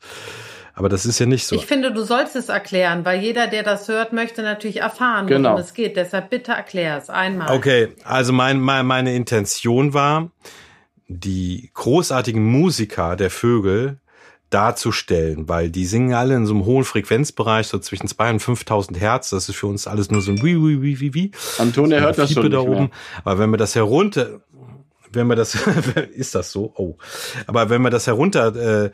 Aber 0.80 0.88
das 0.88 1.04
ist 1.04 1.18
ja 1.18 1.26
nicht 1.26 1.44
so. 1.44 1.56
Ich 1.56 1.66
finde, 1.66 1.92
du 1.92 2.02
sollst 2.04 2.34
es 2.36 2.48
erklären, 2.48 3.04
weil 3.04 3.20
jeder, 3.20 3.48
der 3.48 3.62
das 3.62 3.86
hört, 3.86 4.14
möchte 4.14 4.40
natürlich 4.40 4.78
erfahren, 4.78 5.26
Genau. 5.26 5.50
worum 5.50 5.60
es 5.60 5.74
geht. 5.74 5.94
Deshalb 5.94 6.30
bitte 6.30 6.52
erklär 6.52 6.96
es 6.96 7.10
einmal. 7.10 7.54
Okay, 7.54 7.88
also 8.02 8.32
mein, 8.32 8.58
mein, 8.60 8.86
meine 8.86 9.14
Intention 9.14 9.92
war, 9.92 10.30
die 11.06 11.70
großartigen 11.74 12.42
Musiker 12.42 13.14
der 13.16 13.28
Vögel 13.28 13.98
darzustellen, 14.48 15.50
weil 15.50 15.68
die 15.68 15.84
singen 15.84 16.14
alle 16.14 16.34
in 16.34 16.46
so 16.46 16.54
einem 16.54 16.64
hohen 16.64 16.84
Frequenzbereich, 16.84 17.66
so 17.66 17.78
zwischen 17.78 18.08
2.000 18.08 18.30
und 18.32 18.42
5.000 18.42 18.96
Hertz. 18.96 19.28
Das 19.28 19.50
ist 19.50 19.56
für 19.56 19.66
uns 19.66 19.86
alles 19.86 20.10
nur 20.10 20.22
so 20.22 20.30
ein 20.32 20.42
wie, 20.42 20.56
wie, 20.56 20.80
wie, 20.80 21.00
wie, 21.00 21.12
wie. 21.14 21.30
Antonia 21.58 21.98
So 21.98 22.04
hört 22.06 22.16
das 22.18 22.32
schon 22.32 22.44
nicht 22.44 22.54
da 22.54 22.62
mehr. 22.62 22.70
oben. 22.70 22.90
Aber 23.22 23.38
wenn 23.38 23.50
wir 23.50 23.58
das 23.58 23.74
herunter, 23.74 24.40
wenn 25.12 25.26
wir 25.26 25.36
das, 25.36 25.54
ist 26.14 26.34
das 26.34 26.52
so? 26.52 26.72
Oh. 26.76 26.96
Aber 27.46 27.68
wenn 27.68 27.82
wir 27.82 27.90
das 27.90 28.06
herunter 28.06 28.84
äh, 28.86 28.90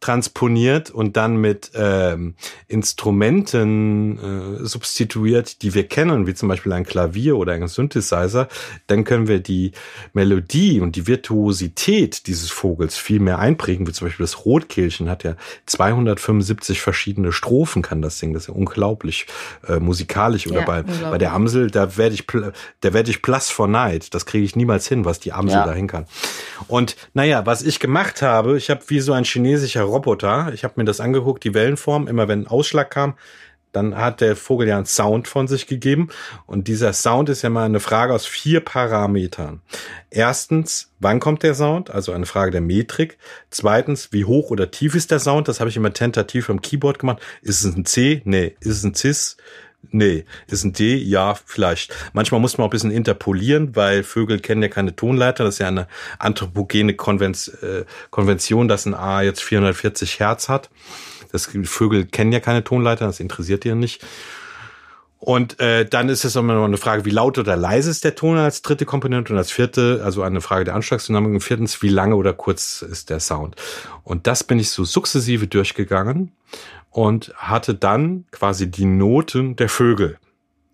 transponiert 0.00 0.90
und 0.90 1.16
dann 1.16 1.36
mit 1.36 1.70
ähm, 1.74 2.34
Instrumenten 2.68 4.18
äh, 4.18 4.64
substituiert, 4.66 5.62
die 5.62 5.74
wir 5.74 5.86
kennen, 5.86 6.26
wie 6.26 6.34
zum 6.34 6.48
Beispiel 6.48 6.72
ein 6.72 6.84
Klavier 6.84 7.36
oder 7.36 7.52
ein 7.52 7.66
Synthesizer, 7.68 8.48
dann 8.86 9.04
können 9.04 9.28
wir 9.28 9.40
die 9.40 9.72
Melodie 10.12 10.80
und 10.80 10.96
die 10.96 11.06
Virtuosität 11.06 12.26
dieses 12.26 12.50
Vogels 12.50 12.96
viel 12.96 13.20
mehr 13.20 13.38
einprägen, 13.38 13.86
wie 13.86 13.92
zum 13.92 14.06
Beispiel 14.08 14.24
das 14.24 14.44
Rotkehlchen 14.44 15.08
hat 15.08 15.24
ja 15.24 15.36
275 15.66 16.80
verschiedene 16.80 17.32
Strophen, 17.32 17.82
kann 17.82 18.02
das 18.02 18.18
singen. 18.18 18.34
Das 18.34 18.44
ist 18.44 18.48
ja 18.48 18.54
unglaublich 18.54 19.26
äh, 19.68 19.78
musikalisch. 19.80 20.46
Oder 20.46 20.60
Ja, 20.60 20.66
bei, 20.66 20.82
bei 20.82 21.18
der 21.18 21.32
Amsel, 21.32 21.70
da 21.70 21.96
werde 21.96 22.14
ich, 22.14 22.26
da 22.26 22.92
werde 22.92 23.10
ich 23.10 23.22
plus 23.22 23.50
for 23.50 23.68
night. 23.68 24.14
Das 24.14 24.26
kriege 24.26 24.44
ich 24.44 24.56
niemals 24.56 24.86
hin, 24.88 25.04
was 25.04 25.20
die 25.20 25.32
Amsel 25.32 25.58
Ja. 25.58 25.66
dahin 25.66 25.86
kann. 25.86 26.06
Und 26.68 26.96
naja, 27.14 27.46
was 27.46 27.62
ich 27.62 27.80
gemacht 27.80 28.22
habe, 28.22 28.56
ich 28.56 28.70
habe 28.70 28.80
wie 28.88 29.00
so 29.00 29.12
ein 29.12 29.24
chinesischer 29.24 29.82
Roboter, 29.90 30.52
ich 30.52 30.64
habe 30.64 30.74
mir 30.76 30.84
das 30.84 31.00
angeguckt, 31.00 31.44
die 31.44 31.54
Wellenform, 31.54 32.08
immer 32.08 32.28
wenn 32.28 32.42
ein 32.42 32.46
Ausschlag 32.46 32.90
kam, 32.90 33.14
dann 33.72 33.96
hat 33.96 34.20
der 34.20 34.36
Vogel 34.36 34.68
ja 34.68 34.76
einen 34.76 34.86
Sound 34.86 35.28
von 35.28 35.46
sich 35.46 35.66
gegeben. 35.66 36.08
Und 36.46 36.68
dieser 36.68 36.92
Sound 36.92 37.28
ist 37.28 37.42
ja 37.42 37.50
mal 37.50 37.64
eine 37.64 37.80
Frage 37.80 38.12
aus 38.12 38.26
vier 38.26 38.60
Parametern. 38.60 39.60
Erstens, 40.10 40.92
wann 40.98 41.20
kommt 41.20 41.42
der 41.42 41.54
Sound? 41.54 41.90
Also 41.90 42.12
eine 42.12 42.26
Frage 42.26 42.50
der 42.50 42.60
Metrik. 42.60 43.18
Zweitens, 43.50 44.12
wie 44.12 44.24
hoch 44.24 44.50
oder 44.50 44.70
tief 44.70 44.94
ist 44.94 45.10
der 45.10 45.20
Sound? 45.20 45.46
Das 45.46 45.60
habe 45.60 45.70
ich 45.70 45.76
immer 45.76 45.92
tentativ 45.92 46.50
am 46.50 46.62
Keyboard 46.62 46.98
gemacht. 46.98 47.20
Ist 47.42 47.64
es 47.64 47.76
ein 47.76 47.84
C? 47.84 48.22
Nee. 48.24 48.56
Ist 48.60 48.78
es 48.78 48.84
ein 48.84 48.94
Cis? 48.94 49.36
Nee. 49.92 50.24
Ist 50.46 50.64
ein 50.64 50.72
D? 50.72 50.96
Ja, 50.96 51.34
vielleicht. 51.44 51.94
Manchmal 52.12 52.40
muss 52.40 52.58
man 52.58 52.64
auch 52.64 52.68
ein 52.68 52.70
bisschen 52.70 52.90
interpolieren, 52.90 53.74
weil 53.74 54.02
Vögel 54.02 54.38
kennen 54.40 54.62
ja 54.62 54.68
keine 54.68 54.94
Tonleiter. 54.94 55.44
Das 55.44 55.54
ist 55.54 55.58
ja 55.58 55.68
eine 55.68 55.88
anthropogene 56.18 56.92
äh, 56.92 57.84
Konvention, 58.10 58.68
dass 58.68 58.86
ein 58.86 58.94
A 58.94 59.22
jetzt 59.22 59.42
440 59.42 60.20
Hertz 60.20 60.48
hat. 60.48 60.70
Das 61.32 61.48
Vögel 61.64 62.06
kennen 62.06 62.32
ja 62.32 62.40
keine 62.40 62.64
Tonleiter, 62.64 63.06
das 63.06 63.20
interessiert 63.20 63.64
ja 63.64 63.74
nicht. 63.74 64.04
Und 65.18 65.60
äh, 65.60 65.84
dann 65.84 66.08
ist 66.08 66.24
es 66.24 66.34
immer 66.34 66.54
noch 66.54 66.64
eine 66.64 66.78
Frage, 66.78 67.04
wie 67.04 67.10
laut 67.10 67.36
oder 67.36 67.54
leise 67.54 67.90
ist 67.90 68.04
der 68.04 68.14
Ton 68.14 68.38
als 68.38 68.62
dritte 68.62 68.86
Komponente 68.86 69.32
und 69.32 69.38
als 69.38 69.50
vierte, 69.50 70.00
also 70.02 70.22
eine 70.22 70.40
Frage 70.40 70.64
der 70.64 70.74
Anschlagsdynamik 70.74 71.34
und 71.34 71.40
viertens, 71.40 71.82
wie 71.82 71.90
lange 71.90 72.16
oder 72.16 72.32
kurz 72.32 72.80
ist 72.80 73.10
der 73.10 73.20
Sound. 73.20 73.54
Und 74.02 74.26
das 74.26 74.44
bin 74.44 74.58
ich 74.58 74.70
so 74.70 74.84
sukzessive 74.84 75.46
durchgegangen 75.46 76.32
und 76.90 77.32
hatte 77.36 77.74
dann 77.74 78.26
quasi 78.30 78.70
die 78.70 78.84
Noten 78.84 79.56
der 79.56 79.68
Vögel. 79.68 80.18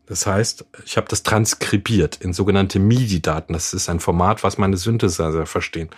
Das 0.07 0.25
heißt, 0.25 0.65
ich 0.85 0.97
habe 0.97 1.09
das 1.09 1.25
transkribiert 1.25 2.17
in 2.17 2.33
sogenannte 2.33 2.79
MIDI-Daten. 2.79 3.53
Das 3.53 3.75
ist 3.75 3.89
ein 3.89 3.99
Format, 3.99 4.45
was 4.45 4.57
meine 4.57 4.77
Synthesizer 4.77 5.47
verstehen. 5.47 5.91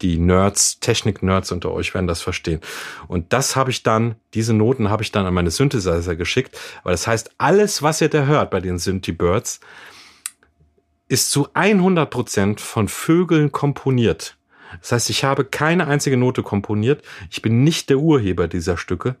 Die 0.00 0.18
Nerds, 0.18 0.80
Technik-Nerds 0.80 1.52
unter 1.52 1.70
euch 1.70 1.92
werden 1.92 2.06
das 2.06 2.22
verstehen. 2.22 2.60
Und 3.06 3.34
das 3.34 3.56
habe 3.56 3.70
ich 3.70 3.82
dann, 3.82 4.16
diese 4.32 4.54
Noten 4.54 4.88
habe 4.88 5.02
ich 5.02 5.12
dann 5.12 5.26
an 5.26 5.34
meine 5.34 5.50
Synthesizer 5.50 6.16
geschickt. 6.16 6.58
Weil 6.84 6.92
das 6.92 7.06
heißt, 7.06 7.32
alles, 7.36 7.82
was 7.82 8.00
ihr 8.00 8.08
da 8.08 8.24
hört 8.24 8.50
bei 8.50 8.60
den 8.60 8.78
Synthi-Birds, 8.78 9.60
ist 11.08 11.30
zu 11.30 11.48
100 11.52 12.08
Prozent 12.08 12.60
von 12.62 12.88
Vögeln 12.88 13.52
komponiert. 13.52 14.38
Das 14.80 14.92
heißt, 14.92 15.10
ich 15.10 15.24
habe 15.24 15.44
keine 15.44 15.86
einzige 15.86 16.16
Note 16.16 16.42
komponiert. 16.42 17.02
Ich 17.30 17.42
bin 17.42 17.64
nicht 17.64 17.90
der 17.90 17.98
Urheber 17.98 18.48
dieser 18.48 18.76
Stücke. 18.76 19.16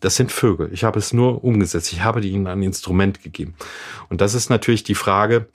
Das 0.00 0.16
sind 0.16 0.32
Vögel. 0.32 0.70
Ich 0.72 0.84
habe 0.84 0.98
es 0.98 1.12
nur 1.12 1.42
umgesetzt. 1.42 1.92
Ich 1.92 2.02
habe 2.02 2.20
ihnen 2.20 2.46
ein 2.46 2.62
Instrument 2.62 3.22
gegeben. 3.22 3.54
Und 4.08 4.20
das 4.20 4.34
ist 4.34 4.50
natürlich 4.50 4.84
die 4.84 4.94
Frage, 4.94 5.46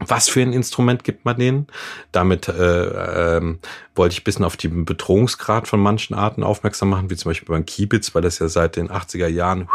was 0.00 0.28
für 0.28 0.42
ein 0.42 0.52
Instrument 0.52 1.04
gibt 1.04 1.24
man 1.24 1.38
denen? 1.38 1.66
Damit 2.10 2.48
äh, 2.48 3.36
ähm, 3.36 3.60
wollte 3.94 4.14
ich 4.14 4.20
ein 4.20 4.24
bisschen 4.24 4.44
auf 4.44 4.56
den 4.56 4.84
Bedrohungsgrad 4.84 5.68
von 5.68 5.80
manchen 5.80 6.14
Arten 6.14 6.42
aufmerksam 6.42 6.90
machen, 6.90 7.10
wie 7.10 7.16
zum 7.16 7.30
Beispiel 7.30 7.48
beim 7.48 7.64
Kiebitz, 7.64 8.14
weil 8.14 8.22
das 8.22 8.38
ja 8.40 8.48
seit 8.48 8.76
den 8.76 8.90
80er 8.90 9.28
Jahren 9.28 9.68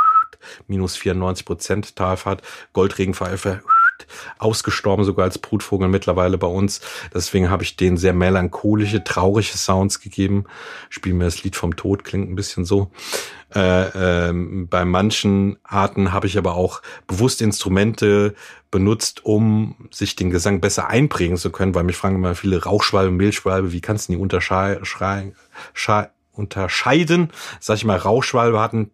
minus 0.68 0.96
94 0.96 1.46
Prozent 1.46 1.96
Talfahrt, 1.96 2.42
Goldregenpfeife, 2.74 3.62
ausgestorben 4.38 5.06
sogar 5.06 5.26
als 5.26 5.38
Brutvogel 5.38 5.88
mittlerweile 5.88 6.38
bei 6.38 6.48
uns. 6.48 6.82
Deswegen 7.14 7.50
habe 7.50 7.64
ich 7.64 7.76
denen 7.76 7.98
sehr 7.98 8.14
melancholische, 8.14 9.04
traurige 9.04 9.58
Sounds 9.58 10.00
gegeben. 10.00 10.46
Spiel 10.90 11.14
mir 11.14 11.26
das 11.26 11.44
Lied 11.44 11.56
vom 11.56 11.76
Tod, 11.76 12.04
klingt 12.04 12.30
ein 12.30 12.36
bisschen 12.36 12.66
so. 12.66 12.92
Äh, 13.56 14.30
ähm, 14.30 14.68
bei 14.70 14.86
manchen 14.86 15.58
Arten 15.64 16.14
habe 16.14 16.28
ich 16.28 16.38
aber 16.38 16.56
auch 16.56 16.82
bewusst 17.08 17.42
Instrumente 17.42 18.36
benutzt, 18.70 19.26
um 19.26 19.88
sich 19.92 20.16
den 20.16 20.30
Gesang 20.30 20.62
besser 20.62 20.88
einprägen 20.88 21.38
zu 21.38 21.52
können, 21.52 21.74
weil 21.74 21.84
mich 21.84 21.98
fragen 21.98 22.16
immer 22.16 22.36
viele 22.36 22.64
Rauchschwalbe, 22.64 23.12
Mehlschwalbe, 23.12 23.72
wie 23.72 23.82
kannst 23.82 24.08
du 24.08 24.14
die 24.14 24.20
unterscheiden? 24.20 25.36
Sag 27.60 27.78
ich 27.78 27.86
mal, 27.86 27.98
Rauchschwalbe 27.98 28.60
hatten 28.60 28.92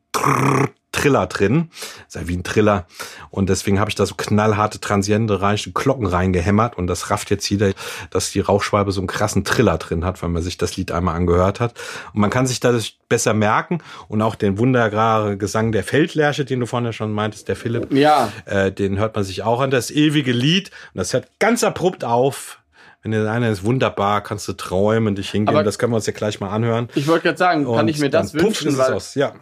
Triller 0.96 1.28
drin. 1.28 1.70
Ist 2.08 2.16
ja 2.16 2.28
wie 2.28 2.38
ein 2.38 2.43
Triller. 2.43 2.88
Und 3.30 3.50
deswegen 3.50 3.80
habe 3.80 3.89
ich 3.89 3.96
da 3.96 4.06
so 4.06 4.16
knallharte 4.16 4.80
Transiente 4.80 5.41
rein, 5.41 5.58
Glocken 5.74 6.08
reingehämmert 6.08 6.78
und 6.78 6.88
das 6.88 7.10
rafft 7.10 7.30
jetzt 7.30 7.50
jeder, 7.50 7.72
dass 8.10 8.32
die 8.32 8.39
Rauchschwalbe 8.39 8.93
so 8.93 9.02
einen 9.02 9.08
krassen 9.08 9.43
Triller 9.43 9.78
drin 9.78 10.06
hat, 10.06 10.22
wenn 10.24 10.32
man 10.32 10.41
sich 10.41 10.58
das 10.58 10.78
Lied 10.78 10.91
einmal 10.91 11.16
angehört 11.16 11.60
hat. 11.60 11.74
Und 12.14 12.22
man 12.22 12.30
kann 12.30 12.48
sich 12.48 12.62
das 12.62 12.91
besser 13.10 13.34
merken 13.34 13.80
und 14.08 14.22
auch 14.22 14.36
den 14.36 14.58
wunderbaren 14.58 15.38
Gesang 15.38 15.74
der 15.74 15.84
Feldlerche, 15.84 16.46
den 16.46 16.62
du 16.62 16.66
vorhin 16.66 16.93
schon 16.93 17.12
meintest, 17.12 17.50
der 17.50 17.58
Philipp. 17.58 17.91
Ja. 17.91 18.32
Äh, 18.46 18.72
den 18.72 18.98
hört 18.98 19.16
man 19.16 19.26
sich 19.26 19.43
auch 19.43 19.60
an. 19.60 19.72
Das 19.72 19.91
ewige 19.91 20.32
Lied. 20.32 20.72
Und 20.93 21.00
das 21.00 21.14
hört 21.14 21.28
ganz 21.39 21.64
abrupt 21.64 22.06
auf. 22.06 22.60
Wenn 23.04 23.12
der 23.12 23.30
eine 23.30 23.52
ist 23.52 23.64
wunderbar, 23.64 24.22
kannst 24.24 24.48
du 24.48 24.54
träumen, 24.54 25.14
dich 25.14 25.30
hingehen. 25.30 25.50
Aber 25.50 25.64
das 25.64 25.78
können 25.78 25.91
wir 25.91 25.98
uns 25.98 26.08
ja 26.08 26.14
gleich 26.14 26.39
mal 26.39 26.50
anhören. 26.50 26.89
Ich 26.96 27.06
wollte 27.08 27.24
gerade 27.24 27.38
sagen, 27.38 27.66
kann 27.66 27.88
ich 27.88 28.00
mir 28.00 28.10
das 28.10 28.34
wünschen, 28.34 28.78
weil. 28.78 28.98
Ja. 29.14 29.34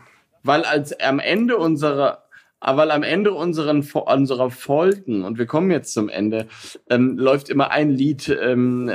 Weil 0.43 0.63
als 0.63 0.99
am 0.99 1.19
Ende 1.19 1.57
unserer 1.57 2.23
weil 2.65 2.91
am 2.91 3.03
Ende 3.03 3.33
unseren, 3.33 3.81
unserer 3.81 4.49
Folgen, 4.49 5.23
und 5.25 5.37
wir 5.37 5.45
kommen 5.45 5.69
jetzt 5.69 5.93
zum 5.93 6.09
Ende, 6.09 6.47
ähm, 6.89 7.17
läuft 7.17 7.49
immer 7.49 7.71
ein 7.71 7.89
Lied, 7.89 8.29
ähm, 8.41 8.89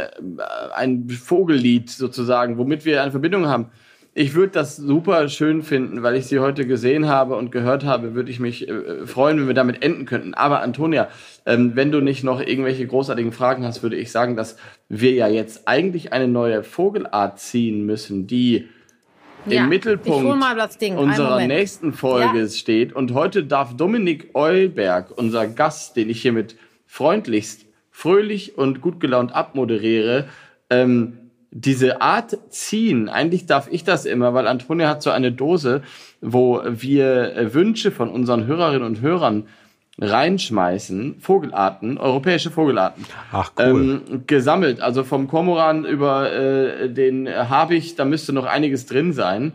ein 0.74 1.09
Vogellied 1.11 1.90
sozusagen, 1.90 2.57
womit 2.57 2.84
wir 2.84 3.03
eine 3.03 3.11
Verbindung 3.11 3.46
haben. 3.46 3.66
Ich 4.14 4.34
würde 4.34 4.53
das 4.53 4.76
super 4.76 5.28
schön 5.28 5.62
finden, 5.62 6.03
weil 6.03 6.16
ich 6.16 6.26
sie 6.26 6.40
heute 6.40 6.66
gesehen 6.66 7.07
habe 7.07 7.36
und 7.36 7.53
gehört 7.53 7.84
habe, 7.84 8.14
würde 8.14 8.30
ich 8.30 8.40
mich 8.40 8.68
äh, 8.68 9.07
freuen, 9.07 9.38
wenn 9.38 9.46
wir 9.46 9.55
damit 9.55 9.82
enden 9.82 10.07
könnten. 10.07 10.34
Aber 10.34 10.61
Antonia, 10.61 11.09
ähm, 11.46 11.76
wenn 11.76 11.92
du 11.92 12.01
nicht 12.01 12.24
noch 12.24 12.40
irgendwelche 12.40 12.86
großartigen 12.86 13.32
Fragen 13.32 13.64
hast, 13.64 13.82
würde 13.82 13.96
ich 13.96 14.11
sagen, 14.11 14.34
dass 14.34 14.57
wir 14.88 15.12
ja 15.12 15.28
jetzt 15.28 15.68
eigentlich 15.68 16.12
eine 16.12 16.26
neue 16.26 16.64
Vogelart 16.64 17.38
ziehen 17.38 17.84
müssen, 17.86 18.26
die 18.26 18.68
Ja, 19.47 19.62
im 19.64 19.68
Mittelpunkt 19.68 20.24
unserer 20.97 21.47
nächsten 21.47 21.93
Folge 21.93 22.41
Ja. 22.41 22.49
steht. 22.49 22.93
Und 22.93 23.14
heute 23.14 23.45
darf 23.45 23.76
Dominik 23.76 24.30
Eulberg, 24.34 25.11
unser 25.16 25.47
Gast, 25.47 25.97
den 25.97 26.11
ich 26.11 26.20
hiermit 26.22 26.57
freundlichst, 26.86 27.66
fröhlich 27.91 28.57
und 28.59 28.80
gut 28.80 29.01
gelaunt 29.01 29.34
abmoderiere, 29.34 30.28
ähm, 30.70 31.18
diese 31.51 32.03
Art 32.03 32.36
ziehen. 32.51 33.09
Eigentlich 33.09 33.47
darf 33.47 33.68
ich 33.70 33.84
das 33.84 34.05
immer, 34.05 34.34
weil 34.34 34.47
Antonia 34.47 34.89
hat 34.89 35.03
so 35.03 35.11
eine 35.11 35.32
Dose, 35.32 35.82
wo 36.20 36.61
wir 36.66 37.34
äh, 37.36 37.55
Wünsche 37.55 37.91
von 37.91 38.11
unseren 38.11 38.47
Hörerinnen 38.47 38.86
und 38.86 39.01
Hörern 39.01 39.47
reinschmeißen, 40.01 41.16
Vogelarten, 41.20 41.99
europäische 41.99 42.51
Vogelarten 42.51 43.05
Ach, 43.32 43.53
cool. 43.59 44.03
ähm, 44.07 44.24
gesammelt. 44.26 44.80
Also 44.80 45.05
vom 45.05 45.28
Kormoran 45.28 45.84
über 45.84 46.32
äh, 46.32 46.88
den 46.88 47.28
Habicht, 47.28 47.99
da 47.99 48.05
müsste 48.05 48.32
noch 48.32 48.46
einiges 48.46 48.86
drin 48.86 49.12
sein. 49.12 49.55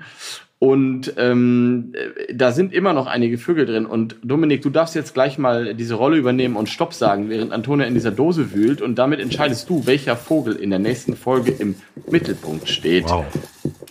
Und 0.63 1.15
ähm, 1.17 1.91
äh, 1.93 2.33
da 2.33 2.53
sind 2.53 2.71
immer 2.71 2.93
noch 2.93 3.05
einige 3.05 3.37
Vögel 3.37 3.65
drin. 3.65 3.85
Und 3.85 4.15
Dominik, 4.23 4.61
du 4.61 4.69
darfst 4.69 4.95
jetzt 4.95 5.13
gleich 5.13 5.37
mal 5.37 5.75
diese 5.75 5.95
Rolle 5.95 6.15
übernehmen 6.15 6.55
und 6.55 6.69
Stopp 6.69 6.93
sagen, 6.93 7.29
während 7.29 7.51
Antonia 7.51 7.85
in 7.85 7.93
dieser 7.93 8.11
Dose 8.11 8.53
wühlt. 8.53 8.81
Und 8.81 8.95
damit 8.95 9.19
entscheidest 9.19 9.69
du, 9.69 9.85
welcher 9.85 10.15
Vogel 10.15 10.55
in 10.55 10.69
der 10.69 10.79
nächsten 10.79 11.17
Folge 11.17 11.51
im 11.51 11.75
Mittelpunkt 12.09 12.69
steht. 12.69 13.09
Wow. 13.09 13.25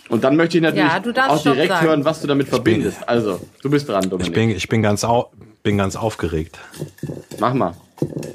Und 0.09 0.23
dann 0.23 0.35
möchte 0.35 0.57
ich 0.57 0.63
natürlich 0.63 0.83
Ja, 0.83 1.27
auch 1.29 1.39
Stopp 1.39 1.53
direkt 1.53 1.73
sagen. 1.73 1.87
hören, 1.87 2.05
was 2.05 2.21
du 2.21 2.27
damit 2.27 2.47
verbindest. 2.47 3.07
Also, 3.07 3.39
du 3.61 3.69
bist 3.69 3.87
dran, 3.87 4.09
Dominik. 4.09 4.29
Ich 4.29 4.33
bin, 4.33 4.49
ich 4.49 4.67
bin 4.67 4.81
ganz 4.81 5.03
au 5.03 5.29
bin 5.61 5.77
ganz 5.77 5.95
aufgeregt. 5.95 6.57
Mach 7.39 7.53
mal. 7.53 7.75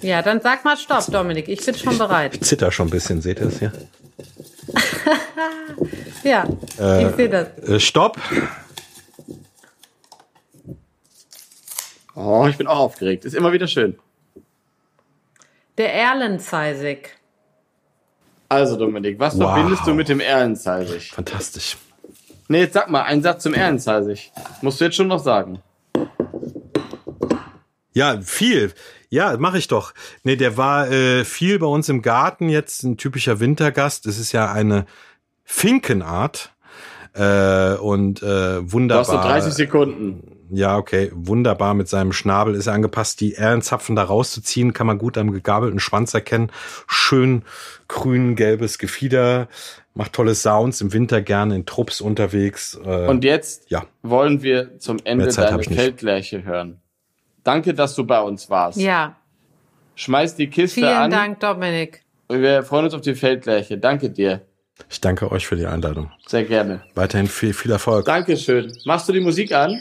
Ja, 0.00 0.22
dann 0.22 0.40
sag 0.40 0.64
mal 0.64 0.76
Stopp, 0.76 1.06
Dominik. 1.10 1.48
Ich 1.48 1.66
bin 1.66 1.74
schon 1.74 1.98
bereit. 1.98 2.34
Ich 2.36 2.42
zitter 2.42 2.70
schon 2.70 2.86
ein 2.86 2.90
bisschen, 2.90 3.20
seht 3.20 3.40
ihr 3.40 3.46
das 3.46 3.58
hier? 3.58 3.72
Ja, 6.24 6.44
ich 6.48 7.14
sehe 7.16 7.28
das. 7.28 7.56
Äh, 7.58 7.78
Stopp. 7.80 8.18
Oh, 12.14 12.46
ich 12.48 12.56
bin 12.56 12.66
auch 12.66 12.78
aufgeregt. 12.78 13.24
Ist 13.24 13.34
immer 13.34 13.52
wieder 13.52 13.66
schön. 13.68 13.98
Der 15.78 15.94
Erlenzeisig. 15.94 17.16
Also, 18.48 18.76
Dominik, 18.76 19.18
was 19.20 19.38
Wow. 19.38 19.54
verbindest 19.54 19.86
du 19.86 19.94
mit 19.94 20.08
dem 20.08 20.20
Erlenzeisig? 20.20 21.12
Fantastisch. 21.12 21.76
Nee, 22.48 22.60
jetzt 22.62 22.72
sag 22.74 22.88
mal, 22.90 23.02
einen 23.02 23.22
Satz 23.22 23.42
zum 23.42 23.54
Erlenzeisig. 23.54 24.32
Musst 24.62 24.80
du 24.80 24.86
jetzt 24.86 24.96
schon 24.96 25.06
noch 25.08 25.22
sagen. 25.22 25.62
Ja, 27.98 28.20
viel. 28.22 28.72
Ja, 29.10 29.36
mache 29.38 29.58
ich 29.58 29.66
doch. 29.66 29.92
Nee, 30.22 30.36
der 30.36 30.56
war 30.56 30.88
äh, 30.88 31.24
viel 31.24 31.58
bei 31.58 31.66
uns 31.66 31.88
im 31.88 32.00
Garten, 32.00 32.48
jetzt 32.48 32.84
ein 32.84 32.96
typischer 32.96 33.40
Wintergast. 33.40 34.06
Es 34.06 34.20
ist 34.20 34.30
ja 34.30 34.52
eine 34.52 34.86
Finkenart. 35.44 36.54
Äh, 37.14 37.74
und 37.74 38.22
äh, 38.22 38.60
Du 38.60 38.72
wunderbar. 38.72 39.00
hast 39.00 39.10
so 39.10 39.16
30 39.16 39.52
Sekunden. 39.52 40.36
Ja, 40.50 40.76
okay, 40.76 41.10
wunderbar 41.12 41.74
mit 41.74 41.88
seinem 41.88 42.12
Schnabel 42.12 42.54
ist 42.54 42.68
er 42.68 42.74
angepasst. 42.74 43.20
Die 43.20 43.32
Ehrenzapfen 43.32 43.96
da 43.96 44.04
rauszuziehen, 44.04 44.72
kann 44.72 44.86
man 44.86 44.98
gut 44.98 45.18
am 45.18 45.32
gegabelten 45.32 45.80
Schwanz 45.80 46.14
erkennen. 46.14 46.52
Schön 46.86 47.42
grün-gelbes 47.88 48.78
Gefieder, 48.78 49.48
macht 49.94 50.12
tolle 50.12 50.36
Sounds, 50.36 50.80
im 50.80 50.92
Winter 50.92 51.20
gerne 51.20 51.56
in 51.56 51.66
Trupps 51.66 52.00
unterwegs. 52.00 52.78
Äh, 52.84 53.08
Und 53.08 53.24
jetzt 53.24 53.70
ja. 53.70 53.86
wollen 54.02 54.42
wir 54.42 54.78
zum 54.78 54.98
Ende 55.02 55.26
deine. 55.26 55.62
Feldlerche 55.64 56.44
hören. 56.44 56.80
Danke, 57.48 57.72
dass 57.72 57.94
du 57.94 58.04
bei 58.04 58.20
uns 58.20 58.50
warst. 58.50 58.78
Ja, 58.78 59.16
Schmeiß 59.94 60.36
die 60.36 60.48
Kiste 60.48 60.80
vielen 60.80 60.92
an. 60.92 61.10
Dank, 61.10 61.40
Dominik. 61.40 62.04
Wir 62.28 62.62
freuen 62.62 62.84
uns 62.84 62.92
auf 62.92 63.00
die 63.00 63.14
Feldlerche. 63.14 63.78
Danke 63.78 64.10
dir. 64.10 64.42
ich 64.90 65.00
danke 65.00 65.32
euch 65.32 65.46
für 65.46 65.56
die 65.56 65.64
Einladung. 65.64 66.12
Sehr 66.26 66.44
gerne. 66.44 66.82
Weiterhin 66.94 67.26
viel, 67.26 67.54
viel 67.54 67.70
Erfolg. 67.70 68.04
Dankeschön. 68.04 68.70
Machst 68.84 69.08
du 69.08 69.14
die 69.14 69.20
Musik 69.20 69.52
an? 69.52 69.80